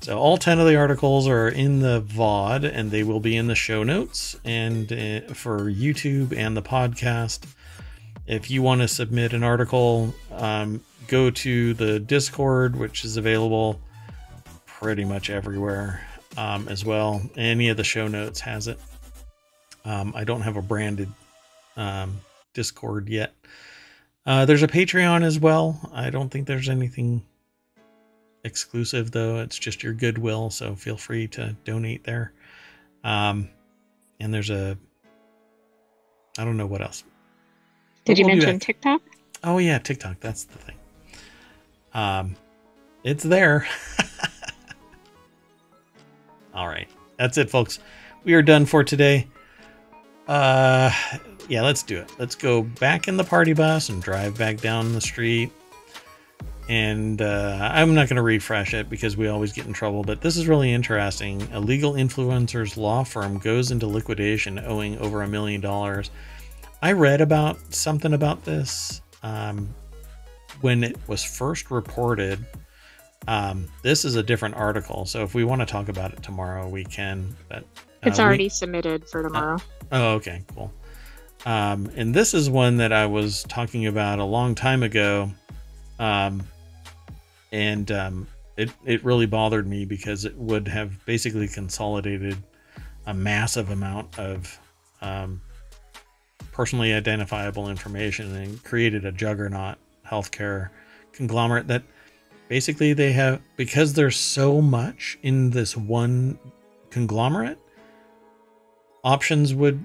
So 0.00 0.18
all 0.18 0.36
10 0.36 0.58
of 0.58 0.66
the 0.66 0.76
articles 0.76 1.28
are 1.28 1.48
in 1.48 1.80
the 1.80 2.02
VOD 2.02 2.70
and 2.72 2.90
they 2.90 3.04
will 3.04 3.20
be 3.20 3.36
in 3.36 3.46
the 3.46 3.54
show 3.54 3.82
notes 3.82 4.36
and 4.44 4.92
uh, 4.92 5.34
for 5.34 5.70
YouTube 5.70 6.36
and 6.36 6.56
the 6.56 6.62
podcast. 6.62 7.46
If 8.26 8.50
you 8.50 8.60
want 8.60 8.80
to 8.80 8.88
submit 8.88 9.32
an 9.32 9.44
article, 9.44 10.14
um, 10.32 10.82
go 11.06 11.30
to 11.30 11.74
the 11.74 12.00
Discord, 12.00 12.74
which 12.74 13.04
is 13.04 13.16
available 13.16 13.80
pretty 14.66 15.04
much 15.04 15.30
everywhere 15.30 16.05
um, 16.36 16.68
as 16.68 16.84
well. 16.84 17.22
Any 17.36 17.68
of 17.68 17.76
the 17.76 17.84
show 17.84 18.08
notes 18.08 18.40
has 18.40 18.68
it. 18.68 18.78
Um, 19.84 20.12
I 20.16 20.24
don't 20.24 20.42
have 20.42 20.56
a 20.56 20.62
branded 20.62 21.10
um, 21.76 22.20
Discord 22.54 23.08
yet. 23.08 23.34
Uh, 24.24 24.44
there's 24.44 24.62
a 24.62 24.68
Patreon 24.68 25.22
as 25.22 25.38
well. 25.38 25.78
I 25.92 26.10
don't 26.10 26.28
think 26.28 26.46
there's 26.46 26.68
anything 26.68 27.22
exclusive 28.42 29.12
though. 29.12 29.40
It's 29.40 29.58
just 29.58 29.82
your 29.82 29.92
goodwill, 29.92 30.50
so 30.50 30.74
feel 30.74 30.96
free 30.96 31.28
to 31.28 31.54
donate 31.64 32.04
there. 32.04 32.32
Um, 33.04 33.48
and 34.18 34.34
there's 34.34 34.50
a, 34.50 34.76
I 36.38 36.44
don't 36.44 36.56
know 36.56 36.66
what 36.66 36.82
else. 36.82 37.04
Did 38.04 38.18
you 38.18 38.26
we'll 38.26 38.36
mention 38.36 38.58
TikTok? 38.58 39.02
Oh 39.44 39.58
yeah, 39.58 39.78
TikTok. 39.78 40.20
That's 40.20 40.44
the 40.44 40.58
thing. 40.58 40.76
Um, 41.94 42.36
it's 43.04 43.22
there. 43.22 43.66
All 46.56 46.66
right. 46.66 46.88
That's 47.18 47.36
it, 47.36 47.50
folks. 47.50 47.78
We 48.24 48.32
are 48.32 48.42
done 48.42 48.64
for 48.64 48.82
today. 48.82 49.28
Uh, 50.26 50.90
yeah, 51.48 51.62
let's 51.62 51.82
do 51.82 51.98
it. 51.98 52.10
Let's 52.18 52.34
go 52.34 52.62
back 52.62 53.08
in 53.08 53.18
the 53.18 53.24
party 53.24 53.52
bus 53.52 53.90
and 53.90 54.02
drive 54.02 54.38
back 54.38 54.62
down 54.62 54.94
the 54.94 55.00
street. 55.00 55.52
And 56.68 57.20
uh, 57.20 57.70
I'm 57.72 57.94
not 57.94 58.08
going 58.08 58.16
to 58.16 58.22
refresh 58.22 58.72
it 58.72 58.88
because 58.88 59.18
we 59.18 59.28
always 59.28 59.52
get 59.52 59.66
in 59.66 59.72
trouble, 59.74 60.02
but 60.02 60.22
this 60.22 60.36
is 60.36 60.48
really 60.48 60.72
interesting. 60.72 61.42
A 61.52 61.60
legal 61.60 61.92
influencer's 61.92 62.76
law 62.76 63.04
firm 63.04 63.38
goes 63.38 63.70
into 63.70 63.86
liquidation 63.86 64.58
owing 64.58 64.98
over 64.98 65.22
a 65.22 65.28
million 65.28 65.60
dollars. 65.60 66.10
I 66.82 66.92
read 66.92 67.20
about 67.20 67.58
something 67.72 68.14
about 68.14 68.44
this 68.44 69.02
um, 69.22 69.72
when 70.62 70.82
it 70.82 70.96
was 71.06 71.22
first 71.22 71.70
reported 71.70 72.44
um, 73.26 73.68
this 73.82 74.04
is 74.04 74.16
a 74.16 74.22
different 74.22 74.54
article, 74.54 75.04
so 75.04 75.22
if 75.22 75.34
we 75.34 75.44
want 75.44 75.60
to 75.60 75.66
talk 75.66 75.88
about 75.88 76.12
it 76.12 76.22
tomorrow, 76.22 76.68
we 76.68 76.84
can. 76.84 77.36
But 77.48 77.62
uh, 77.62 77.62
it's 78.04 78.20
already 78.20 78.44
we, 78.44 78.48
submitted 78.50 79.08
for 79.08 79.22
tomorrow. 79.22 79.56
Uh, 79.56 79.58
oh, 79.92 80.14
okay, 80.14 80.42
cool. 80.54 80.72
Um, 81.44 81.90
and 81.96 82.14
this 82.14 82.34
is 82.34 82.48
one 82.48 82.76
that 82.78 82.92
I 82.92 83.06
was 83.06 83.44
talking 83.44 83.86
about 83.86 84.18
a 84.18 84.24
long 84.24 84.54
time 84.54 84.82
ago, 84.82 85.30
um, 85.98 86.42
and 87.52 87.90
um, 87.90 88.26
it, 88.56 88.70
it 88.84 89.04
really 89.04 89.26
bothered 89.26 89.66
me 89.66 89.84
because 89.84 90.24
it 90.24 90.36
would 90.36 90.68
have 90.68 91.04
basically 91.04 91.48
consolidated 91.48 92.36
a 93.06 93.14
massive 93.14 93.70
amount 93.70 94.18
of 94.18 94.58
um, 95.00 95.40
personally 96.52 96.92
identifiable 96.92 97.68
information 97.68 98.34
and 98.34 98.62
created 98.64 99.04
a 99.04 99.12
juggernaut 99.12 99.76
healthcare 100.06 100.70
conglomerate 101.12 101.68
that 101.68 101.82
basically 102.48 102.92
they 102.92 103.12
have 103.12 103.40
because 103.56 103.92
there's 103.92 104.16
so 104.16 104.60
much 104.60 105.18
in 105.22 105.50
this 105.50 105.76
one 105.76 106.38
conglomerate 106.90 107.58
options 109.04 109.54
would 109.54 109.84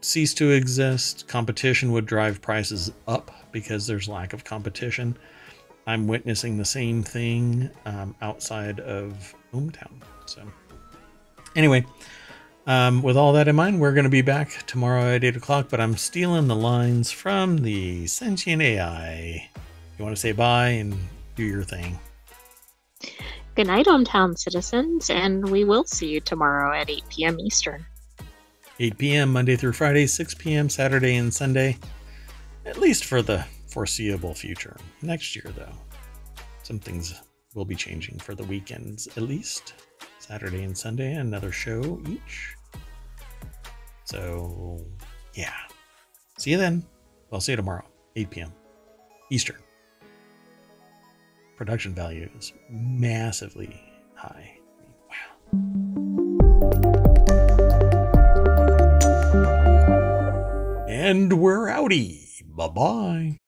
cease 0.00 0.32
to 0.34 0.50
exist 0.50 1.26
competition 1.28 1.92
would 1.92 2.06
drive 2.06 2.40
prices 2.40 2.92
up 3.06 3.30
because 3.52 3.86
there's 3.86 4.08
lack 4.08 4.32
of 4.32 4.44
competition. 4.44 5.16
I'm 5.86 6.06
witnessing 6.06 6.56
the 6.56 6.64
same 6.64 7.02
thing 7.02 7.70
um, 7.86 8.14
outside 8.20 8.80
of 8.80 9.34
boomtown 9.52 10.02
so. 10.26 10.42
Anyway 11.56 11.84
um, 12.66 13.02
with 13.02 13.16
all 13.16 13.32
that 13.32 13.48
in 13.48 13.56
mind 13.56 13.80
we're 13.80 13.94
going 13.94 14.04
to 14.04 14.10
be 14.10 14.22
back 14.22 14.66
tomorrow 14.66 15.14
at 15.14 15.24
8 15.24 15.36
o'clock 15.36 15.68
but 15.70 15.80
i'm 15.80 15.96
stealing 15.96 16.46
the 16.46 16.54
lines 16.54 17.10
from 17.10 17.58
the 17.58 18.06
sentient 18.06 18.60
ai 18.60 19.48
you 19.98 20.04
want 20.04 20.14
to 20.14 20.20
say 20.20 20.32
bye 20.32 20.68
and 20.68 20.94
do 21.38 21.44
your 21.44 21.62
thing. 21.62 21.98
Good 23.54 23.68
night, 23.68 23.86
ohmTown 23.86 24.36
citizens, 24.36 25.08
and 25.08 25.48
we 25.48 25.64
will 25.64 25.84
see 25.84 26.08
you 26.08 26.20
tomorrow 26.20 26.76
at 26.76 26.90
8 26.90 27.04
p.m. 27.08 27.40
Eastern. 27.40 27.86
8 28.80 28.98
p.m. 28.98 29.32
Monday 29.32 29.54
through 29.54 29.72
Friday, 29.72 30.06
6 30.06 30.34
p.m. 30.34 30.68
Saturday 30.68 31.14
and 31.14 31.32
Sunday, 31.32 31.78
at 32.66 32.78
least 32.78 33.04
for 33.04 33.22
the 33.22 33.44
foreseeable 33.68 34.34
future. 34.34 34.76
Next 35.00 35.36
year, 35.36 35.52
though, 35.56 35.72
some 36.64 36.80
things 36.80 37.20
will 37.54 37.64
be 37.64 37.76
changing 37.76 38.18
for 38.18 38.34
the 38.34 38.44
weekends 38.44 39.06
at 39.16 39.22
least. 39.22 39.74
Saturday 40.18 40.64
and 40.64 40.76
Sunday, 40.76 41.14
another 41.14 41.52
show 41.52 42.00
each. 42.08 42.56
So, 44.04 44.84
yeah. 45.34 45.54
See 46.36 46.50
you 46.50 46.58
then. 46.58 46.84
I'll 47.32 47.40
see 47.40 47.52
you 47.52 47.56
tomorrow, 47.56 47.84
8 48.16 48.30
p.m. 48.30 48.52
Eastern 49.30 49.58
production 51.58 51.92
value 51.92 52.30
is 52.38 52.52
massively 52.70 53.82
high. 54.14 54.56
Wow. 55.10 55.66
And 60.88 61.40
we're 61.40 61.66
outie. 61.66 62.44
Bye 62.54 62.68
bye. 62.68 63.38